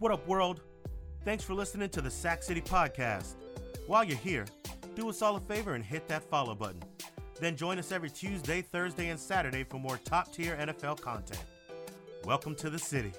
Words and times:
What 0.00 0.12
up, 0.12 0.26
world? 0.26 0.62
Thanks 1.26 1.44
for 1.44 1.52
listening 1.52 1.90
to 1.90 2.00
the 2.00 2.10
Sack 2.10 2.42
City 2.42 2.62
Podcast. 2.62 3.34
While 3.86 4.02
you're 4.02 4.16
here, 4.16 4.46
do 4.94 5.10
us 5.10 5.20
all 5.20 5.36
a 5.36 5.40
favor 5.40 5.74
and 5.74 5.84
hit 5.84 6.08
that 6.08 6.22
follow 6.22 6.54
button. 6.54 6.82
Then 7.38 7.54
join 7.54 7.78
us 7.78 7.92
every 7.92 8.08
Tuesday, 8.08 8.62
Thursday, 8.62 9.10
and 9.10 9.20
Saturday 9.20 9.62
for 9.62 9.76
more 9.76 9.98
top 10.06 10.32
tier 10.32 10.56
NFL 10.56 11.02
content. 11.02 11.44
Welcome 12.24 12.54
to 12.54 12.70
the 12.70 12.78
city. 12.78 13.12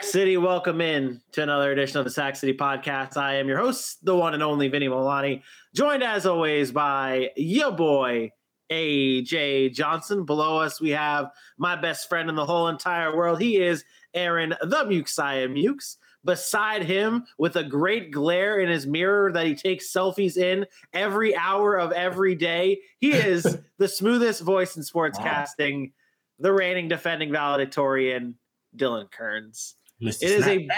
Sack 0.00 0.12
City. 0.12 0.38
Welcome 0.38 0.80
in 0.80 1.20
to 1.32 1.42
another 1.42 1.72
edition 1.72 1.98
of 1.98 2.04
the 2.04 2.10
Sack 2.10 2.34
City 2.34 2.54
Podcast. 2.54 3.18
I 3.18 3.34
am 3.34 3.48
your 3.48 3.58
host, 3.58 4.02
the 4.02 4.16
one 4.16 4.32
and 4.32 4.42
only 4.42 4.66
Vinny 4.68 4.88
Milani, 4.88 5.42
joined 5.74 6.02
as 6.02 6.24
always 6.24 6.72
by 6.72 7.28
your 7.36 7.70
boy, 7.70 8.32
AJ 8.70 9.74
Johnson. 9.74 10.24
Below 10.24 10.58
us, 10.58 10.80
we 10.80 10.88
have 10.90 11.30
my 11.58 11.76
best 11.76 12.08
friend 12.08 12.30
in 12.30 12.34
the 12.34 12.46
whole 12.46 12.68
entire 12.68 13.14
world. 13.14 13.42
He 13.42 13.60
is 13.60 13.84
Aaron 14.14 14.54
the 14.62 14.84
Muxiah 14.84 15.52
Mukes. 15.52 15.98
Beside 16.24 16.82
him, 16.82 17.26
with 17.36 17.56
a 17.56 17.64
great 17.64 18.10
glare 18.10 18.58
in 18.58 18.70
his 18.70 18.86
mirror 18.86 19.30
that 19.32 19.46
he 19.46 19.54
takes 19.54 19.92
selfies 19.92 20.38
in 20.38 20.64
every 20.94 21.36
hour 21.36 21.78
of 21.78 21.92
every 21.92 22.34
day, 22.34 22.78
he 23.00 23.12
is 23.12 23.58
the 23.76 23.88
smoothest 23.88 24.40
voice 24.40 24.78
in 24.78 24.82
sportscasting 24.82 25.92
the 26.38 26.52
reigning 26.54 26.88
defending 26.88 27.30
valedictorian 27.30 28.36
Dylan 28.74 29.10
Kearns. 29.10 29.76
Mr. 30.02 30.22
It 30.22 30.30
is 30.30 30.46
a 30.46 30.68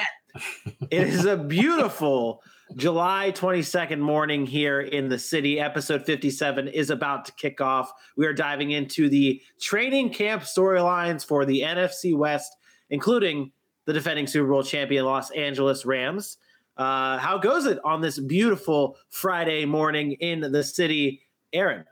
it 0.90 1.08
is 1.08 1.24
a 1.26 1.36
beautiful 1.36 2.42
July 2.76 3.32
22nd 3.34 3.98
morning 3.98 4.46
here 4.46 4.80
in 4.80 5.08
the 5.08 5.18
city. 5.18 5.60
Episode 5.60 6.04
57 6.06 6.68
is 6.68 6.90
about 6.90 7.26
to 7.26 7.32
kick 7.32 7.60
off. 7.60 7.92
We 8.16 8.26
are 8.26 8.32
diving 8.32 8.70
into 8.70 9.08
the 9.08 9.42
training 9.60 10.10
camp 10.10 10.42
storylines 10.42 11.24
for 11.24 11.44
the 11.44 11.60
NFC 11.60 12.16
West, 12.16 12.56
including 12.88 13.52
the 13.84 13.92
defending 13.92 14.26
Super 14.26 14.48
Bowl 14.48 14.62
champion 14.62 15.04
Los 15.04 15.30
Angeles 15.32 15.84
Rams. 15.84 16.38
Uh, 16.76 17.18
how 17.18 17.36
goes 17.36 17.66
it 17.66 17.78
on 17.84 18.00
this 18.00 18.18
beautiful 18.18 18.96
Friday 19.10 19.66
morning 19.66 20.12
in 20.12 20.40
the 20.40 20.64
city? 20.64 21.20
Aaron. 21.52 21.84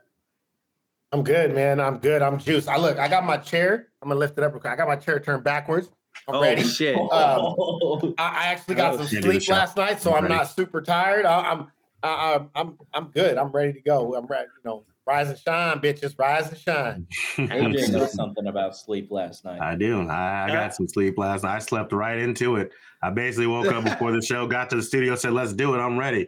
I'm 1.11 1.23
good, 1.23 1.53
man. 1.53 1.79
I'm 1.79 1.99
good. 1.99 2.21
I'm 2.21 2.39
juiced. 2.39 2.67
I 2.67 2.77
look. 2.77 2.97
I 2.97 3.07
got 3.07 3.25
my 3.25 3.37
chair. 3.37 3.89
I'm 4.01 4.09
gonna 4.09 4.19
lift 4.19 4.37
it 4.37 4.43
up 4.43 4.53
real 4.53 4.61
quick. 4.61 4.73
I 4.73 4.75
got 4.75 4.87
my 4.87 4.95
chair 4.95 5.19
turned 5.19 5.43
backwards. 5.43 5.89
I'm 6.27 6.35
Oh, 6.35 6.41
ready. 6.41 6.63
shit. 6.63 6.95
Um, 7.11 8.13
I, 8.17 8.23
I 8.23 8.47
actually 8.47 8.75
got 8.75 8.93
Oh, 8.93 8.97
some 8.97 9.07
sleep 9.07 9.49
last 9.49 9.75
night, 9.77 10.01
so 10.01 10.13
I'm 10.15 10.23
I'm 10.23 10.29
not 10.29 10.49
super 10.49 10.81
tired. 10.81 11.25
I, 11.25 11.51
I'm, 11.51 11.71
I, 12.03 12.09
I, 12.09 12.45
I'm, 12.55 12.77
I'm 12.93 13.05
good. 13.05 13.37
I'm 13.37 13.51
ready 13.51 13.73
to 13.73 13.81
go. 13.81 14.15
I'm 14.15 14.25
ready. 14.25 14.47
You 14.63 14.69
know, 14.69 14.85
rise 15.05 15.29
and 15.29 15.37
shine, 15.37 15.79
bitches. 15.79 16.17
Rise 16.17 16.49
and 16.49 16.57
shine. 16.57 17.07
AJ 17.37 17.91
knows 17.91 18.13
something 18.13 18.47
about 18.47 18.77
sleep 18.77 19.09
last 19.11 19.45
night. 19.45 19.61
I 19.61 19.75
do. 19.75 20.07
I, 20.07 20.45
I 20.45 20.47
got 20.47 20.73
some 20.75 20.87
sleep 20.87 21.17
last 21.17 21.43
night. 21.43 21.55
I 21.55 21.59
slept 21.59 21.91
right 21.93 22.17
into 22.17 22.55
it. 22.55 22.71
I 23.01 23.09
basically 23.09 23.47
woke 23.47 23.67
up 23.71 23.83
before 23.91 24.11
the 24.11 24.21
show, 24.21 24.47
got 24.47 24.69
to 24.71 24.75
the 24.77 24.83
studio, 24.83 25.15
said, 25.15 25.33
"Let's 25.33 25.53
do 25.53 25.73
it." 25.75 25.79
I'm 25.79 25.97
ready. 25.97 26.27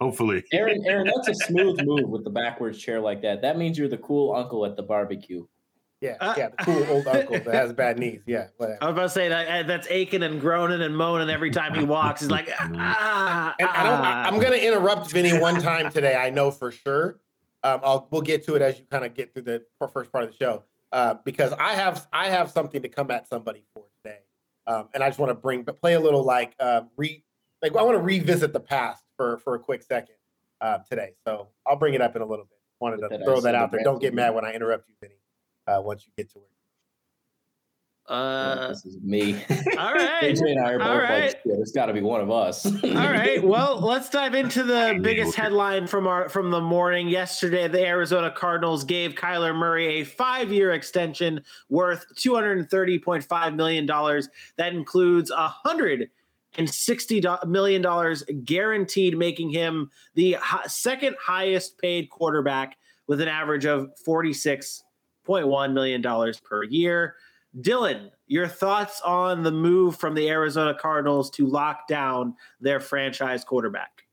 Hopefully, 0.00 0.42
Aaron, 0.52 0.82
Aaron, 0.84 1.06
that's 1.14 1.28
a 1.28 1.34
smooth 1.46 1.80
move 1.82 2.08
with 2.08 2.24
the 2.24 2.30
backwards 2.30 2.76
chair 2.78 3.00
like 3.00 3.22
that. 3.22 3.40
That 3.42 3.56
means 3.56 3.78
you're 3.78 3.88
the 3.88 3.98
cool 3.98 4.34
uncle 4.34 4.66
at 4.66 4.74
the 4.76 4.82
barbecue. 4.82 5.46
Yeah, 6.02 6.16
Uh, 6.20 6.34
yeah. 6.36 6.48
The 6.48 6.56
cool 6.64 6.84
old 6.90 7.06
uncle 7.06 7.38
that 7.38 7.54
has 7.54 7.72
bad 7.72 7.96
knees. 7.96 8.22
Yeah, 8.26 8.48
whatever. 8.56 8.78
I 8.82 8.86
was 8.86 8.92
about 8.94 9.02
to 9.02 9.08
say 9.10 9.28
that 9.28 9.48
uh, 9.48 9.66
that's 9.68 9.86
aching 9.88 10.24
and 10.24 10.40
groaning 10.40 10.82
and 10.82 10.96
moaning 10.96 11.30
every 11.30 11.52
time 11.52 11.74
he 11.74 11.84
walks. 11.84 12.22
He's 12.22 12.30
like, 12.30 12.50
ah, 12.58 13.54
And 13.58 13.68
I 13.68 13.82
don't, 13.84 13.92
I, 14.00 14.12
ah. 14.12 14.26
I'm 14.26 14.40
gonna 14.40 14.56
interrupt 14.56 15.12
Vinny 15.12 15.38
one 15.38 15.60
time 15.62 15.92
today. 15.92 16.16
I 16.16 16.30
know 16.30 16.50
for 16.50 16.72
sure. 16.72 17.20
Um, 17.62 17.80
I'll 17.84 18.08
we'll 18.10 18.22
get 18.22 18.44
to 18.46 18.56
it 18.56 18.62
as 18.62 18.80
you 18.80 18.84
kind 18.90 19.04
of 19.04 19.14
get 19.14 19.32
through 19.32 19.42
the 19.44 19.64
first 19.92 20.10
part 20.10 20.24
of 20.24 20.30
the 20.30 20.36
show. 20.36 20.64
Uh, 20.90 21.14
because 21.24 21.52
I 21.52 21.74
have 21.74 22.06
I 22.12 22.28
have 22.28 22.50
something 22.50 22.82
to 22.82 22.88
come 22.88 23.12
at 23.12 23.28
somebody 23.28 23.64
for 23.72 23.84
today, 24.02 24.18
um, 24.66 24.88
and 24.92 25.04
I 25.04 25.08
just 25.08 25.20
want 25.20 25.30
to 25.30 25.34
bring 25.34 25.62
but 25.62 25.80
play 25.80 25.94
a 25.94 26.00
little 26.00 26.24
like 26.24 26.54
uh, 26.58 26.82
re 26.96 27.22
like 27.62 27.76
I 27.76 27.82
want 27.82 27.96
to 27.96 28.02
revisit 28.02 28.52
the 28.52 28.60
past 28.60 29.04
for 29.16 29.38
for 29.38 29.54
a 29.54 29.58
quick 29.60 29.82
second 29.84 30.16
uh, 30.60 30.78
today. 30.90 31.12
So 31.24 31.48
I'll 31.64 31.76
bring 31.76 31.94
it 31.94 32.02
up 32.02 32.16
in 32.16 32.22
a 32.22 32.26
little 32.26 32.44
bit. 32.44 32.58
Wanted 32.80 32.96
to 33.02 33.08
That 33.08 33.24
throw 33.24 33.40
that 33.40 33.54
out 33.54 33.70
there. 33.70 33.84
Don't 33.84 34.00
get 34.00 34.12
mad 34.12 34.34
when 34.34 34.44
I 34.44 34.52
interrupt 34.52 34.88
you, 34.88 34.96
Vinny. 35.00 35.14
Uh, 35.66 35.80
once 35.80 36.04
you 36.06 36.12
get 36.16 36.30
to 36.32 36.38
it. 36.38 36.44
Uh, 38.08 38.68
this 38.68 38.84
is 38.84 38.98
me. 39.00 39.34
all 39.78 39.94
right. 39.94 40.22
AJ 40.34 40.50
and 40.50 40.66
I 40.66 40.72
are 40.72 40.78
both 40.78 40.88
All 40.88 40.96
like, 40.96 41.08
right. 41.08 41.30
shit, 41.30 41.40
it's 41.44 41.70
got 41.70 41.86
to 41.86 41.92
be 41.92 42.00
one 42.00 42.20
of 42.20 42.30
us. 42.30 42.66
All 42.66 42.90
right. 42.90 43.42
Well, 43.52 43.80
let's 43.80 44.08
dive 44.08 44.34
into 44.34 44.62
the 44.62 44.98
biggest 45.02 45.34
headline 45.34 45.86
from 45.86 46.06
our 46.06 46.28
from 46.28 46.50
the 46.50 46.60
morning. 46.60 47.08
Yesterday, 47.08 47.68
the 47.68 47.84
Arizona 47.84 48.30
Cardinals 48.30 48.84
gave 48.84 49.12
Kyler 49.12 49.54
Murray 49.54 50.00
a 50.00 50.04
five-year 50.04 50.72
extension 50.72 51.42
worth 51.68 52.04
two 52.16 52.34
hundred 52.34 52.68
thirty 52.70 52.98
point 52.98 53.24
five 53.24 53.54
million 53.54 53.86
dollars. 53.86 54.28
That 54.56 54.72
includes 54.74 55.30
a 55.30 55.48
hundred 55.48 56.10
and 56.56 56.68
sixty 56.68 57.22
million 57.46 57.82
dollars 57.82 58.24
guaranteed, 58.44 59.16
making 59.16 59.50
him 59.50 59.90
the 60.14 60.36
second 60.66 61.16
highest 61.20 61.78
paid 61.78 62.10
quarterback 62.10 62.76
with 63.06 63.20
an 63.20 63.28
average 63.28 63.64
of 63.66 63.90
forty 64.04 64.32
six 64.32 64.82
point 65.24 65.46
one 65.46 65.74
million 65.74 66.00
dollars 66.00 66.40
per 66.40 66.64
year. 66.64 67.16
Dylan, 67.60 68.10
your 68.26 68.48
thoughts 68.48 69.00
on 69.02 69.42
the 69.42 69.50
move 69.50 69.96
from 69.96 70.14
the 70.14 70.28
Arizona 70.30 70.74
Cardinals 70.74 71.30
to 71.32 71.46
lock 71.46 71.86
down 71.86 72.34
their 72.60 72.80
franchise 72.80 73.44
quarterback? 73.44 74.04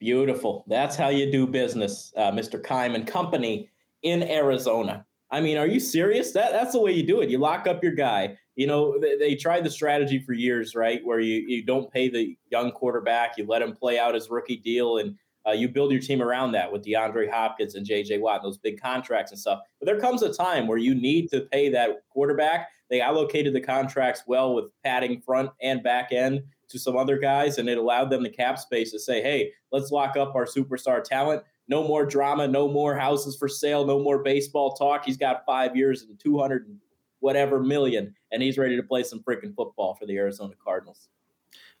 Beautiful. 0.00 0.64
That's 0.66 0.96
how 0.96 1.08
you 1.08 1.30
do 1.30 1.46
business, 1.46 2.12
uh, 2.16 2.30
Mr. 2.32 2.62
Keim 2.62 2.94
and 2.94 3.06
Company 3.06 3.68
in 4.02 4.22
Arizona. 4.22 5.04
I 5.30 5.40
mean, 5.40 5.58
are 5.58 5.66
you 5.66 5.78
serious? 5.80 6.32
That 6.32 6.52
that's 6.52 6.72
the 6.72 6.80
way 6.80 6.92
you 6.92 7.02
do 7.02 7.20
it. 7.20 7.28
You 7.28 7.38
lock 7.38 7.66
up 7.66 7.82
your 7.82 7.92
guy. 7.92 8.36
You 8.56 8.66
know, 8.66 8.98
they, 8.98 9.16
they 9.16 9.34
tried 9.34 9.64
the 9.64 9.70
strategy 9.70 10.18
for 10.18 10.32
years, 10.32 10.74
right? 10.74 11.04
Where 11.04 11.20
you, 11.20 11.36
you 11.46 11.62
don't 11.62 11.90
pay 11.90 12.08
the 12.08 12.36
young 12.50 12.72
quarterback, 12.72 13.36
you 13.36 13.46
let 13.46 13.62
him 13.62 13.74
play 13.74 13.98
out 13.98 14.14
his 14.14 14.30
rookie 14.30 14.56
deal, 14.56 14.98
and 14.98 15.16
uh, 15.48 15.52
you 15.52 15.68
build 15.68 15.90
your 15.90 16.00
team 16.00 16.20
around 16.20 16.52
that 16.52 16.70
with 16.70 16.84
DeAndre 16.84 17.30
Hopkins 17.30 17.74
and 17.74 17.86
JJ 17.86 18.20
Watt, 18.20 18.42
and 18.42 18.44
those 18.44 18.58
big 18.58 18.80
contracts 18.80 19.32
and 19.32 19.40
stuff. 19.40 19.60
But 19.80 19.86
there 19.86 20.00
comes 20.00 20.22
a 20.22 20.32
time 20.32 20.66
where 20.66 20.78
you 20.78 20.94
need 20.94 21.30
to 21.30 21.42
pay 21.52 21.68
that 21.70 22.02
quarterback. 22.10 22.68
They 22.90 23.00
allocated 23.00 23.54
the 23.54 23.60
contracts 23.60 24.22
well 24.26 24.54
with 24.54 24.66
padding 24.84 25.20
front 25.20 25.50
and 25.62 25.82
back 25.82 26.12
end 26.12 26.42
to 26.68 26.78
some 26.78 26.96
other 26.96 27.18
guys, 27.18 27.58
and 27.58 27.68
it 27.68 27.78
allowed 27.78 28.10
them 28.10 28.22
the 28.22 28.30
cap 28.30 28.58
space 28.58 28.90
to 28.92 28.98
say, 28.98 29.22
hey, 29.22 29.52
let's 29.72 29.90
lock 29.90 30.16
up 30.16 30.34
our 30.34 30.44
superstar 30.44 31.02
talent. 31.02 31.42
No 31.66 31.86
more 31.86 32.06
drama, 32.06 32.48
no 32.48 32.68
more 32.68 32.96
houses 32.96 33.36
for 33.36 33.48
sale, 33.48 33.86
no 33.86 34.00
more 34.00 34.22
baseball 34.22 34.74
talk. 34.74 35.04
He's 35.04 35.18
got 35.18 35.44
five 35.46 35.76
years 35.76 36.02
and 36.02 36.18
200 36.18 36.66
and 36.66 36.78
whatever 37.20 37.60
million, 37.60 38.14
and 38.32 38.42
he's 38.42 38.58
ready 38.58 38.76
to 38.76 38.82
play 38.82 39.02
some 39.02 39.20
freaking 39.20 39.54
football 39.54 39.94
for 39.94 40.06
the 40.06 40.16
Arizona 40.16 40.54
Cardinals. 40.62 41.08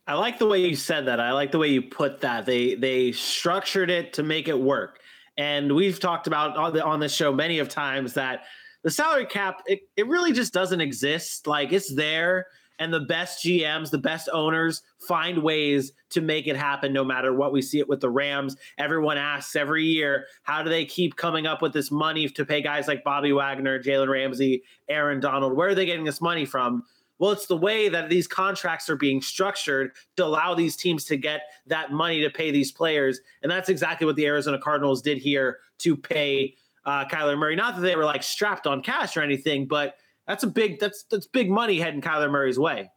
I 0.08 0.14
like 0.14 0.38
the 0.38 0.46
way 0.46 0.58
you 0.60 0.74
said 0.74 1.06
that. 1.06 1.20
I 1.20 1.32
like 1.32 1.52
the 1.52 1.58
way 1.58 1.68
you 1.68 1.82
put 1.82 2.22
that. 2.22 2.46
They 2.46 2.74
they 2.74 3.12
structured 3.12 3.90
it 3.90 4.14
to 4.14 4.22
make 4.22 4.48
it 4.48 4.58
work. 4.58 5.00
And 5.36 5.74
we've 5.76 6.00
talked 6.00 6.26
about 6.26 6.56
on, 6.56 6.72
the, 6.72 6.84
on 6.84 6.98
this 6.98 7.14
show 7.14 7.32
many 7.32 7.58
of 7.60 7.68
times 7.68 8.14
that 8.14 8.44
the 8.82 8.90
salary 8.90 9.26
cap 9.26 9.62
it, 9.66 9.80
it 9.96 10.08
really 10.08 10.32
just 10.32 10.54
doesn't 10.54 10.80
exist. 10.80 11.46
Like 11.46 11.72
it's 11.72 11.94
there 11.94 12.46
and 12.78 12.92
the 12.92 13.00
best 13.00 13.44
GMs, 13.44 13.90
the 13.90 13.98
best 13.98 14.30
owners 14.32 14.82
find 15.06 15.42
ways 15.42 15.92
to 16.10 16.20
make 16.20 16.46
it 16.46 16.56
happen 16.56 16.92
no 16.92 17.04
matter 17.04 17.34
what. 17.34 17.52
We 17.52 17.60
see 17.60 17.78
it 17.78 17.88
with 17.88 18.00
the 18.00 18.10
Rams. 18.10 18.56
Everyone 18.78 19.18
asks 19.18 19.56
every 19.56 19.84
year, 19.84 20.26
how 20.42 20.62
do 20.62 20.70
they 20.70 20.84
keep 20.84 21.16
coming 21.16 21.46
up 21.46 21.60
with 21.60 21.72
this 21.72 21.90
money 21.90 22.28
to 22.28 22.46
pay 22.46 22.62
guys 22.62 22.88
like 22.88 23.04
Bobby 23.04 23.32
Wagner, 23.32 23.82
Jalen 23.82 24.08
Ramsey, 24.08 24.62
Aaron 24.88 25.20
Donald? 25.20 25.54
Where 25.56 25.68
are 25.68 25.74
they 25.74 25.86
getting 25.86 26.04
this 26.04 26.20
money 26.20 26.44
from? 26.44 26.84
Well, 27.18 27.32
it's 27.32 27.46
the 27.46 27.56
way 27.56 27.88
that 27.88 28.08
these 28.08 28.26
contracts 28.26 28.88
are 28.88 28.96
being 28.96 29.20
structured 29.20 29.92
to 30.16 30.24
allow 30.24 30.54
these 30.54 30.76
teams 30.76 31.04
to 31.06 31.16
get 31.16 31.42
that 31.66 31.92
money 31.92 32.20
to 32.22 32.30
pay 32.30 32.50
these 32.50 32.70
players. 32.70 33.20
And 33.42 33.50
that's 33.50 33.68
exactly 33.68 34.06
what 34.06 34.16
the 34.16 34.26
Arizona 34.26 34.58
Cardinals 34.58 35.02
did 35.02 35.18
here 35.18 35.58
to 35.78 35.96
pay 35.96 36.54
uh, 36.84 37.04
Kyler 37.06 37.36
Murray. 37.36 37.56
Not 37.56 37.76
that 37.76 37.82
they 37.82 37.96
were 37.96 38.04
like 38.04 38.22
strapped 38.22 38.66
on 38.66 38.82
cash 38.82 39.16
or 39.16 39.22
anything, 39.22 39.66
but 39.66 39.96
that's 40.26 40.44
a 40.44 40.46
big 40.46 40.78
that's 40.78 41.04
that's 41.04 41.26
big 41.26 41.50
money 41.50 41.78
heading 41.78 42.00
Kyler 42.00 42.30
Murray's 42.30 42.58
way. 42.58 42.90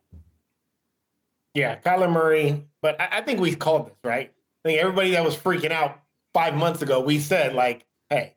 Yeah, 1.53 1.77
Kyler 1.77 2.11
Murray. 2.11 2.65
But 2.81 2.99
I, 3.01 3.17
I 3.17 3.21
think 3.21 3.39
we 3.39 3.55
called 3.55 3.87
this, 3.87 3.95
right? 4.03 4.31
I 4.63 4.69
think 4.69 4.79
everybody 4.79 5.11
that 5.11 5.23
was 5.23 5.35
freaking 5.35 5.71
out 5.71 5.99
five 6.33 6.55
months 6.55 6.81
ago, 6.81 6.99
we 6.99 7.19
said, 7.19 7.53
like, 7.53 7.85
hey, 8.09 8.35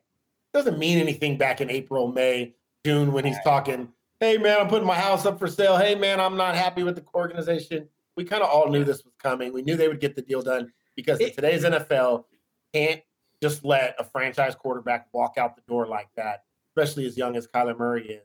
doesn't 0.53 0.79
mean 0.79 0.97
anything 0.97 1.37
back 1.37 1.61
in 1.61 1.69
April, 1.69 2.07
May, 2.07 2.55
June 2.85 3.11
when 3.11 3.25
he's 3.25 3.37
talking, 3.43 3.89
hey 4.25 4.37
man, 4.37 4.59
I'm 4.59 4.67
putting 4.67 4.87
my 4.87 4.95
house 4.95 5.25
up 5.25 5.37
for 5.37 5.47
sale. 5.47 5.77
Hey 5.77 5.95
man, 5.95 6.19
I'm 6.19 6.35
not 6.35 6.55
happy 6.55 6.83
with 6.83 6.95
the 6.95 7.03
organization. 7.13 7.87
We 8.15 8.23
kind 8.23 8.41
of 8.41 8.49
all 8.49 8.69
knew 8.69 8.83
this 8.83 9.03
was 9.03 9.13
coming. 9.21 9.53
We 9.53 9.61
knew 9.61 9.75
they 9.75 9.87
would 9.87 9.99
get 9.99 10.15
the 10.15 10.21
deal 10.21 10.41
done 10.41 10.71
because 10.95 11.19
in 11.19 11.33
today's 11.33 11.63
NFL, 11.63 12.25
can't 12.73 13.01
just 13.41 13.63
let 13.63 13.95
a 13.99 14.03
franchise 14.03 14.55
quarterback 14.55 15.07
walk 15.13 15.37
out 15.37 15.55
the 15.55 15.61
door 15.67 15.85
like 15.87 16.07
that, 16.15 16.43
especially 16.69 17.05
as 17.05 17.17
young 17.17 17.35
as 17.35 17.47
Kyler 17.47 17.77
Murray 17.77 18.07
is. 18.07 18.23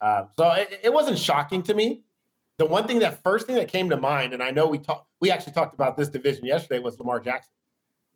Um, 0.00 0.28
so 0.38 0.50
it, 0.52 0.80
it 0.84 0.92
wasn't 0.92 1.18
shocking 1.18 1.62
to 1.64 1.74
me. 1.74 2.02
The 2.58 2.66
one 2.66 2.86
thing 2.86 3.00
that 3.00 3.22
first 3.22 3.46
thing 3.46 3.56
that 3.56 3.68
came 3.68 3.90
to 3.90 3.96
mind, 3.96 4.34
and 4.34 4.42
I 4.42 4.50
know 4.50 4.66
we 4.66 4.78
talked, 4.78 5.08
we 5.20 5.30
actually 5.30 5.54
talked 5.54 5.74
about 5.74 5.96
this 5.96 6.08
division 6.08 6.44
yesterday, 6.44 6.78
was 6.78 6.98
Lamar 6.98 7.18
Jackson. 7.18 7.52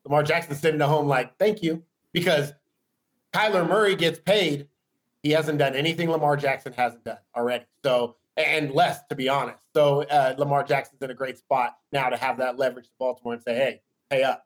Lamar 0.05 0.23
Jackson 0.23 0.55
sitting 0.55 0.81
at 0.81 0.89
home 0.89 1.09
like, 1.09 1.37
thank 1.39 1.63
you, 1.63 1.83
because 2.13 2.53
Kyler 3.33 3.67
Murray 3.69 3.97
gets 3.97 4.21
paid. 4.21 4.69
He 5.25 5.31
hasn't 5.31 5.59
done 5.59 5.75
anything 5.75 6.11
Lamar 6.11 6.37
Jackson 6.37 6.75
hasn't 6.75 7.03
done 7.03 7.17
already. 7.35 7.65
So, 7.83 8.17
and 8.37 8.71
less, 8.73 9.01
to 9.09 9.15
be 9.15 9.31
honest. 9.31 9.59
So, 9.75 10.03
uh, 10.03 10.35
Lamar 10.37 10.63
Jackson's 10.65 11.01
in 11.01 11.11
a 11.11 11.15
great 11.15 11.39
spot 11.39 11.79
now 11.93 12.11
to 12.11 12.17
have 12.17 12.37
that 12.39 12.59
leverage 12.59 12.85
to 12.85 12.93
Baltimore 12.99 13.33
and 13.33 13.43
say, 13.43 13.55
hey, 13.55 13.81
pay 14.11 14.23
up. 14.23 14.45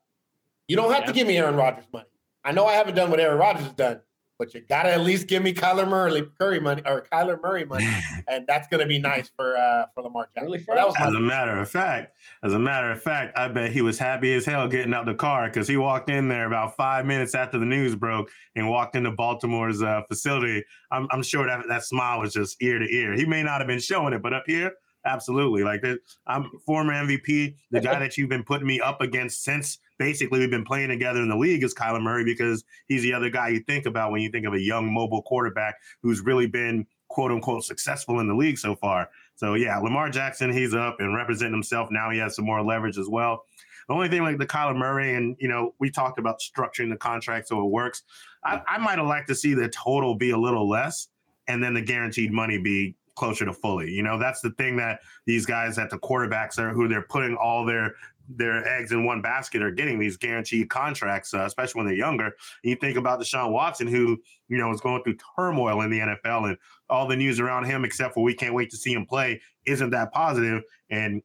You 0.69 0.77
don't 0.77 0.93
have 0.93 1.01
yeah. 1.01 1.07
to 1.07 1.13
give 1.13 1.27
me 1.27 1.37
Aaron 1.37 1.57
Rodgers 1.57 1.87
money. 1.93 2.07
I 2.45 2.53
know 2.53 2.65
I 2.65 2.75
haven't 2.75 2.95
done 2.95 3.11
what 3.11 3.19
Aaron 3.19 3.39
Rodgers 3.39 3.65
has 3.65 3.73
done, 3.73 4.01
but 4.39 4.55
you 4.55 4.63
gotta 4.69 4.91
at 4.91 5.01
least 5.01 5.27
give 5.27 5.43
me 5.43 5.53
Kyler 5.53 5.89
Murray 5.89 6.27
Curry 6.39 6.61
money 6.61 6.83
or 6.87 7.07
Kyler 7.13 7.43
Murray 7.43 7.65
money, 7.65 7.89
and 8.29 8.47
that's 8.47 8.69
gonna 8.69 8.87
be 8.87 8.99
nice 8.99 9.31
for 9.37 9.57
uh 9.57 9.87
for 9.95 10.03
Lamar 10.03 10.29
Jackson. 10.35 10.53
Really 10.53 10.65
as 10.69 11.15
a 11.15 11.21
matter 11.21 11.59
of 11.59 11.69
fact, 11.69 12.17
as 12.43 12.55
a 12.55 12.59
matter 12.59 12.91
of 12.91 13.03
fact, 13.03 13.37
I 13.37 13.49
bet 13.49 13.73
he 13.73 13.83
was 13.83 13.99
happy 13.99 14.33
as 14.35 14.45
hell 14.45 14.69
getting 14.69 14.95
out 14.95 15.07
the 15.07 15.15
car 15.15 15.49
because 15.49 15.67
he 15.67 15.77
walked 15.77 16.09
in 16.09 16.29
there 16.29 16.47
about 16.47 16.77
five 16.77 17.05
minutes 17.05 17.35
after 17.35 17.59
the 17.59 17.67
news 17.67 17.97
broke 17.97 18.31
and 18.55 18.69
walked 18.69 18.95
into 18.95 19.11
Baltimore's 19.11 19.83
uh, 19.83 20.03
facility. 20.09 20.65
I'm, 20.91 21.09
I'm 21.11 21.23
sure 21.23 21.47
that 21.47 21.67
that 21.69 21.85
smile 21.85 22.21
was 22.21 22.33
just 22.33 22.63
ear 22.63 22.79
to 22.79 22.95
ear. 22.95 23.15
He 23.15 23.27
may 23.27 23.43
not 23.43 23.61
have 23.61 23.69
been 23.69 23.81
showing 23.81 24.13
it, 24.13 24.23
but 24.23 24.33
up 24.33 24.45
here, 24.47 24.73
absolutely. 25.09 25.65
Like 25.65 25.83
I'm 26.27 26.51
former 26.65 26.93
MVP, 26.93 27.55
the 27.71 27.81
guy 27.81 27.99
that 28.01 28.17
you've 28.17 28.29
been 28.29 28.45
putting 28.45 28.67
me 28.67 28.81
up 28.81 29.01
against 29.01 29.43
since 29.43 29.79
basically 29.99 30.39
we've 30.39 30.51
been 30.51 30.65
playing 30.65 30.89
together 30.89 31.21
in 31.21 31.29
the 31.29 31.37
league 31.37 31.65
is 31.65 31.75
Kyler 31.75 32.03
Murray 32.03 32.25
because 32.25 32.65
he's 32.87 33.03
the 33.03 33.13
other 33.13 33.31
guy 33.31 33.49
you 33.49 33.61
think 33.61 33.87
about 33.87 34.13
when 34.13 34.21
you 34.21 34.31
think 34.31 34.47
of 34.47 34.55
a 34.55 34.61
young 34.61 34.93
mobile 34.93 35.23
quarterback 35.23 35.77
who's 36.03 36.21
really 36.21 36.47
been 36.47 36.87
quote 37.09 37.33
unquote 37.33 37.65
successful 37.65 38.21
in 38.21 38.29
the 38.29 38.35
league 38.35 38.59
so 38.59 38.77
far. 38.77 39.11
So 39.35 39.55
yeah, 39.55 39.79
Lamar 39.79 40.11
Jackson, 40.11 40.53
he's 40.53 40.75
up 40.75 40.97
and 41.01 41.15
representing 41.15 41.55
himself. 41.55 41.91
Now 41.91 42.11
he 42.11 42.19
has 42.19 42.37
some 42.37 42.45
more 42.45 42.63
leverage 42.63 42.99
as 42.99 43.09
well. 43.09 43.45
The 43.89 43.95
only 43.95 44.09
thing 44.09 44.23
like 44.23 44.37
the 44.37 44.47
Kyler 44.47 44.77
Murray, 44.77 45.15
and 45.15 45.35
you 45.41 45.49
know, 45.49 45.75
we 45.79 45.91
talked 45.91 46.19
about 46.19 46.41
structuring 46.41 46.91
the 46.91 46.97
contract 46.97 47.49
so 47.49 47.61
it 47.65 47.71
works. 47.71 48.03
I, 48.45 48.61
I 48.69 48.79
might 48.79 48.99
have 48.99 49.07
liked 49.07 49.29
to 49.29 49.35
see 49.35 49.55
the 49.55 49.69
total 49.69 50.15
be 50.15 50.31
a 50.31 50.39
little 50.39 50.69
less 50.69 51.09
and 51.49 51.63
then 51.63 51.73
the 51.73 51.81
guaranteed 51.81 52.31
money 52.31 52.59
be 52.59 52.95
closer 53.19 53.45
to 53.45 53.53
fully. 53.53 53.91
You 53.91 54.03
know, 54.03 54.19
that's 54.19 54.41
the 54.41 54.51
thing 54.53 54.77
that 54.77 55.01
these 55.27 55.45
guys 55.45 55.79
at 55.79 55.91
the 55.91 55.99
quarterbacks 55.99 56.59
are 56.59 56.71
who 56.71 56.89
they're 56.89 57.03
putting 57.03 57.37
all 57.37 57.65
their 57.65 57.95
their 58.29 58.67
eggs 58.69 58.93
in 58.93 59.05
one 59.05 59.23
basket 59.23 59.63
are 59.63 59.71
getting 59.71 59.99
these 59.99 60.19
guaranteed 60.19 60.69
contracts, 60.69 61.33
uh, 61.33 61.45
especially 61.47 61.79
when 61.79 61.87
they're 61.87 61.97
younger. 61.97 62.27
And 62.27 62.35
you 62.71 62.77
think 62.77 62.99
about 62.99 63.21
Deshaun 63.21 63.53
Watson, 63.53 63.87
who 63.87 64.19
you 64.49 64.59
know 64.59 64.71
is 64.71 64.81
going 64.81 65.03
through 65.03 65.17
turmoil 65.37 65.81
in 65.83 65.91
the 65.91 66.01
NFL, 66.01 66.49
and 66.49 66.59
all 66.91 67.07
the 67.07 67.17
news 67.17 67.41
around 67.41 67.65
him, 67.65 67.85
except 67.85 68.15
for 68.15 68.23
we 68.23 68.35
can't 68.35 68.55
wait 68.55 68.71
to 68.71 68.77
see 68.77 68.93
him 68.93 69.07
play, 69.07 69.41
isn't 69.67 69.91
that 69.91 70.13
positive. 70.13 70.63
And 70.91 71.23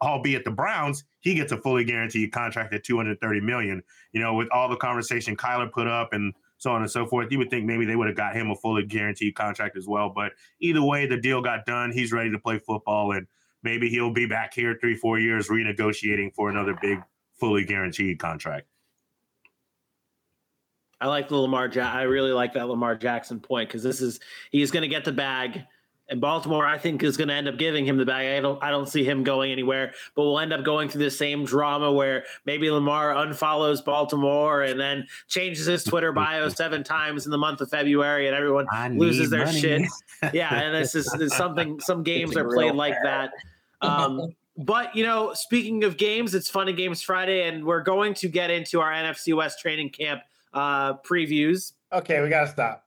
albeit 0.00 0.44
the 0.44 0.50
Browns, 0.50 1.04
he 1.20 1.34
gets 1.34 1.52
a 1.52 1.56
fully 1.56 1.84
guaranteed 1.84 2.32
contract 2.32 2.72
at 2.74 2.84
230 2.84 3.40
million. 3.40 3.82
You 4.12 4.20
know, 4.20 4.34
with 4.34 4.48
all 4.52 4.68
the 4.68 4.76
conversation 4.76 5.36
Kyler 5.36 5.70
put 5.70 5.86
up 5.86 6.12
and 6.12 6.34
so 6.62 6.70
on 6.70 6.80
and 6.80 6.90
so 6.90 7.04
forth, 7.04 7.26
you 7.32 7.38
would 7.38 7.50
think 7.50 7.64
maybe 7.64 7.84
they 7.84 7.96
would 7.96 8.06
have 8.06 8.16
got 8.16 8.36
him 8.36 8.48
a 8.52 8.54
fully 8.54 8.86
guaranteed 8.86 9.34
contract 9.34 9.76
as 9.76 9.88
well. 9.88 10.08
But 10.14 10.30
either 10.60 10.80
way, 10.80 11.06
the 11.06 11.16
deal 11.16 11.42
got 11.42 11.66
done. 11.66 11.90
He's 11.90 12.12
ready 12.12 12.30
to 12.30 12.38
play 12.38 12.60
football 12.60 13.10
and 13.12 13.26
maybe 13.64 13.88
he'll 13.88 14.12
be 14.12 14.26
back 14.26 14.54
here 14.54 14.78
three, 14.80 14.94
four 14.94 15.18
years 15.18 15.48
renegotiating 15.48 16.32
for 16.36 16.50
another 16.50 16.78
big, 16.80 17.02
fully 17.40 17.64
guaranteed 17.64 18.20
contract. 18.20 18.68
I 21.00 21.08
like 21.08 21.28
the 21.28 21.36
Lamar. 21.36 21.66
Ja- 21.66 21.90
I 21.90 22.02
really 22.02 22.30
like 22.30 22.52
that 22.54 22.68
Lamar 22.68 22.94
Jackson 22.94 23.40
point 23.40 23.68
because 23.68 23.82
this 23.82 24.00
is 24.00 24.20
he's 24.52 24.70
going 24.70 24.82
to 24.82 24.88
get 24.88 25.04
the 25.04 25.10
bag, 25.10 25.64
and 26.12 26.20
Baltimore 26.20 26.66
I 26.66 26.76
think 26.76 27.02
is 27.02 27.16
going 27.16 27.28
to 27.28 27.34
end 27.34 27.48
up 27.48 27.56
giving 27.56 27.86
him 27.86 27.96
the 27.96 28.04
bag. 28.04 28.36
I 28.36 28.40
don't 28.40 28.62
I 28.62 28.70
don't 28.70 28.86
see 28.86 29.02
him 29.02 29.24
going 29.24 29.50
anywhere, 29.50 29.94
but 30.14 30.24
we'll 30.24 30.38
end 30.38 30.52
up 30.52 30.62
going 30.62 30.90
through 30.90 31.04
the 31.04 31.10
same 31.10 31.46
drama 31.46 31.90
where 31.90 32.24
maybe 32.44 32.70
Lamar 32.70 33.14
unfollows 33.14 33.82
Baltimore 33.82 34.60
and 34.62 34.78
then 34.78 35.06
changes 35.26 35.64
his 35.64 35.82
Twitter 35.82 36.12
bio 36.12 36.50
seven 36.50 36.84
times 36.84 37.24
in 37.24 37.32
the 37.32 37.38
month 37.38 37.62
of 37.62 37.70
February, 37.70 38.26
and 38.28 38.36
everyone 38.36 38.66
loses 38.98 39.30
their 39.30 39.46
money. 39.46 39.58
shit. 39.58 39.82
Yeah, 40.32 40.54
and 40.54 40.72
this 40.72 40.94
is, 40.94 41.12
is 41.14 41.34
something. 41.34 41.80
Some 41.80 42.04
games 42.04 42.36
are 42.36 42.48
played 42.48 42.74
like 42.74 42.94
that. 43.02 43.32
Um, 43.80 44.36
but 44.56 44.94
you 44.94 45.02
know, 45.02 45.32
speaking 45.34 45.82
of 45.82 45.96
games, 45.96 46.34
it's 46.36 46.48
Fun 46.48 46.68
and 46.68 46.76
Games 46.76 47.02
Friday, 47.02 47.48
and 47.48 47.64
we're 47.64 47.82
going 47.82 48.14
to 48.14 48.28
get 48.28 48.48
into 48.48 48.80
our 48.80 48.92
NFC 48.92 49.34
West 49.34 49.58
training 49.58 49.90
camp 49.90 50.22
uh, 50.54 50.94
previews. 50.98 51.72
Okay, 51.92 52.22
we 52.22 52.28
gotta 52.28 52.48
stop. 52.48 52.86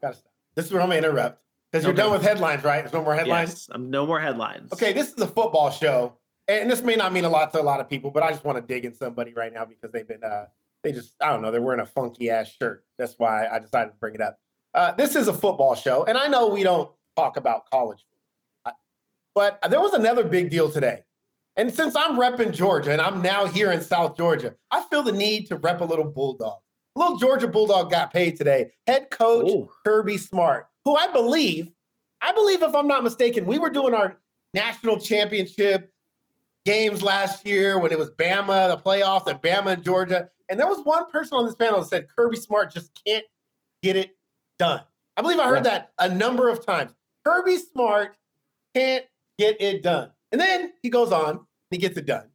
Gotta 0.00 0.16
stop. 0.16 0.32
This 0.56 0.66
is 0.66 0.72
where 0.72 0.82
I'm 0.82 0.88
gonna 0.88 0.98
interrupt 0.98 1.41
because 1.72 1.84
you're 1.84 1.92
okay. 1.92 2.02
done 2.02 2.12
with 2.12 2.22
headlines, 2.22 2.62
right? 2.62 2.82
There's 2.82 2.92
no 2.92 3.02
more 3.02 3.14
headlines. 3.14 3.50
Yes, 3.50 3.68
I'm 3.72 3.90
no 3.90 4.06
more 4.06 4.20
headlines. 4.20 4.72
Okay, 4.72 4.92
this 4.92 5.08
is 5.08 5.18
a 5.20 5.26
football 5.26 5.70
show, 5.70 6.16
and 6.46 6.70
this 6.70 6.82
may 6.82 6.96
not 6.96 7.12
mean 7.12 7.24
a 7.24 7.30
lot 7.30 7.52
to 7.54 7.60
a 7.60 7.62
lot 7.62 7.80
of 7.80 7.88
people, 7.88 8.10
but 8.10 8.22
I 8.22 8.30
just 8.30 8.44
want 8.44 8.58
to 8.58 8.62
dig 8.62 8.84
in 8.84 8.94
somebody 8.94 9.32
right 9.32 9.52
now 9.52 9.64
because 9.64 9.90
they've 9.90 10.06
been, 10.06 10.22
uh, 10.22 10.46
they 10.82 10.92
just, 10.92 11.14
I 11.20 11.30
don't 11.30 11.42
know, 11.42 11.50
they're 11.50 11.62
wearing 11.62 11.80
a 11.80 11.86
funky 11.86 12.30
ass 12.30 12.52
shirt. 12.60 12.84
That's 12.98 13.14
why 13.18 13.46
I 13.46 13.58
decided 13.58 13.90
to 13.90 13.96
bring 13.96 14.14
it 14.14 14.20
up. 14.20 14.38
Uh, 14.74 14.92
this 14.92 15.16
is 15.16 15.28
a 15.28 15.32
football 15.32 15.74
show, 15.74 16.04
and 16.04 16.18
I 16.18 16.28
know 16.28 16.48
we 16.48 16.62
don't 16.62 16.90
talk 17.16 17.36
about 17.36 17.68
college 17.70 18.04
but 19.34 19.58
there 19.70 19.80
was 19.80 19.94
another 19.94 20.24
big 20.24 20.50
deal 20.50 20.70
today. 20.70 21.00
And 21.56 21.72
since 21.72 21.94
I'm 21.94 22.16
repping 22.16 22.52
Georgia 22.52 22.92
and 22.92 23.00
I'm 23.00 23.20
now 23.20 23.46
here 23.46 23.72
in 23.72 23.80
South 23.80 24.16
Georgia, 24.16 24.54
I 24.70 24.82
feel 24.90 25.02
the 25.02 25.12
need 25.12 25.46
to 25.48 25.56
rep 25.56 25.80
a 25.80 25.84
little 25.84 26.04
Bulldog. 26.04 26.58
A 26.96 26.98
little 26.98 27.18
Georgia 27.18 27.48
Bulldog 27.48 27.90
got 27.90 28.12
paid 28.12 28.36
today. 28.36 28.72
Head 28.86 29.10
coach 29.10 29.50
Ooh. 29.50 29.68
Kirby 29.84 30.18
Smart, 30.18 30.66
who 30.84 30.96
I 30.96 31.08
believe, 31.08 31.70
I 32.20 32.32
believe 32.32 32.62
if 32.62 32.74
I'm 32.74 32.86
not 32.86 33.04
mistaken, 33.04 33.46
we 33.46 33.58
were 33.58 33.70
doing 33.70 33.94
our 33.94 34.18
national 34.54 34.98
championship 34.98 35.92
games 36.64 37.02
last 37.02 37.46
year 37.46 37.78
when 37.78 37.92
it 37.92 37.98
was 37.98 38.10
Bama, 38.10 38.68
the 38.68 38.76
playoffs, 38.76 39.26
and 39.26 39.40
Bama 39.40 39.74
and 39.74 39.84
Georgia. 39.84 40.28
And 40.48 40.58
there 40.58 40.66
was 40.66 40.84
one 40.84 41.10
person 41.10 41.38
on 41.38 41.46
this 41.46 41.54
panel 41.54 41.80
that 41.80 41.88
said 41.88 42.08
Kirby 42.14 42.36
Smart 42.36 42.72
just 42.72 42.90
can't 43.06 43.24
get 43.82 43.96
it 43.96 44.16
done. 44.58 44.82
I 45.16 45.22
believe 45.22 45.38
I 45.38 45.48
heard 45.48 45.64
yeah. 45.64 45.70
that 45.70 45.92
a 45.98 46.08
number 46.08 46.48
of 46.48 46.64
times. 46.64 46.92
Kirby 47.24 47.56
Smart 47.58 48.16
can't 48.74 49.04
get 49.38 49.60
it 49.60 49.82
done. 49.82 50.10
And 50.30 50.40
then 50.40 50.72
he 50.82 50.90
goes 50.90 51.12
on, 51.12 51.46
he 51.70 51.78
gets 51.78 51.96
it 51.96 52.06
done. 52.06 52.28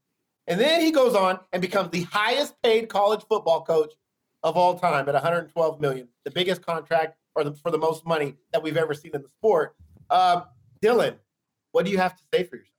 And 0.47 0.59
then 0.59 0.81
he 0.81 0.91
goes 0.91 1.15
on 1.15 1.39
and 1.51 1.61
becomes 1.61 1.89
the 1.91 2.03
highest 2.03 2.55
paid 2.63 2.89
college 2.89 3.23
football 3.27 3.63
coach 3.63 3.93
of 4.43 4.55
all 4.55 4.79
time 4.79 5.07
at 5.09 5.13
112 5.13 5.81
million, 5.81 6.07
the 6.23 6.31
biggest 6.31 6.61
contract 6.65 7.17
or 7.37 7.43
the, 7.43 7.53
for 7.53 7.69
the 7.69 7.77
most 7.77 8.05
money 8.05 8.33
that 8.51 8.63
we've 8.63 8.77
ever 8.77 8.95
seen 8.95 9.11
in 9.13 9.21
the 9.21 9.29
sport. 9.37 9.75
Uh, 10.09 10.41
Dylan, 10.83 11.15
what 11.71 11.85
do 11.85 11.91
you 11.91 11.99
have 11.99 12.15
to 12.15 12.23
say 12.33 12.43
for 12.43 12.55
yourself? 12.55 12.73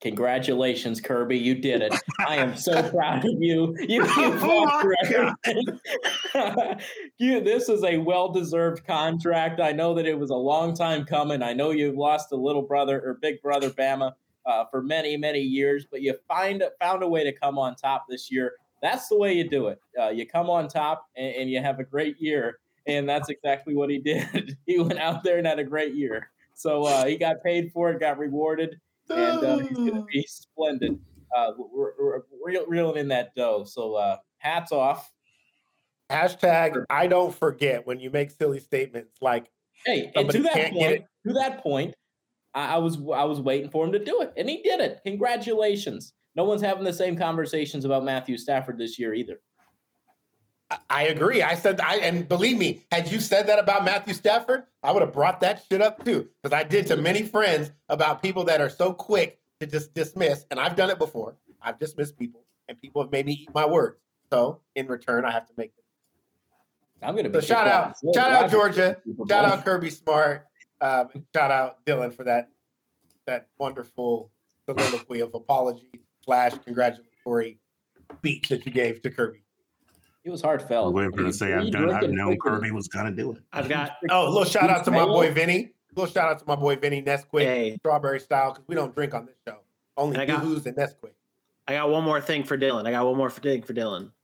Congratulations, 0.00 1.00
Kirby. 1.00 1.38
You 1.38 1.54
did 1.54 1.82
it. 1.82 1.94
I 2.26 2.36
am 2.36 2.56
so 2.56 2.82
proud 2.90 3.24
of 3.24 3.34
you. 3.38 3.76
You, 3.78 4.04
oh 4.08 5.34
you 7.18 7.40
this 7.40 7.68
is 7.68 7.84
a 7.84 7.98
well-deserved 7.98 8.84
contract. 8.84 9.60
I 9.60 9.70
know 9.70 9.94
that 9.94 10.06
it 10.06 10.18
was 10.18 10.30
a 10.30 10.34
long 10.34 10.74
time 10.74 11.04
coming. 11.04 11.42
I 11.42 11.52
know 11.52 11.70
you've 11.70 11.96
lost 11.96 12.32
a 12.32 12.36
little 12.36 12.62
brother 12.62 13.00
or 13.00 13.18
big 13.20 13.40
brother 13.42 13.70
Bama 13.70 14.12
uh, 14.46 14.64
for 14.70 14.82
many, 14.82 15.16
many 15.16 15.40
years, 15.40 15.86
but 15.88 16.00
you 16.00 16.14
find 16.26 16.64
found 16.80 17.02
a 17.02 17.08
way 17.08 17.22
to 17.22 17.32
come 17.32 17.58
on 17.58 17.76
top 17.76 18.06
this 18.08 18.30
year. 18.30 18.54
That's 18.82 19.06
the 19.08 19.16
way 19.16 19.34
you 19.34 19.48
do 19.48 19.68
it. 19.68 19.78
Uh, 20.00 20.08
you 20.08 20.26
come 20.26 20.50
on 20.50 20.66
top 20.66 21.06
and, 21.16 21.32
and 21.36 21.50
you 21.50 21.60
have 21.60 21.78
a 21.78 21.84
great 21.84 22.20
year, 22.20 22.58
and 22.86 23.08
that's 23.08 23.28
exactly 23.28 23.74
what 23.74 23.90
he 23.90 23.98
did. 23.98 24.56
he 24.66 24.78
went 24.78 24.98
out 24.98 25.22
there 25.22 25.38
and 25.38 25.46
had 25.46 25.58
a 25.58 25.64
great 25.64 25.94
year. 25.94 26.28
So 26.54 26.84
uh, 26.84 27.06
he 27.06 27.16
got 27.16 27.42
paid 27.42 27.72
for 27.72 27.90
it, 27.90 28.00
got 28.00 28.18
rewarded 28.18 28.78
and 29.10 29.44
uh, 29.44 29.58
he's 29.58 29.76
going 29.76 29.94
to 29.94 30.04
be 30.04 30.24
splendid. 30.28 30.98
Uh, 31.36 31.52
we're, 31.56 31.92
we're, 31.98 32.22
we're, 32.44 32.66
reeling 32.66 32.96
in 32.96 33.08
that 33.08 33.34
dough. 33.34 33.64
So 33.64 33.94
uh, 33.94 34.16
hats 34.38 34.72
off. 34.72 35.10
Hashtag 36.10 36.84
I 36.90 37.06
don't 37.06 37.34
forget 37.34 37.86
when 37.86 37.98
you 37.98 38.10
make 38.10 38.30
silly 38.30 38.60
statements 38.60 39.16
like. 39.20 39.50
Hey, 39.86 40.12
and 40.14 40.30
to 40.30 40.42
that 40.42 40.72
point, 40.72 41.04
to 41.26 41.32
that 41.32 41.62
point, 41.62 41.94
I, 42.54 42.74
I 42.74 42.78
was 42.78 42.96
I 42.96 43.24
was 43.24 43.40
waiting 43.40 43.70
for 43.70 43.86
him 43.86 43.92
to 43.92 43.98
do 43.98 44.20
it, 44.20 44.32
and 44.36 44.48
he 44.48 44.62
did 44.62 44.80
it. 44.80 45.00
Congratulations! 45.06 46.12
No 46.36 46.44
one's 46.44 46.60
having 46.60 46.84
the 46.84 46.92
same 46.92 47.16
conversations 47.16 47.86
about 47.86 48.04
Matthew 48.04 48.36
Stafford 48.36 48.76
this 48.76 48.98
year 48.98 49.14
either. 49.14 49.40
I 50.88 51.04
agree. 51.04 51.42
I 51.42 51.54
said 51.54 51.80
I 51.80 51.96
and 51.96 52.28
believe 52.28 52.58
me, 52.58 52.84
had 52.90 53.10
you 53.10 53.20
said 53.20 53.46
that 53.48 53.58
about 53.58 53.84
Matthew 53.84 54.14
Stafford, 54.14 54.64
I 54.82 54.92
would 54.92 55.02
have 55.02 55.12
brought 55.12 55.40
that 55.40 55.64
shit 55.70 55.80
up 55.80 56.04
too. 56.04 56.28
Because 56.42 56.56
I 56.56 56.62
did 56.64 56.86
to 56.88 56.96
many 56.96 57.22
friends 57.22 57.70
about 57.88 58.22
people 58.22 58.44
that 58.44 58.60
are 58.60 58.70
so 58.70 58.92
quick 58.92 59.40
to 59.60 59.66
just 59.66 59.94
dismiss, 59.94 60.44
and 60.50 60.58
I've 60.60 60.76
done 60.76 60.90
it 60.90 60.98
before. 60.98 61.36
I've 61.60 61.78
dismissed 61.78 62.18
people, 62.18 62.44
and 62.68 62.80
people 62.80 63.02
have 63.02 63.12
made 63.12 63.26
me 63.26 63.32
eat 63.32 63.54
my 63.54 63.66
words. 63.66 63.98
So 64.30 64.60
in 64.74 64.86
return, 64.86 65.24
I 65.24 65.30
have 65.30 65.46
to 65.46 65.52
make 65.56 65.74
them. 65.74 65.84
I'm 67.08 67.16
gonna 67.16 67.28
be 67.28 67.40
so 67.40 67.46
shout 67.46 67.66
out, 67.66 67.96
shout 68.14 68.32
out 68.32 68.50
Georgia, 68.50 68.96
shout 69.28 69.44
out 69.44 69.64
Kirby 69.64 69.90
Smart. 69.90 70.46
Um, 70.80 71.08
shout 71.34 71.50
out 71.50 71.84
Dylan 71.84 72.14
for 72.14 72.24
that 72.24 72.50
that 73.26 73.48
wonderful 73.58 74.30
soliloquy 74.68 75.20
of 75.20 75.34
apology 75.34 76.00
slash 76.24 76.52
congratulatory 76.64 77.58
speech 78.18 78.48
that 78.48 78.64
you 78.66 78.72
gave 78.72 79.02
to 79.02 79.10
Kirby. 79.10 79.42
It 80.24 80.30
was 80.30 80.40
heartfelt. 80.42 80.88
I'm 80.88 80.92
waiting 80.94 81.12
for 81.12 81.18
her 81.22 81.26
to 81.26 81.32
say 81.32 81.52
I've 81.52 81.70
done. 81.72 81.90
I've 81.90 82.08
known 82.10 82.38
Kirby 82.38 82.70
was 82.70 82.86
gonna 82.88 83.10
do 83.10 83.32
it. 83.32 83.38
I've 83.52 83.68
got 83.68 83.96
Oh, 84.10 84.26
a 84.26 84.30
little 84.30 84.44
shout 84.44 84.70
out 84.70 84.84
to 84.84 84.90
my 84.90 85.04
boy 85.04 85.32
Vinny. 85.32 85.72
A 85.96 86.00
little 86.00 86.12
shout 86.12 86.30
out 86.30 86.38
to 86.38 86.44
my 86.46 86.54
boy 86.56 86.76
Vinny 86.76 87.02
Nesquik, 87.02 87.40
Hey. 87.42 87.76
strawberry 87.78 88.20
style, 88.20 88.52
because 88.52 88.66
we 88.68 88.74
don't 88.76 88.94
drink 88.94 89.14
on 89.14 89.26
this 89.26 89.34
show. 89.46 89.58
Only 89.96 90.16
I 90.18 90.24
got- 90.26 90.42
Yoo-Hoos 90.44 90.64
and 90.66 90.76
Nesquik. 90.76 91.10
I 91.68 91.74
got 91.74 91.90
one 91.90 92.04
more 92.04 92.20
thing 92.20 92.44
for 92.44 92.56
Dylan. 92.56 92.86
I 92.86 92.92
got 92.92 93.04
one 93.04 93.16
more 93.16 93.30
thing 93.30 93.62
for 93.62 93.74
Dylan. 93.74 94.10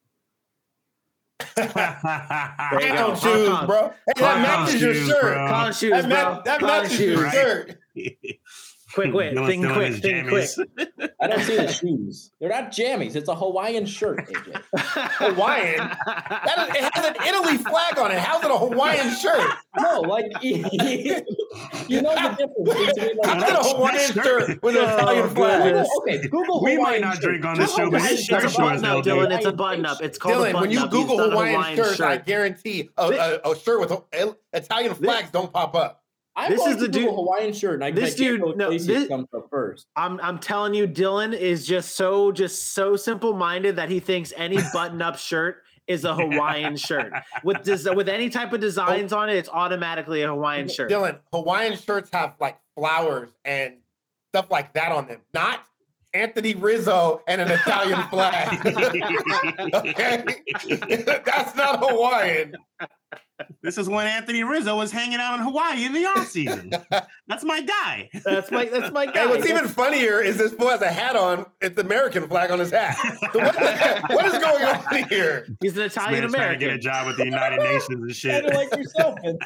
There 1.56 1.66
you 1.66 2.86
Hang 2.88 2.96
go. 2.96 3.14
shoes, 3.14 3.48
Hong 3.48 3.56
Kong. 3.58 3.66
bro. 3.66 3.88
Hey, 3.88 4.12
that 4.22 4.40
matches 4.42 4.80
your 4.82 4.94
shirt. 4.94 5.20
bro. 5.20 5.48
Colin 5.48 5.72
shoes, 5.72 6.06
bro. 6.06 6.42
that 6.44 6.60
matches 6.62 7.00
your 7.00 7.30
shirt. 7.30 7.76
Quick 8.94 9.12
wit. 9.12 9.34
Dylan's 9.34 9.48
Think 9.48 9.66
quick. 9.66 9.86
his 9.88 10.00
Think 10.00 10.28
quick. 10.28 11.08
I 11.20 11.26
don't 11.26 11.42
see 11.42 11.56
the 11.56 11.70
shoes. 11.72 12.30
They're 12.40 12.48
not 12.48 12.70
jammies. 12.72 13.16
It's 13.16 13.28
a 13.28 13.34
Hawaiian 13.34 13.84
shirt, 13.86 14.26
AJ. 14.28 14.62
Hawaiian? 14.76 15.76
That 16.06 16.68
is, 16.70 16.76
it 16.76 16.90
has 16.94 17.04
an 17.06 17.16
Italy 17.26 17.58
flag 17.58 17.98
on 17.98 18.10
it. 18.12 18.18
How's 18.18 18.42
it 18.44 18.50
a 18.50 18.56
Hawaiian 18.56 19.14
shirt? 19.16 19.50
No, 19.78 20.00
like 20.00 20.26
you 20.42 22.02
know 22.02 22.14
the 22.14 22.34
difference 22.38 22.94
between 22.96 23.18
How's 23.24 23.42
like. 23.42 23.50
it 23.50 23.56
a 23.56 23.62
Hawaiian 23.76 24.12
shirt 24.12 24.62
with 24.62 24.76
an 24.76 24.84
oh, 24.84 24.96
Italian 24.96 25.24
Oh, 25.24 25.28
flag? 25.30 25.62
goodness. 25.64 25.88
Okay, 26.00 26.28
Google 26.28 26.62
We 26.62 26.78
might 26.78 27.00
not 27.00 27.14
shirt. 27.16 27.22
drink 27.24 27.44
on 27.44 27.58
this 27.58 27.70
How 27.72 27.76
show, 27.84 27.90
but 27.90 28.02
his 28.02 28.24
shirt 28.24 28.44
It's 28.44 28.44
a 28.44 28.46
guys 28.46 28.52
sure 28.56 28.64
button 28.64 28.76
as 28.78 28.82
up, 28.84 29.04
hell. 29.06 29.16
Dylan. 29.16 29.36
It's 29.36 29.46
a 29.46 29.52
button 29.52 29.86
up. 29.86 30.00
It's 30.02 30.18
called 30.18 30.34
a 30.34 30.38
Dylan, 30.38 30.52
button 30.52 30.60
when 30.62 30.70
you 30.70 30.80
up. 30.80 30.90
Google 30.90 31.20
It's 31.20 31.30
not 31.34 31.44
a 31.44 31.46
Hawaiian, 31.52 31.76
shirt, 31.76 32.00
I 32.00 32.16
guarantee 32.16 32.90
a, 32.96 33.40
a, 33.44 33.50
a 33.50 33.56
shirt 33.58 33.80
with 33.80 33.90
a, 33.92 34.36
Italian 34.52 34.94
flags 34.94 35.30
don't 35.30 35.52
pop 35.52 35.74
up. 35.74 36.02
I'm 36.38 36.52
This 36.52 36.64
is 36.66 36.76
the 36.76 36.86
dude- 36.86 37.10
Hawaiian 37.12 37.52
shirt, 37.52 37.82
I 37.82 37.90
this 37.90 38.14
I 38.14 38.16
dude- 38.16 38.56
no, 38.56 38.70
this- 38.70 39.08
comes 39.08 39.26
up 39.34 39.48
first. 39.50 39.86
I'm 39.96 40.20
I'm 40.20 40.38
telling 40.38 40.72
you, 40.72 40.86
Dylan 40.86 41.36
is 41.36 41.66
just 41.66 41.96
so 41.96 42.30
just 42.30 42.74
so 42.74 42.94
simple 42.94 43.32
minded 43.34 43.74
that 43.76 43.90
he 43.90 43.98
thinks 43.98 44.32
any 44.36 44.58
button 44.72 45.02
up 45.02 45.18
shirt 45.18 45.62
is 45.88 46.04
a 46.04 46.14
Hawaiian 46.14 46.76
shirt 46.76 47.12
with 47.42 47.62
des- 47.64 47.92
with 47.92 48.08
any 48.08 48.30
type 48.30 48.52
of 48.52 48.60
oh. 48.60 48.62
designs 48.62 49.12
on 49.12 49.28
it. 49.28 49.36
It's 49.36 49.48
automatically 49.48 50.22
a 50.22 50.28
Hawaiian 50.28 50.68
shirt. 50.68 50.90
Dylan, 50.90 51.18
Hawaiian 51.32 51.76
shirts 51.76 52.10
have 52.12 52.34
like 52.40 52.58
flowers 52.76 53.30
and 53.44 53.74
stuff 54.32 54.48
like 54.50 54.74
that 54.74 54.92
on 54.92 55.08
them, 55.08 55.20
not 55.34 55.64
Anthony 56.14 56.54
Rizzo 56.54 57.22
and 57.26 57.40
an 57.40 57.50
Italian 57.50 58.02
flag. 58.08 58.66
okay, 59.74 60.24
that's 61.24 61.54
not 61.54 61.80
Hawaiian. 61.80 62.54
This 63.62 63.78
is 63.78 63.88
when 63.88 64.06
Anthony 64.06 64.42
Rizzo 64.42 64.76
was 64.76 64.90
hanging 64.90 65.20
out 65.20 65.38
in 65.38 65.44
Hawaii 65.44 65.84
in 65.84 65.92
the 65.92 66.04
off 66.06 66.26
season. 66.26 66.72
That's 67.28 67.44
my 67.44 67.60
guy. 67.60 68.10
That's 68.24 68.50
my 68.50 68.64
that's 68.64 68.92
my 68.92 69.06
guy. 69.06 69.22
And 69.22 69.30
what's 69.30 69.46
even 69.46 69.68
funnier 69.68 70.20
is 70.20 70.38
this 70.38 70.52
boy 70.52 70.70
has 70.70 70.82
a 70.82 70.88
hat 70.88 71.14
on. 71.14 71.46
It's 71.60 71.76
the 71.76 71.82
American 71.82 72.26
flag 72.28 72.50
on 72.50 72.58
his 72.58 72.72
hat. 72.72 72.96
So 73.32 73.38
what, 73.38 73.54
the 73.54 74.04
what 74.14 74.26
is 74.26 74.38
going 74.38 74.64
on 74.64 75.08
here? 75.08 75.46
He's 75.60 75.76
an 75.76 75.84
Italian 75.84 76.22
man's 76.22 76.34
trying 76.34 76.58
to 76.58 76.64
get 76.64 76.74
a 76.74 76.78
job 76.78 77.06
with 77.06 77.16
the 77.16 77.26
United 77.26 77.58
Nations 77.58 77.88
and 77.90 78.14
shit. 78.14 78.32
Kind 78.32 78.46
of 78.46 78.54
like 78.54 78.76
yourself, 78.76 79.14
Vincent. 79.22 79.42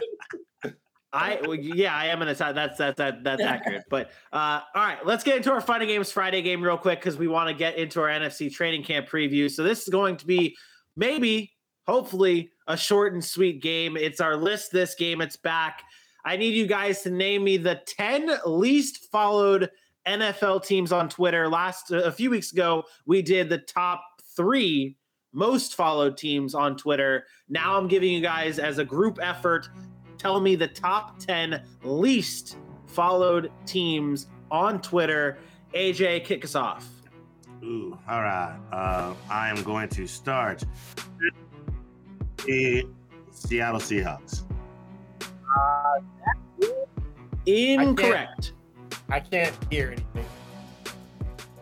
I 1.12 1.40
yeah, 1.60 1.94
I 1.94 2.06
am 2.06 2.22
an 2.22 2.28
Italian. 2.28 2.56
That's 2.56 2.78
that's 2.78 2.96
that, 2.96 3.22
that's 3.22 3.42
accurate. 3.42 3.84
But 3.90 4.10
uh, 4.32 4.60
all 4.74 4.82
right, 4.82 5.04
let's 5.04 5.22
get 5.22 5.36
into 5.36 5.52
our 5.52 5.60
Fighting 5.60 5.88
Games 5.88 6.10
Friday 6.10 6.40
game 6.40 6.62
real 6.62 6.78
quick 6.78 7.00
because 7.00 7.18
we 7.18 7.28
want 7.28 7.48
to 7.48 7.54
get 7.54 7.76
into 7.76 8.00
our 8.00 8.08
NFC 8.08 8.52
training 8.52 8.82
camp 8.82 9.08
preview. 9.08 9.50
So 9.50 9.62
this 9.62 9.82
is 9.82 9.88
going 9.88 10.16
to 10.18 10.26
be 10.26 10.56
maybe, 10.96 11.52
hopefully, 11.86 12.50
a 12.66 12.76
short 12.76 13.12
and 13.12 13.22
sweet 13.22 13.60
game. 13.60 13.96
It's 13.96 14.20
our 14.20 14.36
list. 14.36 14.72
This 14.72 14.94
game, 14.94 15.20
it's 15.20 15.36
back. 15.36 15.82
I 16.24 16.36
need 16.36 16.54
you 16.54 16.66
guys 16.66 17.02
to 17.02 17.10
name 17.10 17.44
me 17.44 17.58
the 17.58 17.82
ten 17.86 18.30
least 18.46 19.10
followed 19.10 19.70
NFL 20.06 20.64
teams 20.64 20.92
on 20.92 21.10
Twitter. 21.10 21.46
Last 21.48 21.90
a 21.90 22.10
few 22.12 22.30
weeks 22.30 22.52
ago, 22.52 22.84
we 23.04 23.20
did 23.20 23.50
the 23.50 23.58
top 23.58 24.02
three 24.34 24.96
most 25.34 25.74
followed 25.74 26.16
teams 26.16 26.54
on 26.54 26.76
Twitter. 26.76 27.26
Now 27.48 27.76
I'm 27.76 27.88
giving 27.88 28.12
you 28.12 28.20
guys 28.20 28.58
as 28.58 28.78
a 28.78 28.84
group 28.84 29.18
effort 29.20 29.68
tell 30.22 30.40
me 30.40 30.54
the 30.54 30.68
top 30.68 31.18
10 31.18 31.60
least 31.82 32.56
followed 32.86 33.50
teams 33.66 34.28
on 34.52 34.80
Twitter. 34.80 35.38
AJ, 35.74 36.24
kick 36.24 36.44
us 36.44 36.54
off. 36.54 36.88
Ooh, 37.64 37.98
all 38.08 38.22
right. 38.22 38.56
Uh, 38.70 39.14
I 39.28 39.48
am 39.48 39.62
going 39.64 39.88
to 39.90 40.06
start 40.06 40.64
the 42.46 42.84
Seattle 43.32 43.80
Seahawks. 43.80 44.44
Incorrect. 47.46 48.52
I 49.10 49.18
can't 49.18 49.56
hear 49.70 49.88
anything. 49.88 50.24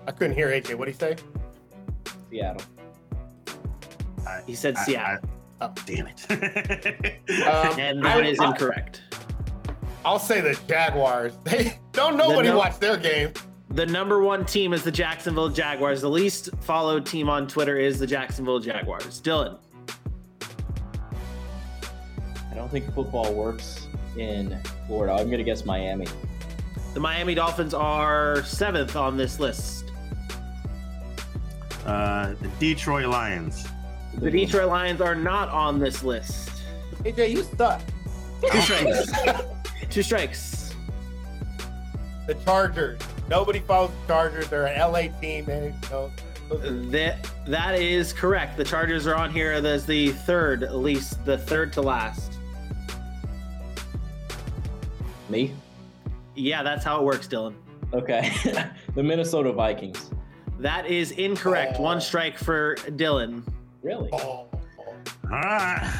I 0.06 0.12
couldn't 0.12 0.36
hear 0.36 0.48
AJ. 0.48 0.74
What 0.74 0.84
did 0.84 0.92
he 0.94 0.98
say? 0.98 1.16
Seattle. 2.30 2.62
I, 4.26 4.42
He 4.46 4.54
said 4.54 4.76
I- 4.76 4.84
Seattle, 4.84 5.18
I- 5.24 5.39
oh, 5.60 5.72
damn 5.86 6.06
it. 6.06 6.30
Um, 7.46 7.78
and 7.78 8.06
I- 8.06 8.16
that 8.20 8.26
is 8.26 8.38
I- 8.40 8.48
incorrect. 8.48 9.02
I'll 10.04 10.18
say 10.18 10.40
the 10.40 10.58
Jaguars. 10.66 11.34
They 11.44 11.78
don't 11.92 12.16
nobody 12.16 12.48
no- 12.48 12.56
watch 12.58 12.78
their 12.78 12.96
game. 12.96 13.32
The 13.70 13.86
number 13.86 14.20
one 14.22 14.44
team 14.46 14.72
is 14.72 14.82
the 14.82 14.90
Jacksonville 14.90 15.48
Jaguars. 15.50 16.00
The 16.00 16.08
least 16.10 16.48
followed 16.60 17.04
team 17.06 17.28
on 17.28 17.46
Twitter 17.46 17.76
is 17.78 17.98
the 18.00 18.06
Jacksonville 18.06 18.58
Jaguars. 18.58 19.20
Dylan, 19.20 19.58
I 22.50 22.54
don't 22.54 22.68
think 22.70 22.92
football 22.94 23.32
works 23.32 23.86
in 24.16 24.58
Florida. 24.86 25.12
I'm 25.14 25.26
going 25.26 25.38
to 25.38 25.44
guess 25.44 25.64
Miami. 25.64 26.06
the 26.94 27.00
Miami 27.00 27.34
Dolphins 27.34 27.74
are 27.74 28.42
seventh 28.44 28.96
on 28.96 29.16
this 29.16 29.38
list. 29.38 29.92
uh, 31.86 32.34
the 32.40 32.48
Detroit 32.58 33.06
Lions. 33.06 33.66
The 34.20 34.30
Detroit 34.30 34.68
Lions 34.68 35.00
are 35.00 35.14
not 35.14 35.48
on 35.48 35.78
this 35.78 36.02
list. 36.02 36.50
AJ, 37.04 37.30
you 37.30 37.42
suck. 37.42 37.80
Two 38.52 38.60
strikes. 38.60 39.12
Two 39.90 40.02
strikes. 40.02 40.74
The 42.26 42.34
Chargers. 42.44 43.00
Nobody 43.28 43.60
follows 43.60 43.90
the 44.02 44.12
Chargers. 44.12 44.48
They're 44.48 44.66
an 44.66 44.78
LA 44.78 45.08
team. 45.20 45.46
Man. 45.46 45.74
So, 45.88 46.12
That 46.50 47.30
that 47.46 47.80
is 47.80 48.12
correct. 48.12 48.58
The 48.58 48.64
Chargers 48.64 49.06
are 49.06 49.14
on 49.14 49.30
here 49.30 49.52
as 49.52 49.86
the 49.86 50.10
third, 50.10 50.64
at 50.64 50.76
least 50.76 51.24
the 51.24 51.38
third 51.38 51.72
to 51.72 51.80
last. 51.80 52.34
Me? 55.30 55.54
Yeah, 56.34 56.62
that's 56.62 56.84
how 56.84 56.98
it 56.98 57.04
works, 57.04 57.26
Dylan. 57.26 57.54
Okay. 57.94 58.32
the 58.94 59.02
Minnesota 59.02 59.50
Vikings. 59.50 60.10
That 60.58 60.86
is 60.86 61.12
incorrect. 61.12 61.76
Oh. 61.78 61.84
One 61.84 61.96
uh. 61.96 62.00
strike 62.00 62.36
for 62.36 62.74
Dylan. 62.76 63.42
Really? 63.82 64.10
oh. 64.12 64.18
All 64.18 64.50
right. 65.30 65.98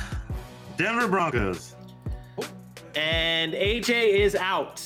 Denver 0.77 1.09
Broncos. 1.09 1.77
And 2.95 3.53
AJ 3.53 4.19
is 4.19 4.35
out. 4.35 4.83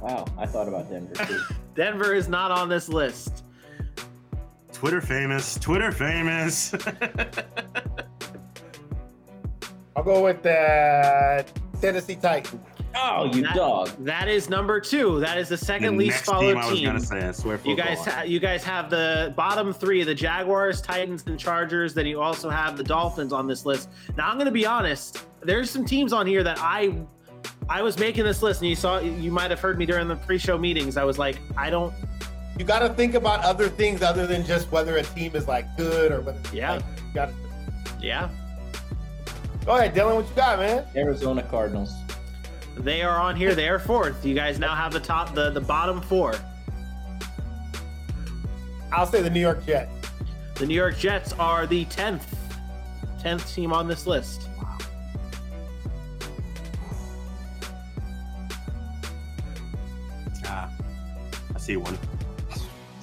Wow. 0.00 0.24
I 0.36 0.46
thought 0.46 0.68
about 0.68 0.90
Denver 0.90 1.14
too. 1.24 1.40
Denver 1.74 2.14
is 2.14 2.28
not 2.28 2.50
on 2.50 2.68
this 2.68 2.88
list. 2.88 3.44
Twitter 4.72 5.00
famous. 5.00 5.56
Twitter 5.58 5.92
famous. 5.92 6.74
I'll 9.96 10.04
go 10.04 10.22
with 10.24 10.42
the 10.42 11.44
Tennessee 11.80 12.16
Titans. 12.16 12.60
Oh, 12.94 13.30
you 13.32 13.42
That- 13.42 13.54
dog. 13.54 13.88
That 14.00 14.28
is 14.28 14.48
number 14.50 14.80
two. 14.80 15.20
That 15.20 15.38
is 15.38 15.48
the 15.48 15.56
the 15.56 15.64
second 15.64 15.96
least 15.96 16.24
followed 16.24 16.40
team 16.54 16.56
I 16.58 16.70
was 16.70 16.78
team. 16.78 16.86
gonna 16.86 17.00
say. 17.00 17.18
I 17.28 17.32
swear. 17.32 17.60
You 17.64 17.76
guys, 17.76 18.04
ha- 18.04 18.22
you 18.22 18.40
guys 18.40 18.64
have 18.64 18.90
the 18.90 19.32
bottom 19.36 19.72
three: 19.72 20.02
the 20.02 20.14
Jaguars, 20.14 20.80
Titans, 20.82 21.24
and 21.26 21.38
Chargers. 21.38 21.94
Then 21.94 22.06
you 22.06 22.20
also 22.20 22.50
have 22.50 22.76
the 22.76 22.82
Dolphins 22.84 23.32
on 23.32 23.46
this 23.46 23.64
list. 23.64 23.88
Now, 24.16 24.28
I'm 24.28 24.34
going 24.36 24.46
to 24.46 24.50
be 24.52 24.66
honest. 24.66 25.24
There's 25.42 25.70
some 25.70 25.84
teams 25.84 26.12
on 26.12 26.26
here 26.26 26.42
that 26.42 26.58
I, 26.60 26.94
I 27.68 27.80
was 27.82 27.98
making 27.98 28.24
this 28.24 28.42
list, 28.42 28.60
and 28.60 28.68
you 28.68 28.76
saw, 28.76 28.98
you 28.98 29.30
might 29.30 29.50
have 29.50 29.60
heard 29.60 29.78
me 29.78 29.86
during 29.86 30.08
the 30.08 30.16
pre-show 30.16 30.58
meetings. 30.58 30.96
I 30.96 31.04
was 31.04 31.18
like, 31.18 31.38
I 31.56 31.70
don't. 31.70 31.94
You 32.58 32.64
got 32.64 32.80
to 32.80 32.90
think 32.90 33.14
about 33.14 33.40
other 33.44 33.68
things 33.68 34.02
other 34.02 34.26
than 34.26 34.44
just 34.44 34.70
whether 34.72 34.96
a 34.98 35.02
team 35.02 35.34
is 35.36 35.46
like 35.48 35.76
good 35.78 36.12
or 36.12 36.20
whether. 36.20 36.40
Yeah. 36.54 36.72
Like, 36.74 36.84
you 37.08 37.14
got 37.14 37.26
to 37.28 37.34
Yeah, 38.02 38.28
go 39.64 39.76
ahead, 39.76 39.94
Dylan. 39.94 40.16
What 40.16 40.28
you 40.28 40.34
got, 40.36 40.58
man? 40.58 40.84
Arizona 40.96 41.42
Cardinals. 41.42 41.92
They 42.82 43.02
are 43.02 43.18
on 43.18 43.36
here. 43.36 43.54
They 43.54 43.68
are 43.68 43.78
fourth. 43.78 44.24
You 44.24 44.34
guys 44.34 44.58
now 44.58 44.74
have 44.74 44.92
the 44.92 45.00
top, 45.00 45.34
the 45.34 45.50
the 45.50 45.60
bottom 45.60 46.00
four. 46.00 46.34
I'll 48.92 49.06
say 49.06 49.22
the 49.22 49.30
New 49.30 49.40
York 49.40 49.64
Jets. 49.66 49.90
The 50.54 50.66
New 50.66 50.74
York 50.74 50.98
Jets 50.98 51.32
are 51.34 51.66
the 51.66 51.84
tenth, 51.86 52.36
tenth 53.20 53.54
team 53.54 53.72
on 53.72 53.86
this 53.86 54.06
list. 54.06 54.48
Ah, 60.44 60.70
I 61.54 61.58
see 61.58 61.76
one. 61.76 61.98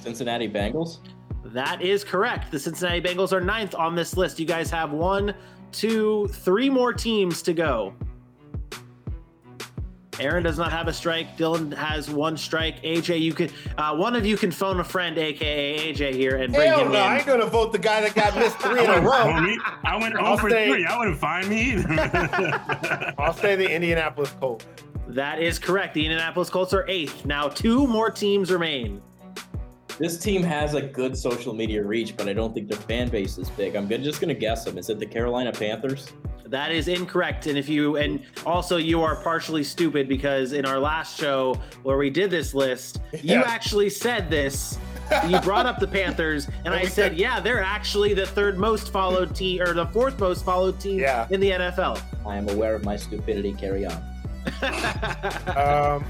Cincinnati 0.02 0.48
Bengals. 0.48 0.98
That 1.44 1.80
is 1.80 2.04
correct. 2.04 2.50
The 2.50 2.58
Cincinnati 2.58 3.00
Bengals 3.00 3.32
are 3.32 3.40
ninth 3.40 3.74
on 3.74 3.94
this 3.94 4.16
list. 4.16 4.38
You 4.38 4.46
guys 4.46 4.70
have 4.70 4.92
one, 4.92 5.34
two, 5.72 6.28
three 6.28 6.68
more 6.68 6.92
teams 6.92 7.42
to 7.42 7.54
go. 7.54 7.94
Aaron 10.20 10.42
does 10.42 10.58
not 10.58 10.72
have 10.72 10.88
a 10.88 10.92
strike. 10.92 11.36
Dylan 11.36 11.72
has 11.74 12.10
one 12.10 12.36
strike. 12.36 12.82
AJ, 12.82 13.20
you 13.20 13.32
can 13.32 13.50
uh, 13.76 13.94
one 13.96 14.16
of 14.16 14.26
you 14.26 14.36
can 14.36 14.50
phone 14.50 14.80
a 14.80 14.84
friend, 14.84 15.16
aka 15.18 15.92
AJ, 15.92 16.14
here 16.14 16.36
and 16.36 16.52
bring 16.52 16.68
Hell 16.68 16.80
him 16.80 16.92
no, 16.92 16.98
in. 16.98 17.04
I 17.04 17.16
ain't 17.18 17.26
gonna 17.26 17.46
vote 17.46 17.72
the 17.72 17.78
guy 17.78 18.00
that 18.00 18.14
got 18.14 18.34
missed 18.36 18.58
three 18.60 18.84
in 18.84 18.90
a 18.90 19.00
row. 19.00 19.12
I 19.84 19.96
went 20.00 20.16
I'll 20.16 20.36
0 20.36 20.38
for 20.38 20.50
say- 20.50 20.68
3. 20.68 20.84
I 20.86 20.98
wouldn't 20.98 21.18
find 21.18 21.48
me 21.48 21.72
either. 21.72 23.14
I'll 23.18 23.34
say 23.34 23.56
the 23.56 23.70
Indianapolis 23.70 24.30
Colts. 24.40 24.66
That 25.08 25.40
is 25.40 25.58
correct. 25.58 25.94
The 25.94 26.04
Indianapolis 26.04 26.50
Colts 26.50 26.74
are 26.74 26.86
eighth. 26.88 27.24
Now 27.24 27.48
two 27.48 27.86
more 27.86 28.10
teams 28.10 28.50
remain. 28.50 29.00
This 29.98 30.18
team 30.18 30.44
has 30.44 30.74
a 30.74 30.82
good 30.82 31.16
social 31.16 31.52
media 31.52 31.82
reach, 31.82 32.16
but 32.16 32.28
I 32.28 32.32
don't 32.32 32.54
think 32.54 32.68
their 32.68 32.78
fan 32.78 33.08
base 33.08 33.36
is 33.36 33.50
big. 33.50 33.74
I'm 33.74 33.88
just 33.88 34.20
going 34.20 34.32
to 34.32 34.38
guess 34.38 34.64
them. 34.64 34.78
Is 34.78 34.90
it 34.90 35.00
the 35.00 35.06
Carolina 35.06 35.50
Panthers? 35.50 36.12
That 36.48 36.72
is 36.72 36.88
incorrect. 36.88 37.46
And 37.46 37.58
if 37.58 37.68
you 37.68 37.96
and 37.96 38.20
also 38.46 38.76
you 38.78 39.02
are 39.02 39.16
partially 39.16 39.62
stupid 39.64 40.08
because 40.08 40.52
in 40.52 40.64
our 40.64 40.78
last 40.78 41.18
show 41.18 41.54
where 41.82 41.96
we 41.98 42.10
did 42.10 42.30
this 42.30 42.54
list, 42.54 43.00
you 43.12 43.34
Yeah. 43.36 43.42
actually 43.46 43.90
said 43.90 44.30
this. 44.30 44.78
You 45.26 45.40
brought 45.40 45.64
up 45.64 45.78
the 45.78 45.86
Panthers, 45.88 46.48
and 46.66 46.74
I 46.74 46.82
said, 46.82 46.90
said- 46.90 47.16
yeah, 47.18 47.40
they're 47.40 47.62
actually 47.62 48.12
the 48.12 48.26
third 48.26 48.58
most 48.58 48.92
followed 48.92 49.34
team 49.34 49.62
or 49.62 49.72
the 49.72 49.86
fourth 49.86 50.18
most 50.20 50.44
followed 50.44 50.78
team 50.78 50.98
Yeah. 50.98 51.26
in 51.30 51.40
the 51.40 51.50
NFL. 51.50 51.98
I 52.26 52.36
am 52.36 52.46
aware 52.50 52.74
of 52.74 52.84
my 52.84 52.96
stupidity. 52.96 53.54
Carry 53.54 53.86
on. 53.86 54.02
Um, 55.56 56.04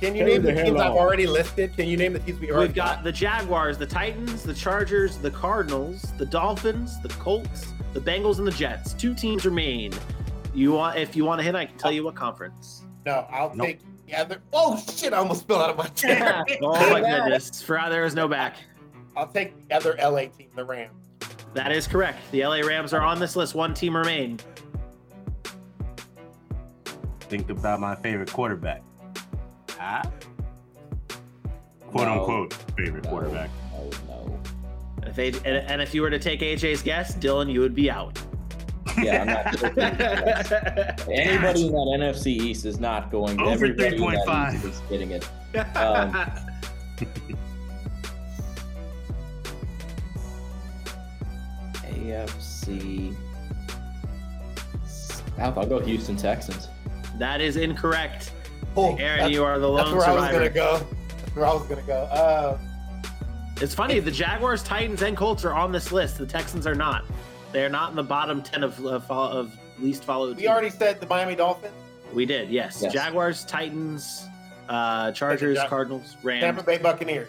can 0.00 0.14
you 0.16 0.24
name 0.24 0.42
the 0.42 0.48
the 0.48 0.54
hell 0.54 0.64
teams 0.64 0.80
I've 0.80 0.92
already 0.92 1.26
listed? 1.26 1.76
Can 1.76 1.86
you 1.86 1.96
name 1.96 2.12
the 2.14 2.18
teams 2.20 2.40
we 2.40 2.50
already 2.50 2.68
We've 2.68 2.74
got 2.74 3.04
the 3.04 3.12
Jaguars, 3.12 3.78
the 3.78 3.86
Titans, 3.86 4.42
the 4.42 4.54
Chargers, 4.54 5.18
the 5.18 5.30
Cardinals, 5.30 6.12
the 6.18 6.26
Dolphins, 6.26 7.00
the 7.00 7.08
Colts, 7.10 7.72
the 7.92 8.00
Bengals, 8.00 8.38
and 8.38 8.46
the 8.46 8.52
Jets. 8.52 8.94
Two 8.94 9.14
teams 9.14 9.44
remain. 9.44 9.92
You 10.54 10.72
want 10.72 10.98
if 10.98 11.14
you 11.14 11.24
want 11.24 11.38
to 11.40 11.44
hit, 11.44 11.54
I 11.54 11.66
can 11.66 11.76
tell 11.78 11.92
you 11.92 12.04
what 12.04 12.14
conference. 12.14 12.84
No, 13.06 13.26
I'll 13.30 13.54
Nope. 13.54 13.66
take 13.66 13.80
the 14.06 14.14
other. 14.16 14.42
Oh 14.52 14.82
shit! 14.90 15.12
I 15.12 15.18
almost 15.18 15.46
fell 15.46 15.60
out 15.62 15.70
of 15.70 15.76
my 15.76 15.86
chair. 15.94 16.44
Oh 16.62 16.90
my 16.90 17.00
goodness! 17.22 17.62
For 17.62 17.78
there 17.88 18.04
is 18.04 18.14
no 18.14 18.26
back. 18.26 18.56
I'll 19.16 19.26
take 19.28 19.68
the 19.68 19.76
other 19.76 19.96
LA 20.00 20.22
team, 20.36 20.48
the 20.56 20.64
Rams. 20.64 20.94
That 21.54 21.72
is 21.72 21.86
correct. 21.88 22.18
The 22.30 22.46
LA 22.46 22.60
Rams 22.60 22.92
are 22.92 23.02
on 23.02 23.18
this 23.18 23.34
list. 23.36 23.54
One 23.54 23.74
team 23.74 23.96
remain. 23.96 24.38
Think 27.20 27.50
about 27.50 27.80
my 27.80 27.94
favorite 27.96 28.32
quarterback. 28.32 28.82
Huh? 29.80 30.02
Quote 31.90 32.06
No. 32.06 32.12
unquote 32.20 32.52
favorite 32.76 33.04
No, 33.04 33.10
quarterback. 33.10 33.50
No, 33.72 33.90
no. 34.08 34.40
If 35.04 35.16
they, 35.16 35.28
and, 35.28 35.46
and 35.46 35.80
if 35.80 35.94
you 35.94 36.02
were 36.02 36.10
to 36.10 36.18
take 36.18 36.40
AJ's 36.40 36.82
guess, 36.82 37.16
Dylan, 37.16 37.50
you 37.50 37.60
would 37.60 37.74
be 37.74 37.90
out. 37.90 38.18
Yeah, 38.98 39.22
I'm 39.22 39.26
not. 39.26 39.78
Anybody 41.08 41.66
in 41.66 41.72
that 41.72 41.96
NFC 41.98 42.26
East 42.26 42.66
is 42.66 42.78
not 42.78 43.10
going. 43.10 43.40
Over 43.40 43.50
Everybody 43.52 43.96
in 43.96 44.02
that 44.02 44.26
3.5. 44.26 44.54
East 44.54 44.64
is 44.66 44.80
getting 44.90 45.10
it. 45.12 45.28
Um, 45.74 46.12
AFC 51.90 53.14
South. 54.86 55.58
I'll 55.58 55.66
go 55.66 55.78
Houston 55.80 56.16
Texans. 56.16 56.68
that 57.18 57.40
is 57.40 57.56
incorrect. 57.56 58.32
Oh, 58.76 58.96
Aaron, 58.96 59.30
you 59.32 59.44
are 59.44 59.58
the 59.58 59.66
lone 59.68 59.76
That's 59.78 59.88
lone 59.90 59.98
where 59.98 60.06
I 60.08 60.14
was 60.14 60.30
gonna 60.30 60.48
go. 60.50 60.78
That's 60.78 61.36
where 61.36 61.46
I 61.46 61.52
was 61.54 61.62
gonna 61.66 61.82
go. 61.82 61.94
Uh, 62.04 62.58
It's 63.60 63.74
funny. 63.74 63.98
The 64.00 64.10
Jaguars, 64.10 64.62
Titans, 64.62 65.02
and 65.02 65.16
Colts 65.16 65.44
are 65.44 65.52
on 65.52 65.72
this 65.72 65.92
list. 65.92 66.18
The 66.18 66.26
Texans 66.26 66.66
are 66.66 66.74
not. 66.74 67.04
They 67.52 67.64
are 67.64 67.68
not 67.68 67.90
in 67.90 67.96
the 67.96 68.02
bottom 68.02 68.42
ten 68.42 68.62
of 68.62 68.78
of, 68.86 69.10
of 69.10 69.52
least 69.78 70.04
followed. 70.04 70.36
we 70.36 70.42
teams. 70.42 70.48
already 70.48 70.70
said 70.70 71.00
the 71.00 71.06
Miami 71.06 71.34
Dolphins, 71.34 71.74
we 72.12 72.24
did. 72.26 72.48
Yes. 72.48 72.80
Yes. 72.82 72.92
Jaguars, 72.92 73.44
Titans, 73.44 74.24
uh, 74.68 75.10
Chargers, 75.12 75.56
Ja- 75.56 75.66
Cardinals, 75.68 76.16
Rams. 76.22 76.42
Tampa 76.42 76.62
Bay 76.62 76.78
Buccaneers. 76.78 77.28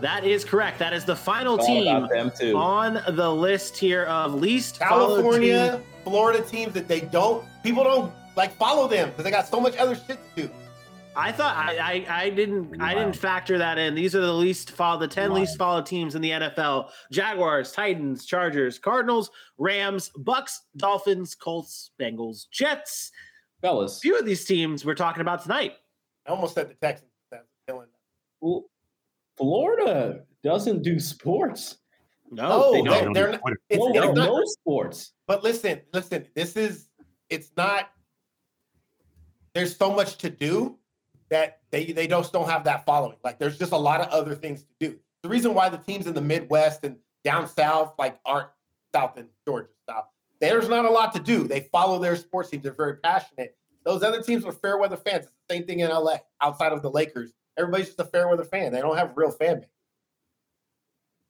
That 0.00 0.24
is 0.24 0.44
correct. 0.44 0.78
That 0.78 0.92
is 0.92 1.04
the 1.04 1.14
final 1.16 1.56
Thought 1.56 1.66
team 1.66 2.08
them 2.08 2.30
too. 2.36 2.56
on 2.56 3.00
the 3.16 3.30
list 3.32 3.76
here 3.78 4.04
of 4.04 4.34
least 4.34 4.78
followed 4.78 5.22
California. 5.22 5.80
Florida 6.04 6.42
teams 6.42 6.74
that 6.74 6.88
they 6.88 7.00
don't 7.00 7.44
people 7.62 7.84
don't 7.84 8.12
like 8.36 8.52
follow 8.56 8.88
them 8.88 9.10
because 9.10 9.22
they 9.24 9.30
got 9.30 9.46
so 9.46 9.60
much 9.60 9.76
other 9.76 9.94
shit 9.94 10.18
to 10.36 10.42
do. 10.42 10.50
I 11.14 11.30
thought 11.32 11.56
I, 11.56 12.04
I 12.08 12.22
I 12.24 12.30
didn't 12.30 12.80
I 12.80 12.94
didn't 12.94 13.16
factor 13.16 13.58
that 13.58 13.76
in. 13.78 13.94
These 13.94 14.14
are 14.14 14.20
the 14.20 14.32
least 14.32 14.70
followed, 14.70 15.00
the 15.00 15.08
ten 15.08 15.30
Wow. 15.30 15.36
least 15.40 15.58
followed 15.58 15.84
teams 15.86 16.14
in 16.14 16.22
the 16.22 16.30
NFL: 16.30 16.90
Jaguars, 17.10 17.72
Titans, 17.72 18.24
Chargers, 18.24 18.78
Cardinals, 18.78 19.30
Rams, 19.58 20.10
Bucks, 20.16 20.62
Dolphins, 20.76 21.34
Colts, 21.34 21.90
Bengals, 22.00 22.48
Jets. 22.50 23.12
Fellas, 23.60 24.00
few 24.00 24.18
of 24.18 24.24
these 24.24 24.44
teams 24.44 24.84
we're 24.84 24.94
talking 24.94 25.20
about 25.20 25.42
tonight. 25.42 25.74
I 26.26 26.30
almost 26.30 26.54
said 26.54 26.68
the 26.70 26.74
Texans. 26.74 27.10
That's 27.30 27.46
killing 27.66 27.82
them. 27.82 27.90
Well, 28.40 28.64
Florida 29.36 30.22
doesn't 30.42 30.82
do 30.82 30.98
sports. 30.98 31.76
No, 32.30 32.48
No, 32.48 32.72
they 32.72 32.78
they- 32.82 32.84
don't. 33.04 33.12
they're 33.12 33.30
not- 33.32 33.40
It's, 33.68 33.78
no, 33.78 33.88
it's 33.88 33.96
not- 33.96 34.14
no 34.14 34.42
sports. 34.46 35.12
But 35.26 35.44
listen, 35.44 35.82
listen. 35.92 36.26
This 36.34 36.56
is 36.56 36.88
it's 37.28 37.50
not. 37.56 37.90
There's 39.54 39.76
so 39.76 39.92
much 39.92 40.16
to 40.18 40.30
do 40.30 40.78
that 41.32 41.60
they 41.70 41.86
they 41.92 42.06
just 42.06 42.32
don't 42.32 42.48
have 42.48 42.64
that 42.64 42.84
following. 42.84 43.16
Like 43.24 43.38
there's 43.38 43.58
just 43.58 43.72
a 43.72 43.76
lot 43.76 44.00
of 44.00 44.08
other 44.08 44.34
things 44.34 44.62
to 44.62 44.68
do. 44.78 44.98
The 45.22 45.28
reason 45.28 45.54
why 45.54 45.68
the 45.68 45.78
teams 45.78 46.06
in 46.06 46.14
the 46.14 46.20
Midwest 46.20 46.84
and 46.84 46.96
down 47.24 47.48
south 47.48 47.94
like 47.98 48.18
aren't 48.24 48.48
south 48.94 49.16
in 49.16 49.26
Georgia 49.46 49.68
south. 49.88 50.04
There's 50.40 50.68
not 50.68 50.84
a 50.84 50.90
lot 50.90 51.14
to 51.14 51.20
do. 51.20 51.46
They 51.48 51.68
follow 51.72 51.98
their 51.98 52.16
sports 52.16 52.50
teams. 52.50 52.62
They're 52.62 52.74
very 52.74 52.96
passionate. 52.96 53.56
Those 53.84 54.02
other 54.02 54.22
teams 54.22 54.44
are 54.44 54.52
fair 54.52 54.76
weather 54.76 54.96
fans. 54.96 55.24
It's 55.26 55.32
the 55.48 55.54
same 55.54 55.66
thing 55.66 55.80
in 55.80 55.90
LA. 55.90 56.16
Outside 56.40 56.72
of 56.72 56.82
the 56.82 56.90
Lakers, 56.90 57.32
everybody's 57.56 57.86
just 57.86 58.00
a 58.00 58.04
fair 58.04 58.28
weather 58.28 58.44
fan. 58.44 58.72
They 58.72 58.80
don't 58.80 58.96
have 58.96 59.12
real 59.16 59.30
fan 59.30 59.60
base. 59.60 59.68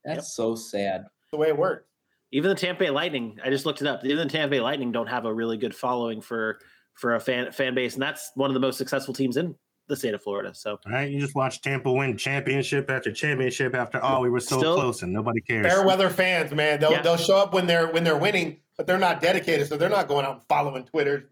That's 0.05 0.35
so 0.35 0.55
sad. 0.55 1.05
the 1.31 1.39
way 1.39 1.49
it 1.49 1.57
works. 1.57 1.89
Even 2.33 2.49
the 2.49 2.57
Tampa 2.57 2.81
Bay 2.81 2.91
Lightning, 2.91 3.39
I 3.45 3.51
just 3.51 3.67
looked 3.67 3.83
it 3.83 3.87
up. 3.87 4.05
Even 4.05 4.27
the 4.27 4.33
Tampa 4.33 4.51
Bay 4.51 4.61
Lightning 4.61 4.91
don't 4.91 5.07
have 5.07 5.27
a 5.27 5.33
really 5.33 5.59
good 5.59 5.75
following 5.75 6.21
for 6.21 6.59
for 6.95 7.15
a 7.15 7.21
fan 7.21 7.53
fan 7.53 7.75
base, 7.75 7.95
and 7.95 8.03
that's 8.03 8.33
one 8.35 8.51
of 8.51 8.55
the 8.55 8.61
most 8.61 8.79
successful 8.79 9.15
teams 9.15 9.37
in 9.37 9.55
the 9.89 9.97
state 9.97 10.15
of 10.15 10.23
Florida. 10.23 10.55
So 10.55 10.79
All 10.87 10.93
right, 10.93 11.11
you 11.11 11.21
just 11.21 11.35
watched 11.35 11.63
Tampa 11.65 11.93
win 11.93 12.17
championship 12.17 12.91
after 12.91 13.13
championship 13.13 13.75
after 13.75 14.01
oh 14.03 14.21
we 14.21 14.31
were 14.31 14.41
so 14.41 14.59
Still- 14.59 14.75
close 14.77 15.03
and 15.03 15.13
nobody 15.13 15.41
cares. 15.41 15.67
Fair 15.67 15.85
weather 15.87 16.09
fans, 16.11 16.53
man. 16.53 16.81
They'll 16.81 16.93
Yeah. 16.93 17.03
they'll 17.03 17.17
show 17.17 17.37
up 17.37 17.53
when 17.53 17.67
they're 17.67 17.89
when 17.89 18.05
they're 18.05 18.17
winning, 18.17 18.59
but 18.77 18.87
they're 18.87 18.99
not 18.99 19.21
dedicated, 19.21 19.67
so 19.69 19.77
they're 19.77 19.89
not 19.91 20.09
going 20.09 20.25
out 20.25 20.33
and 20.35 20.43
following 20.49 20.85
Twitter 20.85 21.29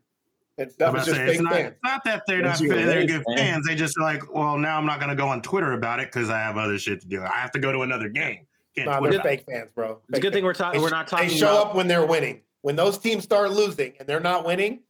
and 0.59 0.71
I'm 0.81 0.95
It's 0.97 1.07
just 1.07 1.17
say, 1.17 1.27
it's 1.31 1.41
not, 1.41 1.53
fans. 1.55 1.69
it's 1.71 1.79
not 1.83 2.05
that 2.05 2.23
they're 2.27 2.43
not 2.43 2.49
That's 2.49 2.61
they're 2.61 2.71
race, 2.99 3.11
good 3.11 3.25
man. 3.29 3.37
fans. 3.39 3.67
They 3.67 3.75
just 3.75 3.99
like, 3.99 4.31
well, 4.35 4.59
now 4.59 4.77
I'm 4.77 4.85
not 4.85 4.99
going 4.99 5.09
to 5.09 5.17
go 5.17 5.27
on 5.27 5.41
Twitter 5.41 5.73
about 5.73 6.01
it 6.01 6.13
because 6.13 6.29
I 6.29 6.39
have 6.39 6.59
other 6.59 6.77
shit 6.79 7.01
to 7.01 7.07
do. 7.09 7.23
I 7.23 7.39
have 7.39 7.51
to 7.53 7.59
go 7.59 7.73
to 7.73 7.81
another 7.81 8.11
game. 8.11 8.47
Can't 8.77 8.91
No, 8.91 8.99
Twitter 8.99 9.13
they're 9.13 9.21
about 9.21 9.29
fake 9.31 9.45
fans, 9.51 9.71
bro. 9.75 10.01
it's 10.11 10.19
a 10.19 10.21
good 10.21 10.35
thing 10.35 10.45
we're 10.45 10.53
talking. 10.53 10.79
They 10.79 10.85
We're 10.85 10.91
not 10.91 11.09
talking. 11.09 11.29
They 11.29 11.35
show 11.35 11.53
about, 11.53 11.67
up 11.69 11.75
when 11.77 11.89
they're 11.89 12.05
winning. 12.05 12.43
When 12.61 12.77
those 12.77 12.99
teams 12.99 13.25
start 13.25 13.51
losing 13.53 13.95
and 13.99 14.07
they're 14.07 14.21
not 14.21 14.45
winning, 14.45 14.81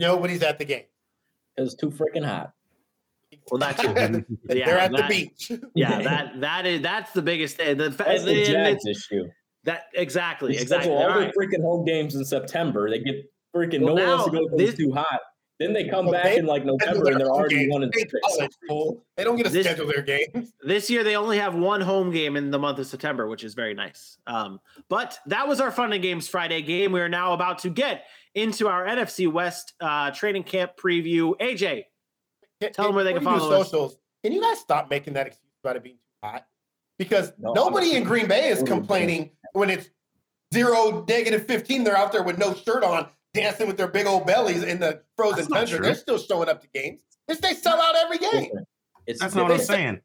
nobody's 0.00 0.42
at 0.42 0.58
the 0.58 0.64
game. 0.64 0.84
It's 1.56 1.74
too 1.74 1.90
freaking 1.90 2.24
hot. 2.24 2.52
Well, 3.50 3.58
that's 3.58 3.80
too. 3.82 3.88
Yeah, 4.48 4.66
they're 4.66 4.78
at 4.78 4.92
that- 4.92 5.08
the 5.08 5.08
beach. 5.08 5.52
Yeah, 5.74 6.02
that 6.02 6.40
that 6.40 6.66
is 6.66 6.80
that's 6.82 7.12
the 7.12 7.22
biggest 7.22 7.56
thing. 7.56 7.76
The, 7.76 7.90
fa- 7.90 8.04
That's 8.06 8.24
the 8.24 8.36
and 8.38 8.46
Jags 8.46 8.86
it's- 8.86 9.06
issue. 9.10 9.24
that 9.64 9.84
exactly 9.94 10.54
They 10.54 10.60
exactly. 10.62 10.90
schedule 10.90 10.98
all 11.02 11.12
All 11.12 11.20
their 11.20 11.32
freaking 11.32 11.62
home 11.62 11.84
games 11.84 12.14
in 12.14 12.24
September. 12.24 12.90
They 12.90 12.98
get 13.00 13.16
freaking 13.54 13.82
Well, 13.82 13.94
no 13.96 14.02
one 14.04 14.06
wants 14.18 14.24
to 14.26 14.30
go 14.30 14.56
this- 14.56 14.70
it's 14.70 14.78
too 14.78 14.92
hot. 14.92 15.20
Then 15.60 15.74
they 15.74 15.86
come 15.86 16.06
Well, 16.06 16.14
back 16.14 16.24
they- 16.24 16.38
in 16.38 16.46
like 16.46 16.64
November 16.64 17.10
and 17.10 17.20
they're 17.20 17.28
already 17.28 17.56
games. 17.56 17.72
one 17.72 17.82
and 17.84 17.92
They 17.92 18.00
six. 18.00 18.56
They 19.16 19.22
don't 19.24 19.36
get 19.36 19.46
to 19.46 19.52
This- 19.52 19.64
schedule 19.66 19.86
their 19.86 20.02
games. 20.02 20.52
This 20.62 20.90
year 20.90 21.04
they 21.04 21.14
only 21.14 21.38
have 21.38 21.54
one 21.54 21.80
home 21.80 22.10
game 22.10 22.36
in 22.36 22.50
the 22.50 22.58
month 22.58 22.78
of 22.80 22.86
September, 22.86 23.28
which 23.28 23.44
is 23.44 23.54
very 23.54 23.74
nice. 23.74 24.18
Um, 24.26 24.60
but 24.88 25.18
that 25.26 25.46
was 25.46 25.60
our 25.60 25.70
Fun 25.70 25.92
and 25.92 26.02
Games 26.02 26.26
Friday 26.26 26.62
game. 26.62 26.90
We 26.90 27.00
are 27.00 27.08
now 27.08 27.32
about 27.32 27.60
to 27.60 27.70
get 27.70 28.04
into 28.34 28.66
our 28.66 28.84
NFC 28.86 29.30
West 29.30 29.74
uh, 29.80 30.10
training 30.10 30.44
camp 30.44 30.72
preview. 30.76 31.34
AJ, 31.40 31.84
Tell 32.70 32.86
them 32.86 32.94
where 32.94 33.04
they 33.04 33.12
can 33.12 33.20
Before 33.20 33.34
you 33.34 33.40
follow 33.40 33.60
us. 33.60 33.70
socials. 33.70 33.98
Can 34.22 34.32
you 34.32 34.40
guys 34.40 34.58
stop 34.60 34.88
making 34.90 35.14
that 35.14 35.26
excuse 35.26 35.52
about 35.62 35.76
it 35.76 35.82
being 35.82 35.96
too 35.96 36.28
hot? 36.28 36.46
Because 36.98 37.32
No, 37.38 37.52
nobody 37.52 37.94
in 37.96 38.04
Green 38.04 38.26
Bay 38.28 38.48
is 38.50 38.62
complaining 38.62 39.30
when 39.52 39.70
it's 39.70 39.88
zero 40.54 41.04
negative 41.08 41.46
15. 41.46 41.84
They're 41.84 41.96
out 41.96 42.12
there 42.12 42.22
with 42.22 42.38
no 42.38 42.54
shirt 42.54 42.84
on, 42.84 43.08
dancing 43.34 43.66
with 43.66 43.76
their 43.76 43.88
big 43.88 44.06
old 44.06 44.26
bellies 44.26 44.62
in 44.62 44.78
the 44.78 45.02
frozen 45.16 45.38
That's 45.38 45.48
tundra. 45.48 45.76
true. 45.78 45.86
They're 45.86 45.94
still 45.94 46.18
showing 46.18 46.48
up 46.48 46.60
to 46.62 46.68
games. 46.68 47.00
It's 47.28 47.40
they 47.40 47.54
sell 47.54 47.80
out 47.80 47.94
every 47.96 48.18
game. 48.18 48.50
It's 49.06 49.20
That's 49.20 49.34
not 49.34 49.44
what 49.44 49.52
I'm 49.52 49.58
different. 49.58 49.78
saying. 49.80 50.00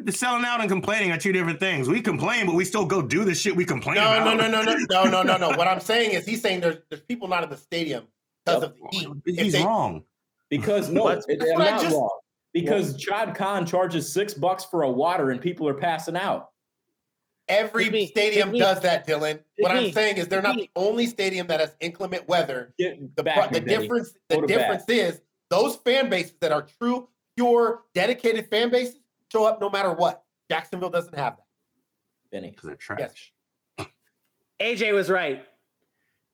The 0.00 0.12
selling 0.12 0.44
out 0.44 0.60
and 0.60 0.68
complaining 0.70 1.10
are 1.10 1.18
two 1.18 1.32
different 1.32 1.58
things. 1.58 1.88
We 1.88 2.00
complain, 2.00 2.46
but 2.46 2.54
we 2.54 2.64
still 2.64 2.84
go 2.84 3.02
do 3.02 3.24
the 3.24 3.34
shit 3.34 3.56
we 3.56 3.64
complain 3.64 3.96
No, 3.96 4.02
about. 4.16 4.36
no, 4.36 4.46
no, 4.48 4.62
no, 4.62 4.74
no, 4.76 4.76
no, 4.88 5.10
no, 5.10 5.22
no, 5.24 5.36
no. 5.38 5.48
What 5.56 5.66
I'm 5.66 5.80
saying 5.80 6.12
is 6.12 6.24
he's 6.24 6.40
saying 6.40 6.60
there's 6.60 6.76
there's 6.88 7.02
people 7.02 7.26
not 7.26 7.42
in 7.42 7.50
the 7.50 7.56
stadium 7.56 8.06
because 8.44 8.62
Yep. 8.62 8.70
of 8.70 8.76
the 8.92 8.98
heat. 9.32 9.42
He's 9.44 9.52
they- 9.54 9.64
wrong. 9.64 10.04
Because 10.50 10.88
no, 10.90 11.02
What? 11.04 11.24
it, 11.28 11.42
I'm 11.42 11.58
not 11.58 11.80
just- 11.82 11.94
wrong. 11.94 12.10
Because 12.54 12.98
Shad 13.00 13.34
Khan 13.36 13.66
charges 13.66 14.10
six 14.10 14.32
bucks 14.34 14.64
for 14.64 14.82
a 14.82 14.90
water 14.90 15.30
and 15.30 15.40
people 15.40 15.68
are 15.68 15.74
passing 15.74 16.16
out. 16.16 16.48
Every 17.46 17.84
Hit 17.84 17.92
me, 17.92 18.06
stadium 18.06 18.48
hit 18.48 18.52
me. 18.54 18.58
does 18.58 18.80
that, 18.80 19.06
Dylan. 19.06 19.40
What 19.58 19.72
me, 19.74 19.86
I'm 19.88 19.92
saying 19.92 20.16
is 20.16 20.28
they're 20.28 20.42
not 20.42 20.56
me. 20.56 20.62
the 20.62 20.70
only 20.80 21.06
stadium 21.06 21.46
that 21.48 21.60
has 21.60 21.74
inclement 21.80 22.26
weather. 22.26 22.74
Get 22.78 23.14
The, 23.16 23.22
back, 23.22 23.52
the 23.52 23.60
Vinny. 23.60 23.82
difference 23.82 24.14
the 24.28 24.36
to 24.36 24.40
bat. 24.42 24.48
difference 24.48 24.84
is 24.88 25.20
those 25.50 25.76
fan 25.76 26.08
bases 26.10 26.34
that 26.40 26.50
are 26.52 26.62
true, 26.62 27.08
pure, 27.36 27.82
dedicated 27.94 28.48
fan 28.48 28.70
bases 28.70 28.96
show 29.30 29.44
up 29.44 29.60
no 29.60 29.68
matter 29.70 29.92
what. 29.92 30.24
Jacksonville 30.50 30.90
doesn't 30.90 31.14
have 31.16 31.36
that. 31.36 31.44
Benny. 32.32 32.50
Because 32.50 32.64
they're 32.66 32.76
trash. 32.76 33.32
Yes. 33.78 33.86
AJ 34.60 34.94
was 34.94 35.08
right. 35.10 35.44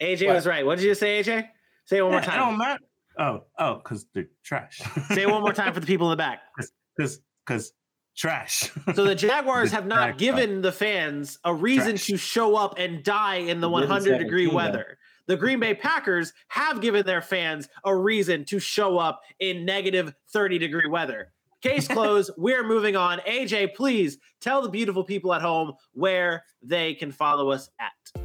AJ 0.01 0.27
What? 0.29 0.35
was 0.37 0.47
right. 0.47 0.65
What 0.65 0.79
did 0.79 0.85
you 0.87 0.95
say, 0.95 1.23
AJ? 1.23 1.49
Say 1.87 1.99
it 1.99 2.03
one 2.03 2.13
more 2.13 2.21
Yeah, 2.21 2.35
it 2.35 2.37
don't 2.37 2.49
time. 2.51 2.59
matter. 2.59 2.81
Oh, 3.19 3.45
oh, 3.59 3.75
because 3.77 4.07
they're 4.15 4.27
trash. 4.45 4.81
Say 5.09 5.23
it 5.23 5.31
one 5.31 5.43
more 5.43 5.53
time 5.53 5.73
for 5.73 5.81
the 5.81 5.87
people 5.87 6.09
in 6.09 6.13
the 6.13 6.23
back. 6.23 6.41
Because, 6.97 7.21
because 7.45 7.73
trash. 8.17 8.71
So 8.95 9.03
the 9.05 9.17
Jaguars 9.17 9.71
The 9.71 9.77
have 9.77 9.87
not 9.87 10.17
Jaguars. 10.19 10.21
given 10.21 10.63
the 10.63 10.71
fans 10.71 11.39
a 11.45 11.53
reason 11.53 11.93
Trash. 11.97 12.07
to 12.07 12.17
show 12.17 12.55
up 12.55 12.75
and 12.79 13.03
die 13.03 13.37
in 13.39 13.61
the 13.61 13.69
They 13.69 13.81
did 13.81 13.85
in 13.85 13.91
100 13.91 14.19
degree 14.19 14.45
17, 14.47 14.49
though. 14.49 14.55
weather. 14.55 14.99
The 15.27 15.37
Green 15.37 15.59
Bay 15.59 15.75
Packers 15.75 16.33
have 16.49 16.81
given 16.81 17.05
their 17.05 17.21
fans 17.21 17.69
a 17.85 17.97
reason 17.97 18.45
to 18.45 18.61
show 18.61 18.97
up 18.99 19.23
in 19.41 19.65
negative 19.65 20.15
30 20.33 20.59
degree 20.59 20.87
weather. 20.89 21.33
Case 21.63 21.89
closed. 21.97 22.31
We're 22.37 22.63
moving 22.65 22.95
on. 22.95 23.19
AJ, 23.21 23.75
please 23.75 24.19
tell 24.41 24.63
the 24.63 24.69
beautiful 24.69 25.03
people 25.03 25.35
at 25.35 25.43
home 25.43 25.73
where 25.95 26.45
they 26.63 26.95
can 26.95 27.11
follow 27.11 27.51
us 27.51 27.69
at. 27.81 28.23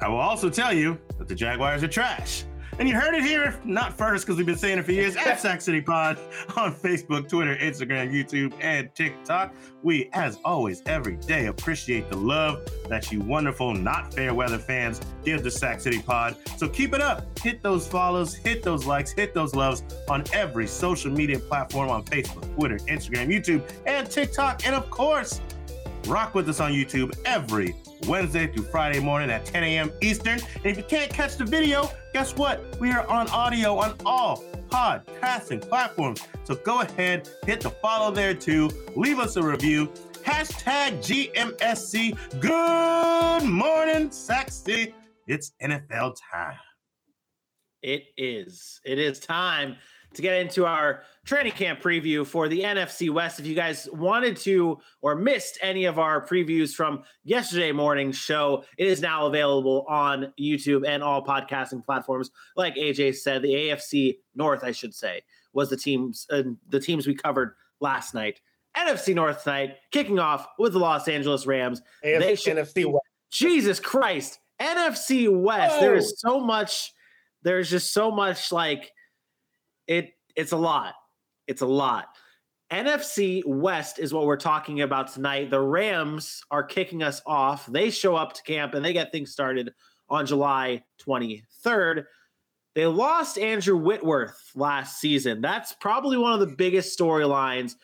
I 0.00 0.08
will 0.08 0.16
also 0.16 0.48
tell 0.48 0.72
you 0.72 0.96
that 1.18 1.28
the 1.28 1.34
Jaguars 1.34 1.82
are 1.82 1.88
trash. 1.88 2.44
And 2.78 2.88
you 2.88 2.94
heard 2.94 3.14
it 3.14 3.24
here, 3.24 3.58
not 3.64 3.98
first, 3.98 4.24
because 4.24 4.36
we've 4.36 4.46
been 4.46 4.56
saying 4.56 4.78
it 4.78 4.84
for 4.84 4.92
years, 4.92 5.16
at 5.16 5.40
Sack 5.40 5.60
City 5.60 5.80
Pod 5.80 6.16
on 6.56 6.72
Facebook, 6.72 7.28
Twitter, 7.28 7.56
Instagram, 7.56 8.12
YouTube, 8.12 8.54
and 8.60 8.94
TikTok. 8.94 9.52
We, 9.82 10.08
as 10.12 10.38
always, 10.44 10.82
every 10.86 11.16
day 11.16 11.46
appreciate 11.46 12.08
the 12.08 12.16
love 12.16 12.60
that 12.88 13.10
you 13.10 13.18
wonderful, 13.18 13.74
not 13.74 14.14
fair 14.14 14.32
weather 14.32 14.58
fans 14.58 15.00
give 15.24 15.42
the 15.42 15.50
Sack 15.50 15.80
City 15.80 16.00
Pod. 16.00 16.36
So 16.56 16.68
keep 16.68 16.94
it 16.94 17.00
up. 17.00 17.36
Hit 17.40 17.64
those 17.64 17.88
follows, 17.88 18.36
hit 18.36 18.62
those 18.62 18.86
likes, 18.86 19.10
hit 19.10 19.34
those 19.34 19.56
loves 19.56 19.82
on 20.08 20.22
every 20.32 20.68
social 20.68 21.10
media 21.10 21.40
platform 21.40 21.90
on 21.90 22.04
Facebook, 22.04 22.54
Twitter, 22.54 22.78
Instagram, 22.78 23.26
YouTube, 23.26 23.68
and 23.86 24.08
TikTok. 24.08 24.64
And 24.64 24.76
of 24.76 24.88
course, 24.88 25.40
rock 26.06 26.32
with 26.36 26.48
us 26.48 26.60
on 26.60 26.70
YouTube 26.70 27.18
every 27.24 27.74
Wednesday 28.06 28.46
through 28.46 28.64
Friday 28.64 29.00
morning 29.00 29.30
at 29.30 29.44
10 29.44 29.64
a.m. 29.64 29.92
Eastern. 30.00 30.38
And 30.56 30.66
if 30.66 30.76
you 30.76 30.84
can't 30.84 31.12
catch 31.12 31.36
the 31.36 31.44
video, 31.44 31.90
guess 32.12 32.36
what? 32.36 32.78
We 32.80 32.92
are 32.92 33.06
on 33.06 33.28
audio 33.28 33.76
on 33.76 33.94
all 34.06 34.44
podcasting 34.68 35.66
platforms. 35.68 36.22
So 36.44 36.54
go 36.54 36.80
ahead, 36.80 37.28
hit 37.46 37.60
the 37.60 37.70
follow 37.70 38.10
there 38.10 38.34
too. 38.34 38.70
Leave 38.96 39.18
us 39.18 39.36
a 39.36 39.42
review. 39.42 39.92
Hashtag 40.24 40.98
GMSC. 40.98 42.16
Good 42.40 43.48
morning, 43.48 44.10
Sexy. 44.10 44.94
It's 45.26 45.52
NFL 45.62 46.16
time. 46.30 46.56
It 47.82 48.04
is. 48.16 48.80
It 48.84 48.98
is 48.98 49.20
time 49.20 49.76
to 50.14 50.22
get 50.22 50.40
into 50.40 50.64
our 50.66 51.02
training 51.24 51.52
camp 51.52 51.80
preview 51.80 52.26
for 52.26 52.48
the 52.48 52.62
NFC 52.62 53.10
West. 53.10 53.38
If 53.38 53.46
you 53.46 53.54
guys 53.54 53.88
wanted 53.92 54.36
to 54.38 54.78
or 55.02 55.14
missed 55.14 55.58
any 55.62 55.84
of 55.84 55.98
our 55.98 56.26
previews 56.26 56.74
from 56.74 57.02
yesterday 57.24 57.72
morning's 57.72 58.16
show, 58.16 58.64
it 58.78 58.86
is 58.86 59.00
now 59.00 59.26
available 59.26 59.84
on 59.88 60.32
YouTube 60.40 60.86
and 60.88 61.02
all 61.02 61.24
podcasting 61.24 61.84
platforms. 61.84 62.30
Like 62.56 62.74
AJ 62.76 63.16
said, 63.16 63.42
the 63.42 63.52
AFC 63.52 64.16
North, 64.34 64.64
I 64.64 64.72
should 64.72 64.94
say, 64.94 65.22
was 65.52 65.68
the 65.70 65.76
teams 65.76 66.26
uh, 66.30 66.42
the 66.68 66.80
teams 66.80 67.06
we 67.06 67.14
covered 67.14 67.54
last 67.80 68.14
night. 68.14 68.40
NFC 68.76 69.14
North 69.14 69.42
tonight, 69.44 69.76
kicking 69.90 70.18
off 70.18 70.46
with 70.58 70.72
the 70.72 70.78
Los 70.78 71.08
Angeles 71.08 71.46
Rams. 71.46 71.82
AFC, 72.04 72.18
They 72.20 72.34
should- 72.36 72.56
NFC 72.56 72.84
West. 72.86 73.04
Jesus 73.30 73.78
Christ. 73.80 74.38
NFC 74.60 75.28
West. 75.28 75.80
There 75.80 75.94
is 75.94 76.14
so 76.18 76.40
much, 76.40 76.92
there's 77.42 77.68
just 77.70 77.92
so 77.92 78.10
much 78.10 78.50
like 78.52 78.90
it 79.88 80.12
it's 80.36 80.52
a 80.52 80.56
lot. 80.56 80.94
It's 81.48 81.62
a 81.62 81.66
lot. 81.66 82.06
NFC 82.70 83.42
West 83.46 83.98
is 83.98 84.12
what 84.12 84.26
we're 84.26 84.36
talking 84.36 84.82
about 84.82 85.12
tonight. 85.12 85.50
The 85.50 85.60
Rams 85.60 86.42
are 86.50 86.62
kicking 86.62 87.02
us 87.02 87.22
off. 87.26 87.66
They 87.66 87.90
show 87.90 88.14
up 88.14 88.34
to 88.34 88.42
camp 88.42 88.74
and 88.74 88.84
they 88.84 88.92
get 88.92 89.10
things 89.10 89.32
started 89.32 89.72
on 90.10 90.26
July 90.26 90.84
23rd. 91.04 92.04
They 92.74 92.86
lost 92.86 93.38
Andrew 93.38 93.76
Whitworth 93.76 94.52
last 94.54 95.00
season. 95.00 95.40
That's 95.40 95.72
probably 95.72 96.18
one 96.18 96.34
of 96.34 96.40
the 96.40 96.54
biggest 96.54 96.96
storylines 96.96 97.74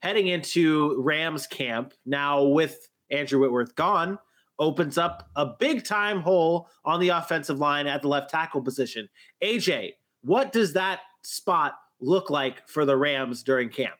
heading 0.00 0.28
into 0.28 1.00
Rams 1.02 1.46
camp. 1.46 1.92
Now, 2.06 2.42
with 2.44 2.88
Andrew 3.10 3.40
Whitworth 3.40 3.74
gone, 3.74 4.18
opens 4.58 4.98
up 4.98 5.28
a 5.36 5.46
big 5.58 5.84
time 5.84 6.20
hole 6.20 6.68
on 6.84 6.98
the 6.98 7.10
offensive 7.10 7.58
line 7.58 7.86
at 7.86 8.02
the 8.02 8.08
left 8.08 8.30
tackle 8.30 8.62
position. 8.62 9.08
AJ, 9.42 9.92
what 10.22 10.52
does 10.52 10.72
that 10.72 11.00
spot 11.22 11.74
look 12.00 12.30
like 12.30 12.66
for 12.68 12.84
the 12.84 12.96
Rams 12.96 13.42
during 13.42 13.68
camp? 13.68 13.94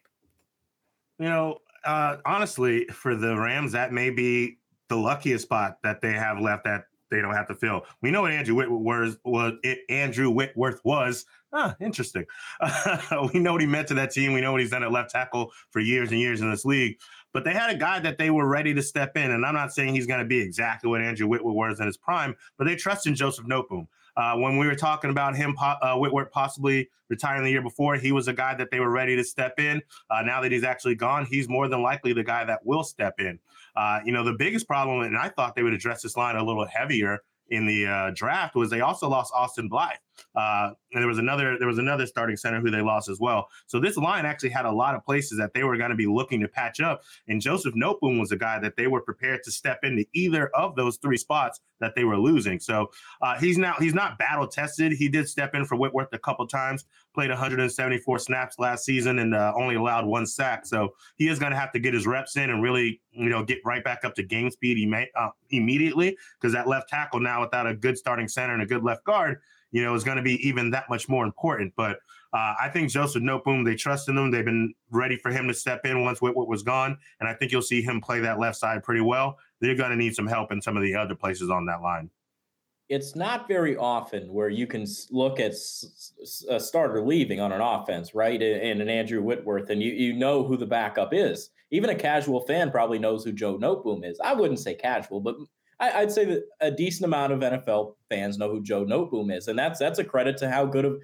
You 1.18 1.26
know, 1.26 1.58
uh, 1.84 2.16
honestly, 2.24 2.86
for 2.86 3.14
the 3.14 3.36
Rams, 3.36 3.72
that 3.72 3.92
may 3.92 4.10
be 4.10 4.58
the 4.88 4.96
luckiest 4.96 5.44
spot 5.44 5.78
that 5.82 6.00
they 6.00 6.12
have 6.12 6.40
left 6.40 6.64
that 6.64 6.84
they 7.10 7.20
don't 7.20 7.34
have 7.34 7.48
to 7.48 7.54
fill. 7.54 7.84
We 8.02 8.10
know 8.10 8.22
what 8.22 8.32
Andrew 8.32 8.54
Whitworth 8.54 9.18
was. 9.24 9.54
it, 9.62 9.80
Andrew 9.88 10.30
Whitworth 10.30 10.80
was. 10.84 11.26
Ah, 11.52 11.74
interesting. 11.80 12.24
we 13.32 13.40
know 13.40 13.52
what 13.52 13.60
he 13.60 13.66
meant 13.66 13.88
to 13.88 13.94
that 13.94 14.12
team. 14.12 14.32
We 14.32 14.40
know 14.40 14.52
what 14.52 14.60
he's 14.60 14.70
done 14.70 14.84
at 14.84 14.92
left 14.92 15.10
tackle 15.10 15.52
for 15.70 15.80
years 15.80 16.12
and 16.12 16.20
years 16.20 16.40
in 16.40 16.50
this 16.50 16.64
league. 16.64 16.98
But 17.32 17.44
they 17.44 17.52
had 17.52 17.70
a 17.70 17.78
guy 17.78 17.98
that 18.00 18.18
they 18.18 18.30
were 18.30 18.46
ready 18.46 18.74
to 18.74 18.82
step 18.82 19.16
in, 19.16 19.30
and 19.30 19.44
I'm 19.44 19.54
not 19.54 19.72
saying 19.72 19.94
he's 19.94 20.06
going 20.06 20.20
to 20.20 20.26
be 20.26 20.40
exactly 20.40 20.88
what 20.88 21.00
Andrew 21.00 21.26
Whitworth 21.26 21.54
was 21.54 21.80
in 21.80 21.86
his 21.86 21.96
prime, 21.96 22.34
but 22.56 22.64
they 22.64 22.76
trust 22.76 23.06
in 23.06 23.14
Joseph 23.14 23.46
Noteboom. 23.46 23.86
Uh, 24.16 24.36
when 24.36 24.58
we 24.58 24.66
were 24.66 24.74
talking 24.74 25.10
about 25.10 25.36
him, 25.36 25.56
uh, 25.60 25.96
Whitworth 25.96 26.30
possibly 26.30 26.88
retiring 27.08 27.44
the 27.44 27.50
year 27.50 27.62
before, 27.62 27.96
he 27.96 28.12
was 28.12 28.28
a 28.28 28.32
guy 28.32 28.54
that 28.54 28.70
they 28.70 28.80
were 28.80 28.90
ready 28.90 29.16
to 29.16 29.24
step 29.24 29.58
in. 29.58 29.82
Uh, 30.10 30.22
now 30.22 30.40
that 30.40 30.52
he's 30.52 30.64
actually 30.64 30.94
gone, 30.94 31.26
he's 31.26 31.48
more 31.48 31.68
than 31.68 31.82
likely 31.82 32.12
the 32.12 32.24
guy 32.24 32.44
that 32.44 32.64
will 32.64 32.84
step 32.84 33.18
in. 33.18 33.38
Uh, 33.76 34.00
you 34.04 34.12
know, 34.12 34.24
the 34.24 34.32
biggest 34.32 34.66
problem, 34.66 35.02
and 35.02 35.16
I 35.16 35.28
thought 35.28 35.54
they 35.54 35.62
would 35.62 35.74
address 35.74 36.02
this 36.02 36.16
line 36.16 36.36
a 36.36 36.44
little 36.44 36.66
heavier 36.66 37.20
in 37.48 37.66
the 37.66 37.86
uh, 37.86 38.10
draft, 38.14 38.54
was 38.54 38.70
they 38.70 38.80
also 38.80 39.08
lost 39.08 39.32
Austin 39.34 39.68
Blythe. 39.68 39.98
Uh, 40.34 40.70
and 40.92 41.02
there 41.02 41.08
was 41.08 41.18
another 41.18 41.58
there 41.58 41.68
was 41.68 41.78
another 41.78 42.06
starting 42.06 42.36
center 42.36 42.60
who 42.60 42.70
they 42.70 42.80
lost 42.80 43.08
as 43.08 43.20
well. 43.20 43.48
So 43.66 43.80
this 43.80 43.96
line 43.96 44.26
actually 44.26 44.50
had 44.50 44.66
a 44.66 44.72
lot 44.72 44.94
of 44.94 45.04
places 45.04 45.38
that 45.38 45.54
they 45.54 45.64
were 45.64 45.76
going 45.76 45.90
to 45.90 45.96
be 45.96 46.06
looking 46.06 46.40
to 46.40 46.48
patch 46.48 46.80
up. 46.80 47.02
And 47.28 47.40
Joseph 47.40 47.74
Noteboom 47.74 48.18
was 48.18 48.32
a 48.32 48.36
guy 48.36 48.58
that 48.58 48.76
they 48.76 48.86
were 48.86 49.00
prepared 49.00 49.42
to 49.44 49.50
step 49.50 49.80
into 49.82 50.04
either 50.14 50.48
of 50.54 50.76
those 50.76 50.96
three 50.96 51.16
spots 51.16 51.60
that 51.80 51.94
they 51.94 52.04
were 52.04 52.18
losing. 52.18 52.60
So 52.60 52.90
uh, 53.22 53.38
he's 53.38 53.58
now 53.58 53.74
he's 53.78 53.94
not 53.94 54.18
battle 54.18 54.46
tested. 54.46 54.92
He 54.92 55.08
did 55.08 55.28
step 55.28 55.54
in 55.54 55.64
for 55.64 55.76
Whitworth 55.76 56.08
a 56.12 56.18
couple 56.18 56.46
times, 56.46 56.84
played 57.14 57.30
174 57.30 58.18
snaps 58.18 58.58
last 58.58 58.84
season, 58.84 59.18
and 59.18 59.34
uh, 59.34 59.52
only 59.56 59.74
allowed 59.74 60.06
one 60.06 60.26
sack. 60.26 60.66
So 60.66 60.94
he 61.16 61.28
is 61.28 61.38
going 61.38 61.52
to 61.52 61.58
have 61.58 61.72
to 61.72 61.78
get 61.78 61.94
his 61.94 62.06
reps 62.06 62.36
in 62.36 62.50
and 62.50 62.62
really 62.62 63.00
you 63.12 63.28
know 63.28 63.44
get 63.44 63.58
right 63.64 63.82
back 63.82 64.04
up 64.04 64.14
to 64.14 64.22
game 64.22 64.50
speed 64.50 64.76
imme- 64.86 65.08
uh, 65.16 65.30
immediately 65.50 66.16
because 66.38 66.52
that 66.52 66.68
left 66.68 66.88
tackle 66.88 67.20
now 67.20 67.40
without 67.40 67.66
a 67.66 67.74
good 67.74 67.98
starting 67.98 68.28
center 68.28 68.52
and 68.52 68.62
a 68.62 68.66
good 68.66 68.84
left 68.84 69.04
guard 69.04 69.40
you 69.72 69.82
know, 69.82 69.94
is 69.94 70.04
going 70.04 70.16
to 70.16 70.22
be 70.22 70.36
even 70.46 70.70
that 70.70 70.84
much 70.88 71.08
more 71.08 71.24
important. 71.24 71.72
But 71.76 71.98
uh, 72.32 72.54
I 72.60 72.68
think 72.72 72.90
Joseph 72.90 73.22
Noteboom, 73.22 73.64
they 73.64 73.74
trust 73.74 74.08
in 74.08 74.16
him. 74.16 74.30
They've 74.30 74.44
been 74.44 74.74
ready 74.90 75.16
for 75.16 75.30
him 75.30 75.48
to 75.48 75.54
step 75.54 75.84
in 75.84 76.02
once 76.02 76.20
Whitworth 76.20 76.48
was 76.48 76.62
gone. 76.62 76.96
And 77.18 77.28
I 77.28 77.34
think 77.34 77.50
you'll 77.50 77.62
see 77.62 77.82
him 77.82 78.00
play 78.00 78.20
that 78.20 78.38
left 78.38 78.56
side 78.56 78.82
pretty 78.82 79.00
well. 79.00 79.38
They're 79.60 79.74
going 79.74 79.90
to 79.90 79.96
need 79.96 80.14
some 80.14 80.26
help 80.26 80.52
in 80.52 80.62
some 80.62 80.76
of 80.76 80.82
the 80.82 80.94
other 80.94 81.14
places 81.14 81.50
on 81.50 81.66
that 81.66 81.82
line. 81.82 82.10
It's 82.88 83.14
not 83.14 83.46
very 83.46 83.76
often 83.76 84.32
where 84.32 84.48
you 84.48 84.66
can 84.66 84.84
look 85.10 85.38
at 85.38 85.52
a 86.48 86.58
starter 86.58 87.00
leaving 87.00 87.40
on 87.40 87.52
an 87.52 87.60
offense, 87.60 88.16
right? 88.16 88.42
And 88.42 88.82
an 88.82 88.88
Andrew 88.88 89.22
Whitworth, 89.22 89.70
and 89.70 89.80
you, 89.80 89.92
you 89.92 90.12
know 90.12 90.42
who 90.42 90.56
the 90.56 90.66
backup 90.66 91.14
is. 91.14 91.50
Even 91.70 91.90
a 91.90 91.94
casual 91.94 92.40
fan 92.40 92.72
probably 92.72 92.98
knows 92.98 93.24
who 93.24 93.30
Joe 93.30 93.56
Noteboom 93.58 94.04
is. 94.04 94.18
I 94.18 94.32
wouldn't 94.32 94.58
say 94.58 94.74
casual, 94.74 95.20
but 95.20 95.36
I, 95.80 96.00
I'd 96.00 96.12
say 96.12 96.24
that 96.26 96.44
a 96.60 96.70
decent 96.70 97.06
amount 97.06 97.32
of 97.32 97.40
NFL 97.40 97.94
fans 98.08 98.38
know 98.38 98.50
who 98.50 98.62
Joe 98.62 98.84
Noteboom 98.84 99.34
is, 99.34 99.48
and 99.48 99.58
that's 99.58 99.78
that's 99.78 99.98
a 99.98 100.04
credit 100.04 100.36
to 100.38 100.50
how 100.50 100.66
good 100.66 100.84
of 100.84 101.00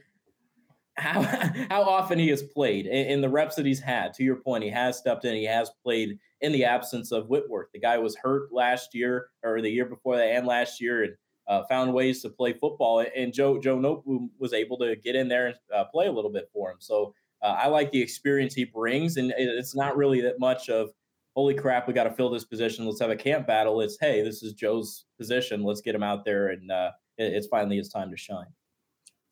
how 0.97 1.23
how 1.71 1.83
often 1.83 2.19
he 2.19 2.29
has 2.29 2.43
played 2.43 2.87
in, 2.87 3.07
in 3.07 3.21
the 3.21 3.29
reps 3.29 3.57
that 3.57 3.67
he's 3.67 3.81
had. 3.81 4.13
To 4.15 4.25
your 4.25 4.37
point, 4.37 4.65
he 4.65 4.71
has 4.71 4.99
stepped 4.99 5.25
in, 5.25 5.35
he 5.35 5.45
has 5.45 5.71
played 5.83 6.19
in 6.41 6.53
the 6.53 6.65
absence 6.65 7.11
of 7.11 7.29
Whitworth. 7.29 7.69
The 7.73 7.81
guy 7.81 7.99
was 7.99 8.17
hurt 8.17 8.53
last 8.53 8.95
year 8.95 9.29
or 9.43 9.61
the 9.61 9.71
year 9.71 9.87
before 9.87 10.17
that, 10.17 10.29
and 10.29 10.47
last 10.47 10.81
year, 10.81 11.05
and 11.05 11.15
uh, 11.49 11.63
found 11.69 11.95
ways 11.95 12.23
to 12.23 12.29
play 12.29 12.53
football. 12.53 13.05
And 13.17 13.33
Joe 13.33 13.59
Joe 13.59 13.79
Noteboom 13.79 14.29
was 14.39 14.53
able 14.53 14.79
to 14.79 14.97
get 14.97 15.17
in 15.17 15.29
there 15.29 15.47
and 15.49 15.57
uh, 15.75 15.85
play 15.85 16.07
a 16.07 16.13
little 16.13 16.33
bit 16.33 16.51
for 16.53 16.71
him. 16.71 16.77
So 16.81 17.15
uh, 17.43 17.57
I 17.59 17.69
like 17.69 17.93
the 17.93 18.03
experience 18.03 18.55
he 18.55 18.65
brings, 18.65 19.17
and 19.17 19.33
it's 19.37 19.75
not 19.75 19.97
really 19.97 20.21
that 20.23 20.39
much 20.39 20.69
of 20.69 20.91
holy 21.37 21.55
crap, 21.55 21.87
we 21.87 21.93
got 21.93 22.05
to 22.05 22.11
fill 22.11 22.31
this 22.31 22.45
position. 22.45 22.87
Let's 22.87 23.01
have 23.01 23.11
a 23.11 23.17
camp 23.17 23.47
battle. 23.47 23.81
It's 23.83 23.97
hey, 24.01 24.23
this 24.23 24.43
is 24.43 24.55
Joe's 24.55 25.05
position. 25.19 25.63
Let's 25.63 25.83
get 25.83 25.95
him 25.95 26.03
out 26.03 26.25
there, 26.25 26.49
and 26.49 26.71
uh, 26.73 26.91
it- 27.19 27.35
it's 27.35 27.47
finally 27.47 27.77
his 27.77 27.91
time 27.91 28.11
to 28.11 28.17
shine. 28.17 28.47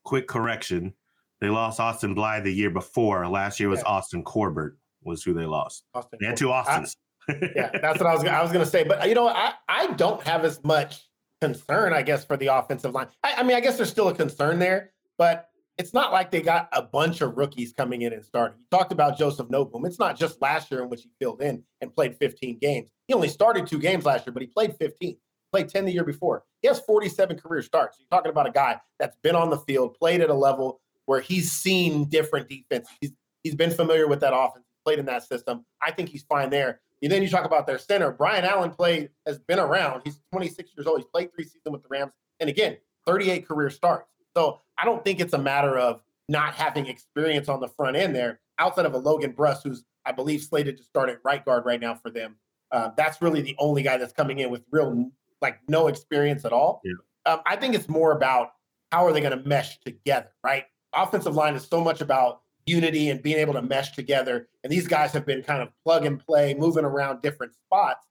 Quick 0.05 0.29
correction. 0.29 0.93
They 1.40 1.49
lost 1.49 1.81
Austin 1.81 2.14
Blythe 2.14 2.45
the 2.45 2.53
year 2.53 2.71
before. 2.71 3.27
Last 3.29 3.59
year 3.59 3.69
was 3.69 3.81
Yeah. 3.81 3.87
Austin 3.93 4.23
Corbett 4.23 4.73
was 5.03 5.23
who 5.23 5.35
they 5.35 5.47
lost. 5.47 5.85
Austin 5.95 6.19
They 6.21 6.27
had 6.27 6.38
Cole. 6.38 6.49
two 6.49 6.53
I- 6.53 6.59
Austins. 6.61 6.97
yeah, 7.57 7.71
that's 7.81 7.99
what 7.99 8.07
I 8.07 8.12
was. 8.14 8.23
gonna- 8.23 8.37
I 8.37 8.43
was 8.43 8.53
going 8.53 8.64
to 8.64 8.71
say, 8.71 8.85
but 8.85 9.09
you 9.09 9.14
know. 9.14 9.29
I 9.29 9.55
I 9.69 9.87
don't 9.95 10.23
have 10.25 10.45
as 10.45 10.62
much 10.62 11.09
concern, 11.40 11.93
I 11.95 12.03
guess, 12.03 12.25
for 12.25 12.37
the 12.37 12.47
offensive 12.49 12.93
line. 12.93 13.09
I, 13.23 13.35
I 13.38 13.43
mean, 13.43 13.57
I 13.57 13.61
guess 13.61 13.77
there's 13.79 13.90
still 13.90 14.09
a 14.09 14.14
concern 14.14 14.59
there, 14.59 14.93
but 15.19 15.49
it's 15.77 15.93
not 15.93 16.13
like 16.13 16.31
they 16.31 16.41
got 16.41 16.69
a 16.73 16.83
bunch 16.83 17.21
of 17.21 17.37
rookies 17.37 17.73
coming 17.73 18.03
in 18.03 18.13
and 18.13 18.25
starting. 18.25 18.59
You 18.59 18.67
talked 18.71 18.93
about 18.93 19.19
Joseph 19.19 19.49
Noteboom. 19.49 19.87
It's 19.87 19.99
not 19.99 20.17
just 20.17 20.41
last 20.41 20.71
year 20.71 20.83
in 20.83 20.89
which 20.89 21.03
he 21.03 21.11
filled 21.19 21.43
in 21.43 21.65
and 21.81 21.93
played 21.93 22.17
15 22.17 22.59
games. 22.59 22.91
He 23.09 23.15
only 23.15 23.29
started 23.29 23.67
two 23.67 23.79
games 23.79 24.05
last 24.05 24.27
year, 24.27 24.33
but 24.33 24.43
he 24.43 24.47
played 24.47 24.77
15, 24.79 25.17
played 25.53 25.69
10 25.69 25.85
the 25.85 25.93
year 25.93 26.05
before. 26.05 26.45
He 26.63 26.69
has 26.69 26.81
47 26.81 27.39
career 27.39 27.63
starts. 27.63 27.99
You're 27.99 28.07
talking 28.09 28.31
about 28.31 28.47
a 28.47 28.53
guy 28.53 28.81
that's 29.01 29.17
been 29.23 29.35
on 29.35 29.51
the 29.51 29.59
field, 29.59 29.95
played 29.95 30.21
at 30.21 30.31
a 30.31 30.35
level 30.35 30.81
where 31.07 31.21
he's 31.21 31.51
seen 31.51 32.05
different 32.09 32.49
defense. 32.49 32.89
He's, 33.01 33.13
he's 33.43 33.55
been 33.55 33.71
familiar 33.71 34.07
with 34.07 34.21
that 34.21 34.33
offense, 34.35 34.65
played 34.85 35.01
in 35.01 35.07
that 35.07 35.25
system. 35.25 35.65
I 35.83 35.91
think 35.91 36.09
he's 36.09 36.23
fine 36.23 36.51
there. 36.51 36.81
And 37.03 37.11
then 37.11 37.23
you 37.23 37.29
talk 37.29 37.45
about 37.45 37.67
their 37.67 37.79
center. 37.79 38.13
Brian 38.13 38.45
Allen 38.45 38.71
played, 38.71 39.11
has 39.27 39.39
been 39.39 39.59
around. 39.59 40.03
He's 40.05 40.21
26 40.33 40.71
years 40.77 40.87
old. 40.87 41.01
He's 41.01 41.09
played 41.13 41.31
three 41.35 41.45
seasons 41.45 41.73
with 41.73 41.83
the 41.83 41.89
Rams. 41.91 42.13
And 42.41 42.49
again, 42.49 42.79
38 43.07 43.47
career 43.47 43.69
starts. 43.69 44.09
So 44.37 44.61
I 44.79 44.85
don't 44.85 45.05
think 45.05 45.20
it's 45.20 45.33
a 45.33 45.38
matter 45.38 45.79
of 45.79 46.01
not 46.29 46.55
having 46.55 46.87
experience 46.87 47.49
on 47.49 47.61
the 47.61 47.68
front 47.68 47.97
end 47.97 48.14
there, 48.14 48.40
outside 48.59 48.87
of 48.87 48.94
a 48.94 48.99
Logan 48.99 49.33
Bruss, 49.33 49.62
who's 49.62 49.85
I 50.07 50.12
believe 50.12 50.42
slated 50.42 50.77
to 50.77 50.83
start 50.83 51.09
at 51.09 51.18
right 51.25 51.44
guard 51.44 51.64
right 51.64 51.81
now 51.81 51.94
for 51.94 52.11
them. 52.11 52.37
Uh, 52.70 52.90
that's 52.97 53.23
really 53.23 53.40
the 53.40 53.55
only 53.59 53.83
guy 53.83 53.97
that's 53.97 54.12
coming 54.12 54.40
in 54.40 54.51
with 54.51 54.62
real 54.70 55.11
like 55.40 55.61
no 55.68 55.88
experience 55.88 56.44
at 56.44 56.53
all. 56.53 56.83
Yeah. 56.85 57.33
Um, 57.33 57.40
I 57.47 57.57
think 57.57 57.75
it's 57.75 57.88
more 57.88 58.12
about 58.12 58.53
how 58.92 59.07
are 59.07 59.12
they 59.12 59.20
going 59.20 59.38
to 59.38 59.49
mesh 59.49 59.81
together, 59.81 60.31
right? 60.42 60.64
Offensive 60.94 61.35
line 61.35 61.55
is 61.55 61.66
so 61.66 61.83
much 61.83 62.01
about 62.01 62.42
unity 62.66 63.11
and 63.11 63.23
being 63.23 63.38
able 63.38 63.55
to 63.55 63.62
mesh 63.62 63.92
together. 63.92 64.49
And 64.62 64.73
these 64.73 64.87
guys 64.87 65.12
have 65.12 65.27
been 65.27 65.42
kind 65.42 65.62
of 65.62 65.68
plug 65.85 66.07
and 66.07 66.18
play, 66.25 66.55
moving 66.55 66.85
around 66.85 67.23
different 67.23 67.55
spots. 67.55 68.07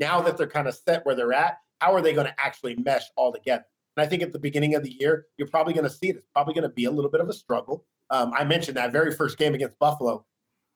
Now 0.00 0.20
that 0.22 0.36
they're 0.36 0.46
kind 0.46 0.68
of 0.68 0.74
set 0.74 1.04
where 1.04 1.14
they're 1.14 1.32
at, 1.32 1.58
how 1.80 1.92
are 1.94 2.00
they 2.00 2.12
going 2.12 2.26
to 2.26 2.34
actually 2.40 2.76
mesh 2.76 3.04
all 3.16 3.32
together? 3.32 3.64
And 3.98 4.06
I 4.06 4.08
think 4.08 4.22
at 4.22 4.32
the 4.32 4.38
beginning 4.38 4.76
of 4.76 4.84
the 4.84 4.94
year, 5.00 5.26
you're 5.38 5.48
probably 5.48 5.74
going 5.74 5.82
to 5.82 5.90
see 5.90 6.10
it. 6.10 6.14
It's 6.14 6.28
probably 6.32 6.54
going 6.54 6.62
to 6.62 6.68
be 6.68 6.84
a 6.84 6.90
little 6.90 7.10
bit 7.10 7.20
of 7.20 7.28
a 7.28 7.32
struggle. 7.32 7.84
Um, 8.10 8.32
I 8.32 8.44
mentioned 8.44 8.76
that 8.76 8.92
very 8.92 9.12
first 9.12 9.36
game 9.36 9.54
against 9.54 9.76
Buffalo. 9.80 10.24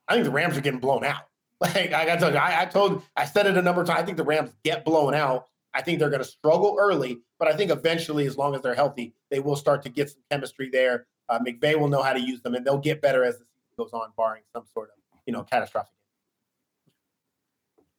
I 0.09 0.15
think 0.15 0.25
the 0.25 0.31
Rams 0.31 0.57
are 0.57 0.61
getting 0.61 0.81
blown 0.81 1.05
out. 1.05 1.21
Like 1.61 1.93
I 1.93 2.05
got 2.05 2.19
to 2.19 2.29
you, 2.29 2.35
I, 2.35 2.63
I 2.63 2.65
told, 2.65 3.03
I 3.15 3.23
said 3.23 3.47
it 3.47 3.55
a 3.55 3.61
number 3.61 3.79
of 3.79 3.87
times. 3.87 4.01
I 4.01 4.03
think 4.03 4.17
the 4.17 4.25
Rams 4.25 4.51
get 4.65 4.83
blown 4.83 5.13
out. 5.13 5.45
I 5.73 5.81
think 5.81 5.97
they're 5.97 6.09
going 6.09 6.21
to 6.21 6.27
struggle 6.27 6.75
early, 6.77 7.19
but 7.39 7.47
I 7.47 7.55
think 7.55 7.71
eventually, 7.71 8.25
as 8.25 8.35
long 8.35 8.53
as 8.53 8.61
they're 8.61 8.75
healthy, 8.75 9.13
they 9.31 9.39
will 9.39 9.55
start 9.55 9.81
to 9.83 9.89
get 9.89 10.09
some 10.09 10.19
chemistry 10.29 10.69
there. 10.69 11.07
Uh, 11.29 11.39
McVay 11.39 11.79
will 11.79 11.87
know 11.87 12.01
how 12.01 12.11
to 12.11 12.19
use 12.19 12.41
them, 12.41 12.55
and 12.55 12.65
they'll 12.65 12.79
get 12.79 13.01
better 13.01 13.23
as 13.23 13.35
the 13.35 13.45
season 13.45 13.75
goes 13.77 13.93
on, 13.93 14.09
barring 14.17 14.43
some 14.51 14.65
sort 14.73 14.89
of 14.89 14.95
you 15.25 15.31
know 15.31 15.43
catastrophic. 15.43 15.93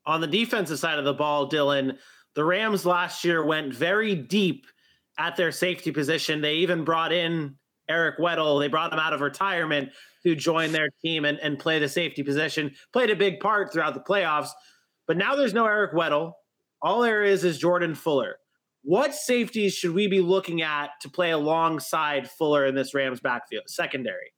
On 0.04 0.20
the 0.20 0.26
defensive 0.26 0.78
side 0.78 0.98
of 0.98 1.06
the 1.06 1.14
ball, 1.14 1.48
Dylan, 1.48 1.96
the 2.34 2.44
Rams 2.44 2.84
last 2.84 3.24
year 3.24 3.42
went 3.42 3.72
very 3.72 4.14
deep 4.14 4.66
at 5.18 5.37
their 5.37 5.53
safety 5.53 5.90
position. 5.90 6.40
They 6.40 6.57
even 6.57 6.85
brought 6.85 7.12
in 7.12 7.57
Eric 7.88 8.18
Weddle. 8.18 8.61
They 8.61 8.68
brought 8.68 8.92
him 8.92 8.98
out 8.98 9.12
of 9.12 9.20
retirement 9.20 9.90
to 10.24 10.35
join 10.35 10.72
their 10.72 10.88
team 11.03 11.24
and, 11.24 11.38
and 11.38 11.59
play 11.59 11.79
the 11.79 11.88
safety 11.88 12.22
position. 12.22 12.74
Played 12.92 13.11
a 13.11 13.16
big 13.16 13.40
part 13.40 13.72
throughout 13.72 13.94
the 13.94 14.00
playoffs. 14.00 14.48
But 15.07 15.16
now 15.16 15.35
there's 15.35 15.55
no 15.55 15.66
Eric 15.66 15.92
Weddle. 15.92 16.33
All 16.83 17.03
there 17.03 17.22
is 17.22 17.44
is 17.44 17.59
Jordan 17.59 17.94
Fuller. 17.94 18.37
What 18.83 19.14
safeties 19.14 19.74
should 19.74 19.92
we 19.92 20.07
be 20.09 20.20
looking 20.20 20.61
at 20.61 20.90
to 21.00 21.09
play 21.09 21.31
alongside 21.31 22.29
Fuller 22.29 22.66
in 22.66 22.74
this 22.74 22.94
Rams 22.94 23.20
backfield 23.20 23.64
secondary? 23.66 24.33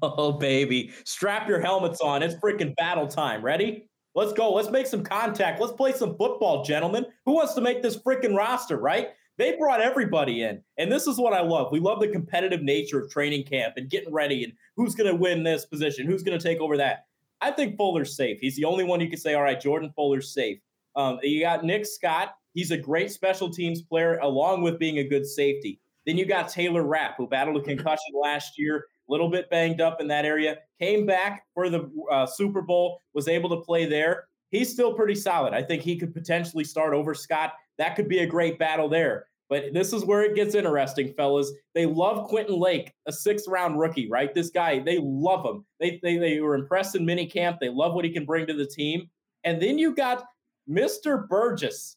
Oh 0.00 0.32
baby, 0.32 0.92
strap 1.04 1.48
your 1.48 1.60
helmets 1.60 2.00
on. 2.00 2.22
It's 2.22 2.34
freaking 2.36 2.74
battle 2.76 3.06
time. 3.06 3.44
Ready? 3.44 3.88
Let's 4.14 4.32
go. 4.32 4.52
Let's 4.52 4.70
make 4.70 4.86
some 4.86 5.02
contact. 5.02 5.60
Let's 5.60 5.72
play 5.72 5.92
some 5.92 6.16
football, 6.16 6.64
gentlemen. 6.64 7.06
Who 7.26 7.32
wants 7.32 7.54
to 7.54 7.60
make 7.60 7.82
this 7.82 7.96
freaking 7.96 8.36
roster, 8.36 8.78
right? 8.78 9.08
They 9.38 9.56
brought 9.56 9.80
everybody 9.80 10.42
in. 10.42 10.62
And 10.78 10.90
this 10.92 11.06
is 11.06 11.18
what 11.18 11.32
I 11.32 11.40
love. 11.40 11.72
We 11.72 11.80
love 11.80 12.00
the 12.00 12.08
competitive 12.08 12.62
nature 12.62 13.00
of 13.00 13.10
training 13.10 13.44
camp 13.44 13.74
and 13.76 13.90
getting 13.90 14.12
ready 14.12 14.44
and 14.44 14.52
who's 14.76 14.94
going 14.94 15.10
to 15.10 15.16
win 15.16 15.42
this 15.42 15.64
position, 15.64 16.06
who's 16.06 16.22
going 16.22 16.38
to 16.38 16.42
take 16.42 16.60
over 16.60 16.76
that. 16.76 17.06
I 17.40 17.50
think 17.50 17.76
Fuller's 17.76 18.14
safe. 18.14 18.38
He's 18.40 18.56
the 18.56 18.64
only 18.64 18.84
one 18.84 19.00
you 19.00 19.08
can 19.08 19.18
say, 19.18 19.34
all 19.34 19.42
right, 19.42 19.60
Jordan 19.60 19.92
Fuller's 19.96 20.32
safe. 20.32 20.58
Um, 20.94 21.18
you 21.22 21.40
got 21.40 21.64
Nick 21.64 21.86
Scott. 21.86 22.36
He's 22.54 22.70
a 22.70 22.76
great 22.76 23.10
special 23.10 23.50
teams 23.50 23.82
player, 23.82 24.18
along 24.18 24.62
with 24.62 24.78
being 24.78 24.98
a 24.98 25.08
good 25.08 25.26
safety. 25.26 25.80
Then 26.06 26.18
you 26.18 26.26
got 26.26 26.48
Taylor 26.48 26.84
Rapp, 26.84 27.16
who 27.16 27.26
battled 27.26 27.56
a 27.56 27.62
concussion 27.62 28.12
last 28.20 28.58
year, 28.58 28.86
a 29.08 29.12
little 29.12 29.28
bit 29.28 29.48
banged 29.50 29.80
up 29.80 30.00
in 30.00 30.08
that 30.08 30.24
area, 30.24 30.58
came 30.78 31.06
back 31.06 31.46
for 31.54 31.68
the 31.68 31.90
uh, 32.10 32.26
Super 32.26 32.60
Bowl, 32.60 33.00
was 33.14 33.28
able 33.28 33.48
to 33.50 33.64
play 33.64 33.86
there. 33.86 34.24
He's 34.50 34.70
still 34.70 34.92
pretty 34.92 35.14
solid. 35.14 35.54
I 35.54 35.62
think 35.62 35.82
he 35.82 35.96
could 35.96 36.12
potentially 36.12 36.64
start 36.64 36.92
over 36.92 37.14
Scott. 37.14 37.54
That 37.78 37.96
could 37.96 38.08
be 38.08 38.20
a 38.20 38.26
great 38.26 38.58
battle 38.58 38.88
there. 38.88 39.26
But 39.48 39.74
this 39.74 39.92
is 39.92 40.04
where 40.04 40.22
it 40.22 40.34
gets 40.34 40.54
interesting, 40.54 41.12
fellas. 41.12 41.52
They 41.74 41.84
love 41.84 42.26
Quentin 42.28 42.58
Lake, 42.58 42.92
a 43.06 43.12
sixth 43.12 43.46
round 43.48 43.78
rookie, 43.78 44.08
right? 44.08 44.32
This 44.32 44.50
guy, 44.50 44.78
they 44.78 44.98
love 45.02 45.44
him. 45.44 45.66
They, 45.78 46.00
they, 46.02 46.16
they 46.16 46.40
were 46.40 46.54
impressed 46.54 46.96
in 46.96 47.04
minicamp. 47.04 47.58
They 47.60 47.68
love 47.68 47.92
what 47.94 48.04
he 48.04 48.12
can 48.12 48.24
bring 48.24 48.46
to 48.46 48.54
the 48.54 48.66
team. 48.66 49.10
And 49.44 49.60
then 49.60 49.78
you 49.78 49.94
got 49.94 50.24
Mr. 50.70 51.28
Burgess. 51.28 51.96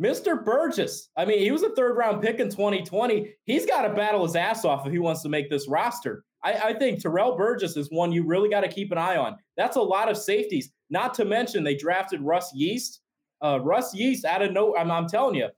Mr. 0.00 0.42
Burgess. 0.42 1.10
I 1.16 1.24
mean, 1.24 1.40
he 1.40 1.50
was 1.50 1.62
a 1.62 1.74
third 1.74 1.96
round 1.96 2.22
pick 2.22 2.38
in 2.38 2.48
2020. 2.48 3.30
He's 3.44 3.66
got 3.66 3.82
to 3.82 3.94
battle 3.94 4.24
his 4.24 4.36
ass 4.36 4.64
off 4.64 4.86
if 4.86 4.92
he 4.92 4.98
wants 4.98 5.22
to 5.22 5.28
make 5.28 5.50
this 5.50 5.68
roster. 5.68 6.24
I, 6.42 6.52
I 6.52 6.74
think 6.74 7.00
Terrell 7.00 7.36
Burgess 7.36 7.76
is 7.76 7.90
one 7.90 8.12
you 8.12 8.24
really 8.24 8.48
got 8.48 8.60
to 8.60 8.68
keep 8.68 8.92
an 8.92 8.98
eye 8.98 9.16
on. 9.16 9.36
That's 9.56 9.76
a 9.76 9.82
lot 9.82 10.10
of 10.10 10.16
safeties. 10.16 10.70
Not 10.90 11.14
to 11.14 11.24
mention 11.24 11.64
they 11.64 11.76
drafted 11.76 12.20
Russ 12.20 12.52
Yeast. 12.54 13.00
Uh, 13.42 13.60
Russ 13.62 13.94
Yeast 13.94 14.24
out 14.24 14.42
of 14.42 14.52
no, 14.52 14.76
I'm, 14.76 14.90
I'm 14.90 15.08
telling 15.08 15.34
you, 15.34 15.48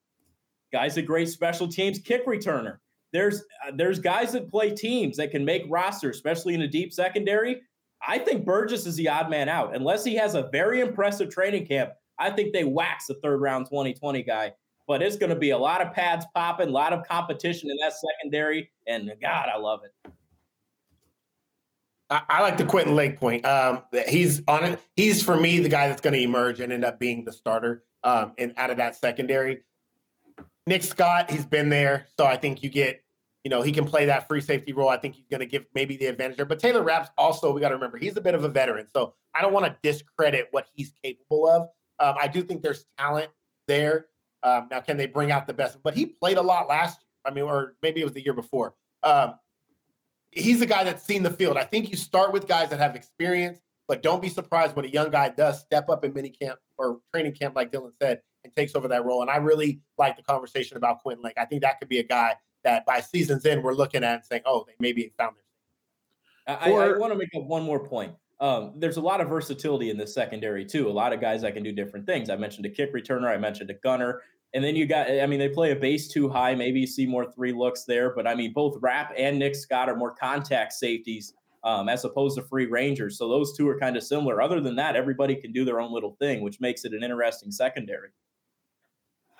guys 0.72 0.96
a 0.96 1.02
great 1.02 1.28
special 1.28 1.68
teams 1.68 1.98
kick 1.98 2.26
returner. 2.26 2.78
There's 3.12 3.40
uh, 3.66 3.72
there's 3.74 3.98
guys 3.98 4.32
that 4.32 4.50
play 4.50 4.74
teams 4.74 5.16
that 5.16 5.30
can 5.30 5.44
make 5.44 5.64
rosters, 5.68 6.16
especially 6.16 6.54
in 6.54 6.62
a 6.62 6.68
deep 6.68 6.92
secondary. 6.92 7.62
I 8.06 8.18
think 8.18 8.44
Burgess 8.44 8.86
is 8.86 8.96
the 8.96 9.08
odd 9.08 9.30
man 9.30 9.48
out 9.48 9.74
unless 9.74 10.04
he 10.04 10.14
has 10.16 10.34
a 10.34 10.48
very 10.52 10.80
impressive 10.80 11.30
training 11.30 11.66
camp. 11.66 11.92
I 12.18 12.30
think 12.30 12.52
they 12.52 12.64
wax 12.64 13.06
the 13.06 13.14
third 13.14 13.40
round 13.40 13.66
2020 13.66 14.22
guy, 14.22 14.52
but 14.86 15.02
it's 15.02 15.16
going 15.16 15.30
to 15.30 15.38
be 15.38 15.50
a 15.50 15.58
lot 15.58 15.80
of 15.80 15.92
pads 15.92 16.26
popping, 16.34 16.68
a 16.68 16.72
lot 16.72 16.92
of 16.92 17.06
competition 17.06 17.70
in 17.70 17.76
that 17.80 17.94
secondary, 17.94 18.70
and 18.86 19.12
God, 19.20 19.48
I 19.52 19.58
love 19.58 19.80
it. 19.84 20.12
I, 22.10 22.22
I 22.28 22.42
like 22.42 22.56
the 22.56 22.64
Quentin 22.64 22.96
Lake 22.96 23.18
point. 23.18 23.44
Um, 23.44 23.82
he's 24.08 24.42
on 24.48 24.64
it. 24.64 24.80
He's 24.96 25.22
for 25.22 25.36
me 25.36 25.60
the 25.60 25.68
guy 25.68 25.88
that's 25.88 26.00
going 26.00 26.14
to 26.14 26.20
emerge 26.20 26.60
and 26.60 26.72
end 26.72 26.84
up 26.84 26.98
being 26.98 27.24
the 27.24 27.32
starter 27.32 27.84
um, 28.02 28.32
and 28.38 28.54
out 28.56 28.70
of 28.70 28.78
that 28.78 28.96
secondary. 28.96 29.62
Nick 30.66 30.82
Scott, 30.82 31.30
he's 31.30 31.46
been 31.46 31.68
there, 31.70 32.06
so 32.18 32.26
I 32.26 32.36
think 32.36 32.62
you 32.62 32.68
get, 32.68 33.02
you 33.42 33.50
know, 33.50 33.62
he 33.62 33.72
can 33.72 33.86
play 33.86 34.06
that 34.06 34.28
free 34.28 34.40
safety 34.40 34.72
role. 34.74 34.88
I 34.88 34.98
think 34.98 35.14
he's 35.14 35.26
going 35.30 35.40
to 35.40 35.46
give 35.46 35.64
maybe 35.74 35.96
the 35.96 36.06
advantage 36.06 36.36
there. 36.36 36.46
But 36.46 36.58
Taylor 36.58 36.82
Raps 36.82 37.10
also, 37.16 37.52
we 37.52 37.60
got 37.60 37.70
to 37.70 37.74
remember, 37.74 37.96
he's 37.96 38.16
a 38.16 38.20
bit 38.20 38.34
of 38.34 38.44
a 38.44 38.48
veteran, 38.48 38.86
so 38.92 39.14
I 39.34 39.40
don't 39.40 39.52
want 39.52 39.64
to 39.66 39.76
discredit 39.82 40.48
what 40.50 40.66
he's 40.74 40.92
capable 41.02 41.48
of. 41.48 41.62
Um, 42.00 42.16
I 42.20 42.28
do 42.28 42.42
think 42.42 42.62
there's 42.62 42.84
talent 42.98 43.30
there. 43.66 44.06
Um, 44.42 44.68
now, 44.70 44.80
can 44.80 44.96
they 44.96 45.06
bring 45.06 45.32
out 45.32 45.46
the 45.46 45.54
best? 45.54 45.78
But 45.82 45.94
he 45.94 46.06
played 46.06 46.36
a 46.36 46.42
lot 46.42 46.68
last 46.68 47.00
year. 47.00 47.08
I 47.24 47.34
mean, 47.34 47.44
or 47.44 47.74
maybe 47.82 48.00
it 48.00 48.04
was 48.04 48.12
the 48.12 48.24
year 48.24 48.34
before. 48.34 48.74
Um, 49.02 49.34
he's 50.30 50.60
a 50.60 50.66
guy 50.66 50.84
that's 50.84 51.04
seen 51.04 51.22
the 51.22 51.30
field. 51.30 51.56
I 51.56 51.64
think 51.64 51.90
you 51.90 51.96
start 51.96 52.32
with 52.32 52.46
guys 52.46 52.70
that 52.70 52.78
have 52.78 52.94
experience, 52.96 53.58
but 53.86 54.02
don't 54.02 54.22
be 54.22 54.28
surprised 54.28 54.76
when 54.76 54.84
a 54.84 54.88
young 54.88 55.10
guy 55.10 55.30
does 55.30 55.60
step 55.60 55.88
up 55.88 56.04
in 56.04 56.12
mini 56.12 56.30
camp 56.30 56.58
or 56.76 57.00
training 57.12 57.34
camp, 57.34 57.56
like 57.56 57.72
Dylan 57.72 57.92
said, 58.00 58.20
and 58.44 58.54
takes 58.54 58.74
over 58.74 58.88
that 58.88 59.04
role. 59.04 59.22
And 59.22 59.30
I 59.30 59.36
really 59.36 59.80
like 59.96 60.16
the 60.16 60.22
conversation 60.22 60.76
about 60.76 61.00
Quentin 61.00 61.22
Lake. 61.24 61.34
I 61.36 61.44
think 61.44 61.62
that 61.62 61.78
could 61.78 61.88
be 61.88 61.98
a 61.98 62.04
guy 62.04 62.34
that 62.64 62.84
by 62.86 63.00
season's 63.00 63.44
end 63.46 63.62
we're 63.62 63.74
looking 63.74 64.04
at 64.04 64.14
and 64.14 64.24
saying, 64.24 64.42
oh, 64.44 64.64
they 64.66 64.74
maybe 64.78 65.12
found 65.16 65.36
their. 65.36 66.56
I, 66.56 66.70
I, 66.70 66.94
I 66.94 66.98
want 66.98 67.12
to 67.12 67.18
make 67.18 67.28
up 67.36 67.44
one 67.44 67.62
more 67.62 67.86
point. 67.86 68.12
Um, 68.40 68.74
there's 68.76 68.96
a 68.98 69.00
lot 69.00 69.20
of 69.20 69.28
versatility 69.28 69.90
in 69.90 69.96
the 69.96 70.06
secondary 70.06 70.64
too. 70.64 70.88
A 70.88 70.90
lot 70.90 71.12
of 71.12 71.20
guys 71.20 71.42
that 71.42 71.54
can 71.54 71.62
do 71.62 71.72
different 71.72 72.06
things. 72.06 72.30
I 72.30 72.36
mentioned 72.36 72.66
a 72.66 72.70
kick 72.70 72.94
returner. 72.94 73.26
I 73.26 73.36
mentioned 73.36 73.70
a 73.70 73.74
gunner. 73.74 74.22
And 74.54 74.64
then 74.64 74.76
you 74.76 74.86
got, 74.86 75.10
I 75.10 75.26
mean, 75.26 75.38
they 75.38 75.48
play 75.48 75.72
a 75.72 75.76
base 75.76 76.08
too 76.08 76.28
high. 76.28 76.54
Maybe 76.54 76.80
you 76.80 76.86
see 76.86 77.06
more 77.06 77.30
three 77.30 77.52
looks 77.52 77.84
there. 77.84 78.14
But 78.14 78.26
I 78.26 78.34
mean, 78.34 78.52
both 78.52 78.78
Rapp 78.80 79.12
and 79.16 79.38
Nick 79.38 79.54
Scott 79.54 79.88
are 79.88 79.96
more 79.96 80.14
contact 80.14 80.72
safeties 80.72 81.34
um, 81.64 81.88
as 81.88 82.04
opposed 82.04 82.36
to 82.38 82.42
free 82.42 82.66
rangers. 82.66 83.18
So 83.18 83.28
those 83.28 83.56
two 83.56 83.68
are 83.68 83.78
kind 83.78 83.96
of 83.96 84.02
similar. 84.02 84.40
Other 84.40 84.60
than 84.60 84.76
that, 84.76 84.96
everybody 84.96 85.36
can 85.36 85.52
do 85.52 85.64
their 85.64 85.80
own 85.80 85.92
little 85.92 86.16
thing, 86.18 86.40
which 86.40 86.60
makes 86.60 86.84
it 86.84 86.94
an 86.94 87.02
interesting 87.02 87.50
secondary. 87.50 88.10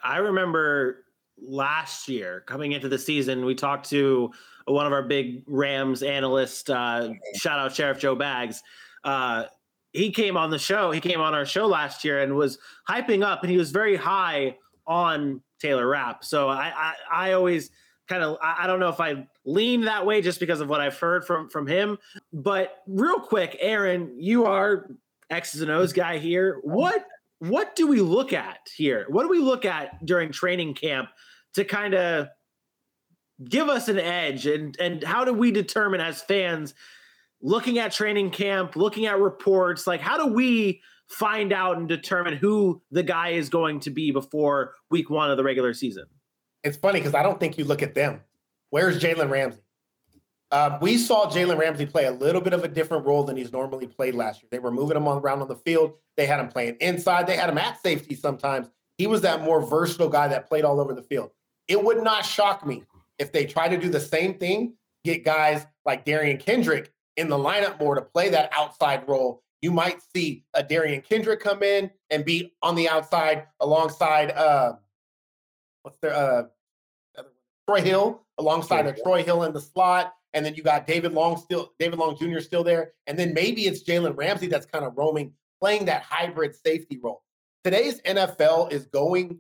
I 0.03 0.19
remember 0.19 1.05
last 1.41 2.09
year 2.09 2.43
coming 2.47 2.73
into 2.73 2.89
the 2.89 2.99
season, 2.99 3.45
we 3.45 3.55
talked 3.55 3.89
to 3.91 4.31
one 4.67 4.87
of 4.87 4.93
our 4.93 5.03
big 5.03 5.43
Rams 5.47 6.03
analysts. 6.03 6.69
Uh, 6.69 7.13
shout 7.37 7.59
out 7.59 7.75
Sheriff 7.75 7.99
Joe 7.99 8.15
Bags. 8.15 8.63
Uh, 9.05 9.45
he 9.93 10.11
came 10.11 10.37
on 10.37 10.51
the 10.51 10.59
show. 10.59 10.91
He 10.91 11.01
came 11.01 11.21
on 11.21 11.35
our 11.35 11.47
show 11.47 11.67
last 11.67 12.05
year 12.05 12.21
and 12.21 12.37
was 12.37 12.59
hyping 12.89 13.25
up, 13.25 13.43
and 13.43 13.51
he 13.51 13.57
was 13.57 13.71
very 13.71 13.97
high 13.97 14.57
on 14.89 15.43
Taylor 15.61 15.87
Rapp. 15.87 16.25
So 16.25 16.49
I, 16.49 16.73
I, 16.75 16.95
I 17.13 17.33
always 17.33 17.71
kind 18.09 18.23
of 18.23 18.39
I 18.43 18.67
don't 18.67 18.81
know 18.81 18.89
if 18.89 19.01
I 19.01 19.27
lean 19.45 19.83
that 19.83 20.07
way 20.07 20.23
just 20.23 20.41
because 20.41 20.61
of 20.61 20.69
what 20.69 20.81
I've 20.81 20.99
heard 20.99 21.27
from 21.27 21.49
from 21.51 21.67
him. 21.67 21.99
But 22.33 22.79
real 22.87 23.21
quick, 23.21 23.57
Aaron, 23.61 24.17
you 24.19 24.47
are 24.47 24.91
X's 25.31 25.61
and 25.61 25.71
O's 25.71 25.93
guy 25.93 26.19
here. 26.19 26.59
What 26.63 27.05
what 27.41 27.77
do 27.77 27.87
we 27.87 28.01
look 28.01 28.33
at 28.33 28.59
here? 28.75 29.07
What 29.09 29.23
do 29.23 29.29
we 29.29 29.39
look 29.39 29.65
at 29.65 30.05
during 30.05 30.33
training 30.33 30.75
camp 30.75 31.11
to 31.55 31.65
kind 31.65 31.95
of 31.95 32.29
give 33.45 33.69
us 33.69 33.89
an 33.89 33.99
edge 33.99 34.47
and 34.47 34.75
and 34.81 35.05
how 35.05 35.25
do 35.25 35.33
we 35.35 35.53
determine 35.53 36.01
as 36.01 36.23
fans 36.23 36.75
looking 37.41 37.79
at 37.79 37.93
training 37.93 38.31
camp, 38.31 38.75
looking 38.75 39.07
at 39.07 39.21
reports, 39.21 39.87
like 39.87 40.01
how 40.01 40.17
do 40.17 40.33
we 40.33 40.81
find 41.09 41.53
out 41.53 41.79
and 41.79 41.89
determine 41.89 42.37
who 42.37 42.83
the 42.91 43.03
guy 43.03 43.31
is 43.31 43.49
going 43.49 43.81
to 43.81 43.91
be 43.91 44.11
before 44.11 44.75
week 44.91 45.11
one 45.11 45.31
of 45.31 45.37
the 45.37 45.45
regular 45.45 45.75
season? 45.75 46.05
It's 46.65 46.77
funny 46.77 47.01
because 47.01 47.15
I 47.15 47.23
don't 47.23 47.41
think 47.41 47.59
you 47.59 47.65
look 47.65 47.83
at 47.83 47.95
them. 47.95 48.21
Where's 48.71 49.01
Jalen 49.01 49.31
Ramsey? 49.31 49.61
Uh, 50.51 50.79
we 50.81 50.97
saw 50.97 51.29
Jalen 51.29 51.59
Ramsey 51.59 51.85
play 51.85 52.07
a 52.07 52.11
little 52.11 52.41
bit 52.41 52.55
of 52.55 52.65
a 52.65 52.69
different 52.69 53.05
role 53.07 53.23
than 53.23 53.37
he's 53.37 53.53
normally 53.53 53.87
played 53.87 54.15
last 54.15 54.43
year. 54.43 54.49
They 54.51 54.59
were 54.59 54.71
moving 54.71 54.97
him 54.97 55.07
on, 55.07 55.19
around 55.19 55.43
on 55.43 55.49
the 55.49 55.57
field. 55.57 55.95
They 56.17 56.27
had 56.27 56.41
him 56.41 56.49
playing 56.49 56.77
inside. 56.81 57.27
They 57.27 57.37
had 57.37 57.51
him 57.51 57.59
at 57.59 57.81
safety 57.83 58.15
sometimes. 58.15 58.69
He 58.97 59.07
was 59.07 59.21
that 59.23 59.43
more 59.43 59.65
versatile 59.65 60.09
guy 60.09 60.29
that 60.29 60.49
played 60.49 60.65
all 60.65 60.81
over 60.81 60.95
the 60.95 61.03
field. 61.03 61.31
It 61.69 61.83
would 61.83 62.03
not 62.03 62.25
shock 62.25 62.67
me 62.67 62.83
if 63.19 63.31
they 63.31 63.45
try 63.45 63.69
to 63.69 63.77
do 63.77 63.91
the 63.91 64.01
same 64.01 64.35
thing, 64.35 64.75
get 65.05 65.25
guys 65.25 65.67
like 65.85 66.07
Derion 66.07 66.41
Kendrick 66.41 66.93
in 67.17 67.29
the 67.29 67.37
lineup 67.37 67.79
more 67.79 67.95
to 67.95 68.03
play 68.03 68.31
that 68.31 68.51
outside 68.57 69.07
role. 69.07 69.43
You 69.61 69.71
might 69.71 70.01
see 70.15 70.45
a 70.55 70.63
Derion 70.63 71.05
Kendrick 71.05 71.41
come 71.41 71.63
in 71.63 71.91
and 72.11 72.25
be 72.25 72.55
on 72.63 72.75
the 72.75 72.89
outside 72.89 73.47
alongside 73.61 74.31
uh, 74.31 74.75
what's 75.83 75.99
their 75.99 76.15
uh, 76.15 76.45
Troy 77.69 77.83
Hill 77.83 78.23
alongside 78.39 78.87
of 78.87 79.03
Troy 79.03 79.23
Hill 79.23 79.43
in 79.43 79.53
the 79.53 79.61
slot 79.61 80.15
and 80.35 80.45
then 80.45 80.55
you 80.55 80.63
got 80.63 80.87
David 80.87 81.13
Long 81.13 81.37
still, 81.37 81.73
David 81.79 81.99
Long 81.99 82.17
Jr. 82.17 82.41
still 82.41 82.65
there, 82.65 82.93
and 83.07 83.19
then 83.19 83.33
maybe 83.35 83.67
it's 83.67 83.83
Jalen 83.83 84.17
Ramsey 84.17 84.47
that's 84.47 84.67
kind 84.67 84.85
of 84.85 84.97
roaming, 84.97 85.33
playing 85.61 85.87
that 85.87 86.03
hybrid 86.03 86.55
safety 86.55 86.99
role. 87.03 87.23
Today's 87.65 88.01
NFL 88.03 88.73
is 88.73 88.87
going. 88.87 89.39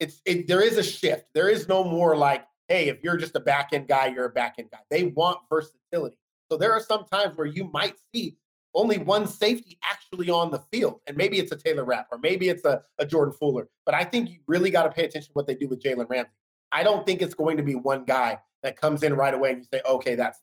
It's 0.00 0.20
it, 0.24 0.46
there 0.48 0.62
is 0.62 0.78
a 0.78 0.82
shift. 0.82 1.26
There 1.34 1.48
is 1.48 1.68
no 1.68 1.84
more 1.84 2.16
like, 2.16 2.44
hey, 2.68 2.88
if 2.88 3.02
you're 3.02 3.16
just 3.16 3.36
a 3.36 3.40
back 3.40 3.70
end 3.72 3.88
guy, 3.88 4.06
you're 4.06 4.26
a 4.26 4.30
back 4.30 4.54
end 4.58 4.70
guy. 4.70 4.78
They 4.90 5.04
want 5.04 5.38
versatility. 5.48 6.18
So 6.50 6.56
there 6.56 6.72
are 6.72 6.80
some 6.80 7.04
times 7.04 7.36
where 7.36 7.46
you 7.46 7.70
might 7.72 7.94
see 8.14 8.36
only 8.74 8.98
one 8.98 9.26
safety 9.26 9.78
actually 9.82 10.30
on 10.30 10.50
the 10.50 10.60
field. 10.70 11.00
And 11.06 11.16
maybe 11.16 11.38
it's 11.38 11.52
a 11.52 11.56
Taylor 11.56 11.84
Rapp 11.84 12.08
or 12.10 12.18
maybe 12.18 12.48
it's 12.48 12.64
a, 12.64 12.82
a 12.98 13.06
Jordan 13.06 13.34
Fuller. 13.34 13.68
But 13.84 13.94
I 13.94 14.04
think 14.04 14.30
you 14.30 14.38
really 14.46 14.70
got 14.70 14.84
to 14.84 14.90
pay 14.90 15.04
attention 15.04 15.28
to 15.28 15.34
what 15.34 15.46
they 15.46 15.54
do 15.54 15.68
with 15.68 15.82
Jalen 15.82 16.08
Ramsey. 16.08 16.30
I 16.70 16.82
don't 16.82 17.04
think 17.04 17.20
it's 17.22 17.34
going 17.34 17.56
to 17.58 17.62
be 17.62 17.74
one 17.74 18.04
guy 18.04 18.38
that 18.62 18.80
comes 18.80 19.02
in 19.02 19.14
right 19.14 19.34
away 19.34 19.50
and 19.50 19.58
you 19.58 19.66
say, 19.72 19.82
okay, 19.88 20.14
that's 20.14 20.40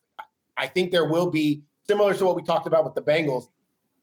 I 0.57 0.67
think 0.67 0.91
there 0.91 1.05
will 1.05 1.31
be 1.31 1.63
similar 1.87 2.13
to 2.13 2.25
what 2.25 2.35
we 2.35 2.43
talked 2.43 2.67
about 2.67 2.83
with 2.83 2.93
the 2.93 3.01
Bengals, 3.01 3.47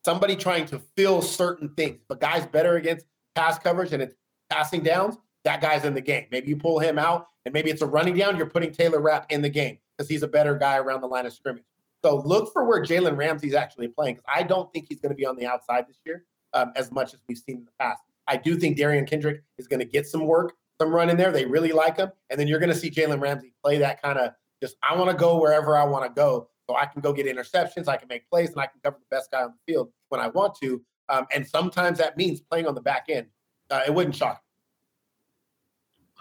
somebody 0.04 0.34
trying 0.34 0.66
to 0.66 0.80
fill 0.96 1.20
certain 1.20 1.68
things. 1.74 2.00
But 2.08 2.20
guy's 2.20 2.46
better 2.46 2.76
against 2.76 3.06
pass 3.34 3.58
coverage 3.58 3.92
and 3.92 4.02
it's 4.02 4.14
passing 4.48 4.82
downs, 4.82 5.16
that 5.44 5.60
guy's 5.60 5.84
in 5.84 5.94
the 5.94 6.00
game. 6.00 6.26
Maybe 6.32 6.48
you 6.48 6.56
pull 6.56 6.78
him 6.78 6.98
out 6.98 7.28
and 7.44 7.52
maybe 7.52 7.70
it's 7.70 7.82
a 7.82 7.86
running 7.86 8.16
down, 8.16 8.36
you're 8.36 8.46
putting 8.46 8.72
Taylor 8.72 9.00
Rapp 9.00 9.30
in 9.30 9.42
the 9.42 9.48
game 9.48 9.78
because 9.96 10.08
he's 10.08 10.22
a 10.22 10.28
better 10.28 10.56
guy 10.56 10.78
around 10.78 11.02
the 11.02 11.06
line 11.06 11.26
of 11.26 11.32
scrimmage. 11.32 11.64
So 12.06 12.22
look 12.24 12.52
for 12.52 12.64
where 12.64 12.80
Jalen 12.80 13.16
Ramsey 13.16 13.48
is 13.48 13.54
actually 13.54 13.88
playing 13.88 14.14
because 14.14 14.30
I 14.32 14.44
don't 14.44 14.72
think 14.72 14.86
he's 14.88 15.00
going 15.00 15.10
to 15.10 15.16
be 15.16 15.26
on 15.26 15.34
the 15.34 15.44
outside 15.44 15.88
this 15.88 15.98
year 16.06 16.24
um, 16.52 16.70
as 16.76 16.92
much 16.92 17.12
as 17.12 17.18
we've 17.26 17.36
seen 17.36 17.56
in 17.56 17.64
the 17.64 17.72
past. 17.80 18.00
I 18.28 18.36
do 18.36 18.54
think 18.54 18.78
Derion 18.78 19.08
Kendrick 19.08 19.42
is 19.58 19.66
going 19.66 19.80
to 19.80 19.84
get 19.84 20.06
some 20.06 20.24
work 20.24 20.52
some 20.80 20.94
run 20.94 21.10
in 21.10 21.16
there. 21.16 21.32
They 21.32 21.46
really 21.46 21.72
like 21.72 21.96
him. 21.96 22.12
And 22.30 22.38
then 22.38 22.46
you're 22.46 22.60
going 22.60 22.72
to 22.72 22.78
see 22.78 22.92
Jalen 22.92 23.20
Ramsey 23.20 23.52
play 23.60 23.78
that 23.78 24.00
kind 24.00 24.20
of 24.20 24.34
just, 24.62 24.76
I 24.88 24.94
want 24.94 25.10
to 25.10 25.16
go 25.16 25.40
wherever 25.40 25.76
I 25.76 25.82
want 25.82 26.04
to 26.04 26.10
go. 26.14 26.48
So 26.70 26.76
I 26.76 26.86
can 26.86 27.00
go 27.00 27.12
get 27.12 27.26
interceptions, 27.26 27.88
I 27.88 27.96
can 27.96 28.06
make 28.06 28.30
plays, 28.30 28.50
and 28.50 28.60
I 28.60 28.66
can 28.66 28.78
cover 28.84 28.98
the 29.00 29.16
best 29.16 29.32
guy 29.32 29.42
on 29.42 29.54
the 29.66 29.72
field 29.72 29.90
when 30.10 30.20
I 30.20 30.28
want 30.28 30.54
to. 30.62 30.80
Um, 31.08 31.26
and 31.34 31.44
sometimes 31.44 31.98
that 31.98 32.16
means 32.16 32.40
playing 32.40 32.68
on 32.68 32.76
the 32.76 32.80
back 32.80 33.06
end. 33.08 33.26
Uh, 33.68 33.82
it 33.84 33.92
wouldn't 33.92 34.14
shock. 34.14 34.40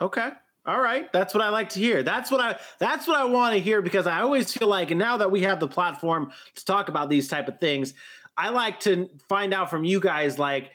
Okay. 0.01 0.31
All 0.67 0.81
right, 0.81 1.11
that's 1.13 1.33
what 1.33 1.43
I 1.43 1.49
like 1.49 1.69
to 1.69 1.79
hear. 1.79 2.01
That's 2.01 2.31
what 2.31 2.41
I 2.41 2.57
that's 2.79 3.07
what 3.07 3.17
I 3.17 3.25
want 3.25 3.53
to 3.53 3.59
hear 3.59 3.83
because 3.83 4.07
I 4.07 4.21
always 4.21 4.51
feel 4.51 4.67
like 4.67 4.89
and 4.89 4.99
now 4.99 5.17
that 5.17 5.29
we 5.29 5.41
have 5.41 5.59
the 5.59 5.67
platform 5.67 6.31
to 6.55 6.65
talk 6.65 6.89
about 6.89 7.09
these 7.09 7.27
type 7.27 7.47
of 7.47 7.59
things, 7.59 7.93
I 8.35 8.49
like 8.49 8.79
to 8.81 9.09
find 9.29 9.53
out 9.53 9.69
from 9.69 9.83
you 9.83 9.99
guys 9.99 10.39
like 10.39 10.71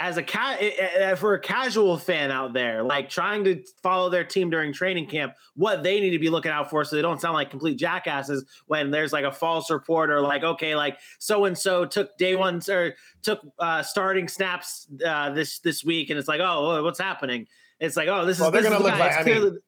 as 0.00 0.16
a 0.16 0.22
cat 0.22 0.58
eh, 0.62 0.70
eh, 0.78 0.88
eh, 0.94 1.14
for 1.14 1.34
a 1.34 1.40
casual 1.40 1.98
fan 1.98 2.30
out 2.30 2.54
there, 2.54 2.82
like 2.82 3.10
trying 3.10 3.44
to 3.44 3.62
follow 3.82 4.08
their 4.08 4.24
team 4.24 4.48
during 4.48 4.72
training 4.72 5.06
camp, 5.06 5.34
what 5.54 5.82
they 5.82 6.00
need 6.00 6.10
to 6.10 6.18
be 6.18 6.30
looking 6.30 6.50
out 6.50 6.70
for 6.70 6.84
so 6.84 6.96
they 6.96 7.02
don't 7.02 7.20
sound 7.20 7.34
like 7.34 7.50
complete 7.50 7.76
jackasses 7.76 8.44
when 8.66 8.90
there's 8.90 9.12
like 9.12 9.26
a 9.26 9.32
false 9.32 9.70
report 9.70 10.08
or 10.08 10.22
like, 10.22 10.42
okay, 10.42 10.74
like 10.74 10.98
so 11.18 11.44
and 11.44 11.56
so 11.56 11.84
took 11.84 12.16
day 12.16 12.34
one 12.34 12.62
or 12.70 12.94
took 13.22 13.40
uh, 13.58 13.82
starting 13.82 14.26
snaps 14.26 14.86
uh, 15.04 15.30
this 15.30 15.58
this 15.58 15.84
week, 15.84 16.08
and 16.08 16.18
it's 16.18 16.28
like, 16.28 16.40
oh, 16.40 16.82
what's 16.82 16.98
happening? 16.98 17.46
It's 17.80 17.96
like, 17.96 18.08
oh, 18.08 18.24
this 18.26 18.38
well, 18.38 18.48
is. 18.48 18.52
Well, 18.52 18.62
they're 18.62 18.70
going 18.70 18.82
to 18.82 18.86
look 18.86 18.98
like. 18.98 19.16
I 19.16 19.22
mean, 19.24 19.58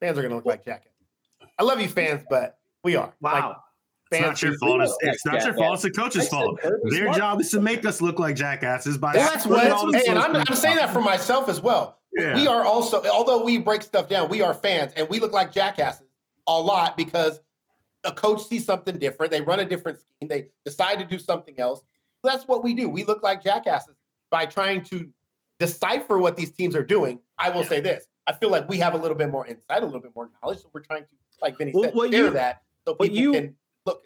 fans 0.00 0.18
are 0.18 0.22
going 0.22 0.30
to 0.30 0.36
look 0.36 0.46
like 0.46 0.64
jackasses. 0.64 0.92
I 1.58 1.62
love 1.62 1.80
you, 1.80 1.88
fans, 1.88 2.22
but 2.28 2.58
we 2.84 2.96
are. 2.96 3.14
Wow. 3.20 3.48
Like, 3.48 3.56
it's 4.12 4.20
not 4.20 4.42
your 4.42 4.58
fault. 4.58 4.82
It's, 4.82 4.96
it's 5.00 5.26
not 5.26 5.44
your 5.44 5.54
fault. 5.54 5.74
It's 5.74 5.82
the 5.82 5.90
coach's 5.90 6.28
fault. 6.28 6.60
Their 6.84 7.12
job 7.12 7.40
is 7.40 7.50
to 7.50 7.60
make 7.60 7.84
us 7.84 8.00
look 8.00 8.18
like 8.18 8.36
jackasses 8.36 8.98
by. 8.98 9.14
That's 9.14 9.46
what. 9.46 9.94
Hey, 9.94 10.04
and 10.08 10.18
I'm, 10.18 10.36
I'm 10.36 10.54
saying 10.54 10.76
that 10.76 10.92
for 10.92 11.00
myself 11.00 11.48
as 11.48 11.60
well. 11.60 11.98
Yeah. 12.12 12.34
We 12.34 12.46
are 12.46 12.64
also, 12.64 13.04
although 13.06 13.42
we 13.42 13.58
break 13.58 13.82
stuff 13.82 14.08
down, 14.08 14.28
we 14.28 14.42
are 14.42 14.54
fans, 14.54 14.92
and 14.96 15.08
we 15.08 15.18
look 15.18 15.32
like 15.32 15.52
jackasses 15.52 16.06
a 16.46 16.58
lot 16.58 16.96
because 16.96 17.40
a 18.04 18.12
coach 18.12 18.44
sees 18.46 18.64
something 18.64 18.98
different. 18.98 19.32
They 19.32 19.40
run 19.40 19.60
a 19.60 19.64
different 19.64 19.98
scheme. 19.98 20.28
They 20.28 20.48
decide 20.64 20.98
to 21.00 21.04
do 21.04 21.18
something 21.18 21.58
else. 21.58 21.82
That's 22.22 22.46
what 22.46 22.62
we 22.64 22.74
do. 22.74 22.88
We 22.88 23.04
look 23.04 23.22
like 23.22 23.42
jackasses 23.42 23.96
by 24.30 24.46
trying 24.46 24.82
to 24.84 25.08
decipher 25.58 26.18
what 26.18 26.36
these 26.36 26.52
teams 26.52 26.74
are 26.76 26.84
doing. 26.84 27.20
I 27.38 27.50
will 27.50 27.62
yeah. 27.62 27.68
say 27.68 27.80
this: 27.80 28.06
I 28.26 28.32
feel 28.32 28.50
like 28.50 28.68
we 28.68 28.78
have 28.78 28.94
a 28.94 28.98
little 28.98 29.16
bit 29.16 29.30
more 29.30 29.46
insight, 29.46 29.82
a 29.82 29.86
little 29.86 30.00
bit 30.00 30.12
more 30.14 30.30
knowledge. 30.42 30.60
So 30.60 30.68
we're 30.72 30.80
trying 30.80 31.02
to, 31.02 31.08
like 31.40 31.58
Vinny 31.58 31.72
well, 31.74 31.92
said, 31.92 32.12
share 32.12 32.30
that 32.30 32.62
so 32.86 32.94
people 32.94 33.16
you, 33.16 33.32
can 33.32 33.56
look. 33.84 34.02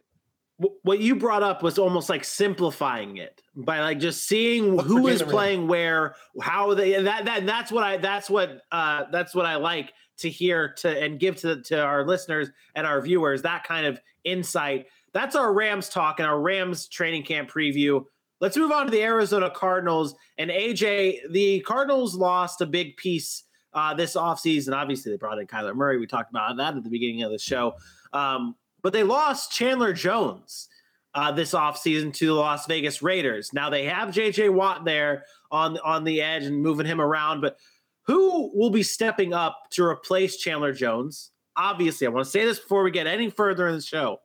what 0.82 1.00
you 1.00 1.16
brought 1.16 1.42
up 1.42 1.62
was 1.62 1.78
almost 1.78 2.08
like 2.08 2.24
simplifying 2.24 3.18
it 3.18 3.42
by 3.54 3.80
like 3.80 3.98
just 3.98 4.26
seeing 4.26 4.78
who 4.78 5.06
is 5.06 5.22
playing 5.22 5.68
where, 5.68 6.14
how 6.40 6.74
they 6.74 7.02
that 7.02 7.24
that 7.24 7.46
that's 7.46 7.70
what 7.70 7.84
I 7.84 7.96
that's 7.98 8.28
what 8.30 8.62
uh 8.72 9.04
that's 9.12 9.34
what 9.34 9.46
I 9.46 9.56
like 9.56 9.92
to 10.18 10.30
hear 10.30 10.74
to 10.78 11.02
and 11.02 11.18
give 11.18 11.36
to 11.36 11.62
to 11.62 11.80
our 11.80 12.06
listeners 12.06 12.50
and 12.74 12.86
our 12.86 13.00
viewers 13.00 13.42
that 13.42 13.64
kind 13.64 13.86
of 13.86 14.00
insight. 14.24 14.86
That's 15.12 15.34
our 15.34 15.52
Rams 15.52 15.88
talk 15.88 16.20
and 16.20 16.28
our 16.28 16.40
Rams 16.40 16.86
training 16.86 17.24
camp 17.24 17.50
preview. 17.50 18.04
Let's 18.40 18.56
move 18.56 18.72
on 18.72 18.86
to 18.86 18.90
the 18.90 19.02
Arizona 19.02 19.50
Cardinals 19.50 20.14
and 20.38 20.50
AJ. 20.50 21.30
The 21.30 21.60
Cardinals 21.60 22.14
lost 22.14 22.60
a 22.60 22.66
big 22.66 22.96
piece 22.96 23.44
uh, 23.74 23.94
this 23.94 24.14
offseason. 24.14 24.74
Obviously, 24.74 25.12
they 25.12 25.18
brought 25.18 25.38
in 25.38 25.46
Kyler 25.46 25.74
Murray. 25.74 25.98
We 25.98 26.06
talked 26.06 26.30
about 26.30 26.56
that 26.56 26.76
at 26.76 26.82
the 26.82 26.90
beginning 26.90 27.22
of 27.22 27.30
the 27.30 27.38
show. 27.38 27.74
Um, 28.12 28.56
but 28.82 28.92
they 28.92 29.02
lost 29.02 29.52
Chandler 29.52 29.92
Jones 29.92 30.68
uh, 31.14 31.32
this 31.32 31.52
offseason 31.52 32.14
to 32.14 32.26
the 32.26 32.34
Las 32.34 32.66
Vegas 32.66 33.02
Raiders. 33.02 33.52
Now 33.52 33.68
they 33.68 33.84
have 33.84 34.08
JJ 34.08 34.52
Watt 34.52 34.84
there 34.84 35.24
on, 35.50 35.78
on 35.78 36.04
the 36.04 36.22
edge 36.22 36.44
and 36.44 36.62
moving 36.62 36.86
him 36.86 37.00
around, 37.00 37.40
but 37.40 37.58
who 38.06 38.50
will 38.54 38.70
be 38.70 38.82
stepping 38.82 39.34
up 39.34 39.58
to 39.70 39.84
replace 39.84 40.38
Chandler 40.38 40.72
Jones? 40.72 41.30
Obviously, 41.56 42.06
I 42.06 42.10
want 42.10 42.24
to 42.24 42.30
say 42.30 42.44
this 42.44 42.58
before 42.58 42.82
we 42.82 42.90
get 42.90 43.06
any 43.06 43.28
further 43.30 43.68
in 43.68 43.74
the 43.76 43.82
show. 43.82 44.20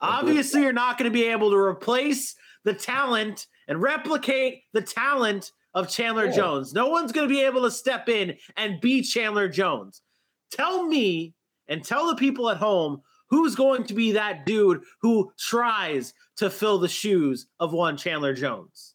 Obviously, 0.00 0.62
you're 0.62 0.72
not 0.72 0.98
going 0.98 1.10
to 1.10 1.14
be 1.14 1.24
able 1.24 1.50
to 1.50 1.56
replace 1.56 2.36
the 2.66 2.74
talent 2.74 3.46
and 3.68 3.80
replicate 3.80 4.64
the 4.74 4.82
talent 4.82 5.52
of 5.72 5.88
Chandler 5.88 6.30
Jones. 6.30 6.74
No 6.74 6.88
one's 6.88 7.12
going 7.12 7.26
to 7.26 7.34
be 7.34 7.42
able 7.42 7.62
to 7.62 7.70
step 7.70 8.10
in 8.10 8.36
and 8.58 8.80
be 8.82 9.00
Chandler 9.00 9.48
Jones. 9.48 10.02
Tell 10.52 10.84
me 10.84 11.32
and 11.68 11.82
tell 11.82 12.06
the 12.08 12.16
people 12.16 12.50
at 12.50 12.58
home 12.58 13.00
Who's 13.28 13.56
going 13.56 13.84
to 13.84 13.94
be 13.94 14.12
that 14.12 14.46
dude 14.46 14.82
who 15.00 15.32
tries 15.38 16.14
to 16.36 16.48
fill 16.48 16.78
the 16.78 16.88
shoes 16.88 17.46
of 17.58 17.72
one 17.72 17.96
Chandler 17.96 18.34
Jones? 18.34 18.94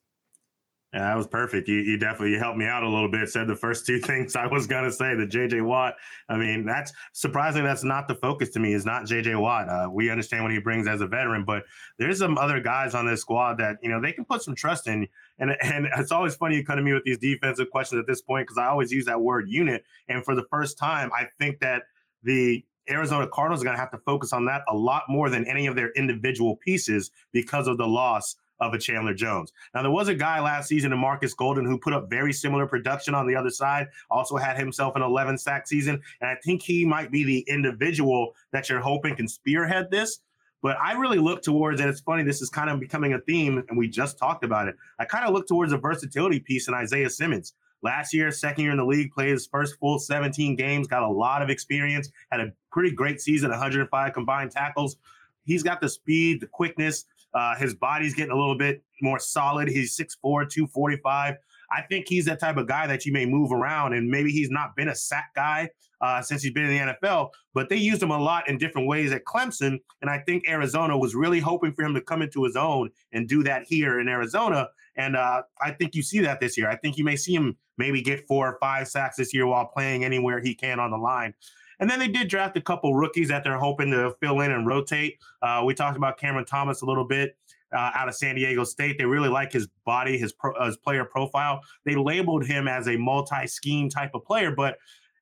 Yeah, 0.94 1.06
that 1.06 1.16
was 1.16 1.28
perfect. 1.28 1.70
You, 1.70 1.78
you 1.78 1.98
definitely 1.98 2.38
helped 2.38 2.58
me 2.58 2.66
out 2.66 2.84
a 2.84 2.90
little 2.90 3.10
bit. 3.10 3.30
Said 3.30 3.48
the 3.48 3.56
first 3.56 3.86
two 3.86 4.00
things 4.02 4.36
I 4.36 4.46
was 4.46 4.68
to 4.68 4.92
say. 4.92 5.16
The 5.16 5.26
JJ 5.26 5.66
Watt. 5.66 5.96
I 6.28 6.36
mean, 6.38 6.66
that's 6.66 6.92
surprising. 7.14 7.64
That's 7.64 7.86
not 7.86 8.10
the 8.10 8.16
focus 8.16 8.50
to 8.52 8.60
me. 8.60 8.74
Is 8.74 8.86
not 8.86 9.04
JJ 9.04 9.40
Watt. 9.40 9.70
Uh, 9.70 9.90
we 9.90 10.10
understand 10.10 10.44
what 10.44 10.52
he 10.52 10.60
brings 10.60 10.88
as 10.88 11.00
a 11.00 11.08
veteran, 11.08 11.46
but 11.46 11.64
there's 11.98 12.20
some 12.20 12.38
other 12.38 12.60
guys 12.60 12.94
on 12.94 13.06
this 13.06 13.22
squad 13.22 13.58
that 13.60 13.78
you 13.82 13.90
know 13.90 14.02
they 14.02 14.12
can 14.12 14.26
put 14.26 14.42
some 14.42 14.54
trust 14.54 14.88
in. 14.88 15.08
And 15.40 15.56
and 15.62 15.88
it's 15.98 16.12
always 16.12 16.36
funny 16.36 16.58
you 16.58 16.66
come 16.66 16.76
to 16.76 16.84
me 16.84 16.94
with 16.94 17.04
these 17.04 17.20
defensive 17.20 17.70
questions 17.70 18.00
at 18.00 18.08
this 18.08 18.22
point 18.22 18.48
because 18.48 18.58
I 18.58 18.68
always 18.68 18.92
use 18.92 19.06
that 19.06 19.22
word 19.22 19.46
unit. 19.48 19.86
And 20.10 20.26
for 20.26 20.36
the 20.36 20.46
first 20.50 20.78
time, 20.78 21.10
I 21.14 21.28
think 21.40 21.60
that 21.62 21.84
the 22.24 22.66
Arizona 22.90 23.28
Cardinals 23.28 23.62
are 23.62 23.66
going 23.66 23.76
to 23.76 23.80
have 23.80 23.92
to 23.92 23.98
focus 24.00 24.34
on 24.34 24.46
that 24.46 24.64
a 24.68 24.76
lot 24.76 25.04
more 25.08 25.30
than 25.30 25.46
any 25.48 25.68
of 25.68 25.76
their 25.76 25.92
individual 25.92 26.58
pieces 26.58 27.12
because 27.32 27.68
of 27.68 27.78
the 27.78 27.88
loss 27.88 28.36
of 28.62 28.74
a 28.74 28.78
Chandler 28.78 29.14
Jones. 29.14 29.52
Now, 29.76 29.82
there 29.82 29.92
was 29.92 30.08
a 30.08 30.16
guy 30.16 30.40
last 30.40 30.70
season 30.70 30.94
in 30.94 31.00
Markus 31.00 31.34
Golden 31.34 31.66
who 31.66 31.78
put 31.78 31.92
up 31.92 32.10
very 32.10 32.32
similar 32.32 32.66
production 32.66 33.14
on 33.14 33.28
the 33.28 33.36
other 33.36 33.50
side, 33.50 33.88
also 34.10 34.38
had 34.38 34.58
himself 34.58 34.96
an 34.96 35.02
11 35.02 35.38
sack 35.40 35.68
season. 35.68 36.00
And 36.22 36.30
I 36.30 36.36
think 36.46 36.62
he 36.62 36.86
might 36.86 37.12
be 37.12 37.24
the 37.24 37.40
individual 37.50 38.36
that 38.54 38.70
you're 38.70 38.80
hoping 38.80 39.16
can 39.16 39.28
spearhead 39.28 39.92
this. 39.92 40.22
But 40.62 40.78
I 40.80 40.94
really 40.94 41.18
look 41.18 41.42
towards, 41.42 41.82
and 41.82 41.90
it's 41.90 42.02
funny, 42.02 42.22
this 42.22 42.40
is 42.40 42.50
kind 42.52 42.70
of 42.70 42.80
becoming 42.80 43.14
a 43.14 43.20
theme, 43.20 43.64
and 43.68 43.78
we 43.78 43.88
just 43.88 44.20
talked 44.20 44.44
about 44.44 44.68
it. 44.68 44.76
I 45.00 45.06
kind 45.06 45.26
of 45.26 45.34
look 45.34 45.48
towards 45.48 45.74
a 45.74 45.78
versatility 45.78 46.40
piece 46.40 46.68
in 46.68 46.76
Isaiah 46.76 47.10
Simmons. 47.10 47.56
last 47.82 48.14
year, 48.14 48.32
second 48.32 48.64
year 48.64 48.72
in 48.72 48.78
the 48.78 48.86
league, 48.86 49.12
played 49.12 49.30
his 49.30 49.48
first 49.48 49.78
full 49.80 50.00
17 50.00 50.56
games, 50.56 50.88
got 50.88 51.04
a 51.04 51.08
lot 51.08 51.42
of 51.42 51.50
experience, 51.50 52.10
had 52.32 52.42
a 52.42 52.52
pretty 52.72 52.92
great 52.92 53.22
season, 53.22 53.50
105 53.50 54.14
combined 54.14 54.52
tackles. 54.52 54.98
He's 55.44 55.64
got 55.64 55.82
the 55.82 55.90
speed, 55.90 56.42
the 56.42 56.48
quickness. 56.48 57.06
Uh, 57.34 57.56
his 57.56 57.74
body's 57.74 58.14
getting 58.14 58.32
a 58.32 58.38
little 58.38 58.58
bit 58.58 58.84
more 59.02 59.20
solid. 59.20 59.68
He's 59.68 59.96
6'4, 59.96 60.50
245. 60.50 61.36
I 61.72 61.82
think 61.84 62.08
he's 62.08 62.26
that 62.26 62.40
type 62.40 62.58
of 62.58 62.68
guy 62.68 62.86
that 62.88 63.06
you 63.06 63.14
may 63.14 63.26
move 63.26 63.52
around, 63.52 63.94
and 63.94 64.10
maybe 64.10 64.32
he's 64.32 64.50
not 64.50 64.76
been 64.76 64.90
a 64.90 64.96
sack 64.96 65.32
guy 65.36 65.70
uh, 66.02 66.22
since 66.22 66.42
he's 66.42 66.52
been 66.52 66.66
in 66.66 66.88
the 66.88 66.94
NFL, 66.94 67.30
but 67.54 67.70
they 67.70 67.78
used 67.78 68.02
him 68.02 68.12
a 68.12 68.18
lot 68.18 68.50
in 68.50 68.58
different 68.58 68.88
ways 68.88 69.12
at 69.12 69.24
Clemson. 69.24 69.80
And 70.02 70.10
I 70.10 70.20
think 70.20 70.50
Arizona 70.50 70.98
was 70.98 71.16
really 71.16 71.40
hoping 71.40 71.74
for 71.74 71.84
him 71.84 71.94
to 71.94 72.02
come 72.02 72.22
into 72.22 72.44
his 72.44 72.56
own 72.56 72.90
and 73.14 73.28
do 73.28 73.44
that 73.44 73.64
here 73.68 74.00
in 74.00 74.10
Arizona. 74.10 74.68
And 74.96 75.16
uh, 75.16 75.44
I 75.62 75.72
think 75.72 75.96
you 75.96 76.02
see 76.02 76.20
that 76.22 76.40
this 76.40 76.58
year. 76.58 76.70
I 76.70 76.76
think 76.76 76.98
you 76.98 77.04
may 77.04 77.16
see 77.16 77.34
him 77.34 77.56
maybe 77.78 78.02
get 78.02 78.28
four 78.28 78.48
or 78.48 78.58
five 78.60 78.88
sacks 78.88 79.18
this 79.18 79.34
year 79.34 79.46
while 79.48 79.68
playing 79.68 80.04
anywhere 80.04 80.42
he 80.42 80.56
can 80.56 80.80
on 80.80 80.92
the 80.92 80.98
line. 80.98 81.34
And 81.82 81.90
then 81.90 82.00
they 82.00 82.08
did 82.08 82.30
draft 82.30 82.56
a 82.56 82.62
couple 82.62 82.94
rookies 82.94 83.28
that 83.30 83.44
they're 83.44 83.58
hoping 83.58 83.90
to 83.92 84.16
fill 84.22 84.40
in 84.42 84.52
and 84.52 84.68
rotate. 84.68 85.18
Uh, 85.42 85.64
we 85.66 85.74
talked 85.74 85.98
about 85.98 86.18
Cameron 86.18 86.46
Thomas 86.46 86.82
a 86.84 86.86
little 86.86 87.06
bit 87.06 87.36
uh, 87.74 87.92
out 87.96 88.08
of 88.08 88.16
San 88.16 88.36
Diego 88.36 88.64
State. 88.64 89.00
They 89.00 89.06
really 89.06 89.30
like 89.30 89.52
his 89.52 89.68
body, 89.84 90.18
his, 90.18 90.32
pro, 90.32 90.54
his 90.64 90.78
player 90.78 91.04
profile. 91.04 91.62
They 91.84 91.96
labeled 91.96 92.46
him 92.46 92.68
as 92.68 92.88
a 92.88 92.98
multi-scheme 92.98 93.90
type 93.90 94.12
of 94.14 94.24
player, 94.24 94.52
but 94.56 94.78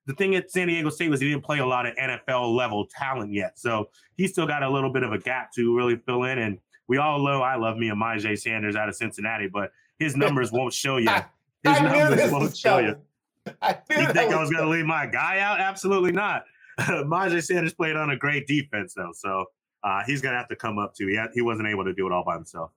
the 0.06 0.14
thing 0.14 0.36
at 0.36 0.52
San 0.52 0.68
Diego 0.68 0.90
State 0.90 1.10
was 1.10 1.22
he 1.22 1.30
didn't 1.30 1.46
play 1.46 1.60
a 1.60 1.66
lot 1.66 1.86
of 1.86 1.96
NFL 1.96 2.56
level 2.56 2.88
talent 2.88 3.32
yet. 3.32 3.58
So 3.58 3.90
he's 4.18 4.32
still 4.32 4.48
got 4.48 4.62
a 4.62 4.70
little 4.70 4.92
bit 4.92 5.04
of 5.04 5.14
a 5.14 5.18
gap 5.18 5.54
to 5.54 5.76
really 5.76 5.96
fill 5.96 6.24
in. 6.24 6.40
And 6.40 6.60
we 6.88 6.98
all 6.98 7.24
know 7.24 7.42
I 7.42 7.56
love 7.56 7.78
me 7.78 7.90
a 7.90 7.94
Myjai 7.94 8.38
Sanders 8.38 8.76
out 8.76 8.90
of 8.90 8.96
Cincinnati, 8.96 9.48
but 9.48 9.72
his 9.98 10.18
numbers 10.18 10.52
won't 10.52 10.74
show 10.74 10.98
you. 10.98 11.10
His 11.62 11.82
numbers 11.82 12.32
won't 12.32 12.56
show 12.56 12.78
you. 12.78 12.96
I 13.62 13.78
You 13.90 14.06
think 14.14 14.34
I 14.34 14.40
was 14.40 14.50
going 14.50 14.64
to 14.64 14.70
leave 14.70 14.86
my 14.86 15.06
guy 15.06 15.40
out? 15.40 15.60
Absolutely 15.60 16.12
not. 16.12 16.44
Myjai 16.80 17.44
Sanders 17.44 17.74
played 17.74 17.96
on 17.96 18.12
a 18.12 18.18
great 18.18 18.48
defense, 18.48 18.94
though. 18.96 19.12
So 19.14 19.46
uh, 19.84 20.04
he's 20.06 20.22
going 20.22 20.34
to 20.34 20.38
have 20.38 20.50
to 20.50 20.56
come 20.56 20.78
up, 20.80 20.96
too. 20.96 21.08
He, 21.08 21.16
had, 21.16 21.30
he 21.34 21.42
wasn't 21.42 21.68
able 21.68 21.86
to 21.86 21.94
do 21.94 22.08
it 22.08 22.14
all 22.14 22.24
by 22.24 22.36
himself. 22.36 22.72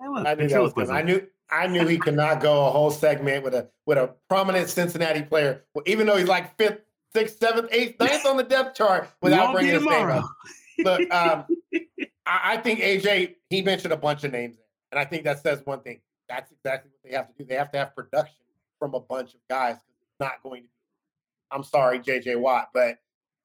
I 0.00 0.34
knew 0.34 0.48
that 0.48 0.76
was. 0.76 0.90
I 0.90 1.02
knew 1.02 1.26
I 1.50 1.66
knew 1.66 1.86
he 1.86 1.98
could 1.98 2.14
not 2.14 2.40
go 2.40 2.66
a 2.66 2.70
whole 2.70 2.90
segment 2.90 3.44
with 3.44 3.54
a 3.54 3.68
with 3.86 3.98
a 3.98 4.14
prominent 4.28 4.68
Cincinnati 4.68 5.22
player, 5.22 5.64
well, 5.74 5.84
even 5.86 6.06
though 6.06 6.16
he's 6.16 6.28
like 6.28 6.56
fifth, 6.56 6.80
sixth, 7.14 7.38
seventh, 7.38 7.68
eighth, 7.70 8.00
ninth 8.00 8.24
on 8.26 8.36
the 8.36 8.42
depth 8.42 8.76
chart 8.76 9.08
without 9.20 9.52
bringing 9.52 9.74
his 9.74 9.84
name 9.84 10.08
up. 10.08 10.24
Look, 10.78 11.00
um, 11.12 11.44
I, 12.26 12.40
I 12.54 12.56
think 12.56 12.80
AJ 12.80 13.36
he 13.50 13.62
mentioned 13.62 13.92
a 13.92 13.96
bunch 13.96 14.24
of 14.24 14.32
names, 14.32 14.56
and 14.90 14.98
I 14.98 15.04
think 15.04 15.24
that 15.24 15.42
says 15.42 15.60
one 15.64 15.80
thing. 15.80 16.00
That's 16.28 16.50
exactly 16.50 16.90
what 16.90 17.10
they 17.10 17.16
have 17.16 17.28
to 17.28 17.34
do. 17.38 17.44
They 17.44 17.56
have 17.56 17.70
to 17.72 17.78
have 17.78 17.94
production 17.94 18.46
from 18.78 18.94
a 18.94 19.00
bunch 19.00 19.34
of 19.34 19.40
guys. 19.48 19.76
Not 20.20 20.42
going 20.42 20.62
to 20.62 20.68
be. 20.68 20.72
I'm 21.50 21.64
sorry, 21.64 21.98
JJ 22.00 22.40
Watt, 22.40 22.70
but 22.72 22.96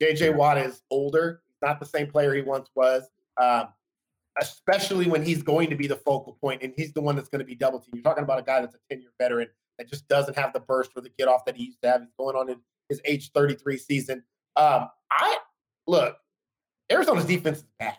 JJ 0.02 0.36
Watt 0.36 0.58
is 0.58 0.82
older. 0.90 1.42
He's 1.48 1.58
not 1.62 1.80
the 1.80 1.86
same 1.86 2.08
player 2.08 2.34
he 2.34 2.42
once 2.42 2.70
was. 2.76 3.04
Um, 3.42 3.68
especially 4.40 5.08
when 5.08 5.24
he's 5.24 5.42
going 5.42 5.70
to 5.70 5.76
be 5.76 5.88
the 5.88 5.96
focal 5.96 6.38
point 6.40 6.62
and 6.62 6.74
he's 6.78 6.94
the 6.94 7.02
one 7.02 7.16
that's 7.16 7.30
going 7.30 7.40
to 7.40 7.46
be 7.46 7.56
double 7.56 7.80
teamed. 7.80 7.96
You're 7.96 8.04
talking 8.04 8.24
about 8.24 8.40
a 8.40 8.44
guy 8.44 8.62
that's 8.62 8.76
a 8.76 8.80
10 8.90 9.02
year 9.02 9.12
veteran 9.20 9.48
that 9.78 9.90
just 9.90 10.08
doesn't 10.08 10.38
have 10.38 10.54
the 10.54 10.60
burst 10.60 10.92
or 10.96 11.02
the 11.02 11.10
get 11.18 11.28
off 11.28 11.46
that 11.46 11.56
he 11.56 11.66
used 11.66 11.82
to 11.82 11.90
have. 11.90 12.02
He's 12.02 12.14
going 12.18 12.36
on 12.36 12.50
in 12.50 12.58
his 12.90 13.02
age 13.06 13.32
33 13.32 13.78
season. 13.78 14.24
Um, 14.56 14.90
I 15.12 15.38
look, 15.88 16.18
Arizona's 16.92 17.26
defense 17.26 17.60
is 17.60 17.66
bad. 17.80 17.98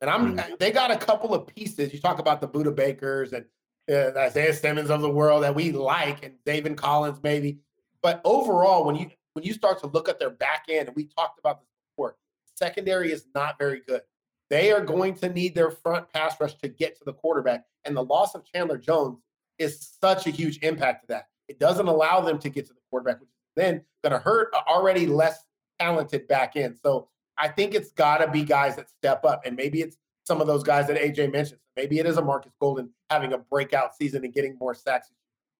And 0.00 0.08
I'm 0.08 0.40
they 0.58 0.70
got 0.70 0.90
a 0.90 0.96
couple 0.96 1.34
of 1.34 1.46
pieces. 1.46 1.92
You 1.92 2.00
talk 2.00 2.18
about 2.18 2.40
the 2.40 2.48
Budda 2.48 2.74
Bakers 2.74 3.34
and 3.34 3.44
uh, 3.90 4.18
Isaiah 4.18 4.54
Simmons 4.54 4.88
of 4.88 5.02
the 5.02 5.10
world 5.10 5.42
that 5.42 5.54
we 5.54 5.72
like, 5.72 6.24
and 6.24 6.34
David 6.46 6.76
Collins 6.78 7.18
maybe. 7.22 7.58
But 8.02 8.20
overall, 8.24 8.84
when 8.84 8.96
you 8.96 9.10
when 9.34 9.44
you 9.44 9.52
start 9.52 9.80
to 9.80 9.86
look 9.86 10.08
at 10.08 10.18
their 10.18 10.30
back 10.30 10.64
end, 10.68 10.88
and 10.88 10.96
we 10.96 11.04
talked 11.04 11.38
about 11.38 11.60
this 11.60 11.68
before, 11.92 12.16
secondary 12.56 13.12
is 13.12 13.26
not 13.34 13.58
very 13.58 13.82
good. 13.86 14.02
They 14.48 14.72
are 14.72 14.84
going 14.84 15.14
to 15.16 15.28
need 15.28 15.54
their 15.54 15.70
front 15.70 16.12
pass 16.12 16.40
rush 16.40 16.54
to 16.56 16.68
get 16.68 16.98
to 16.98 17.04
the 17.04 17.12
quarterback. 17.12 17.64
And 17.84 17.96
the 17.96 18.02
loss 18.02 18.34
of 18.34 18.44
Chandler 18.44 18.78
Jones 18.78 19.18
is 19.58 19.96
such 20.00 20.26
a 20.26 20.30
huge 20.30 20.58
impact 20.62 21.02
to 21.02 21.06
that. 21.08 21.28
It 21.48 21.60
doesn't 21.60 21.86
allow 21.86 22.20
them 22.20 22.38
to 22.40 22.48
get 22.48 22.66
to 22.66 22.72
the 22.72 22.80
quarterback, 22.90 23.20
which 23.20 23.28
is 23.28 23.34
then 23.54 23.82
going 24.02 24.12
to 24.12 24.18
hurt 24.18 24.52
already 24.68 25.06
less 25.06 25.44
talented 25.78 26.26
back 26.26 26.56
end. 26.56 26.78
So 26.82 27.08
I 27.38 27.48
think 27.48 27.74
it's 27.74 27.92
got 27.92 28.18
to 28.18 28.28
be 28.28 28.42
guys 28.42 28.76
that 28.76 28.90
step 28.90 29.24
up. 29.24 29.46
And 29.46 29.56
maybe 29.56 29.80
it's 29.80 29.96
some 30.24 30.40
of 30.40 30.46
those 30.46 30.62
guys 30.62 30.88
that 30.88 30.96
AJ 30.96 31.32
mentioned. 31.32 31.60
Maybe 31.76 31.98
it 31.98 32.06
is 32.06 32.16
a 32.16 32.22
Markus 32.22 32.52
Golden 32.60 32.90
having 33.08 33.32
a 33.32 33.38
breakout 33.38 33.96
season 33.96 34.24
and 34.24 34.34
getting 34.34 34.56
more 34.58 34.74
sacks. 34.74 35.10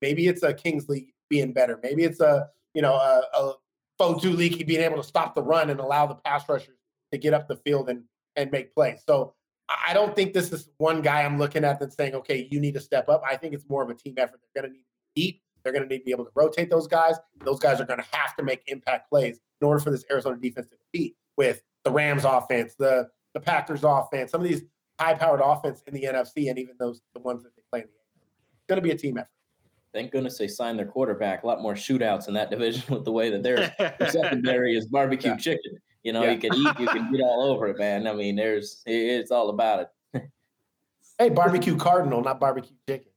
Maybe 0.02 0.26
it's 0.26 0.42
a 0.42 0.52
Kingsley 0.52 1.14
being 1.30 1.52
better. 1.52 1.78
Maybe 1.82 2.04
it's 2.04 2.20
a, 2.20 2.48
you 2.74 2.82
know, 2.82 2.94
a, 2.94 3.22
a 3.32 3.54
Fotu 3.98 4.36
Leki 4.36 4.66
being 4.66 4.82
able 4.82 4.96
to 4.96 5.02
stop 5.02 5.34
the 5.34 5.42
run 5.42 5.70
and 5.70 5.80
allow 5.80 6.06
the 6.06 6.16
pass 6.16 6.48
rushers 6.48 6.76
to 7.12 7.18
get 7.18 7.32
up 7.32 7.48
the 7.48 7.56
field 7.56 7.88
and 7.88 8.04
and 8.36 8.50
make 8.50 8.74
plays. 8.74 9.02
So 9.06 9.34
I 9.68 9.92
don't 9.94 10.14
think 10.14 10.32
this 10.32 10.52
is 10.52 10.68
one 10.78 11.02
guy 11.02 11.22
I'm 11.22 11.38
looking 11.38 11.64
at 11.64 11.78
that's 11.78 11.96
saying, 11.96 12.14
okay, 12.14 12.48
you 12.50 12.60
need 12.60 12.74
to 12.74 12.80
step 12.80 13.08
up. 13.08 13.22
I 13.28 13.36
think 13.36 13.54
it's 13.54 13.68
more 13.68 13.82
of 13.82 13.90
a 13.90 13.94
team 13.94 14.14
effort. 14.16 14.40
They're 14.54 14.62
going 14.62 14.72
to 14.72 14.76
need 14.76 14.82
to 14.82 14.88
be 15.14 15.22
deep. 15.22 15.42
They're 15.62 15.72
going 15.72 15.82
to 15.82 15.88
need 15.88 16.00
to 16.00 16.04
be 16.04 16.10
able 16.10 16.24
to 16.24 16.30
rotate 16.34 16.70
those 16.70 16.86
guys. 16.86 17.16
Those 17.44 17.60
guys 17.60 17.80
are 17.80 17.84
going 17.84 18.00
to 18.00 18.06
have 18.16 18.34
to 18.36 18.42
make 18.42 18.62
impact 18.66 19.10
plays 19.10 19.38
in 19.60 19.66
order 19.66 19.80
for 19.80 19.90
this 19.90 20.04
Arizona 20.10 20.36
defense 20.36 20.68
to 20.70 20.76
compete 20.76 21.16
with 21.36 21.62
the 21.84 21.90
Rams 21.90 22.24
offense, 22.24 22.74
the 22.78 23.08
the 23.34 23.40
Packers 23.40 23.84
offense, 23.84 24.32
some 24.32 24.40
of 24.40 24.48
these 24.48 24.62
high-powered 24.98 25.40
offense 25.42 25.82
in 25.86 25.94
the 25.94 26.02
NFC, 26.02 26.50
and 26.50 26.58
even 26.58 26.74
those 26.78 27.00
the 27.14 27.20
ones 27.20 27.44
that 27.44 27.54
they 27.54 27.62
play 27.70 27.80
in 27.80 27.86
the. 27.86 27.92
It's 27.92 28.66
going 28.68 28.76
to 28.76 28.82
be 28.82 28.90
a 28.90 28.96
team 28.96 29.18
effort. 29.18 29.28
Thank 29.92 30.12
goodness 30.12 30.38
they 30.38 30.46
signed 30.48 30.78
their 30.78 30.86
quarterback. 30.86 31.42
A 31.42 31.46
lot 31.46 31.60
more 31.62 31.74
shootouts 31.74 32.28
in 32.28 32.34
that 32.34 32.50
division 32.50 32.82
with 32.94 33.04
the 33.04 33.12
way 33.12 33.30
that 33.30 33.42
their, 33.42 33.74
their 33.78 34.10
secondary 34.10 34.76
is 34.76 34.86
barbecue 34.86 35.30
Yeah. 35.32 35.36
chicken. 35.36 35.72
You 36.02 36.12
know, 36.12 36.22
Yeah. 36.22 36.32
you 36.32 36.38
can 36.38 36.54
eat, 36.54 36.78
you 36.80 36.86
can 36.86 37.12
get 37.12 37.20
all 37.22 37.42
over 37.42 37.68
it, 37.68 37.78
man. 37.78 38.06
I 38.06 38.14
mean, 38.14 38.36
there's 38.36 38.82
it's 38.86 39.30
all 39.30 39.50
about 39.50 39.88
it. 40.14 40.22
Hey, 41.18 41.28
barbecue 41.28 41.76
cardinal, 41.76 42.22
not 42.22 42.40
barbecue 42.40 42.74
chicken. 42.88 43.09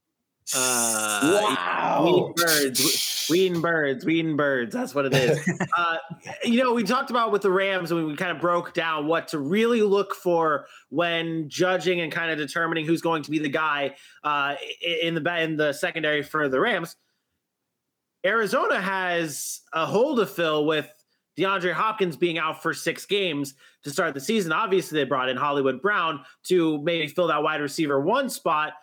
Uh, 0.55 1.41
Wow. 1.43 2.03
Weeding 2.05 2.33
birds, 2.35 3.27
weeding 3.29 3.61
birds, 3.61 4.05
weeding 4.05 4.35
birds. 4.35 4.73
That's 4.73 4.93
what 4.93 5.05
it 5.05 5.13
is. 5.13 5.39
uh, 5.77 5.97
you 6.43 6.63
know, 6.63 6.73
we 6.73 6.83
talked 6.83 7.09
about 7.09 7.31
with 7.31 7.41
the 7.41 7.51
Rams, 7.51 7.91
and 7.91 8.05
we 8.05 8.15
kind 8.15 8.31
of 8.31 8.39
broke 8.39 8.73
down 8.73 9.07
what 9.07 9.27
to 9.29 9.39
really 9.39 9.81
look 9.81 10.15
for 10.15 10.65
when 10.89 11.49
judging 11.49 12.01
and 12.01 12.11
kind 12.11 12.31
of 12.31 12.37
determining 12.37 12.85
who's 12.85 13.01
going 13.01 13.23
to 13.23 13.31
be 13.31 13.39
the 13.39 13.49
guy 13.49 13.95
uh, 14.23 14.55
in 15.01 15.15
the 15.15 15.41
in 15.41 15.55
the 15.55 15.73
secondary 15.73 16.23
for 16.23 16.49
the 16.49 16.59
Rams. 16.59 16.95
Arizona 18.25 18.79
has 18.79 19.61
a 19.73 19.85
hole 19.85 20.15
to 20.15 20.25
fill 20.25 20.65
with 20.65 20.89
DeAndre 21.37 21.73
Hopkins 21.73 22.15
being 22.15 22.37
out 22.37 22.61
for 22.61 22.73
six 22.73 23.05
games 23.05 23.55
to 23.83 23.89
start 23.91 24.13
the 24.13 24.21
season. 24.21 24.51
Obviously, 24.51 24.99
they 24.99 25.03
brought 25.03 25.29
in 25.29 25.35
Hollywood 25.37 25.81
Brown 25.81 26.21
to 26.43 26.81
maybe 26.83 27.07
fill 27.07 27.27
that 27.27 27.43
wide 27.43 27.61
receiver 27.61 27.99
one 27.99 28.29
spot. 28.29 28.73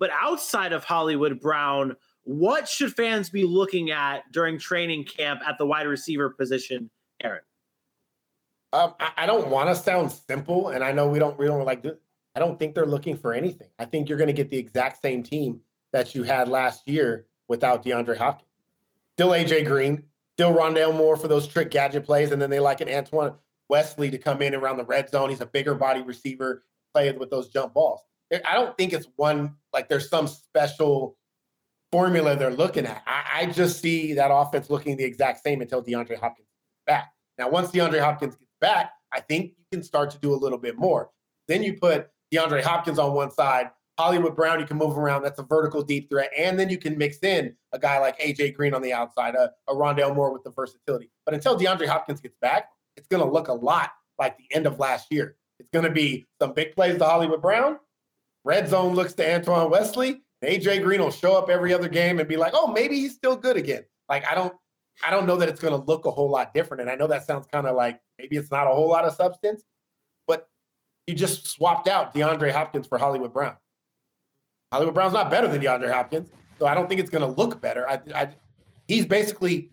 But 0.00 0.10
outside 0.18 0.72
of 0.72 0.82
Hollywood 0.82 1.38
Brown, 1.40 1.94
what 2.24 2.66
should 2.66 2.92
fans 2.94 3.30
be 3.30 3.44
looking 3.44 3.90
at 3.92 4.22
during 4.32 4.58
training 4.58 5.04
camp 5.04 5.42
at 5.46 5.58
the 5.58 5.66
wide 5.66 5.86
receiver 5.86 6.30
position, 6.30 6.90
Aaron? 7.22 7.42
Um, 8.72 8.94
I, 8.98 9.10
I 9.18 9.26
don't 9.26 9.48
want 9.48 9.68
to 9.68 9.76
sound 9.76 10.10
simple, 10.10 10.70
and 10.70 10.82
I 10.82 10.92
know 10.92 11.08
we 11.08 11.18
don't 11.18 11.38
we 11.38 11.46
don't 11.46 11.64
like. 11.64 11.84
I 12.34 12.40
don't 12.40 12.58
think 12.58 12.74
they're 12.74 12.86
looking 12.86 13.16
for 13.16 13.34
anything. 13.34 13.68
I 13.78 13.84
think 13.84 14.08
you're 14.08 14.18
going 14.18 14.28
to 14.28 14.32
get 14.32 14.50
the 14.50 14.56
exact 14.56 15.02
same 15.02 15.22
team 15.22 15.60
that 15.92 16.14
you 16.14 16.22
had 16.22 16.48
last 16.48 16.88
year 16.88 17.26
without 17.48 17.84
DeAndre 17.84 18.16
Hopkins. 18.16 18.48
Still 19.16 19.30
AJ 19.30 19.66
Green, 19.66 20.04
still 20.36 20.54
Rondale 20.54 20.96
Moore 20.96 21.16
for 21.16 21.28
those 21.28 21.46
trick 21.46 21.70
gadget 21.70 22.06
plays, 22.06 22.30
and 22.30 22.40
then 22.40 22.48
they 22.48 22.60
like 22.60 22.80
an 22.80 22.88
Antoine 22.88 23.34
Wesley 23.68 24.10
to 24.10 24.18
come 24.18 24.40
in 24.40 24.54
around 24.54 24.78
the 24.78 24.84
red 24.84 25.10
zone. 25.10 25.28
He's 25.28 25.40
a 25.40 25.46
bigger 25.46 25.74
body 25.74 26.00
receiver, 26.00 26.64
play 26.94 27.10
with 27.12 27.30
those 27.30 27.48
jump 27.48 27.74
balls. 27.74 28.00
I 28.32 28.54
don't 28.54 28.76
think 28.78 28.92
it's 28.92 29.08
one 29.16 29.56
like 29.72 29.88
there's 29.88 30.08
some 30.08 30.26
special 30.26 31.16
formula 31.92 32.36
they're 32.36 32.50
looking 32.50 32.86
at. 32.86 33.02
I, 33.06 33.42
I 33.42 33.46
just 33.46 33.80
see 33.80 34.14
that 34.14 34.30
offense 34.32 34.70
looking 34.70 34.96
the 34.96 35.04
exact 35.04 35.42
same 35.42 35.60
until 35.60 35.82
DeAndre 35.82 36.18
Hopkins 36.18 36.48
back. 36.86 37.12
Now, 37.38 37.48
once 37.48 37.70
DeAndre 37.70 38.00
Hopkins 38.00 38.36
gets 38.36 38.52
back, 38.60 38.92
I 39.12 39.20
think 39.20 39.52
you 39.56 39.64
can 39.72 39.82
start 39.82 40.10
to 40.10 40.18
do 40.18 40.32
a 40.32 40.36
little 40.36 40.58
bit 40.58 40.78
more. 40.78 41.10
Then 41.48 41.62
you 41.62 41.74
put 41.74 42.08
DeAndre 42.32 42.62
Hopkins 42.62 42.98
on 42.98 43.14
one 43.14 43.30
side, 43.30 43.70
Hollywood 43.98 44.34
Brown, 44.34 44.60
you 44.60 44.66
can 44.66 44.78
move 44.78 44.96
around. 44.96 45.22
That's 45.22 45.38
a 45.38 45.42
vertical 45.42 45.82
deep 45.82 46.08
threat. 46.08 46.30
And 46.36 46.58
then 46.58 46.70
you 46.70 46.78
can 46.78 46.96
mix 46.96 47.18
in 47.18 47.54
a 47.72 47.78
guy 47.78 47.98
like 47.98 48.18
AJ 48.18 48.54
Green 48.54 48.72
on 48.72 48.80
the 48.80 48.92
outside, 48.92 49.34
a, 49.34 49.52
a 49.68 49.74
Rondale 49.74 50.14
Moore 50.14 50.32
with 50.32 50.42
the 50.42 50.50
versatility. 50.50 51.10
But 51.26 51.34
until 51.34 51.58
DeAndre 51.58 51.86
Hopkins 51.86 52.20
gets 52.20 52.36
back, 52.40 52.70
it's 52.96 53.08
going 53.08 53.22
to 53.22 53.30
look 53.30 53.48
a 53.48 53.52
lot 53.52 53.90
like 54.18 54.38
the 54.38 54.46
end 54.54 54.66
of 54.66 54.78
last 54.78 55.08
year. 55.10 55.36
It's 55.58 55.68
going 55.70 55.84
to 55.84 55.90
be 55.90 56.26
some 56.40 56.54
big 56.54 56.74
plays 56.74 56.96
to 56.98 57.04
Hollywood 57.04 57.42
Brown. 57.42 57.78
Red 58.44 58.68
zone 58.68 58.94
looks 58.94 59.12
to 59.14 59.34
Antoine 59.34 59.70
Wesley. 59.70 60.22
AJ 60.42 60.82
Green 60.82 61.00
will 61.00 61.10
show 61.10 61.36
up 61.36 61.50
every 61.50 61.74
other 61.74 61.88
game 61.88 62.18
and 62.18 62.28
be 62.28 62.36
like, 62.36 62.52
oh, 62.54 62.72
maybe 62.72 62.96
he's 62.96 63.14
still 63.14 63.36
good 63.36 63.56
again. 63.56 63.84
Like, 64.08 64.26
I 64.26 64.34
don't, 64.34 64.54
I 65.04 65.10
don't 65.10 65.26
know 65.26 65.36
that 65.36 65.48
it's 65.48 65.60
going 65.60 65.78
to 65.78 65.86
look 65.86 66.06
a 66.06 66.10
whole 66.10 66.30
lot 66.30 66.54
different. 66.54 66.80
And 66.82 66.90
I 66.90 66.94
know 66.94 67.06
that 67.06 67.26
sounds 67.26 67.46
kind 67.46 67.66
of 67.66 67.76
like 67.76 68.00
maybe 68.18 68.36
it's 68.36 68.50
not 68.50 68.66
a 68.66 68.70
whole 68.70 68.88
lot 68.88 69.04
of 69.04 69.14
substance, 69.14 69.62
but 70.26 70.48
you 71.06 71.14
just 71.14 71.46
swapped 71.48 71.88
out 71.88 72.14
DeAndre 72.14 72.52
Hopkins 72.52 72.86
for 72.86 72.96
Hollywood 72.98 73.32
Brown. 73.32 73.56
Hollywood 74.72 74.94
Brown's 74.94 75.12
not 75.12 75.30
better 75.30 75.48
than 75.48 75.60
DeAndre 75.60 75.92
Hopkins, 75.92 76.30
so 76.58 76.66
I 76.66 76.74
don't 76.74 76.88
think 76.88 77.00
it's 77.00 77.10
going 77.10 77.22
to 77.22 77.40
look 77.40 77.60
better. 77.60 77.88
I, 77.88 78.00
I, 78.14 78.28
he's 78.88 79.04
basically 79.04 79.72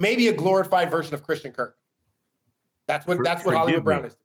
maybe 0.00 0.28
a 0.28 0.32
glorified 0.32 0.90
version 0.90 1.14
of 1.14 1.22
Christian 1.22 1.52
Kirk. 1.52 1.76
That's 2.88 3.06
what 3.06 3.18
For- 3.18 3.24
that's 3.24 3.44
what 3.44 3.54
Hollywood 3.54 3.82
me. 3.82 3.84
Brown 3.84 4.04
is. 4.06 4.16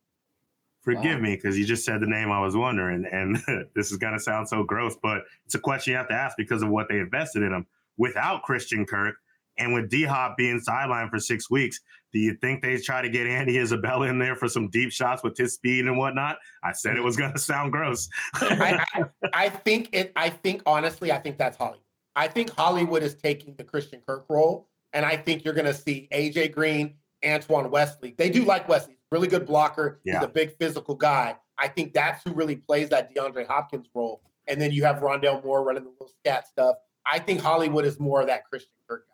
Forgive 0.82 1.16
Wow. 1.16 1.20
me 1.22 1.34
because 1.34 1.58
you 1.58 1.64
just 1.66 1.84
said 1.84 2.00
the 2.00 2.06
name 2.06 2.30
I 2.30 2.40
was 2.40 2.56
wondering, 2.56 3.04
and 3.10 3.36
this 3.74 3.90
is 3.90 3.96
gonna 3.98 4.20
sound 4.20 4.48
so 4.48 4.62
gross, 4.62 4.96
but 5.02 5.22
it's 5.44 5.54
a 5.54 5.58
question 5.58 5.92
you 5.92 5.96
have 5.96 6.08
to 6.08 6.14
ask 6.14 6.36
because 6.36 6.62
of 6.62 6.68
what 6.68 6.88
they 6.88 6.98
invested 6.98 7.42
in 7.42 7.52
him. 7.52 7.66
Without 7.96 8.42
Christian 8.42 8.86
Kirk 8.86 9.16
and 9.58 9.74
with 9.74 9.90
D 9.90 10.04
Hop 10.04 10.36
being 10.36 10.60
sidelined 10.60 11.10
for 11.10 11.18
six 11.18 11.50
weeks, 11.50 11.80
do 12.12 12.20
you 12.20 12.34
think 12.40 12.62
they 12.62 12.78
try 12.78 13.02
to 13.02 13.08
get 13.10 13.26
Andy 13.26 13.58
Isabella 13.58 14.06
in 14.06 14.18
there 14.18 14.36
for 14.36 14.48
some 14.48 14.70
deep 14.70 14.92
shots 14.92 15.22
with 15.24 15.36
his 15.36 15.54
speed 15.54 15.86
and 15.86 15.98
whatnot? 15.98 16.38
I 16.62 16.72
said 16.72 16.96
it 16.96 17.02
was 17.02 17.16
gonna 17.16 17.38
sound 17.50 17.72
gross. 17.72 18.08
I, 18.34 18.84
I, 18.94 19.04
I 19.34 19.48
think 19.48 19.88
it. 19.92 20.12
I 20.16 20.30
think 20.30 20.62
honestly, 20.64 21.10
I 21.12 21.18
think 21.18 21.38
that's 21.38 21.56
Hollywood. 21.56 21.80
I 22.14 22.28
think 22.28 22.50
Hollywood 22.50 23.02
is 23.02 23.14
taking 23.14 23.54
the 23.56 23.64
Christian 23.64 24.00
Kirk 24.06 24.26
role, 24.28 24.68
and 24.92 25.04
I 25.06 25.16
think 25.16 25.44
you're 25.44 25.54
going 25.54 25.66
to 25.66 25.74
see 25.74 26.08
AJ 26.12 26.50
Green, 26.52 26.94
Antoine 27.24 27.70
Wesley. 27.70 28.14
They 28.18 28.28
do 28.28 28.44
like 28.44 28.68
Wesley. 28.68 28.97
Really 29.10 29.28
good 29.28 29.46
blocker. 29.46 30.00
Yeah. 30.04 30.14
He's 30.20 30.24
a 30.24 30.28
big 30.28 30.56
physical 30.58 30.94
guy. 30.94 31.36
I 31.58 31.68
think 31.68 31.94
that's 31.94 32.22
who 32.24 32.32
really 32.32 32.56
plays 32.56 32.88
that 32.90 33.14
DeAndre 33.14 33.46
Hopkins 33.46 33.88
role. 33.94 34.22
And 34.46 34.60
then 34.60 34.70
you 34.70 34.84
have 34.84 34.96
Rondale 34.96 35.42
Moore 35.44 35.64
running 35.64 35.84
the 35.84 35.90
little 35.90 36.10
scat 36.20 36.46
stuff. 36.46 36.76
I 37.10 37.18
think 37.18 37.40
Hollywood 37.40 37.84
is 37.84 37.98
more 37.98 38.20
of 38.20 38.26
that 38.28 38.44
Christian 38.48 38.72
Kirk 38.88 39.06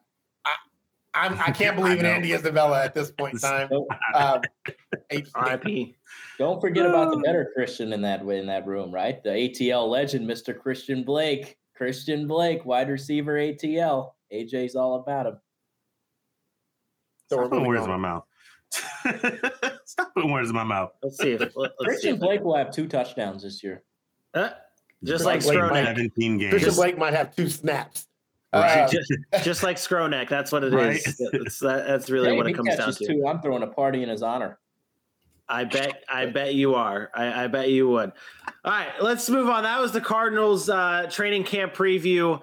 guy. 0.45 0.51
I, 1.14 1.26
I'm, 1.26 1.38
I 1.40 1.51
can't 1.53 1.76
believe 1.76 2.01
in 2.01 2.07
I 2.07 2.11
know. 2.11 2.14
Andy 2.16 2.32
Isabella 2.32 2.84
at 2.84 2.95
this 2.95 3.11
point 3.12 3.34
in 3.34 3.40
time. 3.40 3.68
Don't, 3.70 3.88
Um, 4.14 4.40
RIP. 5.12 5.95
don't 6.38 6.61
forget 6.61 6.86
about 6.86 7.11
the 7.12 7.18
better 7.18 7.51
Christian 7.55 7.92
in 7.92 8.01
that 8.03 8.22
in 8.22 8.47
that 8.47 8.66
room, 8.66 8.92
right? 8.92 9.22
The 9.22 9.30
ATL 9.30 9.88
legend, 9.88 10.28
Mr. 10.28 10.59
Christian 10.59 11.03
Blake. 11.05 11.57
Christian 11.76 12.26
Blake, 12.28 12.64
wide 12.64 12.88
receiver 12.88 13.34
ATL. 13.34 14.12
AJ's 14.32 14.74
all 14.76 14.97
about 14.97 15.26
him. 15.26 15.38
so 17.28 17.36
we're 17.38 17.49
moving 17.49 17.66
words 17.66 17.84
in 17.84 17.90
my 17.90 17.97
mouth. 17.97 18.24
Stop 19.85 20.14
putting 20.14 20.33
words 20.33 20.49
in 20.49 20.55
my 20.55 20.64
mouth. 20.64 20.93
Let's 21.03 21.18
see 21.18 21.33
if 21.33 21.41
let, 21.57 21.70
us 21.70 21.77
see. 21.79 21.85
Christian 21.85 22.14
If, 22.14 22.20
Blake 22.20 22.41
will 22.43 22.57
have 22.57 22.70
two 22.72 22.89
touchdowns 22.89 23.43
this 23.43 23.62
year. 23.62 23.83
uh, 24.35 24.51
just 25.05 25.25
Blake 25.25 25.45
like 25.45 25.45
Blake 25.45 25.59
Skronek. 25.59 25.85
17 25.85 26.39
games. 26.39 26.51
Christian 26.51 26.75
Blake 26.75 26.99
might 26.99 27.14
have 27.14 27.35
two 27.35 27.49
snaps. 27.49 28.07
Right. 28.53 28.83
Uh, 28.83 28.89
just, 28.89 29.12
just 29.45 29.62
like 29.62 29.77
Skronek. 29.77 30.29
That's 30.29 30.53
what 30.53 30.64
it 30.64 30.68
is. 30.68 30.75
Right. 30.75 31.01
It's, 31.35 31.59
that, 31.59 31.87
that's 31.87 32.09
really 32.09 32.31
Hey, 32.31 32.37
what 32.37 32.47
if 32.47 32.55
it 32.55 32.57
comes 32.57 32.77
down 32.77 32.93
to. 32.93 33.07
two, 33.07 33.27
I'm 33.27 33.41
throwing 33.41 33.62
a 33.62 33.66
party 33.66 34.03
in 34.03 34.09
his 34.09 34.22
honor. 34.22 34.59
I 35.47 35.64
bet 35.64 36.03
I 36.09 36.27
bet 36.27 36.55
you 36.55 36.75
are. 36.75 37.11
I, 37.14 37.45
I 37.45 37.47
bet 37.49 37.68
you 37.68 37.89
would. 37.91 38.12
All 38.64 38.72
right, 38.72 38.93
let's 39.03 39.29
move 39.29 39.51
on. 39.51 39.64
That 39.64 39.79
was 39.79 39.93
the 39.93 40.01
Cardinals 40.01 40.70
uh, 40.70 41.07
training 41.11 41.45
camp 41.45 41.75
preview. 41.75 42.41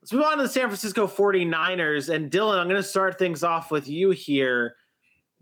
Let's 0.00 0.12
move 0.12 0.22
on 0.22 0.36
to 0.36 0.44
the 0.44 0.48
San 0.48 0.68
Francisco 0.68 1.08
49ers. 1.08 2.14
And 2.14 2.30
Dylan, 2.30 2.60
I'm 2.60 2.68
going 2.68 2.80
to 2.80 2.88
start 2.88 3.18
things 3.18 3.42
off 3.42 3.72
with 3.72 3.88
you 3.88 4.10
here. 4.10 4.76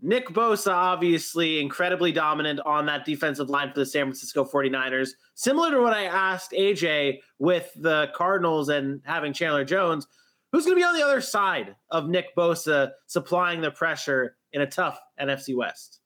Nick 0.01 0.29
Bosa, 0.29 0.71
obviously 0.71 1.59
incredibly 1.61 2.11
dominant 2.11 2.59
on 2.65 2.85
that 2.85 3.05
defensive 3.05 3.49
line 3.49 3.69
for 3.71 3.79
the 3.79 3.85
San 3.85 4.05
Francisco 4.05 4.43
49ers. 4.43 5.11
Similar 5.35 5.71
to 5.71 5.81
what 5.81 5.93
I 5.93 6.05
asked 6.05 6.51
AJ 6.51 7.19
with 7.39 7.71
the 7.75 8.11
Cardinals 8.13 8.69
and 8.69 9.01
having 9.05 9.33
Chandler 9.33 9.65
Jones, 9.65 10.07
who's 10.51 10.65
going 10.65 10.75
to 10.75 10.79
be 10.79 10.85
on 10.85 10.95
the 10.95 11.03
other 11.03 11.21
side 11.21 11.75
of 11.89 12.09
Nick 12.09 12.35
Bosa 12.35 12.91
supplying 13.07 13.61
the 13.61 13.71
pressure 13.71 14.37
in 14.51 14.61
a 14.61 14.67
tough 14.67 14.99
NFC 15.19 15.55
West? 15.55 16.01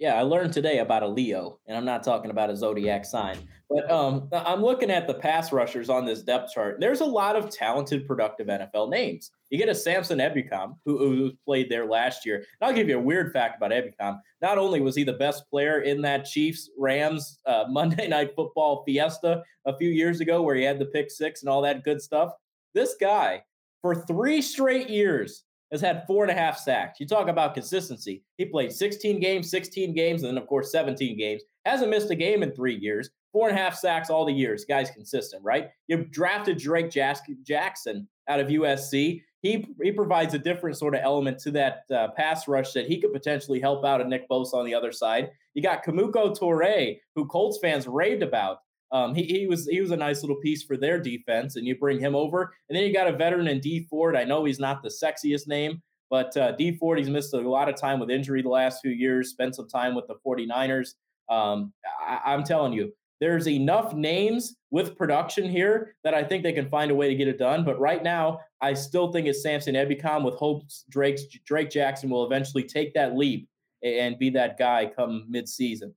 Yeah, 0.00 0.14
I 0.14 0.22
learned 0.22 0.54
today 0.54 0.78
about 0.78 1.02
a 1.02 1.06
Leo, 1.06 1.58
and 1.66 1.76
I'm 1.76 1.84
not 1.84 2.02
talking 2.02 2.30
about 2.30 2.48
a 2.48 2.56
zodiac 2.56 3.04
sign. 3.04 3.36
But 3.68 3.88
um, 3.90 4.30
I'm 4.32 4.62
looking 4.62 4.90
at 4.90 5.06
the 5.06 5.12
pass 5.12 5.52
rushers 5.52 5.90
on 5.90 6.06
this 6.06 6.22
depth 6.22 6.54
chart. 6.54 6.78
There's 6.80 7.02
a 7.02 7.04
lot 7.04 7.36
of 7.36 7.50
talented, 7.50 8.06
productive 8.06 8.46
NFL 8.46 8.88
names. 8.88 9.30
You 9.50 9.58
get 9.58 9.68
a 9.68 9.74
Samson 9.74 10.18
Ebukam, 10.18 10.76
who, 10.86 10.96
who 10.96 11.32
played 11.44 11.70
there 11.70 11.84
last 11.84 12.24
year. 12.24 12.36
And 12.36 12.46
I'll 12.62 12.72
give 12.72 12.88
you 12.88 12.96
a 12.96 13.02
weird 13.02 13.30
fact 13.34 13.58
about 13.58 13.72
Ebukam. 13.72 14.18
Not 14.40 14.56
only 14.56 14.80
was 14.80 14.96
he 14.96 15.04
the 15.04 15.12
best 15.12 15.44
player 15.50 15.82
in 15.82 16.00
that 16.00 16.24
Chiefs 16.24 16.70
Rams 16.78 17.38
uh, 17.44 17.66
Monday 17.68 18.08
Night 18.08 18.30
Football 18.34 18.82
fiesta 18.86 19.42
a 19.66 19.76
few 19.76 19.90
years 19.90 20.20
ago, 20.20 20.40
where 20.40 20.56
he 20.56 20.62
had 20.62 20.78
the 20.78 20.86
pick 20.86 21.10
six 21.10 21.42
and 21.42 21.50
all 21.50 21.60
that 21.60 21.84
good 21.84 22.00
stuff, 22.00 22.32
this 22.72 22.96
guy, 22.98 23.44
for 23.82 23.94
three 24.06 24.40
straight 24.40 24.88
years, 24.88 25.44
has 25.70 25.80
had 25.80 26.04
four 26.06 26.24
and 26.24 26.30
a 26.30 26.34
half 26.34 26.58
sacks. 26.58 27.00
You 27.00 27.06
talk 27.06 27.28
about 27.28 27.54
consistency. 27.54 28.24
He 28.36 28.44
played 28.44 28.72
16 28.72 29.20
games, 29.20 29.50
16 29.50 29.94
games, 29.94 30.22
and 30.22 30.30
then, 30.30 30.42
of 30.42 30.48
course, 30.48 30.72
17 30.72 31.16
games. 31.16 31.42
Hasn't 31.64 31.90
missed 31.90 32.10
a 32.10 32.16
game 32.16 32.42
in 32.42 32.52
three 32.52 32.76
years. 32.76 33.10
Four 33.32 33.48
and 33.48 33.56
a 33.56 33.60
half 33.60 33.76
sacks 33.76 34.10
all 34.10 34.24
the 34.24 34.32
years. 34.32 34.64
Guy's 34.64 34.90
consistent, 34.90 35.44
right? 35.44 35.68
You 35.86 36.04
drafted 36.10 36.58
Drake 36.58 36.90
Jackson 36.90 38.08
out 38.28 38.40
of 38.40 38.48
USC. 38.48 39.22
He, 39.42 39.66
he 39.82 39.92
provides 39.92 40.34
a 40.34 40.38
different 40.38 40.76
sort 40.76 40.94
of 40.94 41.00
element 41.02 41.38
to 41.40 41.50
that 41.52 41.84
uh, 41.94 42.08
pass 42.16 42.48
rush 42.48 42.72
that 42.72 42.86
he 42.86 43.00
could 43.00 43.12
potentially 43.12 43.60
help 43.60 43.84
out 43.84 44.00
a 44.00 44.04
Nick 44.04 44.28
Bosa 44.28 44.54
on 44.54 44.66
the 44.66 44.74
other 44.74 44.92
side. 44.92 45.30
You 45.54 45.62
got 45.62 45.84
Kemoko 45.84 46.36
Turay, 46.36 46.98
who 47.14 47.26
Colts 47.26 47.58
fans 47.58 47.86
raved 47.86 48.22
about. 48.22 48.58
Um, 48.92 49.14
he, 49.14 49.22
he 49.24 49.46
was 49.46 49.66
he 49.66 49.80
was 49.80 49.90
a 49.92 49.96
nice 49.96 50.22
little 50.22 50.36
piece 50.36 50.62
for 50.62 50.76
their 50.76 50.98
defense, 50.98 51.56
and 51.56 51.66
you 51.66 51.76
bring 51.76 52.00
him 52.00 52.16
over, 52.16 52.52
and 52.68 52.76
then 52.76 52.84
you 52.84 52.92
got 52.92 53.06
a 53.06 53.16
veteran 53.16 53.46
in 53.46 53.60
Dee 53.60 53.86
Ford. 53.88 54.16
I 54.16 54.24
know 54.24 54.44
he's 54.44 54.58
not 54.58 54.82
the 54.82 54.88
sexiest 54.88 55.46
name, 55.46 55.80
but 56.08 56.36
uh, 56.36 56.52
Dee 56.52 56.76
Ford 56.76 56.98
he's 56.98 57.08
missed 57.08 57.34
a 57.34 57.40
lot 57.40 57.68
of 57.68 57.76
time 57.76 58.00
with 58.00 58.10
injury 58.10 58.42
the 58.42 58.48
last 58.48 58.80
few 58.82 58.90
years. 58.90 59.30
Spent 59.30 59.54
some 59.54 59.68
time 59.68 59.94
with 59.94 60.06
the 60.08 60.16
49ers. 60.26 60.94
Um, 61.28 61.72
I, 62.04 62.20
I'm 62.26 62.42
telling 62.42 62.72
you, 62.72 62.92
there's 63.20 63.46
enough 63.46 63.94
names 63.94 64.56
with 64.70 64.96
production 64.96 65.48
here 65.48 65.94
that 66.02 66.14
I 66.14 66.24
think 66.24 66.42
they 66.42 66.52
can 66.52 66.68
find 66.68 66.90
a 66.90 66.94
way 66.94 67.08
to 67.08 67.14
get 67.14 67.28
it 67.28 67.38
done. 67.38 67.64
But 67.64 67.78
right 67.78 68.02
now, 68.02 68.40
I 68.60 68.74
still 68.74 69.12
think 69.12 69.26
it's 69.26 69.42
Samson 69.42 69.74
Ebukam 69.74 70.24
with 70.24 70.34
hopes 70.34 70.84
Drake 70.88 71.18
Drake 71.46 71.70
Jackson 71.70 72.10
will 72.10 72.24
eventually 72.24 72.64
take 72.64 72.94
that 72.94 73.14
leap 73.14 73.48
and 73.82 74.18
be 74.18 74.30
that 74.30 74.58
guy 74.58 74.90
come 74.94 75.28
midseason. 75.32 75.92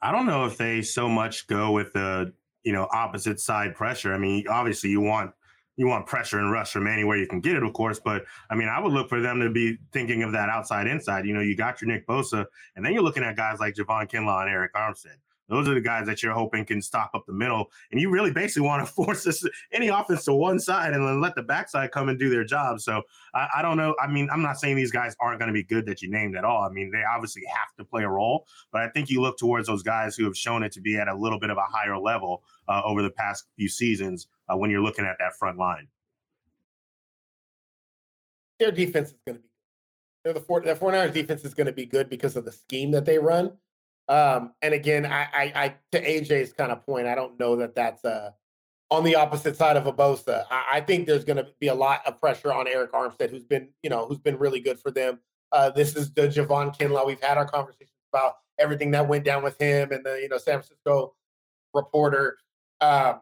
I 0.00 0.12
don't 0.12 0.26
know 0.26 0.44
if 0.44 0.56
they 0.56 0.82
so 0.82 1.08
much 1.08 1.46
go 1.46 1.72
with 1.72 1.92
the 1.92 2.32
you 2.64 2.72
know 2.72 2.88
opposite 2.92 3.40
side 3.40 3.74
pressure. 3.74 4.14
I 4.14 4.18
mean, 4.18 4.46
obviously 4.48 4.90
you 4.90 5.00
want 5.00 5.32
you 5.76 5.86
want 5.86 6.06
pressure 6.06 6.38
and 6.40 6.50
rush 6.50 6.72
from 6.72 6.88
anywhere 6.88 7.16
you 7.16 7.26
can 7.26 7.40
get 7.40 7.54
it, 7.54 7.62
of 7.62 7.72
course. 7.72 8.00
But 8.04 8.24
I 8.50 8.56
mean, 8.56 8.68
I 8.68 8.80
would 8.80 8.92
look 8.92 9.08
for 9.08 9.20
them 9.20 9.40
to 9.40 9.48
be 9.48 9.78
thinking 9.92 10.24
of 10.24 10.32
that 10.32 10.48
outside 10.48 10.88
inside. 10.88 11.24
You 11.24 11.34
know, 11.34 11.40
you 11.40 11.56
got 11.56 11.80
your 11.80 11.88
Nick 11.88 12.06
Bosa, 12.06 12.46
and 12.76 12.84
then 12.84 12.92
you're 12.92 13.02
looking 13.02 13.22
at 13.22 13.36
guys 13.36 13.60
like 13.60 13.74
Javon 13.74 14.10
Kinlaw 14.10 14.42
and 14.42 14.50
Arik 14.50 14.72
Armstead. 14.74 15.16
Those 15.48 15.68
are 15.68 15.74
the 15.74 15.80
guys 15.80 16.06
that 16.06 16.22
you're 16.22 16.32
hoping 16.32 16.64
can 16.64 16.82
stop 16.82 17.10
up 17.14 17.24
the 17.26 17.32
middle, 17.32 17.70
and 17.90 18.00
you 18.00 18.10
really 18.10 18.30
basically 18.30 18.66
want 18.66 18.86
to 18.86 18.92
force 19.04 19.24
this 19.24 19.46
any 19.72 19.88
offense 19.88 20.24
to 20.24 20.34
one 20.34 20.58
side 20.58 20.92
and 20.92 21.06
then 21.06 21.20
let 21.20 21.34
the 21.34 21.42
backside 21.42 21.90
come 21.90 22.08
and 22.08 22.18
do 22.18 22.28
their 22.28 22.44
job. 22.44 22.80
So 22.80 23.02
I, 23.34 23.48
I 23.56 23.62
don't 23.62 23.76
know. 23.76 23.94
I 24.00 24.06
mean, 24.06 24.28
I'm 24.32 24.42
not 24.42 24.58
saying 24.58 24.76
these 24.76 24.92
guys 24.92 25.16
aren't 25.20 25.38
going 25.38 25.48
to 25.48 25.54
be 25.54 25.64
good 25.64 25.86
that 25.86 26.02
you 26.02 26.10
named 26.10 26.36
at 26.36 26.44
all. 26.44 26.62
I 26.62 26.68
mean, 26.68 26.90
they 26.90 27.02
obviously 27.04 27.42
have 27.46 27.74
to 27.78 27.84
play 27.84 28.04
a 28.04 28.08
role, 28.08 28.46
but 28.72 28.82
I 28.82 28.88
think 28.88 29.10
you 29.10 29.20
look 29.20 29.38
towards 29.38 29.68
those 29.68 29.82
guys 29.82 30.16
who 30.16 30.24
have 30.24 30.36
shown 30.36 30.62
it 30.62 30.72
to 30.72 30.80
be 30.80 30.96
at 30.96 31.08
a 31.08 31.14
little 31.14 31.38
bit 31.38 31.50
of 31.50 31.56
a 31.56 31.64
higher 31.64 31.98
level 31.98 32.42
uh, 32.68 32.82
over 32.84 33.02
the 33.02 33.10
past 33.10 33.44
few 33.56 33.68
seasons 33.68 34.28
uh, 34.48 34.56
when 34.56 34.70
you're 34.70 34.82
looking 34.82 35.04
at 35.04 35.16
that 35.18 35.34
front 35.38 35.58
line. 35.58 35.88
their 38.58 38.72
defense 38.72 39.10
is 39.10 39.18
going 39.24 39.36
to 39.36 39.42
be 39.42 39.42
good. 39.42 39.48
They're 40.24 40.32
the 40.32 40.40
four, 40.40 40.60
the 40.60 40.74
49ers 40.74 41.12
defense 41.12 41.44
is 41.44 41.54
going 41.54 41.66
to 41.66 41.72
be 41.72 41.86
good 41.86 42.10
because 42.10 42.36
of 42.36 42.44
the 42.44 42.52
scheme 42.52 42.90
that 42.90 43.04
they 43.04 43.18
run. 43.18 43.52
Um, 44.08 44.52
and 44.62 44.72
again, 44.72 45.04
I, 45.04 45.28
I, 45.32 45.52
I, 45.54 45.74
to 45.92 46.02
AJ's 46.02 46.52
kind 46.52 46.72
of 46.72 46.84
point, 46.84 47.06
I 47.06 47.14
don't 47.14 47.38
know 47.38 47.56
that 47.56 47.74
that's 47.74 48.04
uh, 48.04 48.30
on 48.90 49.04
the 49.04 49.14
opposite 49.14 49.56
side 49.56 49.76
of 49.76 49.86
a 49.86 49.92
Bosa. 49.92 50.44
I, 50.50 50.64
I 50.74 50.80
think 50.80 51.06
there's 51.06 51.24
going 51.24 51.36
to 51.36 51.48
be 51.60 51.68
a 51.68 51.74
lot 51.74 52.06
of 52.06 52.18
pressure 52.18 52.52
on 52.52 52.66
Arik 52.66 52.90
Armstead, 52.90 53.30
who's 53.30 53.44
been, 53.44 53.68
you 53.82 53.90
know, 53.90 54.06
who's 54.06 54.18
been 54.18 54.38
really 54.38 54.60
good 54.60 54.80
for 54.80 54.90
them. 54.90 55.20
Uh, 55.52 55.70
this 55.70 55.94
is 55.96 56.12
the 56.12 56.22
Javon 56.22 56.76
Kinlaw. 56.76 57.06
We've 57.06 57.22
had 57.22 57.36
our 57.38 57.46
conversations 57.46 57.90
about 58.12 58.34
everything 58.58 58.90
that 58.92 59.06
went 59.06 59.24
down 59.24 59.42
with 59.42 59.60
him 59.60 59.92
and 59.92 60.04
the, 60.04 60.18
you 60.20 60.28
know, 60.28 60.38
San 60.38 60.54
Francisco 60.54 61.14
reporter. 61.74 62.38
Uh, 62.80 63.14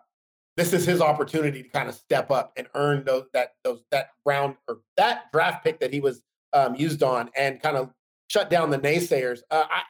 this 0.56 0.72
is 0.72 0.86
his 0.86 1.00
opportunity 1.00 1.62
to 1.62 1.68
kind 1.68 1.88
of 1.88 1.94
step 1.94 2.30
up 2.30 2.52
and 2.56 2.66
earn 2.74 3.04
those 3.04 3.26
that 3.34 3.54
those 3.62 3.82
that 3.90 4.10
round 4.24 4.56
or 4.68 4.78
that 4.96 5.30
draft 5.32 5.62
pick 5.62 5.78
that 5.80 5.92
he 5.92 6.00
was 6.00 6.22
um, 6.52 6.74
used 6.74 7.02
on 7.02 7.30
and 7.36 7.60
kind 7.60 7.76
of 7.76 7.90
shut 8.28 8.48
down 8.48 8.70
the 8.70 8.78
naysayers. 8.78 9.40
Uh, 9.50 9.64
I, 9.70 9.82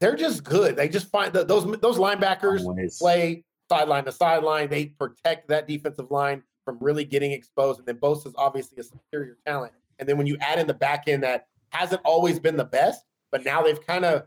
they're 0.00 0.16
just 0.16 0.44
good. 0.44 0.76
They 0.76 0.88
just 0.88 1.10
find 1.10 1.32
the, 1.32 1.44
those 1.44 1.64
those 1.80 1.98
linebackers 1.98 2.64
Always. 2.64 2.98
play 2.98 3.44
sideline 3.68 4.04
to 4.04 4.12
sideline. 4.12 4.68
They 4.68 4.86
protect 4.86 5.48
that 5.48 5.66
defensive 5.66 6.10
line 6.10 6.42
from 6.64 6.78
really 6.80 7.04
getting 7.04 7.32
exposed. 7.32 7.78
And 7.78 7.86
then 7.88 7.96
Bosa 7.96 8.26
is 8.26 8.34
obviously 8.36 8.78
a 8.78 8.82
superior 8.82 9.36
talent. 9.46 9.72
And 9.98 10.08
then 10.08 10.16
when 10.16 10.26
you 10.26 10.36
add 10.40 10.58
in 10.58 10.66
the 10.66 10.74
back 10.74 11.04
end 11.08 11.22
that 11.22 11.46
hasn't 11.70 12.00
always 12.04 12.38
been 12.38 12.56
the 12.56 12.64
best, 12.64 13.04
but 13.30 13.44
now 13.44 13.62
they've 13.62 13.84
kind 13.86 14.04
of 14.04 14.24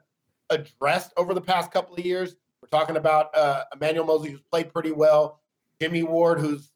addressed 0.50 1.14
over 1.18 1.34
the 1.34 1.42
past 1.42 1.72
couple 1.72 1.96
of 1.96 2.06
years. 2.06 2.36
We're 2.62 2.70
talking 2.70 2.98
about 2.98 3.36
uh, 3.36 3.64
Emmanuel 3.74 4.06
Moseley, 4.06 4.32
who's 4.32 4.42
played 4.52 4.72
pretty 4.74 4.92
well. 4.92 5.42
Jimmy 5.80 6.04
Ward, 6.04 6.40
who's 6.40 6.72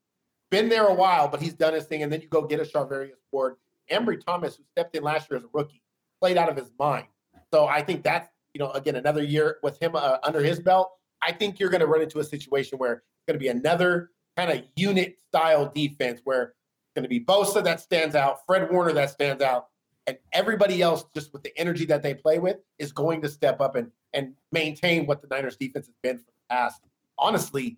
been 0.49 0.69
there 0.69 0.87
a 0.87 0.93
while, 0.93 1.27
but 1.27 1.41
he's 1.41 1.53
done 1.53 1.73
his 1.73 1.85
thing. 1.85 2.01
And 2.01 2.11
then 2.11 2.21
you 2.21 2.27
go 2.27 2.43
get 2.43 2.59
a 2.59 2.63
Charvarius 2.63 3.11
Ward. 3.31 3.55
Ambry 3.91 4.23
Thomas, 4.23 4.55
who 4.55 4.63
stepped 4.71 4.95
in 4.95 5.03
last 5.03 5.29
year 5.29 5.37
as 5.37 5.43
a 5.43 5.49
rookie, 5.53 5.83
played 6.19 6.37
out 6.37 6.49
of 6.49 6.55
his 6.55 6.71
mind. 6.79 7.05
So 7.53 7.67
I 7.67 7.83
think 7.83 8.03
that's, 8.03 8.27
you 8.55 8.59
know, 8.59 8.71
again, 8.71 8.95
another 8.95 9.21
year 9.21 9.57
with 9.61 9.77
him 9.81 9.95
uh, 9.95 10.17
under 10.23 10.41
his 10.41 10.59
belt. 10.59 10.89
I 11.21 11.33
think 11.33 11.59
you're 11.59 11.69
going 11.69 11.81
to 11.81 11.87
run 11.87 12.01
into 12.01 12.19
a 12.19 12.23
situation 12.23 12.77
where 12.77 12.93
it's 12.93 13.25
going 13.27 13.37
to 13.37 13.39
be 13.39 13.49
another 13.49 14.11
kind 14.37 14.49
of 14.49 14.63
unit 14.77 15.17
style 15.27 15.69
defense 15.75 16.21
where 16.23 16.43
it's 16.43 16.53
going 16.95 17.03
to 17.03 17.09
be 17.09 17.19
Bosa 17.19 17.61
that 17.65 17.81
stands 17.81 18.15
out, 18.15 18.39
Fred 18.47 18.71
Warner 18.71 18.93
that 18.93 19.09
stands 19.09 19.43
out, 19.43 19.67
and 20.07 20.17
everybody 20.31 20.81
else 20.81 21.03
just 21.13 21.33
with 21.33 21.43
the 21.43 21.51
energy 21.59 21.85
that 21.85 22.01
they 22.01 22.13
play 22.13 22.39
with 22.39 22.57
is 22.79 22.93
going 22.93 23.21
to 23.23 23.29
step 23.29 23.59
up 23.59 23.75
and 23.75 23.91
and 24.13 24.33
maintain 24.53 25.05
what 25.05 25.21
the 25.21 25.27
Niners 25.27 25.57
defense 25.57 25.87
has 25.87 25.95
been 26.01 26.17
for 26.17 26.23
the 26.23 26.55
past. 26.55 26.81
Honestly, 27.19 27.77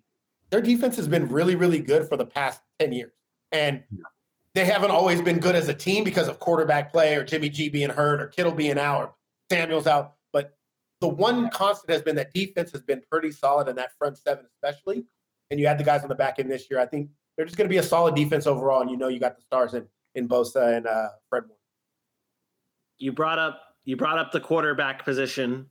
their 0.50 0.60
defense 0.60 0.94
has 0.94 1.08
been 1.08 1.28
really, 1.28 1.56
really 1.56 1.80
good 1.80 2.08
for 2.08 2.16
the 2.16 2.24
past 2.24 2.60
10 2.78 2.92
years. 2.92 3.12
And 3.50 3.82
they 4.54 4.64
haven't 4.64 4.92
always 4.92 5.20
been 5.20 5.40
good 5.40 5.56
as 5.56 5.68
a 5.68 5.74
team 5.74 6.04
because 6.04 6.28
of 6.28 6.38
quarterback 6.38 6.92
play 6.92 7.16
or 7.16 7.24
Jimmy 7.24 7.48
G 7.48 7.68
being 7.68 7.90
hurt 7.90 8.20
or 8.20 8.28
Kittle 8.28 8.52
being 8.52 8.78
out 8.78 9.00
or 9.00 9.14
Samuel's 9.50 9.88
out. 9.88 10.14
The 11.00 11.08
one 11.08 11.48
constant 11.50 11.90
has 11.90 12.02
been 12.02 12.16
that 12.16 12.32
defense 12.34 12.72
has 12.72 12.82
been 12.82 13.02
pretty 13.10 13.30
solid 13.30 13.68
in 13.68 13.76
that 13.76 13.96
front 13.98 14.18
seven, 14.18 14.44
especially. 14.46 15.04
And 15.50 15.58
you 15.58 15.66
had 15.66 15.78
the 15.78 15.84
guys 15.84 16.02
on 16.02 16.08
the 16.08 16.14
back 16.14 16.38
end 16.38 16.50
this 16.50 16.66
year. 16.70 16.80
I 16.80 16.86
think 16.86 17.10
they're 17.36 17.46
just 17.46 17.56
going 17.56 17.68
to 17.68 17.72
be 17.72 17.78
a 17.78 17.82
solid 17.82 18.14
defense 18.14 18.46
overall. 18.46 18.82
And 18.82 18.90
you 18.90 18.96
know, 18.96 19.08
you 19.08 19.20
got 19.20 19.36
the 19.36 19.42
stars 19.42 19.74
in 19.74 19.86
in 20.14 20.28
Bosa 20.28 20.76
and 20.76 20.86
uh, 20.86 21.08
Fred 21.30 21.44
Moore. 21.46 21.56
You 22.98 23.12
brought 23.12 23.38
up 23.38 23.60
you 23.84 23.96
brought 23.96 24.18
up 24.18 24.32
the 24.32 24.40
quarterback 24.40 25.04
position, 25.04 25.66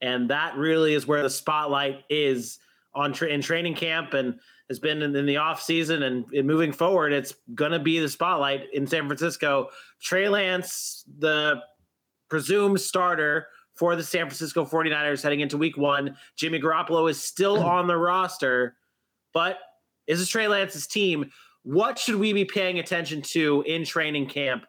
and 0.00 0.28
that 0.30 0.56
really 0.56 0.94
is 0.94 1.06
where 1.06 1.22
the 1.22 1.30
spotlight 1.30 2.02
is 2.10 2.58
on 2.94 3.12
tra- 3.12 3.28
in 3.28 3.40
training 3.40 3.74
camp 3.74 4.12
and 4.14 4.38
has 4.68 4.78
been 4.78 5.00
in, 5.02 5.14
in 5.16 5.26
the 5.26 5.36
off 5.36 5.62
season 5.62 6.02
and, 6.02 6.24
and 6.34 6.46
moving 6.46 6.72
forward. 6.72 7.12
It's 7.12 7.34
going 7.54 7.72
to 7.72 7.78
be 7.78 7.98
the 7.98 8.08
spotlight 8.08 8.64
in 8.72 8.86
San 8.86 9.06
Francisco. 9.06 9.68
Trey 10.00 10.28
Lance, 10.28 11.04
the 11.18 11.60
presumed 12.28 12.80
starter 12.80 13.46
for 13.82 13.96
the 13.96 14.04
San 14.04 14.26
Francisco 14.26 14.64
49ers 14.64 15.24
heading 15.24 15.40
into 15.40 15.58
week 15.58 15.76
one. 15.76 16.16
Jimmy 16.36 16.60
Garoppolo 16.60 17.10
is 17.10 17.20
still 17.20 17.58
on 17.64 17.88
the 17.88 17.96
roster, 17.96 18.76
but 19.34 19.58
is 20.06 20.20
this 20.20 20.28
Trey 20.28 20.46
Lance's 20.46 20.86
team? 20.86 21.32
What 21.64 21.98
should 21.98 22.14
we 22.14 22.32
be 22.32 22.44
paying 22.44 22.78
attention 22.78 23.22
to 23.22 23.64
in 23.66 23.84
training 23.84 24.28
camp 24.28 24.66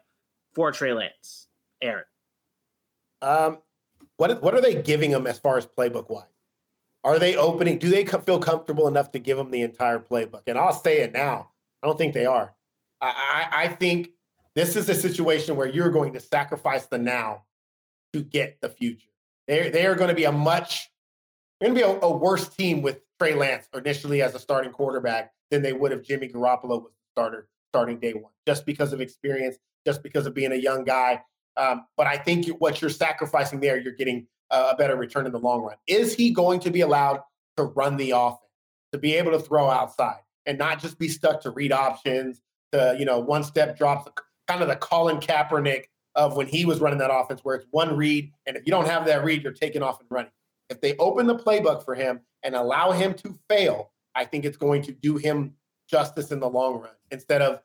for 0.52 0.72
Trey 0.72 0.92
Lance? 0.92 1.46
Aaron. 1.80 2.02
Um, 3.22 3.58
what 4.16 4.42
what 4.42 4.52
are 4.52 4.60
they 4.60 4.82
giving 4.82 5.12
him 5.12 5.28
as 5.28 5.38
far 5.38 5.58
as 5.58 5.64
playbook 5.64 6.10
wise? 6.10 6.24
Are 7.04 7.20
they 7.20 7.36
opening? 7.36 7.78
Do 7.78 7.90
they 7.90 8.04
feel 8.04 8.40
comfortable 8.40 8.88
enough 8.88 9.12
to 9.12 9.20
give 9.20 9.38
him 9.38 9.52
the 9.52 9.62
entire 9.62 10.00
playbook? 10.00 10.42
And 10.48 10.58
I'll 10.58 10.72
say 10.72 11.02
it 11.02 11.12
now. 11.12 11.50
I 11.84 11.86
don't 11.86 11.96
think 11.96 12.14
they 12.14 12.26
are. 12.26 12.52
I, 13.00 13.46
I, 13.52 13.62
I 13.62 13.68
think 13.68 14.10
this 14.56 14.74
is 14.74 14.88
a 14.88 14.94
situation 14.96 15.54
where 15.54 15.68
you're 15.68 15.90
going 15.90 16.14
to 16.14 16.20
sacrifice 16.20 16.86
the 16.86 16.98
now 16.98 17.44
to 18.14 18.22
get 18.22 18.60
the 18.60 18.68
future. 18.68 19.08
They 19.48 19.70
they 19.70 19.86
are 19.86 19.96
going 19.96 20.08
to 20.08 20.14
be 20.14 20.24
a 20.24 20.32
much 20.32 20.88
they're 21.60 21.70
going 21.70 21.80
to 21.80 21.86
be 21.86 22.06
a, 22.06 22.08
a, 22.08 22.16
worse 22.16 22.48
team 22.48 22.80
with 22.80 23.00
Trey 23.18 23.34
Lance 23.34 23.68
initially 23.74 24.22
as 24.22 24.34
a 24.34 24.38
starting 24.38 24.72
quarterback 24.72 25.32
than 25.50 25.62
they 25.62 25.72
would 25.72 25.92
if 25.92 26.02
Jimmy 26.02 26.28
Garoppolo 26.28 26.82
was 26.82 26.92
the 26.92 27.12
starter 27.12 27.48
starting 27.70 27.98
day 27.98 28.12
one, 28.12 28.32
just 28.46 28.66
because 28.66 28.92
of 28.92 29.00
experience, 29.00 29.56
just 29.84 30.02
because 30.02 30.26
of 30.26 30.34
being 30.34 30.52
a 30.52 30.56
young 30.56 30.84
guy. 30.84 31.22
Um, 31.56 31.86
but 31.96 32.06
I 32.06 32.16
think 32.16 32.46
what 32.60 32.80
you're 32.80 32.90
sacrificing 32.90 33.60
there, 33.60 33.78
you're 33.78 33.94
getting 33.94 34.26
a 34.50 34.74
better 34.76 34.96
return 34.96 35.26
in 35.26 35.32
the 35.32 35.38
long 35.38 35.62
run. 35.62 35.76
Is 35.86 36.14
he 36.14 36.30
going 36.30 36.60
to 36.60 36.70
be 36.70 36.80
allowed 36.82 37.20
to 37.56 37.64
run 37.64 37.96
the 37.96 38.12
offense, 38.12 38.40
to 38.92 38.98
be 38.98 39.14
able 39.14 39.32
to 39.32 39.40
throw 39.40 39.68
outside, 39.68 40.20
and 40.46 40.58
not 40.58 40.80
just 40.80 40.98
be 40.98 41.08
stuck 41.08 41.40
to 41.42 41.50
read 41.50 41.72
options, 41.72 42.40
to 42.72 42.96
you 42.98 43.04
know 43.04 43.18
one 43.18 43.44
step 43.44 43.76
drops, 43.76 44.08
kind 44.48 44.62
of 44.62 44.68
the 44.68 44.76
Colin 44.76 45.18
Kaepernick 45.18 45.84
of 46.14 46.36
when 46.36 46.46
he 46.46 46.64
was 46.64 46.80
running 46.80 46.98
that 46.98 47.12
offense, 47.12 47.40
where 47.42 47.56
it's 47.56 47.66
one 47.70 47.96
read, 47.96 48.30
and 48.46 48.56
if 48.56 48.66
you 48.66 48.70
don't 48.70 48.86
have 48.86 49.04
that 49.06 49.24
read, 49.24 49.42
you're 49.42 49.52
taking 49.52 49.82
off 49.82 50.00
and 50.00 50.08
running. 50.10 50.30
If 50.70 50.80
they 50.80 50.96
open 50.96 51.26
the 51.26 51.36
playbook 51.36 51.84
for 51.84 51.94
him 51.94 52.20
and 52.42 52.54
allow 52.54 52.92
him 52.92 53.14
to 53.14 53.38
fail, 53.48 53.90
I 54.14 54.24
think 54.24 54.44
it's 54.44 54.56
going 54.56 54.82
to 54.82 54.92
do 54.92 55.16
him 55.16 55.54
justice 55.88 56.30
in 56.30 56.40
the 56.40 56.48
long 56.48 56.80
run 56.80 56.90
instead 57.10 57.42
of, 57.42 57.60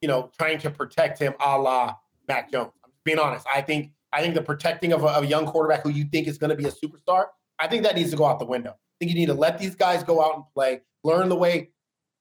you 0.00 0.08
know, 0.08 0.30
trying 0.38 0.58
to 0.58 0.70
protect 0.70 1.18
him 1.18 1.34
a 1.40 1.58
la 1.58 1.94
Mac 2.28 2.50
Jones. 2.50 2.72
I'm 2.84 2.90
being 3.04 3.18
honest. 3.18 3.46
I 3.52 3.60
think 3.60 3.92
I 4.12 4.20
think 4.20 4.34
the 4.34 4.42
protecting 4.42 4.92
of 4.92 5.02
a, 5.02 5.08
of 5.08 5.24
a 5.24 5.26
young 5.26 5.46
quarterback 5.46 5.82
who 5.82 5.90
you 5.90 6.04
think 6.04 6.28
is 6.28 6.38
going 6.38 6.50
to 6.50 6.56
be 6.56 6.66
a 6.66 6.70
superstar, 6.70 7.26
I 7.58 7.66
think 7.66 7.82
that 7.82 7.96
needs 7.96 8.10
to 8.10 8.16
go 8.16 8.24
out 8.24 8.38
the 8.38 8.44
window. 8.44 8.70
I 8.70 8.94
think 8.98 9.10
you 9.10 9.16
need 9.16 9.26
to 9.26 9.34
let 9.34 9.58
these 9.58 9.74
guys 9.74 10.04
go 10.04 10.22
out 10.24 10.34
and 10.36 10.44
play, 10.54 10.82
learn 11.02 11.28
the 11.28 11.34
way, 11.34 11.70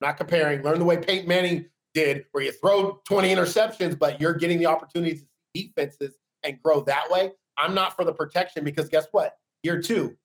not 0.02 0.18
comparing, 0.18 0.64
learn 0.64 0.80
the 0.80 0.86
way 0.86 0.98
Peyton 0.98 1.28
Manning 1.28 1.66
did, 1.94 2.26
where 2.32 2.44
you 2.44 2.52
throw 2.52 3.00
20 3.08 3.30
interceptions, 3.30 3.98
but 3.98 4.20
you're 4.20 4.34
getting 4.34 4.58
the 4.58 4.66
opportunity 4.66 5.18
to 5.18 5.26
defenses 5.54 6.16
and 6.44 6.62
grow 6.62 6.82
that 6.82 7.10
way. 7.10 7.32
I'm 7.58 7.74
not 7.74 7.96
for 7.96 8.04
the 8.04 8.14
protection 8.14 8.64
because 8.64 8.90
guess 8.90 9.08
what? 9.12 9.38
Year 9.64 9.82
two, 9.82 10.16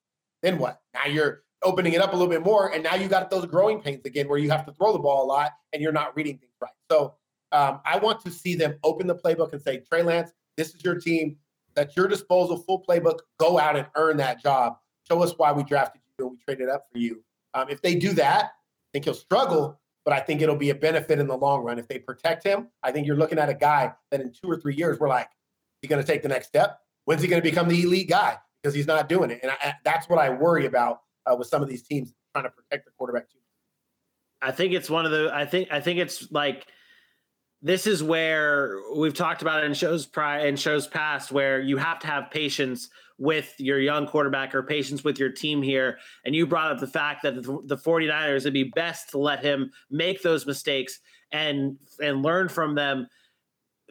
then 0.42 0.58
what? 0.58 0.80
Now 0.94 1.06
you're 1.06 1.42
opening 1.62 1.92
it 1.92 2.00
up 2.00 2.12
a 2.12 2.16
little 2.16 2.30
bit 2.30 2.44
more, 2.44 2.72
and 2.72 2.82
now 2.82 2.94
you 2.94 3.08
got 3.08 3.30
those 3.30 3.46
growing 3.46 3.80
pains 3.80 4.04
again 4.04 4.28
where 4.28 4.38
you 4.38 4.50
have 4.50 4.64
to 4.66 4.72
throw 4.72 4.92
the 4.92 4.98
ball 4.98 5.24
a 5.24 5.26
lot 5.26 5.52
and 5.72 5.82
you're 5.82 5.92
not 5.92 6.16
reading 6.16 6.38
things 6.38 6.52
right. 6.60 6.70
So 6.90 7.14
um, 7.52 7.80
I 7.84 7.98
want 7.98 8.20
to 8.24 8.30
see 8.30 8.54
them 8.54 8.76
open 8.84 9.06
the 9.06 9.14
playbook 9.14 9.52
and 9.52 9.62
say, 9.62 9.82
Trey 9.88 10.02
Lance, 10.02 10.32
this 10.56 10.74
is 10.74 10.84
your 10.84 10.96
team. 10.96 11.36
That's 11.74 11.96
your 11.96 12.08
disposal, 12.08 12.56
full 12.58 12.84
playbook. 12.88 13.20
Go 13.38 13.58
out 13.58 13.76
and 13.76 13.86
earn 13.94 14.16
that 14.18 14.42
job. 14.42 14.76
Show 15.06 15.22
us 15.22 15.34
why 15.36 15.52
we 15.52 15.62
drafted 15.62 16.02
you 16.18 16.26
and 16.26 16.32
we 16.32 16.44
traded 16.44 16.68
up 16.68 16.86
for 16.92 16.98
you. 16.98 17.22
Um, 17.54 17.68
if 17.68 17.80
they 17.80 17.94
do 17.94 18.12
that, 18.14 18.44
I 18.44 18.88
think 18.92 19.04
he'll 19.04 19.14
struggle, 19.14 19.80
but 20.08 20.16
I 20.16 20.20
think 20.20 20.40
it'll 20.40 20.56
be 20.56 20.70
a 20.70 20.74
benefit 20.74 21.18
in 21.18 21.26
the 21.26 21.36
long 21.36 21.62
run. 21.62 21.78
If 21.78 21.86
they 21.86 21.98
protect 21.98 22.42
him, 22.42 22.68
I 22.82 22.92
think 22.92 23.06
you're 23.06 23.18
looking 23.18 23.38
at 23.38 23.50
a 23.50 23.54
guy 23.54 23.92
that 24.10 24.22
in 24.22 24.32
two 24.32 24.50
or 24.50 24.56
three 24.56 24.74
years, 24.74 24.98
we're 24.98 25.10
like, 25.10 25.28
he's 25.82 25.90
going 25.90 26.00
to 26.02 26.06
take 26.06 26.22
the 26.22 26.30
next 26.30 26.46
step? 26.46 26.80
When's 27.04 27.20
he 27.20 27.28
going 27.28 27.42
to 27.42 27.46
become 27.46 27.68
the 27.68 27.82
elite 27.82 28.08
guy? 28.08 28.38
Because 28.62 28.74
he's 28.74 28.86
not 28.86 29.10
doing 29.10 29.30
it. 29.30 29.40
And 29.42 29.52
I, 29.52 29.74
that's 29.84 30.08
what 30.08 30.18
I 30.18 30.30
worry 30.30 30.64
about 30.64 31.02
uh, 31.26 31.36
with 31.36 31.48
some 31.48 31.62
of 31.62 31.68
these 31.68 31.82
teams 31.82 32.14
trying 32.32 32.46
to 32.46 32.50
protect 32.50 32.86
the 32.86 32.90
quarterback 32.96 33.28
too. 33.28 33.36
I 34.40 34.50
think 34.50 34.72
it's 34.72 34.88
one 34.88 35.04
of 35.04 35.10
the, 35.10 35.30
I 35.30 35.44
think, 35.44 35.68
I 35.70 35.78
think 35.78 35.98
it's 35.98 36.32
like, 36.32 36.64
this 37.60 37.86
is 37.86 38.02
where 38.02 38.76
we've 38.94 39.14
talked 39.14 39.42
about 39.42 39.62
it 39.62 39.66
in 39.66 39.74
shows 39.74 40.06
prior 40.06 40.46
in 40.46 40.56
shows 40.56 40.86
past 40.86 41.32
where 41.32 41.60
you 41.60 41.76
have 41.76 41.98
to 42.00 42.06
have 42.06 42.30
patience 42.30 42.88
with 43.18 43.52
your 43.58 43.80
young 43.80 44.06
quarterback 44.06 44.54
or 44.54 44.62
patience 44.62 45.02
with 45.02 45.18
your 45.18 45.30
team 45.30 45.60
here. 45.60 45.98
And 46.24 46.34
you 46.34 46.46
brought 46.46 46.70
up 46.70 46.78
the 46.78 46.86
fact 46.86 47.22
that 47.24 47.34
the, 47.34 47.58
the 47.64 47.76
49ers 47.76 48.44
would 48.44 48.52
be 48.52 48.70
best 48.74 49.10
to 49.10 49.18
let 49.18 49.42
him 49.44 49.72
make 49.90 50.22
those 50.22 50.46
mistakes 50.46 51.00
and 51.32 51.76
and 52.00 52.22
learn 52.22 52.48
from 52.48 52.74
them. 52.74 53.08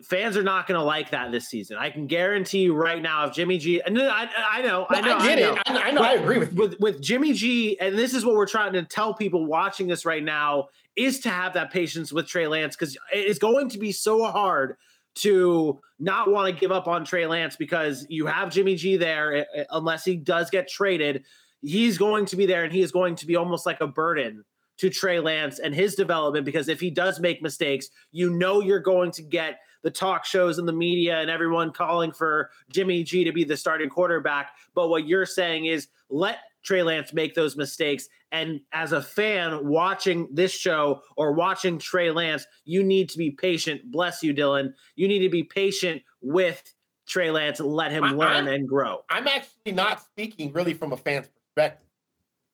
Fans 0.03 0.37
are 0.37 0.43
not 0.43 0.67
going 0.67 0.79
to 0.79 0.85
like 0.85 1.09
that 1.09 1.31
this 1.31 1.49
season. 1.49 1.75
I 1.75 1.89
can 1.89 2.05
guarantee 2.05 2.59
you 2.59 2.75
right 2.75 3.01
now, 3.01 3.25
if 3.25 3.33
Jimmy 3.33 3.57
G, 3.57 3.81
and 3.81 3.99
I, 3.99 4.29
I 4.47 4.61
know, 4.61 4.85
I 4.89 5.01
know, 5.01 5.17
I 5.17 5.25
get 5.25 5.39
I 5.39 5.41
know. 5.41 5.53
it. 5.53 5.61
I, 5.65 5.81
I 5.87 5.91
know, 5.91 6.01
I 6.03 6.13
agree 6.13 6.37
with 6.37 6.53
you. 6.53 6.59
With 6.59 6.79
with 6.79 7.01
Jimmy 7.01 7.33
G, 7.33 7.79
and 7.79 7.97
this 7.97 8.13
is 8.13 8.23
what 8.23 8.35
we're 8.35 8.45
trying 8.45 8.73
to 8.73 8.83
tell 8.83 9.15
people 9.15 9.47
watching 9.47 9.87
this 9.87 10.05
right 10.05 10.23
now 10.23 10.67
is 10.97 11.19
to 11.19 11.29
have 11.29 11.53
that 11.53 11.71
patience 11.71 12.11
with 12.11 12.27
Trey 12.27 12.47
Lance 12.47 12.75
because 12.75 12.97
it's 13.13 13.39
going 13.39 13.69
to 13.69 13.77
be 13.77 13.91
so 13.91 14.25
hard 14.25 14.75
to 15.15 15.79
not 15.99 16.29
want 16.29 16.53
to 16.53 16.59
give 16.59 16.71
up 16.71 16.87
on 16.87 17.05
Trey 17.05 17.25
Lance 17.25 17.55
because 17.55 18.05
you 18.09 18.25
have 18.25 18.51
Jimmy 18.51 18.75
G 18.75 18.97
there, 18.97 19.37
eh, 19.37 19.43
eh, 19.55 19.63
unless 19.71 20.05
he 20.05 20.15
does 20.15 20.49
get 20.49 20.67
traded. 20.67 21.23
He's 21.61 21.97
going 21.97 22.25
to 22.27 22.35
be 22.35 22.45
there 22.45 22.63
and 22.63 22.73
he 22.73 22.81
is 22.81 22.91
going 22.91 23.15
to 23.15 23.25
be 23.25 23.35
almost 23.35 23.65
like 23.65 23.81
a 23.81 23.87
burden 23.87 24.43
to 24.77 24.89
Trey 24.89 25.19
Lance 25.19 25.59
and 25.59 25.73
his 25.73 25.95
development 25.95 26.45
because 26.45 26.69
if 26.69 26.79
he 26.79 26.91
does 26.91 27.19
make 27.19 27.41
mistakes, 27.41 27.89
you 28.11 28.29
know 28.29 28.61
you're 28.61 28.79
going 28.79 29.11
to 29.11 29.23
get 29.23 29.59
the 29.83 29.91
talk 29.91 30.25
shows 30.25 30.57
and 30.59 30.67
the 30.67 30.73
media 30.73 31.19
and 31.19 31.29
everyone 31.29 31.71
calling 31.71 32.11
for 32.11 32.51
Jimmy 32.69 33.03
G 33.03 33.23
to 33.23 33.31
be 33.31 33.43
the 33.43 33.57
starting 33.57 33.89
quarterback. 33.89 34.51
But 34.75 34.89
what 34.89 35.07
you're 35.07 35.25
saying 35.25 35.65
is 35.65 35.87
let 36.09 36.37
Trey 36.63 36.83
Lance 36.83 37.13
make 37.13 37.33
those 37.33 37.55
mistakes. 37.55 38.07
And 38.31 38.59
as 38.73 38.91
a 38.91 39.01
fan 39.01 39.65
watching 39.67 40.27
this 40.33 40.51
show 40.51 41.01
or 41.15 41.31
watching 41.31 41.79
Trey 41.79 42.11
Lance, 42.11 42.45
you 42.65 42.83
need 42.83 43.09
to 43.09 43.17
be 43.17 43.31
patient. 43.31 43.89
Bless 43.91 44.21
you, 44.21 44.33
Dylan. 44.33 44.73
You 44.95 45.07
need 45.07 45.19
to 45.19 45.29
be 45.29 45.43
patient 45.43 46.01
with 46.21 46.61
Trey 47.07 47.31
Lance 47.31 47.59
and 47.59 47.69
let 47.69 47.91
him 47.91 48.03
I, 48.03 48.11
learn 48.11 48.47
I'm, 48.47 48.47
and 48.47 48.67
grow. 48.67 48.99
I'm 49.09 49.27
actually 49.27 49.71
not 49.71 50.01
speaking 50.01 50.51
really 50.51 50.73
from 50.73 50.91
a 50.91 50.97
fan's 50.97 51.29
perspective. 51.29 51.87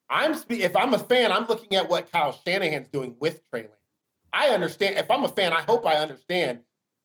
I'm 0.08 0.34
spe- 0.34 0.52
if 0.52 0.76
I'm 0.76 0.94
a 0.94 0.98
fan, 0.98 1.32
I'm 1.32 1.46
looking 1.46 1.76
at 1.76 1.88
what 1.88 2.10
Kyle 2.12 2.38
Shanahan's 2.46 2.88
doing 2.88 3.16
with 3.20 3.42
Trey 3.50 3.62
Lance. 3.62 3.72
I 4.32 4.48
understand. 4.48 4.96
If 4.96 5.10
I'm 5.10 5.24
a 5.24 5.28
fan, 5.28 5.52
I 5.52 5.62
hope 5.62 5.86
I 5.86 5.96
understand 5.96 6.60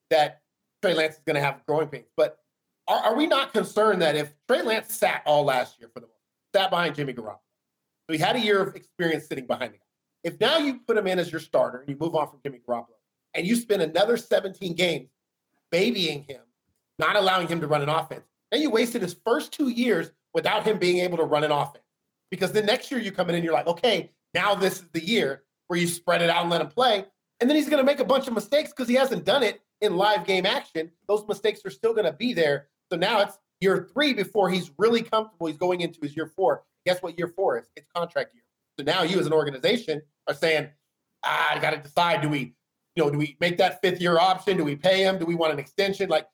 that 0.10 0.42
Trey 0.82 0.94
Lance 0.94 1.16
is 1.16 1.22
going 1.26 1.36
to 1.36 1.42
have 1.42 1.66
growing 1.66 1.88
pains. 1.88 2.08
But 2.16 2.40
are, 2.88 3.00
are, 3.00 3.16
we 3.16 3.28
not 3.28 3.54
concerned 3.54 4.02
that 4.02 4.16
if 4.16 4.34
Trey 4.48 4.62
Lance 4.62 4.96
sat 4.96 5.22
all 5.26 5.44
last 5.44 5.80
year 5.80 5.90
for 5.94 6.00
the 6.00 6.08
most, 6.08 6.16
sat 6.56 6.70
behind 6.72 6.96
Jimmy 6.96 7.14
Garoppolo, 7.14 7.40
so 8.10 8.14
he 8.14 8.20
had 8.20 8.36
a 8.36 8.40
year 8.40 8.60
of 8.60 8.76
experience 8.76 9.28
sitting 9.28 9.46
behind 9.46 9.74
guy. 9.74 9.80
If 10.24 10.40
now 10.40 10.58
you 10.58 10.80
put 10.88 10.98
him 10.98 11.06
in 11.06 11.20
as 11.20 11.32
your 11.32 11.40
starter 11.40 11.82
and 11.82 11.90
you 11.90 11.96
move 11.96 12.16
on 12.16 12.28
from 12.28 12.40
Jimmy 12.44 12.60
Garoppolo, 12.68 12.88
and 13.36 13.46
you 13.46 13.56
spend 13.56 13.84
another 13.84 14.18
17 14.18 14.74
games 14.74 15.10
babying 15.72 16.24
him, 16.24 16.42
not 16.98 17.16
allowing 17.16 17.48
him 17.48 17.62
to 17.62 17.68
run 17.68 17.84
an 17.84 17.90
offense, 17.90 18.26
then 18.52 18.62
you 18.64 18.72
wasted 18.72 19.04
his 19.04 19.16
first 19.24 19.54
two 19.54 19.70
years 19.70 20.10
without 20.34 20.64
him 20.66 20.80
being 20.80 20.98
able 20.98 21.18
to 21.18 21.24
run 21.24 21.44
an 21.44 21.52
offense. 21.52 21.86
Because 22.32 22.52
the 22.52 22.64
next 22.64 22.90
year 22.90 23.00
you 23.00 23.12
come 23.12 23.30
in 23.30 23.36
and 23.36 23.44
you're 23.44 23.54
like, 23.54 23.68
okay, 23.68 24.10
now 24.34 24.56
this 24.56 24.80
is 24.80 24.88
the 24.92 25.06
year 25.06 25.44
where 25.68 25.80
you 25.80 25.86
spread 25.86 26.24
it 26.24 26.32
out 26.32 26.42
and 26.42 26.50
let 26.50 26.62
him 26.62 26.68
play. 26.68 27.06
And 27.40 27.48
then 27.48 27.58
he's 27.58 27.70
going 27.70 27.78
to 27.82 27.86
make 27.86 28.00
a 28.00 28.06
bunch 28.06 28.28
of 28.28 28.34
mistakes 28.34 28.72
because 28.72 28.90
he 28.90 28.96
hasn't 28.96 29.24
done 29.24 29.44
it 29.44 29.62
in 29.82 29.98
live 29.98 30.26
game 30.26 30.48
action. 30.48 30.90
Those 31.08 31.28
mistakes 31.28 31.62
are 31.64 31.70
still 31.70 31.94
going 31.94 32.06
to 32.06 32.14
be 32.14 32.34
there. 32.34 32.70
So 32.92 32.98
now 32.98 33.20
it's 33.20 33.38
year 33.62 33.88
three 33.94 34.14
before 34.14 34.50
he's 34.50 34.72
really 34.80 35.04
comfortable. 35.04 35.46
He's 35.46 35.58
going 35.58 35.82
into 35.82 36.00
his 36.02 36.16
year 36.16 36.32
four. 36.36 36.64
Guess 36.86 37.02
what 37.02 37.18
year 37.18 37.28
four 37.28 37.60
is? 37.60 37.66
It's 37.76 37.88
contract 37.96 38.34
year. 38.34 38.44
So 38.78 38.84
now 38.84 39.04
you 39.04 39.20
as 39.20 39.26
an 39.26 39.34
organization 39.34 40.02
are 40.28 40.34
saying, 40.34 40.70
ah, 41.24 41.56
I 41.56 41.60
got 41.60 41.72
to 41.72 41.78
decide: 41.78 42.22
do 42.22 42.30
we, 42.30 42.56
you 42.96 43.04
know, 43.04 43.10
do 43.10 43.18
we 43.18 43.38
make 43.40 43.58
that 43.58 43.82
fifth 43.82 44.02
year 44.02 44.18
option? 44.18 44.58
Do 44.58 44.64
we 44.64 44.76
pay 44.76 45.04
him? 45.04 45.20
Do 45.20 45.26
we 45.26 45.36
want 45.36 45.54
an 45.54 45.60
extension? 45.60 46.10
Like 46.10 46.28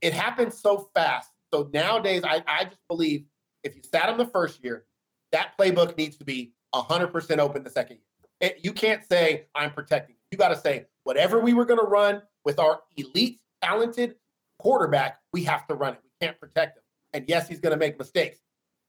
it 0.00 0.12
happens 0.12 0.58
so 0.60 0.90
fast. 0.94 1.30
So 1.52 1.68
nowadays, 1.72 2.22
I, 2.24 2.42
I 2.46 2.64
just 2.64 2.80
believe 2.88 3.24
if 3.64 3.74
you 3.74 3.82
sat 3.82 4.08
him 4.08 4.18
the 4.18 4.26
first 4.26 4.62
year, 4.62 4.84
that 5.32 5.52
playbook 5.58 5.96
needs 5.96 6.16
to 6.18 6.24
be 6.24 6.52
100% 6.74 7.38
open 7.38 7.62
the 7.62 7.70
second 7.70 7.98
year. 7.98 8.50
It, 8.50 8.58
you 8.62 8.72
can't 8.72 9.02
say, 9.08 9.46
I'm 9.54 9.72
protecting. 9.72 10.16
You 10.30 10.38
got 10.38 10.48
to 10.48 10.56
say, 10.56 10.86
whatever 11.04 11.40
we 11.40 11.52
were 11.52 11.64
going 11.64 11.80
to 11.80 11.86
run 11.86 12.22
with 12.44 12.58
our 12.58 12.80
elite, 12.96 13.40
talented 13.62 14.14
quarterback, 14.58 15.18
we 15.32 15.44
have 15.44 15.66
to 15.66 15.74
run 15.74 15.94
it. 15.94 16.00
We 16.04 16.26
can't 16.26 16.38
protect 16.40 16.78
him. 16.78 16.82
And 17.12 17.24
yes, 17.28 17.48
he's 17.48 17.60
going 17.60 17.72
to 17.72 17.76
make 17.76 17.98
mistakes. 17.98 18.38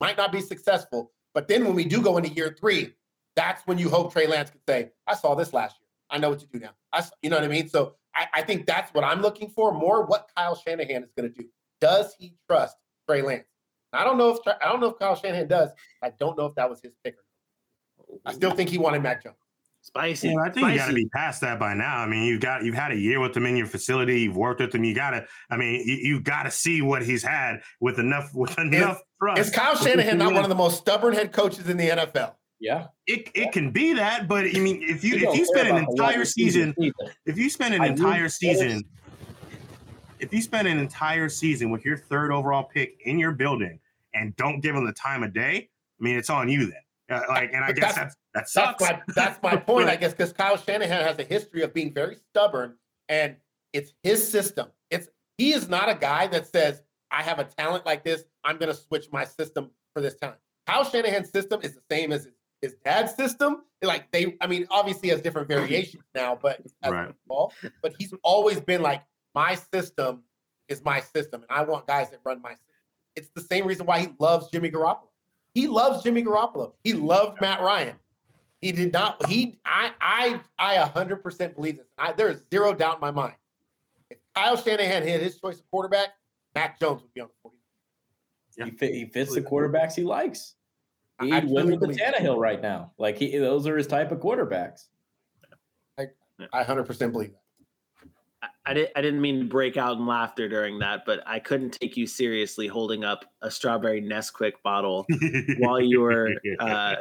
Might 0.02 0.18
not 0.18 0.32
be 0.32 0.42
successful. 0.42 1.12
But 1.34 1.48
then 1.48 1.64
when 1.64 1.76
we 1.76 1.86
do 1.86 2.02
go 2.02 2.18
into 2.18 2.30
year 2.30 2.56
three, 2.60 2.96
that's 3.36 3.66
when 3.68 3.78
you 3.78 3.88
hope 3.88 4.12
Trey 4.12 4.28
Lance 4.28 4.50
can 4.50 4.60
say, 4.68 4.92
I 5.08 5.16
saw 5.16 5.36
this 5.36 5.54
last 5.54 5.78
year. 5.80 5.88
I 6.10 6.18
know 6.18 6.30
what 6.32 6.42
you 6.42 6.48
do 6.52 6.60
now. 6.60 6.72
I, 6.92 7.06
you 7.22 7.30
know 7.30 7.38
what 7.38 7.46
I 7.46 7.48
mean? 7.48 7.70
So 7.70 7.96
I, 8.14 8.26
I 8.34 8.42
think 8.42 8.66
that's 8.66 8.94
what 8.94 9.04
I'm 9.04 9.22
looking 9.22 9.50
for 9.50 9.72
more 9.74 10.06
what 10.06 10.30
Kyle 10.36 10.56
Shanahan 10.56 11.04
is 11.04 11.12
going 11.16 11.32
to 11.32 11.42
do. 11.42 11.48
Does 11.80 12.16
he 12.20 12.34
trust 12.50 12.76
Trey 13.08 13.22
Lance? 13.22 13.46
I 13.94 14.04
don't 14.04 14.18
know 14.18 14.30
if 14.30 14.40
I 14.48 14.68
don't 14.68 14.80
know 14.80 14.90
if 14.90 15.00
Kyle 15.00 15.16
Shanahan 15.16 15.48
does. 15.48 15.70
I 16.02 16.12
don't 16.20 16.38
know 16.38 16.46
if 16.46 16.56
that 16.56 16.70
was 16.70 16.82
his 16.82 16.94
picker. 17.04 17.24
I 18.26 18.34
still 18.34 18.52
think 18.52 18.70
he 18.70 18.78
wanted 18.78 19.04
Mac 19.04 19.24
Jones. 19.24 19.36
Spicy. 19.84 20.30
Yeah, 20.30 20.36
I 20.42 20.44
think 20.50 20.58
Spicy. 20.66 20.74
you 20.74 20.80
got 20.80 20.88
to 20.88 20.94
be 20.94 21.06
past 21.10 21.42
that 21.42 21.60
by 21.60 21.74
now. 21.74 21.98
I 21.98 22.06
mean, 22.08 22.24
you've 22.24 22.40
got 22.40 22.64
you've 22.64 22.76
had 22.76 22.92
a 22.92 22.96
year 22.98 23.20
with 23.20 23.36
him 23.36 23.46
in 23.46 23.58
your 23.58 23.66
facility. 23.66 24.22
You've 24.22 24.38
worked 24.38 24.62
with 24.62 24.74
him. 24.76 24.84
You 24.84 24.94
got 24.94 25.12
to. 25.12 25.26
I 25.50 25.58
mean, 25.58 25.82
you, 25.86 25.96
you 25.96 26.20
got 26.22 26.44
to 26.44 26.52
see 26.52 26.82
what 26.82 27.04
he's 27.04 27.24
had 27.24 27.62
with 27.80 27.98
enough 28.00 28.30
with 28.34 28.58
enough 28.60 29.02
trust. 29.20 29.40
Is 29.42 29.50
Kyle 29.50 29.76
Shanahan 29.76 30.18
not 30.18 30.34
one 30.34 30.44
of 30.44 30.50
the 30.50 30.56
most 30.56 30.78
stubborn 30.78 31.14
head 31.14 31.32
coaches 31.34 31.68
in 31.68 31.78
the 31.78 31.90
NFL? 31.90 32.36
Yeah. 32.60 32.88
It 33.08 33.30
it 33.34 33.52
can 33.52 33.72
be 33.72 33.94
that, 33.94 34.28
but 34.28 34.46
I 34.46 34.60
mean, 34.60 34.84
if 34.84 35.04
you 35.04 35.18
He 35.18 35.26
if 35.26 35.36
you 35.36 35.46
spend 35.46 35.68
an 35.68 35.78
entire 35.78 36.20
wide 36.20 36.28
season, 36.28 36.76
if 37.26 37.38
you 37.38 37.50
spend 37.50 37.74
an 37.74 37.82
I 37.82 37.88
entire 37.88 38.30
season, 38.30 38.84
if 40.20 40.32
you 40.32 40.42
spend 40.44 40.68
an 40.68 40.78
entire 40.78 41.28
season 41.28 41.72
with 41.72 41.84
your 41.84 41.98
third 41.98 42.32
overall 42.32 42.64
pick 42.64 43.02
in 43.06 43.18
your 43.18 43.32
building 43.32 43.80
and 44.14 44.36
don't 44.36 44.60
give 44.62 44.76
him 44.76 44.86
the 44.86 44.94
time 44.94 45.24
of 45.24 45.34
day, 45.34 45.70
I 46.00 46.04
mean, 46.04 46.18
it's 46.18 46.30
on 46.30 46.50
you 46.50 46.68
then. 46.68 47.18
Uh, 47.18 47.22
like, 47.30 47.52
and 47.52 47.64
I 47.64 47.68
But 47.70 47.76
guess 47.78 47.96
that's- 47.96 48.14
that's 48.14 48.16
that 48.34 48.42
That's 48.42 48.54
sucks. 48.54 48.82
my 48.82 49.02
that's 49.16 49.42
my 49.44 49.56
point, 49.72 49.90
I 49.90 49.96
guess, 49.96 50.12
because 50.12 50.32
Kyle 50.34 50.58
Shanahan 50.58 51.04
has 51.04 51.20
a 51.20 51.24
history 51.24 51.62
of 51.64 51.74
being 51.74 51.94
very 51.94 52.16
stubborn, 52.30 52.76
and 53.10 53.36
it's 53.74 53.94
his 54.04 54.26
system. 54.30 54.68
It's 54.90 55.08
he 55.38 55.54
is 55.54 55.68
not 55.70 55.90
a 55.90 55.96
guy 55.96 56.28
that 56.28 56.48
says, 56.48 56.82
"I 57.12 57.24
have 57.24 57.40
a 57.40 57.44
talent 57.46 57.86
like 57.86 58.04
this. 58.04 58.24
I'm 58.44 58.58
going 58.58 58.70
to 58.72 58.78
switch 58.78 59.08
my 59.12 59.26
system 59.26 59.72
for 59.94 60.02
this 60.02 60.16
talent." 60.16 60.40
Kyle 60.68 60.84
Shanahan's 60.86 61.30
system 61.32 61.60
is 61.64 61.74
the 61.76 61.82
same 61.92 62.12
as 62.12 62.26
his, 62.26 62.34
his 62.62 62.76
dad's 62.86 63.16
system. 63.16 63.64
Like 63.82 64.12
they, 64.12 64.38
I 64.40 64.48
mean, 64.48 64.68
obviously 64.70 65.10
has 65.10 65.22
different 65.22 65.48
variations 65.48 66.04
now, 66.16 66.38
but 66.42 66.62
Right. 66.88 67.14
but 67.82 67.94
he's 67.98 68.14
always 68.24 68.62
been 68.62 68.82
like, 68.82 69.04
"My 69.36 69.56
system 69.56 70.24
is 70.70 70.84
my 70.86 71.00
system, 71.02 71.42
and 71.42 71.52
I 71.60 71.64
want 71.64 71.88
guys 71.88 72.12
that 72.12 72.20
run 72.24 72.42
my 72.42 72.52
system." 72.52 72.68
It's 73.18 73.30
the 73.36 73.42
same 73.42 73.66
reason 73.68 73.86
why 73.86 74.00
he 74.00 74.10
loves 74.20 74.50
Jimmy 74.52 74.72
Garoppolo. 74.72 75.10
He 75.54 75.68
loves 75.68 76.02
Jimmy 76.04 76.24
Garoppolo. 76.24 76.74
He 76.84 76.94
loved 76.94 77.42
Matt 77.42 77.60
Ryan. 77.62 77.96
He 78.62 78.72
did 78.72 78.94
not. 78.94 79.28
He. 79.28 79.60
I. 79.66 79.92
I. 80.00 80.40
I. 80.58 80.76
A 80.76 80.86
hundred 80.86 81.24
percent 81.24 81.56
believe 81.56 81.78
this. 81.78 81.88
I, 81.98 82.12
there 82.14 82.30
is 82.30 82.44
zero 82.52 82.74
doubt 82.74 82.96
in 82.96 83.02
my 83.02 83.12
mind. 83.12 83.34
If 84.10 84.20
Kyle 84.36 84.56
Shanahan 84.56 85.08
had 85.08 85.20
his 85.20 85.40
choice 85.40 85.60
of 85.60 85.70
quarterback, 85.72 86.10
Mac 86.54 86.80
Jones 86.80 87.02
would 87.02 87.14
be 87.14 87.22
on 87.22 87.28
the 87.28 87.34
40. 87.44 87.58
Yeah. 88.58 88.66
He, 88.66 88.72
fit, 88.72 88.94
he 88.94 89.06
fits 89.06 89.34
the 89.34 89.42
quarterbacks 89.42 89.96
he 89.96 90.04
likes. 90.04 90.56
He'd 91.22 91.28
win 91.28 91.34
absolutely 91.34 91.72
with 91.72 91.80
the 91.80 91.88
believe 91.88 92.00
that. 92.00 92.16
Tannehill 92.16 92.38
right 92.38 92.62
now. 92.62 92.92
Like 92.98 93.18
he, 93.18 93.38
those 93.38 93.66
are 93.68 93.78
his 93.78 93.88
type 93.88 94.12
of 94.12 94.20
quarterbacks. 94.20 94.88
I 96.54 96.64
hundred 96.64 96.86
percent 96.86 97.14
believe 97.14 97.32
that. 97.32 97.42
I, 98.42 98.72
I 98.72 98.74
didn't. 98.74 98.92
I 98.96 99.02
didn't 99.02 99.22
mean 99.22 99.40
to 99.40 99.46
break 99.46 99.78
out 99.78 99.98
in 99.98 100.06
laughter 100.06 100.50
during 100.50 100.80
that, 100.80 101.04
but 101.06 101.22
I 101.28 101.40
couldn't 101.40 101.72
take 101.72 101.96
you 101.96 102.08
seriously 102.08 102.68
holding 102.68 103.04
up 103.04 103.26
a 103.42 103.52
strawberry 103.52 104.02
Nesquik 104.02 104.54
bottle 104.64 105.06
while 105.60 105.80
you 105.80 106.02
were 106.02 106.34
uh, 106.60 106.96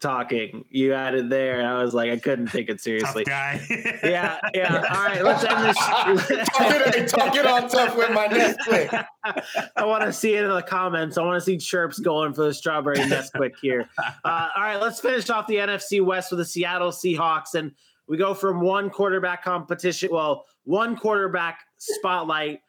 talking. 0.00 0.64
You 0.70 0.92
had 0.92 1.14
it 1.14 1.28
there, 1.28 1.58
and 1.58 1.66
I 1.66 1.82
was 1.82 1.94
like, 1.94 2.10
I 2.10 2.18
couldn't 2.18 2.46
take 2.46 2.68
it 2.68 2.74
Tough 2.74 2.80
seriously. 2.80 3.24
guy. 3.24 3.60
Yeah, 4.02 4.38
yeah. 4.54 4.84
All 4.94 5.04
right, 5.04 5.24
let's 5.24 5.44
end 5.44 5.64
this. 5.64 5.76
talk, 5.76 6.96
it, 6.96 7.08
talk 7.08 7.34
it 7.34 7.46
on 7.46 7.68
tough 7.68 7.96
with 7.96 8.10
my 8.12 8.26
next 8.26 8.64
quick. 8.66 8.92
I 9.76 9.84
want 9.84 10.04
to 10.04 10.12
see 10.12 10.34
it 10.34 10.44
in 10.44 10.50
the 10.50 10.62
comments. 10.62 11.18
I 11.18 11.22
want 11.22 11.36
to 11.36 11.44
see 11.44 11.58
chirps 11.58 11.98
going 11.98 12.32
for 12.32 12.44
the 12.44 12.54
strawberry 12.54 12.96
Nesquik 12.96 13.52
here. 13.60 13.88
Uh, 14.24 14.48
all 14.56 14.62
right, 14.62 14.80
let's 14.80 15.00
finish 15.00 15.30
off 15.30 15.46
the 15.46 15.56
NFC 15.56 16.04
West 16.04 16.30
with 16.30 16.38
the 16.38 16.44
Seattle 16.44 16.90
Seahawks, 16.90 17.54
and 17.54 17.72
we 18.08 18.16
go 18.16 18.34
from 18.34 18.60
one 18.60 18.90
quarterback 18.90 19.44
competition, 19.44 20.10
well, 20.12 20.44
one 20.64 20.96
quarterback 20.96 21.60
spotlight 21.78 22.60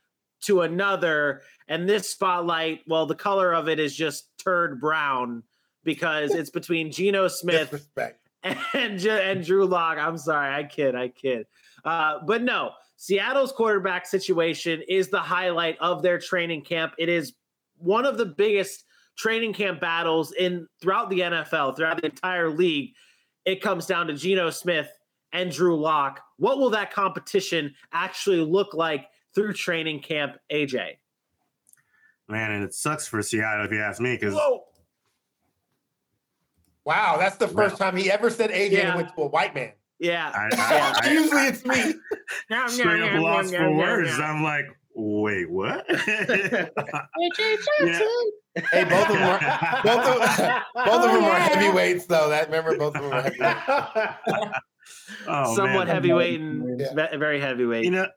to 0.41 0.61
another, 0.61 1.41
and 1.67 1.87
this 1.87 2.09
spotlight, 2.09 2.81
well, 2.87 3.05
the 3.05 3.15
color 3.15 3.53
of 3.53 3.67
it 3.67 3.79
is 3.79 3.95
just 3.95 4.29
turd 4.37 4.79
brown 4.79 5.43
because 5.83 6.33
it's 6.33 6.49
between 6.49 6.91
Geno 6.91 7.27
Smith 7.27 7.71
Disrespect. 7.71 8.27
and 8.43 9.03
and 9.05 9.45
Drew 9.45 9.65
Lock. 9.65 9.97
I'm 9.97 10.17
sorry, 10.17 10.53
I 10.53 10.63
kid, 10.63 10.95
I 10.95 11.09
kid. 11.09 11.45
Uh, 11.83 12.19
but 12.25 12.41
no, 12.41 12.71
Seattle's 12.95 13.51
quarterback 13.51 14.05
situation 14.05 14.81
is 14.87 15.09
the 15.09 15.19
highlight 15.19 15.77
of 15.79 16.01
their 16.01 16.19
training 16.19 16.63
camp. 16.63 16.93
It 16.97 17.09
is 17.09 17.33
one 17.77 18.05
of 18.05 18.17
the 18.17 18.25
biggest 18.25 18.85
training 19.17 19.53
camp 19.53 19.79
battles 19.81 20.31
in 20.33 20.67
throughout 20.81 21.09
the 21.09 21.19
NFL, 21.19 21.75
throughout 21.75 22.01
the 22.01 22.07
entire 22.07 22.49
league. 22.49 22.93
It 23.45 23.61
comes 23.61 23.85
down 23.85 24.07
to 24.07 24.13
Geno 24.13 24.49
Smith 24.49 24.89
and 25.33 25.51
Drew 25.51 25.79
Lock. 25.79 26.21
What 26.37 26.57
will 26.57 26.69
that 26.71 26.93
competition 26.93 27.73
actually 27.91 28.39
look 28.41 28.73
like 28.73 29.07
through 29.35 29.53
training 29.53 30.01
camp, 30.01 30.37
AJ? 30.51 30.97
Man, 32.27 32.51
and 32.51 32.63
it 32.63 32.73
sucks 32.73 33.07
for 33.07 33.21
Seattle 33.21 33.65
if 33.65 33.71
you 33.71 33.79
ask 33.79 33.99
me, 33.99 34.13
because 34.13 34.35
Whoa. 34.35 34.63
Wow, 36.89 37.17
that's 37.19 37.37
the 37.37 37.47
first 37.47 37.77
time 37.77 37.95
he 37.95 38.09
ever 38.09 38.31
said 38.31 38.49
AJ 38.49 38.71
Yeah. 38.71 38.95
went 38.95 39.09
to 39.15 39.21
a 39.21 39.27
white 39.27 39.53
man. 39.53 39.73
Yeah. 39.99 40.31
I, 40.33 40.49
Yeah. 40.51 40.93
I, 41.03 41.11
Usually 41.11 41.43
it's 41.43 41.63
me. 41.63 41.93
I 42.49 42.67
straight 42.67 43.03
up 43.03 43.21
lost 43.21 43.53
for 43.53 43.71
words. 43.77 44.19
I'm 44.19 44.41
like, 44.41 44.65
wait, 44.95 45.47
what? 45.51 45.85
Yeah. 47.79 47.99
Hey, 48.71 48.83
both 48.85 49.07
of 49.07 49.13
them 49.13 49.21
are 49.21 49.39
both 49.83 50.05
of, 50.05 50.17
both 50.73 51.05
of 51.05 51.11
oh, 51.11 51.13
them 51.13 51.23
are 51.25 51.39
heavyweights 51.39 52.07
though. 52.07 52.29
That 52.29 52.47
remember 52.47 52.75
both 52.75 52.95
of 52.95 53.03
them 53.03 53.13
are 53.13 53.21
heavyweights. 53.21 54.59
Oh, 55.27 55.55
Somewhat 55.55 55.85
man. 55.85 55.95
heavyweight 55.95 56.39
and 56.39 56.79
Yeah. 56.79 57.15
very 57.17 57.39
heavyweight. 57.39 57.85
You 57.85 57.91
know, 57.91 58.07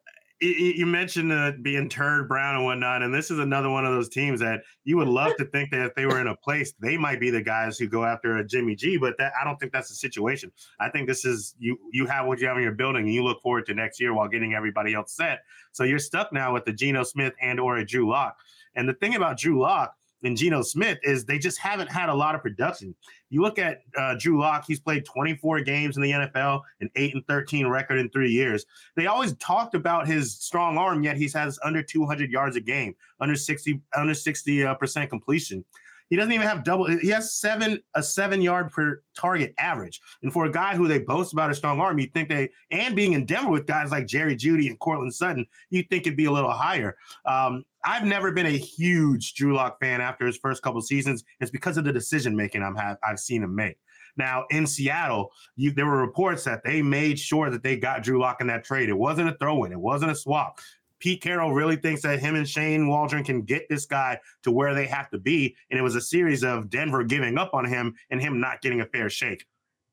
you, 0.43 0.86
mentioned 0.86 1.32
uh, 1.32 1.53
being 1.62 1.88
turd 1.88 2.28
brown 2.28 2.57
and 2.57 2.64
whatnot, 2.64 3.03
and 3.03 3.14
this 3.14 3.30
is 3.30 3.38
another 3.38 3.70
one 3.70 3.86
of 3.86 3.93
those 3.93 4.09
teams 4.09 4.40
that 4.40 4.62
you 4.84 4.97
would 4.97 5.09
love 5.09 5.32
to 5.38 5.45
think 5.47 5.70
that 5.70 5.80
if 5.80 5.95
they 5.95 6.05
were 6.05 6.20
in 6.20 6.26
a 6.26 6.36
place, 6.36 6.72
they 6.80 6.97
might 6.97 7.20
be 7.20 7.30
the 7.30 7.43
guys 7.43 7.78
who 7.78 7.86
go 7.86 8.05
after 8.05 8.38
a 8.38 8.45
Jimmy 8.45 8.74
G. 8.74 8.97
But 8.97 9.16
that 9.18 9.32
I 9.40 9.45
don't 9.45 9.59
think 9.59 9.72
that's 9.72 9.88
the 9.88 9.95
situation. 9.95 10.51
I 10.80 10.88
think 10.88 11.09
this 11.09 11.24
is 11.24 11.55
you. 11.59 11.78
You 11.93 12.07
have 12.07 12.26
what 12.26 12.40
you 12.40 12.49
have 12.49 12.57
in 12.57 12.62
your 12.62 12.72
building, 12.72 13.05
and 13.05 13.14
you 13.14 13.22
look 13.22 13.40
forward 13.40 13.66
to 13.66 13.74
next 13.74 14.01
year 14.01 14.12
while 14.14 14.28
getting 14.28 14.55
everybody 14.55 14.95
else 14.95 15.12
set. 15.12 15.40
So 15.72 15.84
you're 15.84 15.99
stuck 15.99 16.32
now 16.32 16.53
with 16.53 16.64
the 16.64 16.72
Geno 16.72 17.05
Smith 17.05 17.34
and 17.40 17.61
or 17.61 17.76
a 17.76 17.84
Drew 17.84 18.09
Lock. 18.11 18.36
And 18.74 18.88
the 18.88 18.95
thing 18.95 19.14
about 19.14 19.38
Drew 19.38 19.61
Lock 19.61 19.95
and 20.24 20.36
Geno 20.36 20.62
Smith 20.62 20.98
is 21.02 21.24
they 21.24 21.38
just 21.38 21.58
haven't 21.58 21.90
had 21.90 22.08
a 22.08 22.14
lot 22.14 22.34
of 22.34 22.42
production. 22.42 22.94
You 23.30 23.42
look 23.42 23.58
at 23.58 23.80
uh, 23.98 24.16
Drew 24.18 24.40
Lock; 24.40 24.64
he's 24.66 24.80
played 24.80 25.04
24 25.04 25.60
games 25.62 25.96
in 25.96 26.02
the 26.02 26.10
NFL, 26.10 26.60
an 26.80 26.90
eight 26.96 27.14
and 27.14 27.26
13 27.26 27.66
record 27.66 27.98
in 27.98 28.10
three 28.10 28.30
years 28.30 28.66
they 28.96 29.06
always 29.06 29.34
talked 29.36 29.74
about 29.74 30.06
his 30.06 30.34
strong 30.34 30.76
arm, 30.76 31.02
yet 31.02 31.16
he 31.16 31.28
has 31.34 31.58
under 31.64 31.82
200 31.82 32.30
yards 32.30 32.56
a 32.56 32.60
game, 32.60 32.94
under 33.20 33.36
60 33.36 33.80
under 33.96 34.14
60 34.14 34.64
uh, 34.64 34.74
percent 34.74 35.10
completion. 35.10 35.64
He 36.10 36.16
doesn't 36.16 36.32
even 36.32 36.46
have 36.46 36.62
double. 36.62 36.86
He 36.86 37.08
has 37.08 37.34
seven 37.34 37.80
a 37.94 38.02
seven 38.02 38.42
yard 38.42 38.70
per 38.70 39.02
target 39.16 39.54
average. 39.58 40.00
And 40.22 40.30
for 40.30 40.44
a 40.44 40.52
guy 40.52 40.76
who 40.76 40.86
they 40.86 40.98
boast 40.98 41.32
about 41.32 41.50
a 41.50 41.54
strong 41.54 41.80
arm, 41.80 41.98
you 41.98 42.06
think 42.06 42.28
they 42.28 42.50
and 42.70 42.94
being 42.94 43.14
in 43.14 43.24
Denver 43.24 43.50
with 43.50 43.66
guys 43.66 43.90
like 43.90 44.06
Jerry 44.06 44.36
Jeudy 44.36 44.66
and 44.66 44.78
Courtland 44.78 45.14
Sutton, 45.14 45.46
you 45.70 45.82
think 45.84 46.06
it'd 46.06 46.16
be 46.16 46.26
a 46.26 46.32
little 46.32 46.50
higher. 46.50 46.96
Um, 47.24 47.64
I've 47.85 48.05
never 48.05 48.30
been 48.30 48.47
a 48.47 48.51
huge 48.51 49.35
Drew 49.35 49.55
Lock 49.55 49.80
fan 49.80 50.01
after 50.01 50.26
his 50.26 50.37
first 50.37 50.62
couple 50.62 50.80
seasons. 50.80 51.24
It's 51.41 51.51
because 51.51 51.76
of 51.76 51.85
the 51.85 51.93
decision 51.93 52.37
making 52.37 52.62
I'm 52.62 52.76
have 52.76 52.99
I've 53.03 53.18
seen 53.18 53.43
him 53.43 53.55
make. 53.55 53.78
Now 54.16 54.45
in 54.51 54.66
Seattle, 54.66 55.33
you, 55.57 55.72
there 55.72 55.87
were 55.87 55.99
reports 55.99 56.45
that 56.45 56.62
they 56.64 56.83
made 56.83 57.18
sure 57.18 57.51
that 57.51 57.62
they 57.62 57.76
got 57.76 58.03
Drew 58.03 58.20
Lock 58.20 58.41
in 58.41 58.47
that 58.49 58.64
trade. 58.64 58.89
It 58.89 58.99
wasn't 58.99 59.30
a 59.30 59.37
throw 59.39 59.64
in. 59.64 59.72
It 59.72 59.80
wasn't 59.80 60.12
a 60.12 60.14
swap. 60.14 60.61
Pete 61.03 61.20
Carroll 61.20 61.53
really 61.53 61.74
thinks 61.74 62.03
that 62.03 62.20
him 62.20 62.37
and 62.37 62.49
Shane 62.49 62.87
Waldron 62.87 63.24
can 63.24 63.43
get 63.43 63.68
this 63.68 63.87
guy 63.87 64.20
to 64.45 64.53
where 64.53 64.72
they 64.72 64.87
have 64.87 65.11
to 65.11 65.18
be. 65.18 65.57
And 65.68 65.80
it 65.80 65.83
was 65.83 65.97
a 65.97 66.01
series 66.01 66.45
of 66.45 66.70
Denver 66.70 67.03
giving 67.03 67.37
up 67.39 67.55
on 67.55 67.64
him 67.64 67.97
and 68.11 68.20
him 68.20 68.39
not 68.39 68.61
getting 68.62 68.83
a 68.83 68.87
fair 68.87 69.11
shake. 69.11 69.45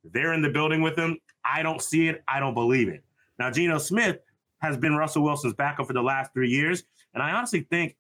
They're 0.04 0.34
in 0.34 0.44
the 0.44 0.52
building 0.52 0.84
with 0.84 0.96
him. 0.96 1.18
I 1.44 1.64
don't 1.64 1.82
see 1.82 2.10
it. 2.10 2.24
I 2.28 2.40
don't 2.40 2.54
believe 2.54 2.90
it. 2.90 3.04
Now, 3.40 3.50
Geno 3.50 3.80
Smith 3.80 4.20
has 4.60 4.78
been 4.78 4.95
Russell 4.95 5.24
Wilson's 5.24 5.53
backup 5.53 5.88
for 5.88 5.93
the 5.93 6.01
last 6.01 6.34
three 6.34 6.49
years. 6.49 6.84
And 7.14 7.24
I 7.24 7.32
honestly 7.32 7.62
think 7.70 7.97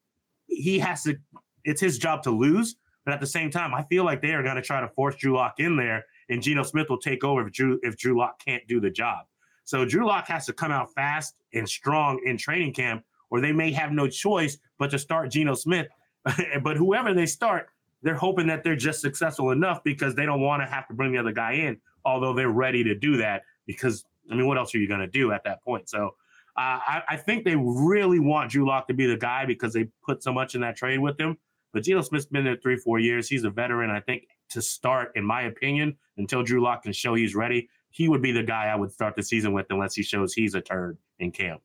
he 0.47 0.79
has 0.79 1.03
to, 1.03 1.17
it's 1.63 1.81
his 1.81 1.97
job 1.97 2.23
to 2.23 2.31
lose. 2.31 2.75
But 3.05 3.13
at 3.13 3.21
the 3.21 3.27
same 3.27 3.49
time, 3.49 3.73
I 3.73 3.83
feel 3.83 4.03
like 4.03 4.21
they 4.21 4.33
are 4.33 4.43
going 4.43 4.57
to 4.57 4.61
try 4.61 4.81
to 4.81 4.87
force 4.89 5.15
Drew 5.15 5.35
Lock 5.35 5.59
in 5.59 5.75
there, 5.75 6.05
and 6.29 6.43
Geno 6.43 6.63
Smith 6.63 6.89
will 6.89 6.99
take 6.99 7.23
over 7.23 7.47
if 7.47 7.51
Drew 7.51 7.79
if 7.81 7.97
Drew 7.97 8.15
Lock 8.15 8.39
can't 8.43 8.61
do 8.67 8.79
the 8.79 8.91
job. 8.91 9.25
So 9.63 9.85
Drew 9.85 10.05
Lock 10.05 10.27
has 10.27 10.45
to 10.47 10.53
come 10.53 10.71
out 10.71 10.93
fast 10.93 11.35
and 11.53 11.67
strong 11.67 12.19
in 12.25 12.37
training 12.37 12.73
camp, 12.73 13.03
or 13.29 13.41
they 13.41 13.51
may 13.51 13.71
have 13.71 13.91
no 13.91 14.07
choice 14.07 14.57
but 14.77 14.91
to 14.91 14.99
start 14.99 15.31
Geno 15.31 15.55
Smith. 15.55 15.87
but 16.63 16.77
whoever 16.77 17.13
they 17.13 17.25
start, 17.25 17.69
they're 18.03 18.15
hoping 18.15 18.47
that 18.47 18.63
they're 18.63 18.75
just 18.75 19.01
successful 19.01 19.51
enough 19.51 19.83
because 19.83 20.13
they 20.13 20.25
don't 20.25 20.41
want 20.41 20.61
to 20.61 20.67
have 20.67 20.87
to 20.87 20.93
bring 20.93 21.11
the 21.11 21.17
other 21.17 21.31
guy 21.31 21.53
in, 21.53 21.79
although 22.05 22.33
they're 22.33 22.49
ready 22.49 22.83
to 22.83 22.95
do 22.95 23.17
that. 23.17 23.43
Because 23.65 24.05
I 24.31 24.35
mean, 24.35 24.45
what 24.45 24.57
else 24.57 24.75
are 24.75 24.77
you 24.77 24.87
going 24.87 24.99
to 24.99 25.07
do 25.07 25.31
at 25.31 25.43
that 25.45 25.63
point? 25.63 25.89
So 25.89 26.15
uh, 26.57 26.79
I, 26.85 27.01
I, 27.09 27.17
think 27.17 27.45
they 27.45 27.55
really 27.55 28.19
want 28.19 28.51
Drew 28.51 28.67
Lock 28.67 28.87
to 28.87 28.93
be 28.93 29.05
the 29.05 29.17
guy 29.17 29.45
because 29.45 29.73
they 29.73 29.87
put 30.03 30.23
so 30.23 30.33
much 30.33 30.55
in 30.55 30.61
that 30.61 30.75
trade 30.75 30.99
with 30.99 31.19
him. 31.19 31.37
But 31.73 31.83
Geno 31.83 32.01
Smith's 32.01 32.25
been 32.25 32.43
there 32.43 32.57
three, 32.61 32.77
four 32.77 32.99
years. 32.99 33.29
He's 33.29 33.43
a 33.43 33.49
veteran. 33.49 33.89
I 33.91 33.99
think 33.99 34.27
to 34.49 34.61
start, 34.61 35.11
in 35.15 35.23
my 35.23 35.43
opinion, 35.43 35.97
until 36.17 36.43
Drew 36.43 36.61
Lock 36.61 36.83
can 36.83 36.93
show 36.93 37.13
he's 37.13 37.35
ready, 37.35 37.69
he 37.91 38.07
would 38.07 38.21
be 38.21 38.31
the 38.31 38.43
guy 38.43 38.65
I 38.65 38.75
would 38.75 38.91
start 38.91 39.15
the 39.15 39.23
season 39.23 39.53
with 39.53 39.67
unless 39.69 39.95
he 39.95 40.03
shows 40.03 40.33
he's 40.33 40.55
a 40.55 40.61
turd 40.61 40.97
in 41.19 41.31
camp. 41.31 41.61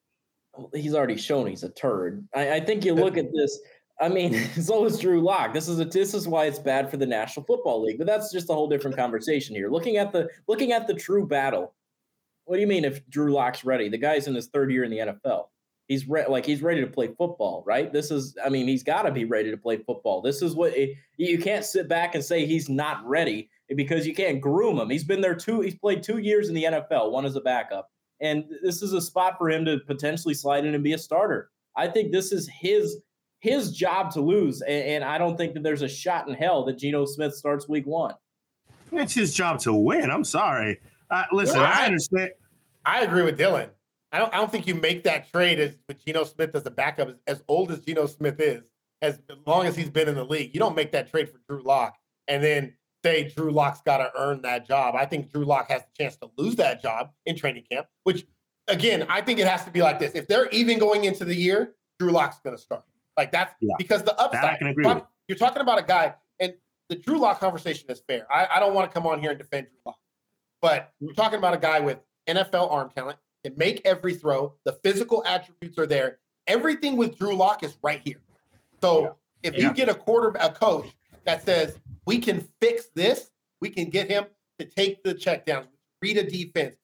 Well, 0.57 0.70
He's 0.74 0.95
already 0.95 1.16
shown 1.16 1.47
he's 1.47 1.64
a 1.64 1.70
turd. 1.70 2.26
I, 2.35 2.55
I 2.55 2.61
think 2.61 2.85
you 2.85 2.95
look 2.95 3.16
at 3.16 3.32
this. 3.35 3.59
I 4.01 4.09
mean, 4.09 4.35
so 4.61 4.85
is 4.85 4.99
Drew 4.99 5.20
Lock. 5.20 5.53
This 5.53 5.68
is 5.68 5.80
a 5.80 5.85
this 5.85 6.14
is 6.14 6.28
why 6.28 6.47
it's 6.47 6.59
bad 6.59 6.91
for 6.91 6.97
the 6.97 7.07
National 7.07 7.45
Football 7.47 7.82
League. 7.82 7.99
But 7.99 8.07
that's 8.07 8.32
just 8.32 8.51
a 8.51 8.55
whole 8.55 8.68
different 8.68 8.97
conversation 8.97 9.55
here. 9.55 9.70
Looking 9.70 9.97
at 9.97 10.12
the 10.12 10.28
looking 10.49 10.72
at 10.72 10.87
the 10.87 10.95
true 10.95 11.26
battle. 11.26 11.74
What 12.45 12.57
do 12.57 12.61
you 12.61 12.66
mean 12.66 12.84
if 12.84 13.07
Drew 13.09 13.32
Lock's 13.32 13.64
ready? 13.64 13.88
The 13.88 13.99
guy's 13.99 14.26
in 14.26 14.34
his 14.34 14.49
third 14.49 14.70
year 14.70 14.84
in 14.84 14.90
the 14.90 14.99
NFL. 14.99 15.47
He's 15.88 16.09
re- 16.09 16.26
like 16.26 16.47
he's 16.47 16.62
ready 16.62 16.80
to 16.80 16.86
play 16.86 17.09
football, 17.09 17.62
right? 17.66 17.92
This 17.92 18.11
is, 18.11 18.36
I 18.45 18.49
mean, 18.49 18.66
he's 18.66 18.82
got 18.82 19.03
to 19.03 19.11
be 19.11 19.24
ready 19.24 19.51
to 19.51 19.57
play 19.57 19.76
football. 19.78 20.22
This 20.22 20.40
is 20.40 20.55
what 20.55 20.74
it, 20.74 20.97
you 21.18 21.38
can't 21.38 21.64
sit 21.64 21.88
back 21.88 22.14
and 22.14 22.24
say 22.24 22.47
he's 22.47 22.68
not 22.68 23.07
ready 23.07 23.51
because 23.76 24.07
you 24.07 24.14
can't 24.14 24.40
groom 24.40 24.78
him. 24.78 24.88
He's 24.88 25.05
been 25.05 25.20
there 25.20 25.34
two. 25.34 25.61
He's 25.61 25.74
played 25.74 26.03
two 26.03 26.18
years 26.18 26.49
in 26.49 26.55
the 26.55 26.64
NFL, 26.64 27.11
one 27.11 27.26
as 27.26 27.36
a 27.36 27.40
backup, 27.40 27.90
and 28.20 28.45
this 28.62 28.82
is 28.82 28.92
a 28.92 29.01
spot 29.01 29.36
for 29.38 29.51
him 29.51 29.64
to 29.66 29.78
potentially 29.86 30.34
slide 30.34 30.64
in 30.64 30.74
and 30.74 30.84
be 30.84 30.95
a 30.95 30.99
starter. 30.99 31.51
I 31.76 31.88
think 31.88 32.12
this 32.12 32.32
is 32.32 32.49
his 32.49 32.99
his 33.40 33.72
job 33.72 34.11
to 34.12 34.22
lose, 34.22 34.62
and, 34.62 34.84
and 34.84 35.05
I 35.05 35.18
don't 35.18 35.36
think 35.36 35.53
that 35.53 35.62
there's 35.62 35.82
a 35.82 35.88
shot 35.88 36.28
in 36.28 36.34
hell 36.34 36.64
that 36.64 36.78
Geno 36.78 37.05
Smith 37.05 37.34
starts 37.34 37.68
Week 37.68 37.86
One. 37.86 38.14
It's 38.92 39.14
his 39.14 39.34
job 39.34 39.59
to 39.61 39.72
win. 39.72 40.11
I'm 40.11 40.24
sorry. 40.24 40.80
Uh, 41.11 41.24
listen, 41.32 41.61
I, 41.61 41.82
I 41.82 41.86
understand. 41.86 42.30
I 42.84 43.00
agree 43.02 43.22
with 43.22 43.38
Dylan. 43.38 43.70
I 44.12 44.18
don't, 44.18 44.32
I 44.32 44.36
don't 44.36 44.50
think 44.50 44.66
you 44.66 44.74
make 44.74 45.02
that 45.05 45.30
trade 45.32 45.59
as 45.59 45.76
with 45.88 46.05
Geno 46.05 46.24
Smith 46.24 46.55
as 46.55 46.64
a 46.66 46.70
backup, 46.70 47.09
as, 47.09 47.16
as 47.26 47.42
old 47.48 47.72
as 47.72 47.80
Geno 47.80 48.07
Smith 48.07 48.40
is, 48.40 48.62
as, 49.02 49.20
long 49.46 49.66
as 49.66 49.76
he's 49.76 49.90
been 49.90 50.09
in 50.09 50.14
the 50.14 50.24
league. 50.24 50.55
You 50.55 50.61
don't 50.61 50.76
make 50.76 50.92
that 50.92 51.11
trade 51.11 51.28
for 51.28 51.38
Drew 51.48 51.62
Lock 51.62 51.96
and 52.28 52.42
then 52.42 52.74
say 53.05 53.32
Drew 53.36 53.50
Lock's 53.50 53.80
got 53.82 53.98
to 53.98 54.12
earn 54.16 54.42
that 54.42 54.68
job. 54.68 54.94
I 54.94 55.05
think 55.05 55.32
Drew 55.32 55.44
Lock 55.44 55.68
has 55.70 55.82
the 55.82 56.05
chance 56.05 56.16
to 56.18 56.30
lose 56.36 56.57
that 56.57 56.80
job 56.80 57.11
in 57.26 57.36
training 57.36 57.64
camp, 57.70 57.86
which 58.05 58.24
again, 58.68 59.05
I 59.09 59.20
think 59.20 59.38
it 59.40 59.46
has 59.46 59.64
to 59.64 59.70
be 59.70 59.82
like 59.82 59.98
this. 59.98 60.12
If 60.14 60.28
they're 60.28 60.48
even 60.50 60.78
going 60.78 61.05
into 61.05 61.24
the 61.24 61.34
year, 61.34 61.74
Drew 61.98 62.11
Lock's 62.11 62.38
going 62.38 62.57
to 62.57 62.62
start. 62.62 62.84
Like 63.16 63.32
that's 63.32 63.55
yeah. 63.61 63.74
because 63.78 64.02
the 64.02 64.18
upside. 64.20 64.59
You're 65.26 65.38
talking 65.38 65.62
about 65.62 65.78
a 65.78 65.82
guy, 65.82 66.14
and 66.38 66.52
the 66.88 66.96
Drew 66.96 67.18
Lock 67.18 67.40
conversation 67.40 67.90
is 67.90 68.02
fair. 68.07 68.26
I, 68.30 68.46
I 68.57 68.61
don't 68.61 68.74
want 68.74 68.90
to 68.90 68.94
come 68.94 69.07
on 69.07 69.20
here 69.20 69.30
and 69.30 69.38
defend 69.38 69.68
Drew 69.68 69.78
Lock, 69.86 69.98
but 70.64 70.94
we're 70.98 71.12
talking 71.12 71.38
about 71.38 71.52
a 71.52 71.58
guy 71.58 71.78
with 71.78 71.98
NFL 72.26 72.72
arm 72.72 72.88
talent, 72.96 73.18
can 73.44 73.52
make 73.58 73.82
every 73.84 74.14
throw. 74.14 74.54
The 74.64 74.72
physical 74.82 75.22
attributes 75.26 75.78
are 75.78 75.86
there. 75.86 76.20
Everything 76.46 76.96
with 76.96 77.18
Drew 77.18 77.36
Lock 77.36 77.62
is 77.62 77.76
right 77.82 78.00
here. 78.02 78.22
So 78.80 79.02
yeah. 79.02 79.08
if 79.42 79.58
yeah. 79.58 79.68
you 79.68 79.74
get 79.74 79.90
a 79.90 79.94
quarter, 79.94 80.34
a 80.40 80.50
coach 80.50 80.88
that 81.24 81.44
says 81.44 81.78
we 82.06 82.18
can 82.18 82.48
fix 82.62 82.86
this, 82.94 83.30
we 83.60 83.68
can 83.68 83.90
get 83.90 84.08
him 84.08 84.24
to 84.58 84.64
take 84.64 85.04
the 85.04 85.14
checkdowns, 85.14 85.66
read 86.00 86.16
a 86.16 86.24
defense, 86.24 86.76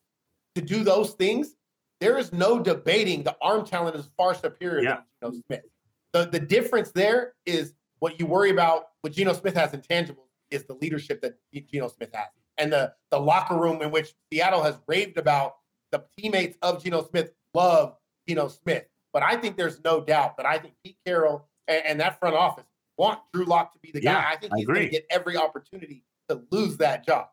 to 0.56 0.60
do 0.60 0.84
those 0.84 1.12
things. 1.12 1.54
There 2.00 2.18
is 2.18 2.34
no 2.34 2.58
debating 2.58 3.22
the 3.22 3.34
arm 3.40 3.64
talent 3.64 3.96
is 3.96 4.10
far 4.14 4.34
superior 4.34 4.82
yeah. 4.82 4.98
than 5.22 5.30
Geno 5.32 5.42
Smith. 5.46 5.64
The 6.12 6.26
the 6.26 6.40
difference 6.40 6.92
there 6.92 7.32
is 7.46 7.72
what 8.00 8.20
you 8.20 8.26
worry 8.26 8.50
about. 8.50 8.88
What 9.00 9.14
Geno 9.14 9.32
Smith 9.32 9.54
has 9.54 9.72
intangibles 9.72 10.28
is 10.50 10.64
the 10.64 10.74
leadership 10.74 11.22
that 11.22 11.36
Geno 11.50 11.88
Smith 11.88 12.10
has, 12.12 12.28
and 12.60 12.72
the 12.72 12.92
the 13.10 13.18
locker 13.18 13.56
room 13.56 13.82
in 13.82 13.90
which 13.90 14.14
Seattle 14.32 14.62
has 14.62 14.76
raved 14.86 15.18
about 15.18 15.56
the 15.90 16.04
teammates 16.16 16.56
of 16.62 16.82
Geno 16.82 17.02
Smith 17.08 17.32
love 17.54 17.96
Geno 18.28 18.48
Smith. 18.48 18.84
But 19.12 19.22
I 19.24 19.36
think 19.36 19.56
there's 19.56 19.82
no 19.82 20.00
doubt 20.00 20.36
that 20.36 20.46
I 20.46 20.58
think 20.58 20.74
Pete 20.84 20.96
Carroll 21.04 21.48
and, 21.66 21.82
and 21.84 22.00
that 22.00 22.20
front 22.20 22.36
office 22.36 22.64
want 22.96 23.18
Drew 23.32 23.44
Lock 23.44 23.72
to 23.72 23.80
be 23.80 23.90
the 23.90 24.02
yeah, 24.02 24.14
guy. 24.14 24.30
I 24.30 24.36
think 24.36 24.52
he's 24.56 24.66
going 24.66 24.82
to 24.82 24.88
get 24.88 25.06
every 25.10 25.36
opportunity 25.36 26.04
to 26.28 26.42
lose 26.50 26.76
that 26.76 27.04
job. 27.04 27.26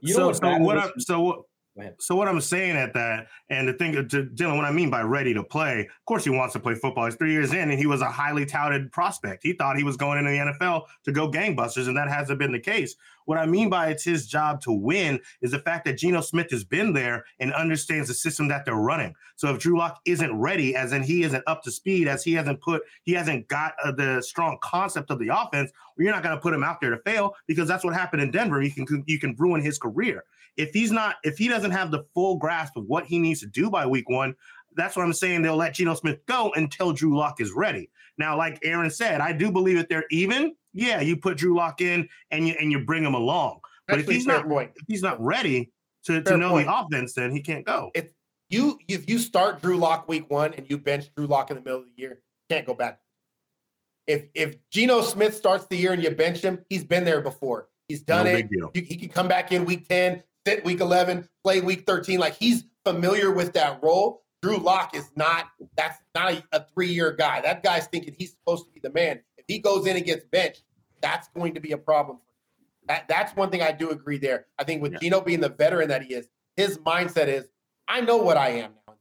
You 0.00 0.14
so, 0.14 0.32
so 0.32 0.58
what? 0.58 0.78
I, 0.78 0.90
so 0.98 1.46
so 1.98 2.16
what 2.16 2.28
I'm 2.28 2.40
saying 2.40 2.76
at 2.76 2.94
that, 2.94 3.28
and 3.50 3.68
the 3.68 3.72
thing, 3.72 3.92
to 3.92 4.02
Dylan, 4.02 4.56
what 4.56 4.64
I 4.64 4.72
mean 4.72 4.90
by 4.90 5.02
ready 5.02 5.32
to 5.34 5.42
play, 5.42 5.80
of 5.80 6.04
course 6.06 6.24
he 6.24 6.30
wants 6.30 6.52
to 6.54 6.60
play 6.60 6.74
football. 6.74 7.04
He's 7.04 7.14
three 7.14 7.32
years 7.32 7.52
in, 7.52 7.70
and 7.70 7.78
he 7.78 7.86
was 7.86 8.00
a 8.00 8.10
highly 8.10 8.46
touted 8.46 8.90
prospect. 8.90 9.42
He 9.42 9.52
thought 9.52 9.76
he 9.76 9.84
was 9.84 9.96
going 9.96 10.18
into 10.18 10.30
the 10.30 10.52
NFL 10.52 10.84
to 11.04 11.12
go 11.12 11.30
gangbusters, 11.30 11.86
and 11.86 11.96
that 11.96 12.08
hasn't 12.08 12.38
been 12.38 12.52
the 12.52 12.60
case. 12.60 12.96
What 13.26 13.38
I 13.38 13.46
mean 13.46 13.68
by 13.68 13.88
it's 13.88 14.04
his 14.04 14.26
job 14.26 14.60
to 14.62 14.72
win 14.72 15.20
is 15.42 15.50
the 15.50 15.58
fact 15.58 15.84
that 15.84 15.98
Geno 15.98 16.22
Smith 16.22 16.50
has 16.50 16.64
been 16.64 16.94
there 16.94 17.26
and 17.38 17.52
understands 17.52 18.08
the 18.08 18.14
system 18.14 18.48
that 18.48 18.64
they're 18.64 18.74
running. 18.74 19.14
So 19.36 19.54
if 19.54 19.60
Drew 19.60 19.78
Lock 19.78 20.00
isn't 20.06 20.34
ready, 20.34 20.74
as 20.74 20.92
in 20.92 21.02
he 21.02 21.22
isn't 21.24 21.44
up 21.46 21.62
to 21.64 21.70
speed, 21.70 22.08
as 22.08 22.24
he 22.24 22.32
hasn't 22.32 22.60
put, 22.62 22.82
he 23.02 23.12
hasn't 23.12 23.46
got 23.48 23.74
uh, 23.84 23.92
the 23.92 24.22
strong 24.22 24.56
concept 24.62 25.10
of 25.10 25.18
the 25.18 25.28
offense, 25.28 25.70
well, 25.96 26.04
you're 26.04 26.14
not 26.14 26.22
going 26.22 26.34
to 26.34 26.40
put 26.40 26.54
him 26.54 26.64
out 26.64 26.80
there 26.80 26.90
to 26.90 27.02
fail 27.02 27.34
because 27.46 27.68
that's 27.68 27.84
what 27.84 27.92
happened 27.92 28.22
in 28.22 28.30
Denver. 28.30 28.62
You 28.62 28.70
can 28.72 29.04
you 29.06 29.18
can 29.18 29.36
ruin 29.38 29.60
his 29.60 29.78
career 29.78 30.24
if 30.58 30.74
he's 30.74 30.92
not, 30.92 31.16
if 31.22 31.38
he 31.38 31.48
doesn't 31.48 31.70
have 31.70 31.90
the 31.90 32.04
full 32.14 32.36
grasp 32.36 32.76
of 32.76 32.84
what 32.86 33.06
he 33.06 33.18
needs 33.18 33.40
to 33.40 33.46
do 33.46 33.70
by 33.70 33.86
week 33.86 34.08
one, 34.10 34.34
that's 34.74 34.96
what 34.96 35.04
I'm 35.04 35.12
saying. 35.12 35.42
They'll 35.42 35.56
let 35.56 35.74
Geno 35.74 35.94
Smith 35.94 36.18
go 36.26 36.52
until 36.56 36.92
Drew 36.92 37.16
Lock 37.16 37.40
is 37.40 37.52
ready. 37.52 37.90
Now, 38.18 38.36
like 38.36 38.58
Aaron 38.62 38.90
said, 38.90 39.20
I 39.20 39.32
do 39.32 39.50
believe 39.50 39.76
that 39.76 39.88
they're 39.88 40.04
even. 40.10 40.54
Yeah, 40.74 41.00
you 41.00 41.16
put 41.16 41.38
Drew 41.38 41.56
Lock 41.56 41.80
in 41.80 42.08
and 42.30 42.46
you 42.46 42.54
and 42.60 42.70
you 42.70 42.84
bring 42.84 43.04
him 43.04 43.14
along. 43.14 43.60
But 43.86 44.00
Actually, 44.00 44.14
if 44.14 44.18
he's 44.18 44.26
not 44.26 44.48
point. 44.48 44.72
if 44.74 44.84
he's 44.86 45.02
not 45.02 45.20
ready 45.24 45.72
to, 46.04 46.22
to 46.22 46.36
know 46.36 46.50
point. 46.50 46.66
the 46.66 46.78
offense, 46.78 47.14
then 47.14 47.30
he 47.30 47.40
can't 47.40 47.64
go. 47.64 47.90
If 47.94 48.10
you 48.50 48.78
if 48.88 49.08
you 49.08 49.18
start 49.18 49.62
Drew 49.62 49.76
Lock 49.76 50.08
week 50.08 50.28
one 50.28 50.54
and 50.54 50.68
you 50.68 50.76
bench 50.76 51.06
Drew 51.16 51.26
Lock 51.26 51.50
in 51.50 51.56
the 51.56 51.62
middle 51.62 51.80
of 51.80 51.86
the 51.86 52.00
year, 52.00 52.20
can't 52.50 52.66
go 52.66 52.74
back. 52.74 53.00
If 54.06 54.24
if 54.34 54.56
Geno 54.70 55.02
Smith 55.02 55.36
starts 55.36 55.66
the 55.66 55.76
year 55.76 55.92
and 55.92 56.02
you 56.02 56.10
bench 56.10 56.40
him, 56.40 56.64
he's 56.68 56.84
been 56.84 57.04
there 57.04 57.20
before. 57.20 57.68
He's 57.88 58.02
done 58.02 58.26
no 58.26 58.32
it. 58.32 58.48
He 58.74 58.96
can 58.96 59.08
come 59.08 59.28
back 59.28 59.50
in 59.50 59.64
week 59.64 59.88
10, 59.88 60.22
sit 60.46 60.64
week 60.64 60.80
11, 60.80 61.28
play 61.42 61.60
week 61.60 61.86
13. 61.86 62.18
Like 62.18 62.36
he's 62.36 62.64
familiar 62.84 63.30
with 63.32 63.52
that 63.54 63.82
role. 63.82 64.22
Drew 64.42 64.58
Lock 64.58 64.94
is 64.94 65.10
not, 65.16 65.48
that's 65.76 65.98
not 66.14 66.32
a, 66.32 66.44
a 66.52 66.66
three 66.72 66.92
year 66.92 67.12
guy. 67.12 67.40
That 67.40 67.62
guy's 67.62 67.86
thinking 67.86 68.14
he's 68.16 68.32
supposed 68.32 68.66
to 68.66 68.70
be 68.72 68.80
the 68.80 68.92
man. 68.92 69.20
If 69.36 69.46
he 69.48 69.58
goes 69.58 69.86
in 69.86 69.96
and 69.96 70.04
gets 70.04 70.24
benched, 70.26 70.62
that's 71.00 71.28
going 71.28 71.54
to 71.54 71.60
be 71.60 71.72
a 71.72 71.78
problem. 71.78 72.18
That, 72.86 73.06
that's 73.08 73.34
one 73.36 73.50
thing 73.50 73.62
I 73.62 73.72
do 73.72 73.90
agree 73.90 74.18
there. 74.18 74.46
I 74.58 74.64
think 74.64 74.80
with 74.80 74.92
yeah. 74.92 74.98
Geno 75.00 75.20
being 75.20 75.40
the 75.40 75.48
veteran 75.48 75.88
that 75.88 76.02
he 76.02 76.14
is, 76.14 76.28
his 76.56 76.78
mindset 76.78 77.28
is, 77.28 77.48
I 77.86 78.00
know 78.00 78.16
what 78.16 78.36
I 78.36 78.50
am 78.50 78.72
now. 78.86 78.94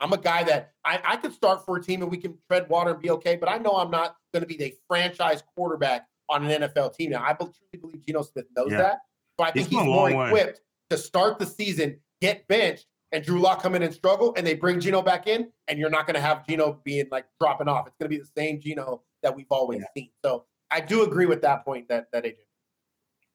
I'm 0.00 0.12
a 0.12 0.18
guy 0.18 0.42
that 0.44 0.72
I, 0.84 1.00
I 1.04 1.16
could 1.16 1.32
start 1.32 1.64
for 1.64 1.76
a 1.76 1.82
team 1.82 2.02
and 2.02 2.10
we 2.10 2.18
can 2.18 2.36
tread 2.48 2.68
water 2.68 2.90
and 2.90 3.00
be 3.00 3.10
okay, 3.10 3.36
but 3.36 3.48
I 3.48 3.58
know 3.58 3.72
I'm 3.72 3.90
not 3.90 4.16
going 4.32 4.42
to 4.42 4.46
be 4.46 4.56
the 4.56 4.74
franchise 4.88 5.42
quarterback 5.54 6.06
on 6.28 6.44
an 6.44 6.62
NFL 6.62 6.94
team. 6.94 7.10
Now, 7.10 7.24
I 7.24 7.32
truly 7.32 7.52
believe 7.80 8.04
Geno 8.04 8.22
Smith 8.22 8.46
knows 8.56 8.70
yeah. 8.70 8.78
that. 8.78 8.98
So 9.38 9.44
I 9.44 9.50
think 9.50 9.68
he's, 9.68 9.78
he's 9.78 9.86
more 9.86 10.10
equipped 10.10 10.60
to 10.90 10.98
start 10.98 11.38
the 11.38 11.46
season, 11.46 11.98
get 12.20 12.46
benched, 12.48 12.86
and 13.12 13.24
Drew 13.24 13.40
Lock 13.40 13.62
come 13.62 13.74
in 13.74 13.82
and 13.82 13.94
struggle, 13.94 14.34
and 14.36 14.46
they 14.46 14.54
bring 14.54 14.80
Geno 14.80 15.02
back 15.02 15.26
in, 15.26 15.50
and 15.68 15.78
you're 15.78 15.90
not 15.90 16.06
going 16.06 16.14
to 16.14 16.20
have 16.20 16.46
Geno 16.46 16.80
being 16.84 17.06
like 17.10 17.26
dropping 17.40 17.68
off. 17.68 17.86
It's 17.86 17.96
going 17.98 18.10
to 18.10 18.16
be 18.16 18.20
the 18.20 18.30
same 18.36 18.60
Geno 18.60 19.02
that 19.22 19.34
we've 19.34 19.46
always 19.50 19.80
yeah. 19.80 19.86
seen. 19.96 20.10
So 20.24 20.44
I 20.70 20.80
do 20.80 21.02
agree 21.02 21.26
with 21.26 21.42
that 21.42 21.64
point 21.64 21.88
that 21.88 22.06
that 22.12 22.24
AJ. 22.24 22.34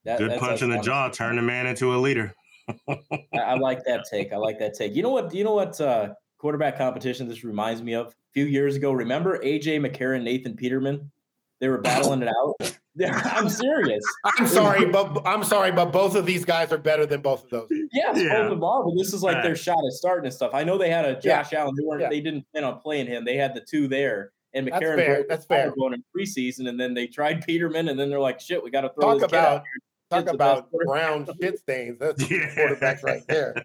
That, 0.05 0.19
Good 0.19 0.39
punch 0.39 0.61
in 0.61 0.69
the 0.69 0.79
jaw, 0.79 1.09
turn 1.09 1.35
the 1.35 1.41
man 1.41 1.65
into 1.67 1.93
a 1.93 1.97
leader. 1.97 2.33
I, 2.87 2.97
I, 3.33 3.53
like 3.55 3.83
that 3.85 4.05
take. 4.09 4.31
I 4.31 4.37
like 4.37 4.59
that 4.59 4.73
take. 4.73 4.95
You 4.95 5.03
know 5.03 5.09
what? 5.09 5.33
You 5.33 5.43
know 5.43 5.53
what? 5.53 5.79
Uh, 5.79 6.13
quarterback 6.37 6.77
competition 6.77 7.27
this 7.27 7.43
reminds 7.43 7.81
me 7.81 7.93
of 7.93 8.07
a 8.07 8.11
few 8.33 8.45
years 8.45 8.75
ago. 8.75 8.91
Remember 8.91 9.39
AJ 9.39 9.85
McCarron, 9.85 10.23
Nathan 10.23 10.55
Peterman? 10.55 11.11
They 11.59 11.67
were 11.67 11.79
battling 11.79 12.21
it 12.21 12.29
out. 12.29 12.75
I'm 13.25 13.49
serious. 13.49 14.03
I'm 14.25 14.47
sorry, 14.47 14.85
but 14.85 15.21
I'm 15.25 15.43
sorry, 15.43 15.71
but 15.71 15.91
both 15.91 16.15
of 16.15 16.25
these 16.25 16.43
guys 16.43 16.71
are 16.71 16.77
better 16.77 17.05
than 17.05 17.21
both 17.21 17.45
of 17.45 17.49
those. 17.49 17.67
Yes, 17.93 18.17
yeah. 18.17 18.43
both 18.43 18.51
of 18.53 18.59
them. 18.59 18.59
But 18.59 18.97
this 18.97 19.13
is 19.13 19.23
like 19.23 19.35
right. 19.35 19.43
their 19.43 19.55
shot 19.55 19.77
at 19.85 19.91
starting 19.93 20.25
and 20.25 20.33
stuff. 20.33 20.51
I 20.53 20.63
know 20.63 20.77
they 20.77 20.89
had 20.89 21.05
a 21.05 21.13
Josh 21.19 21.51
yeah. 21.51 21.61
Allen. 21.61 21.75
They 21.77 21.83
weren't. 21.83 22.01
Yeah. 22.01 22.09
They 22.09 22.21
didn't 22.21 22.45
plan 22.51 22.63
on 22.63 22.79
playing 22.79 23.07
him. 23.07 23.25
They 23.25 23.35
had 23.35 23.53
the 23.53 23.61
two 23.61 23.87
there, 23.87 24.31
and 24.53 24.67
McCarron. 24.67 24.79
That's 24.79 24.95
fair. 24.95 25.25
That's 25.29 25.45
fair. 25.45 25.71
Going 25.77 25.93
in 25.93 26.03
preseason, 26.15 26.67
and 26.67 26.79
then 26.79 26.93
they 26.93 27.07
tried 27.07 27.41
Peterman, 27.45 27.89
and 27.89 27.99
then 27.99 28.09
they're 28.09 28.19
like, 28.19 28.39
"Shit, 28.39 28.63
we 28.63 28.71
got 28.71 28.81
to 28.81 28.89
throw 28.89 29.19
talk 29.19 29.29
about 29.29 29.63
talk 30.09 30.27
about 30.27 30.69
brown 30.71 31.27
shit 31.41 31.59
stains. 31.59 31.99
That's 31.99 32.29
yeah. 32.29 32.53
quarterback 32.55 33.03
right 33.03 33.23
there." 33.27 33.63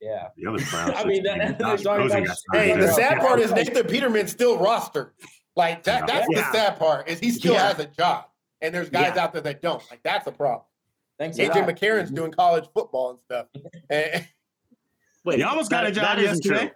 Yeah. 0.00 0.28
The 0.36 0.50
other 0.50 0.64
Browns. 0.70 0.92
I 0.94 1.04
mean, 1.04 1.22
that, 1.22 1.40
hey, 2.52 2.76
the 2.76 2.92
sad 2.92 3.18
part 3.18 3.40
is 3.40 3.50
Nathan 3.50 3.86
Peterman 3.86 4.28
still 4.28 4.58
rostered. 4.58 5.10
Like 5.56 5.82
that. 5.84 6.06
That's 6.06 6.26
the 6.28 6.52
sad 6.52 6.78
part 6.78 7.08
is 7.08 7.18
he 7.18 7.30
still 7.30 7.54
has 7.54 7.78
a 7.78 7.86
job 7.86 8.26
and 8.60 8.74
there's 8.74 8.90
guys 8.90 9.12
yeah. 9.16 9.24
out 9.24 9.32
there 9.32 9.42
that 9.42 9.62
don't. 9.62 9.82
Like 9.90 10.02
that's 10.02 10.26
a 10.26 10.32
problem. 10.32 10.62
Thanks. 11.18 11.38
AJ 11.38 11.66
McCarron's 11.66 12.10
doing 12.10 12.30
college 12.30 12.66
football 12.74 13.10
and 13.10 13.18
stuff. 13.20 13.46
and, 13.90 14.26
Wait, 15.24 15.38
He 15.38 15.42
almost 15.42 15.70
got 15.70 15.82
that- 15.84 15.92
a 15.92 15.94
job 15.94 16.18
yesterday. 16.18 16.58
true. 16.66 16.70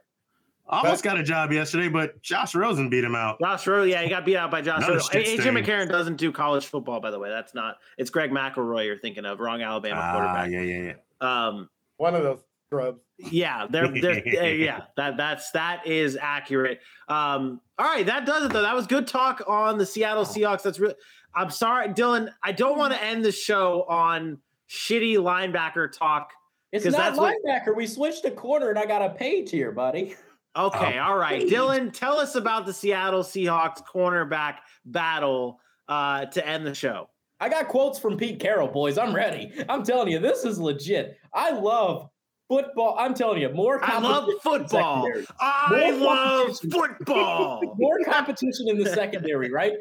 Almost 0.73 1.03
got 1.03 1.19
a 1.19 1.23
job 1.25 1.51
yesterday, 1.51 1.89
but 1.89 2.23
Josh 2.23 2.55
Rosen 2.55 2.89
beat 2.89 3.03
him 3.03 3.17
out. 3.17 3.41
Josh 3.41 3.67
Rosen, 3.67 3.91
yeah, 3.91 4.03
he 4.03 4.09
got 4.09 4.25
beat 4.25 4.37
out 4.37 4.53
by 4.53 4.63
Josh 4.63 4.79
Another 4.79 4.95
Rosen. 4.99 5.21
AJ. 5.21 5.65
McCarron 5.65 5.89
doesn't 5.89 6.15
do 6.15 6.31
college 6.31 6.67
football, 6.67 7.01
by 7.01 7.11
the 7.11 7.19
way. 7.19 7.29
That's 7.29 7.55
not. 7.55 7.79
It's 7.99 8.09
Greg 8.09 8.31
McElroy 8.31 8.87
you're 8.87 8.97
thinking 8.97 9.25
of. 9.25 9.41
Wrong 9.41 9.63
Alabama 9.63 10.01
Ah, 10.01 10.13
quarterback. 10.13 10.51
yeah, 10.53 10.61
yeah, 10.61 10.95
yeah. 11.21 11.47
Um, 11.49 11.69
One 11.97 12.15
of 12.15 12.23
those 12.23 12.39
scrubs. 12.67 13.01
Yeah, 13.31 13.67
they're, 13.69 13.89
they're 13.89 14.23
uh, 14.41 14.45
yeah. 14.47 14.83
That 14.97 15.17
that's 15.17 15.51
that 15.53 15.87
is 15.87 16.17
accurate. 16.21 16.81
Um, 17.09 17.61
all 17.79 17.87
right, 17.87 18.07
that 18.07 18.27
does 18.27 18.45
it 18.45 18.53
though. 18.53 18.63
That 18.63 18.75
was 18.75 18.87
good 18.87 19.07
talk 19.07 19.43
on 19.47 19.79
the 19.79 19.87
Seattle 19.87 20.25
Seahawks. 20.25 20.63
That's 20.63 20.79
really. 20.79 20.95
I'm 21.35 21.51
sorry, 21.51 21.89
Dylan. 21.89 22.31
I 22.43 22.53
don't 22.53 22.77
want 22.79 22.93
to 22.93 23.03
end 23.03 23.25
the 23.25 23.33
show 23.33 23.85
on 23.89 24.39
shitty 24.69 25.17
linebacker 25.17 25.93
talk. 25.93 26.31
It's 26.73 26.85
not 26.85 26.93
that's 26.93 27.19
what- 27.19 27.37
linebacker. 27.47 27.77
We 27.77 27.87
switched 27.87 28.23
to 28.25 28.31
corner, 28.31 28.71
and 28.71 28.79
I 28.79 28.87
got 28.87 29.03
a 29.03 29.11
page 29.11 29.51
here, 29.51 29.73
buddy. 29.73 30.17
Okay, 30.57 30.99
all 30.99 31.17
right, 31.17 31.43
Dylan. 31.43 31.93
Tell 31.93 32.19
us 32.19 32.35
about 32.35 32.67
the 32.67 32.73
Seattle 32.73 33.23
Seahawks 33.23 33.83
cornerback 33.87 34.57
battle 34.85 35.61
uh, 35.89 36.27
to 36.27 36.45
end 36.47 36.67
the 36.67 36.75
show. 36.75 37.09
I 37.39 37.49
got 37.49 37.69
quotes 37.69 37.99
from 37.99 38.17
Pete 38.17 38.41
Carroll, 38.41 38.69
boys. 38.69 38.99
I'm 38.99 39.15
ready. 39.15 39.53
I'm 39.69 39.83
telling 39.83 40.09
you, 40.09 40.19
this 40.19 40.45
is 40.45 40.59
legit. 40.59 41.19
I 41.33 41.51
love 41.53 42.11
football. 42.51 42.97
I'm 42.99 43.15
telling 43.15 43.41
you, 43.41 43.49
more. 43.51 43.83
I 43.83 44.01
love 44.01 44.29
football. 44.43 45.09
I 45.39 45.91
More 45.91 45.93
love 45.93 46.59
football. 46.71 47.63
more 47.79 48.01
competition 48.05 48.69
in 48.69 48.77
the 48.77 48.91
secondary, 48.91 49.51
right? 49.53 49.75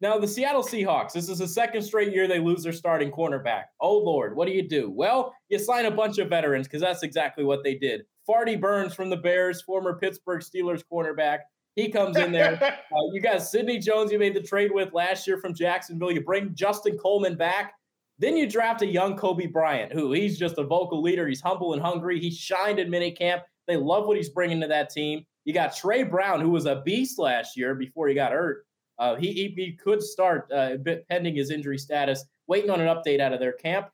Now, 0.00 0.18
the 0.18 0.28
Seattle 0.28 0.62
Seahawks, 0.62 1.12
this 1.12 1.28
is 1.28 1.38
the 1.38 1.48
second 1.48 1.82
straight 1.82 2.12
year 2.12 2.28
they 2.28 2.38
lose 2.38 2.62
their 2.62 2.72
starting 2.72 3.10
cornerback. 3.10 3.64
Oh, 3.80 3.96
Lord, 3.98 4.36
what 4.36 4.46
do 4.46 4.54
you 4.54 4.68
do? 4.68 4.90
Well, 4.90 5.34
you 5.48 5.58
sign 5.58 5.86
a 5.86 5.90
bunch 5.90 6.18
of 6.18 6.28
veterans 6.28 6.68
because 6.68 6.80
that's 6.80 7.02
exactly 7.02 7.42
what 7.42 7.64
they 7.64 7.74
did. 7.74 8.02
Farty 8.28 8.60
Burns 8.60 8.94
from 8.94 9.10
the 9.10 9.16
Bears, 9.16 9.62
former 9.62 9.98
Pittsburgh 9.98 10.42
Steelers 10.42 10.82
cornerback. 10.90 11.40
He 11.74 11.88
comes 11.90 12.16
in 12.16 12.30
there. 12.32 12.78
Uh, 12.94 13.12
you 13.12 13.20
got 13.20 13.42
Sidney 13.42 13.78
Jones, 13.78 14.12
you 14.12 14.20
made 14.20 14.34
the 14.34 14.40
trade 14.40 14.70
with 14.70 14.92
last 14.92 15.26
year 15.26 15.36
from 15.38 15.52
Jacksonville. 15.52 16.12
You 16.12 16.20
bring 16.20 16.54
Justin 16.54 16.96
Coleman 16.96 17.34
back. 17.36 17.72
Then 18.18 18.36
you 18.36 18.48
draft 18.48 18.82
a 18.82 18.86
young 18.86 19.16
Coby 19.16 19.52
Bryant, 19.52 19.92
who 19.92 20.12
he's 20.12 20.38
just 20.38 20.58
a 20.58 20.64
vocal 20.64 21.02
leader. 21.02 21.26
He's 21.26 21.40
humble 21.40 21.72
and 21.72 21.82
hungry. 21.82 22.20
He 22.20 22.30
shined 22.30 22.78
in 22.78 22.88
minicamp. 22.88 23.42
They 23.66 23.76
love 23.76 24.06
what 24.06 24.16
he's 24.16 24.28
bringing 24.28 24.60
to 24.60 24.68
that 24.68 24.90
team. 24.90 25.24
You 25.44 25.52
got 25.52 25.76
Tre 25.76 26.04
Brown, 26.04 26.40
who 26.40 26.50
was 26.50 26.66
a 26.66 26.82
beast 26.84 27.18
last 27.18 27.56
year 27.56 27.74
before 27.74 28.08
he 28.08 28.14
got 28.14 28.32
hurt. 28.32 28.66
Uh, 28.98 29.16
he, 29.16 29.32
he 29.32 29.48
he 29.56 29.72
could 29.72 30.02
start 30.02 30.50
uh, 30.52 30.76
pending 31.10 31.34
his 31.34 31.50
injury 31.50 31.78
status. 31.78 32.24
Waiting 32.46 32.70
on 32.70 32.80
an 32.80 32.88
update 32.88 33.20
out 33.20 33.32
of 33.32 33.40
their 33.40 33.52
camp. 33.52 33.88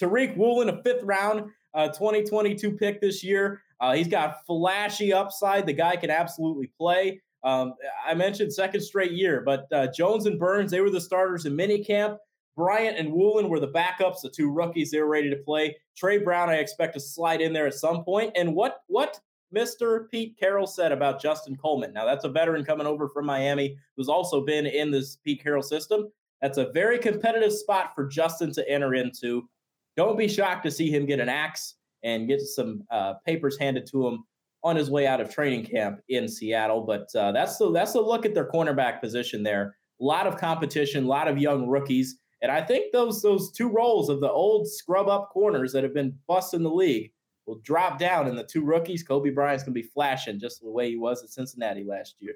Tariq 0.00 0.36
Woolen, 0.36 0.68
a 0.68 0.82
fifth 0.82 1.02
round 1.02 1.50
uh, 1.74 1.88
2022 1.88 2.72
pick 2.72 3.00
this 3.00 3.22
year. 3.22 3.62
Uh, 3.80 3.92
he's 3.92 4.08
got 4.08 4.44
flashy 4.46 5.12
upside. 5.12 5.66
The 5.66 5.72
guy 5.72 5.96
can 5.96 6.10
absolutely 6.10 6.70
play. 6.78 7.20
Um, 7.44 7.74
I 8.04 8.14
mentioned 8.14 8.52
second 8.52 8.80
straight 8.80 9.12
year, 9.12 9.42
but 9.44 9.66
uh, 9.72 9.88
Jones 9.94 10.26
and 10.26 10.38
Burns, 10.38 10.70
they 10.70 10.80
were 10.80 10.90
the 10.90 11.00
starters 11.00 11.46
in 11.46 11.56
minicamp. 11.56 12.16
Bryant 12.56 12.98
and 12.98 13.12
Woolen 13.12 13.48
were 13.48 13.60
the 13.60 13.68
backups, 13.68 14.22
the 14.22 14.30
two 14.30 14.50
rookies. 14.50 14.90
They 14.90 15.00
were 15.00 15.08
ready 15.08 15.30
to 15.30 15.36
play. 15.36 15.76
Tre 15.96 16.18
Brown, 16.18 16.48
I 16.48 16.56
expect 16.56 16.94
to 16.94 17.00
slide 17.00 17.40
in 17.40 17.52
there 17.52 17.66
at 17.66 17.74
some 17.74 18.02
point. 18.02 18.32
And 18.34 18.54
what 18.54 18.82
what 18.86 19.20
Mr. 19.54 20.08
Pete 20.10 20.36
Carroll 20.38 20.66
said 20.66 20.90
about 20.90 21.20
Justin 21.20 21.56
Coleman. 21.56 21.92
Now 21.92 22.04
that's 22.04 22.24
a 22.24 22.28
veteran 22.28 22.64
coming 22.64 22.86
over 22.86 23.08
from 23.08 23.26
Miami 23.26 23.76
who's 23.96 24.08
also 24.08 24.44
been 24.44 24.66
in 24.66 24.90
this 24.90 25.16
Pete 25.16 25.42
Carroll 25.42 25.62
system. 25.62 26.08
That's 26.42 26.58
a 26.58 26.70
very 26.72 26.98
competitive 26.98 27.52
spot 27.52 27.92
for 27.94 28.06
Justin 28.06 28.52
to 28.52 28.68
enter 28.68 28.94
into. 28.94 29.48
Don't 29.96 30.18
be 30.18 30.28
shocked 30.28 30.64
to 30.64 30.70
see 30.70 30.90
him 30.90 31.06
get 31.06 31.20
an 31.20 31.28
axe 31.28 31.74
and 32.02 32.28
get 32.28 32.40
some 32.40 32.84
uh, 32.90 33.14
papers 33.24 33.58
handed 33.58 33.86
to 33.86 34.06
him 34.06 34.24
on 34.62 34.76
his 34.76 34.90
way 34.90 35.06
out 35.06 35.20
of 35.20 35.32
training 35.32 35.64
camp 35.64 36.00
in 36.08 36.28
Seattle. 36.28 36.82
But 36.82 37.08
uh, 37.14 37.32
that's 37.32 37.56
the 37.56 37.70
that's 37.70 37.92
the 37.92 38.00
look 38.00 38.26
at 38.26 38.34
their 38.34 38.48
cornerback 38.48 39.00
position 39.00 39.42
there. 39.42 39.76
A 40.00 40.04
lot 40.04 40.26
of 40.26 40.36
competition, 40.36 41.04
a 41.04 41.08
lot 41.08 41.28
of 41.28 41.38
young 41.38 41.68
rookies, 41.68 42.18
and 42.42 42.52
I 42.52 42.60
think 42.62 42.92
those 42.92 43.22
those 43.22 43.50
two 43.52 43.68
roles 43.68 44.08
of 44.08 44.20
the 44.20 44.30
old 44.30 44.68
scrub 44.68 45.08
up 45.08 45.30
corners 45.30 45.72
that 45.72 45.82
have 45.82 45.94
been 45.94 46.18
busting 46.26 46.62
the 46.62 46.70
league 46.70 47.12
will 47.46 47.60
drop 47.62 47.98
down, 47.98 48.26
and 48.26 48.36
the 48.36 48.44
two 48.44 48.62
rookies, 48.62 49.04
Coby 49.04 49.34
Bryant's 49.34 49.64
gonna 49.64 49.74
be 49.74 49.82
flashing 49.82 50.38
just 50.38 50.60
the 50.60 50.70
way 50.70 50.90
he 50.90 50.96
was 50.96 51.22
at 51.22 51.30
Cincinnati 51.30 51.84
last 51.84 52.16
year. 52.18 52.34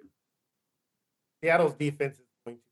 Seattle's 1.43 1.75
defense 1.75 2.19
is 2.19 2.27
going 2.45 2.57
to 2.57 2.61
be 2.61 2.63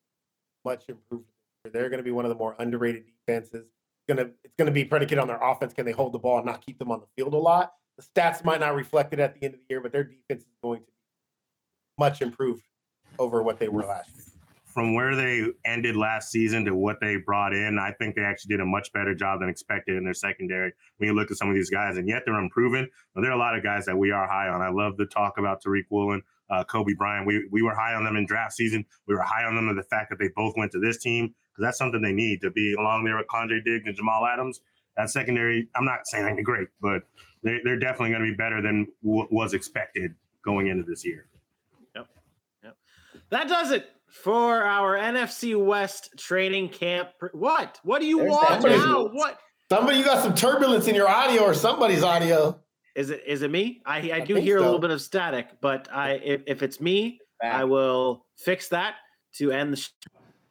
much 0.65 0.89
improved. 0.89 1.25
They're 1.73 1.89
going 1.89 1.99
to 1.99 2.05
be 2.05 2.11
one 2.11 2.25
of 2.25 2.29
the 2.29 2.35
more 2.35 2.55
underrated 2.59 3.05
defenses. 3.07 3.65
It's 3.67 4.07
going 4.07 4.19
to 4.19 4.33
it's 4.45 4.55
going 4.57 4.67
to 4.67 4.73
be 4.73 4.85
predicated 4.85 5.19
on 5.19 5.29
their 5.29 5.43
offense. 5.43 5.73
Can 5.73 5.87
they 5.87 5.93
hold 5.93 6.13
the 6.13 6.19
ball 6.19 6.39
and 6.39 6.47
not 6.47 6.65
keep 6.65 6.79
them 6.79 6.91
on 6.91 7.01
the 7.01 7.07
field 7.17 7.35
a 7.35 7.39
lot? 7.39 7.73
The 7.97 8.05
stats 8.05 8.45
might 8.45 8.61
not 8.61 8.75
reflect 8.75 9.13
it 9.13 9.19
at 9.19 9.35
the 9.35 9.45
end 9.45 9.55
of 9.55 9.61
the 9.61 9.67
year, 9.71 9.81
but 9.81 9.93
their 9.93 10.05
defense 10.05 10.43
is 10.43 10.57
going 10.63 10.81
to 10.81 10.87
be 10.87 10.93
much 11.99 12.23
improved 12.23 12.63
over 13.19 13.43
what 13.43 13.59
they 13.59 13.69
were 13.69 13.85
last 13.85 14.11
year. 14.15 14.25
From 14.69 14.95
where 14.95 15.17
they 15.17 15.47
ended 15.65 15.97
last 15.97 16.31
season 16.31 16.65
to 16.67 16.75
what 16.75 17.01
they 17.01 17.17
brought 17.17 17.55
in, 17.55 17.79
I 17.79 17.93
think 17.93 18.15
they 18.15 18.23
actually 18.23 18.51
did 18.51 18.61
a 18.61 18.67
much 18.67 18.93
better 18.93 19.15
job 19.15 19.41
than 19.41 19.49
expected 19.49 19.97
in 19.97 20.05
their 20.05 20.15
secondary. 20.15 20.73
When 20.99 21.09
you 21.09 21.15
look 21.15 21.31
at 21.31 21.39
some 21.39 21.49
of 21.49 21.55
these 21.55 21.71
guys, 21.71 21.97
and 21.97 22.07
yet 22.07 22.23
they're 22.27 22.39
improving. 22.39 22.87
There 23.17 23.31
are 23.31 23.35
a 23.35 23.39
lot 23.39 23.57
of 23.57 23.63
guys 23.63 23.87
that 23.87 23.97
we 23.97 24.11
are 24.11 24.29
high 24.29 24.49
on. 24.49 24.61
I 24.61 24.69
love 24.69 24.97
the 24.97 25.07
talk 25.07 25.39
about 25.39 25.63
Tariq 25.63 25.85
Woolen, 25.91 26.23
uh, 26.51 26.65
Coby 26.65 26.97
Bryant. 26.97 27.27
We 27.27 27.49
we 27.51 27.63
were 27.63 27.75
high 27.75 27.95
on 27.95 28.05
them 28.05 28.17
in 28.17 28.27
draft 28.27 28.53
season. 28.53 28.85
We 29.07 29.15
were 29.15 29.23
high 29.23 29.45
on 29.45 29.57
them 29.57 29.69
in 29.69 29.77
the 29.77 29.83
fact 29.83 30.11
that 30.11 30.19
they 30.19 30.29
both 30.37 30.55
went 30.57 30.73
to 30.73 30.81
this 30.81 30.99
team 30.99 31.35
because 31.59 31.63
that's 31.63 31.79
something 31.79 32.03
they 32.03 32.13
need 32.13 32.41
to 32.43 32.51
be 32.51 32.75
along 32.79 33.05
there 33.05 33.17
with 33.17 33.27
Quandre 33.27 33.65
Diggs 33.65 33.85
and 33.87 33.97
Jamal 33.97 34.27
Adams. 34.27 34.61
That 34.97 35.11
secondary, 35.11 35.69
I'm 35.75 35.85
not 35.85 36.01
saying 36.07 36.35
they're 36.35 36.45
great, 36.45 36.69
but 36.81 37.03
they, 37.43 37.59
they're 37.65 37.79
definitely 37.79 38.11
going 38.11 38.23
to 38.23 38.31
be 38.31 38.37
better 38.37 38.61
than 38.61 38.89
what 39.01 39.33
was 39.33 39.55
expected 39.55 40.15
going 40.45 40.67
into 40.67 40.83
this 40.83 41.05
year. 41.05 41.27
Yep. 41.95 42.07
Yep. 42.65 42.77
That 43.31 43.49
does 43.49 43.71
it 43.71 43.91
for 44.09 44.63
our 44.63 44.97
NFC 44.97 45.63
West 45.63 46.11
training 46.17 46.71
camp. 46.71 47.11
What? 47.33 47.79
What 47.83 48.01
do 48.01 48.07
you 48.07 48.19
There's 48.19 48.31
want 48.31 48.63
that 48.63 48.71
now? 48.71 49.09
What 49.09 49.39
Somebody, 49.71 49.99
you 49.99 50.05
got 50.05 50.23
some 50.23 50.35
turbulence 50.35 50.87
in 50.89 50.95
your 50.95 51.09
audio 51.09 51.43
or 51.43 51.53
somebody's 51.53 52.03
audio. 52.03 52.59
is 52.97 53.11
it? 53.11 53.23
Is 53.27 53.43
it 53.43 53.51
me? 53.51 53.83
I, 53.85 53.97
I, 53.97 54.17
I 54.17 54.21
do 54.21 54.35
think 54.35 54.47
hear 54.47 54.57
a 54.57 54.63
little 54.63 54.79
bit 54.79 54.91
of 54.91 55.03
static, 55.03 55.61
but 55.61 55.89
I 55.93 56.13
if, 56.13 56.43
if 56.47 56.63
it's 56.63 56.81
me, 56.81 57.21
I 57.43 57.65
will 57.65 58.25
fix 58.39 58.69
that 58.69 58.95
to 59.35 59.53
end 59.53 59.75
the. 59.75 59.77
Show. 59.77 59.91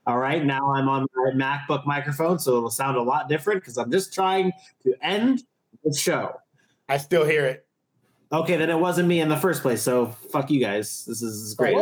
All 0.06 0.20
right, 0.20 0.46
now 0.46 0.72
I'm 0.72 0.88
on 0.88 1.06
my 1.16 1.32
MacBook 1.68 1.86
microphone, 1.86 2.40
so 2.40 2.58
it'll 2.58 2.70
sound 2.70 2.96
a 2.96 3.02
lot 3.02 3.28
different 3.28 3.62
because 3.62 3.78
I'm 3.78 3.92
just 3.92 4.14
trying 4.14 4.54
to 4.84 4.94
end 5.02 5.44
the 5.84 5.94
show. 5.94 6.34
I 6.88 6.98
still 6.98 7.26
hear 7.26 7.46
it. 7.46 7.66
Okay, 8.32 8.56
then 8.56 8.70
it 8.70 8.80
wasn't 8.80 9.08
me 9.08 9.20
in 9.20 9.30
the 9.30 9.36
first 9.36 9.62
place. 9.62 9.82
So 9.82 10.08
fuck 10.32 10.50
you 10.50 10.62
guys. 10.62 11.06
This 11.06 11.22
is, 11.22 11.34
this 11.34 11.50
is 11.50 11.56
great. 11.56 11.76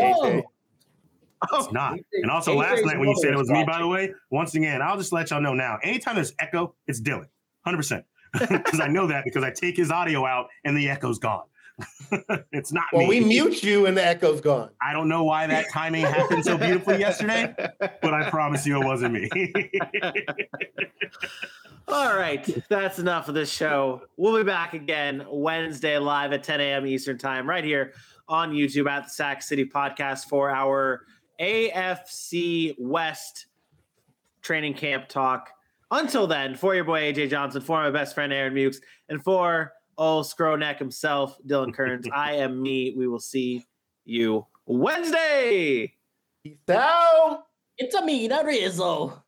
Right, 1.41 1.49
Whoa. 1.51 1.57
AJ. 1.57 1.59
It's 1.59 1.67
oh, 1.67 1.71
not. 1.71 1.99
And 2.13 2.31
also, 2.31 2.53
AJ's 2.53 2.57
last 2.59 2.85
night 2.85 2.99
when 2.99 3.09
you 3.09 3.15
said 3.21 3.33
it 3.33 3.37
was 3.37 3.49
me, 3.49 3.63
by 3.63 3.79
the 3.79 3.87
way, 3.87 4.13
once 4.29 4.55
again, 4.55 4.81
I'll 4.81 4.97
just 4.97 5.11
let 5.11 5.29
y'all 5.31 5.41
know 5.41 5.53
now. 5.53 5.77
Anytime 5.83 6.15
there's 6.15 6.33
echo, 6.39 6.75
it's 6.87 7.01
Dylan, 7.01 7.27
hundred 7.63 7.77
percent, 7.77 8.05
because 8.39 8.79
I 8.79 8.87
know 8.87 9.07
that 9.07 9.23
because 9.25 9.43
I 9.43 9.51
take 9.51 9.77
his 9.77 9.91
audio 9.91 10.25
out 10.25 10.47
and 10.63 10.77
the 10.77 10.89
echo's 10.89 11.19
gone. 11.19 11.43
it's 12.53 12.71
not 12.71 12.85
Well, 12.93 13.07
me. 13.07 13.19
we 13.19 13.25
mute 13.25 13.61
you 13.61 13.85
and 13.85 13.97
the 13.97 14.05
echo's 14.05 14.39
gone. 14.39 14.69
I 14.81 14.93
don't 14.93 15.09
know 15.09 15.25
why 15.25 15.45
that 15.47 15.65
timing 15.73 16.03
happened 16.03 16.45
so 16.45 16.57
beautifully 16.57 16.99
yesterday, 16.99 17.53
but 17.79 18.13
I 18.13 18.29
promise 18.29 18.65
you 18.65 18.81
it 18.81 18.85
wasn't 18.85 19.13
me. 19.13 19.29
All 21.87 22.15
right, 22.15 22.47
that's 22.69 22.97
enough 22.97 23.27
of 23.27 23.35
this 23.35 23.51
show. 23.51 24.03
We'll 24.17 24.37
be 24.37 24.43
back 24.43 24.73
again 24.73 25.25
Wednesday 25.29 25.97
live 25.97 26.31
at 26.33 26.43
10 26.43 26.61
a.m. 26.61 26.87
Eastern 26.87 27.17
Time, 27.17 27.47
right 27.47 27.63
here 27.63 27.93
on 28.27 28.53
YouTube 28.53 28.89
at 28.89 29.03
the 29.03 29.09
Sack 29.09 29.43
City 29.43 29.65
Podcast 29.65 30.25
for 30.25 30.49
our 30.49 31.05
AFC 31.39 32.75
West 32.77 33.47
training 34.41 34.73
camp 34.75 35.07
talk. 35.07 35.51
Until 35.91 36.27
then, 36.27 36.55
for 36.55 36.75
your 36.75 36.83
boy 36.83 37.01
AJ 37.13 37.29
Johnson, 37.29 37.61
for 37.61 37.81
my 37.81 37.91
best 37.91 38.15
friend 38.15 38.33
Aaron 38.33 38.53
Mukes, 38.53 38.77
and 39.09 39.23
for 39.23 39.73
old 39.97 40.25
Scrowneck 40.25 40.79
himself, 40.79 41.37
Dylan 41.47 41.73
Kearns, 41.73 42.07
I 42.13 42.33
am 42.33 42.61
me. 42.61 42.93
We 42.97 43.07
will 43.07 43.19
see 43.19 43.63
you 44.03 44.45
Wednesday. 44.65 45.93
Peace 46.43 46.57
out. 46.69 47.43
It's 47.77 47.95
a 47.95 48.05
me, 48.05 48.27
the 48.27 48.43
Rizzo. 48.45 49.23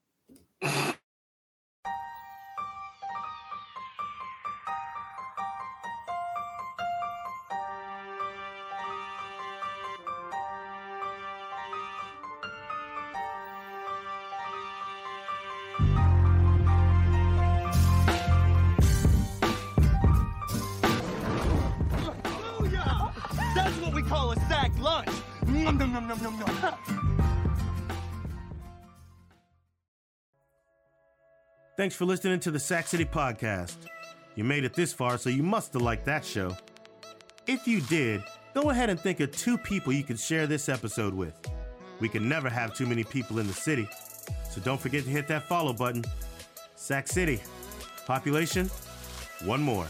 Thanks 31.77 31.95
for 31.95 32.05
listening 32.05 32.39
to 32.39 32.49
the 32.49 32.57
Sack 32.57 32.87
City 32.87 33.05
Podcast. 33.05 33.75
You 34.33 34.43
made 34.43 34.63
it 34.63 34.73
this 34.73 34.91
far, 34.91 35.19
so 35.19 35.29
you 35.29 35.43
must 35.43 35.73
have 35.73 35.83
liked 35.83 36.05
that 36.05 36.25
show. 36.25 36.57
If 37.45 37.67
you 37.67 37.81
did, 37.81 38.23
go 38.55 38.71
ahead 38.71 38.89
and 38.89 38.99
think 38.99 39.19
of 39.19 39.31
two 39.31 39.59
people 39.59 39.93
you 39.93 40.03
can 40.03 40.17
share 40.17 40.47
this 40.47 40.69
episode 40.69 41.13
with. 41.13 41.39
We 41.99 42.09
can 42.09 42.27
never 42.27 42.49
have 42.49 42.75
too 42.75 42.87
many 42.87 43.03
people 43.03 43.37
in 43.37 43.45
the 43.45 43.53
city, 43.53 43.87
so 44.49 44.59
don't 44.61 44.81
forget 44.81 45.03
to 45.03 45.09
hit 45.11 45.27
that 45.27 45.47
follow 45.47 45.71
button. 45.71 46.03
Sack 46.73 47.07
City. 47.07 47.39
Population? 48.07 48.71
One 49.45 49.61
more. 49.61 49.85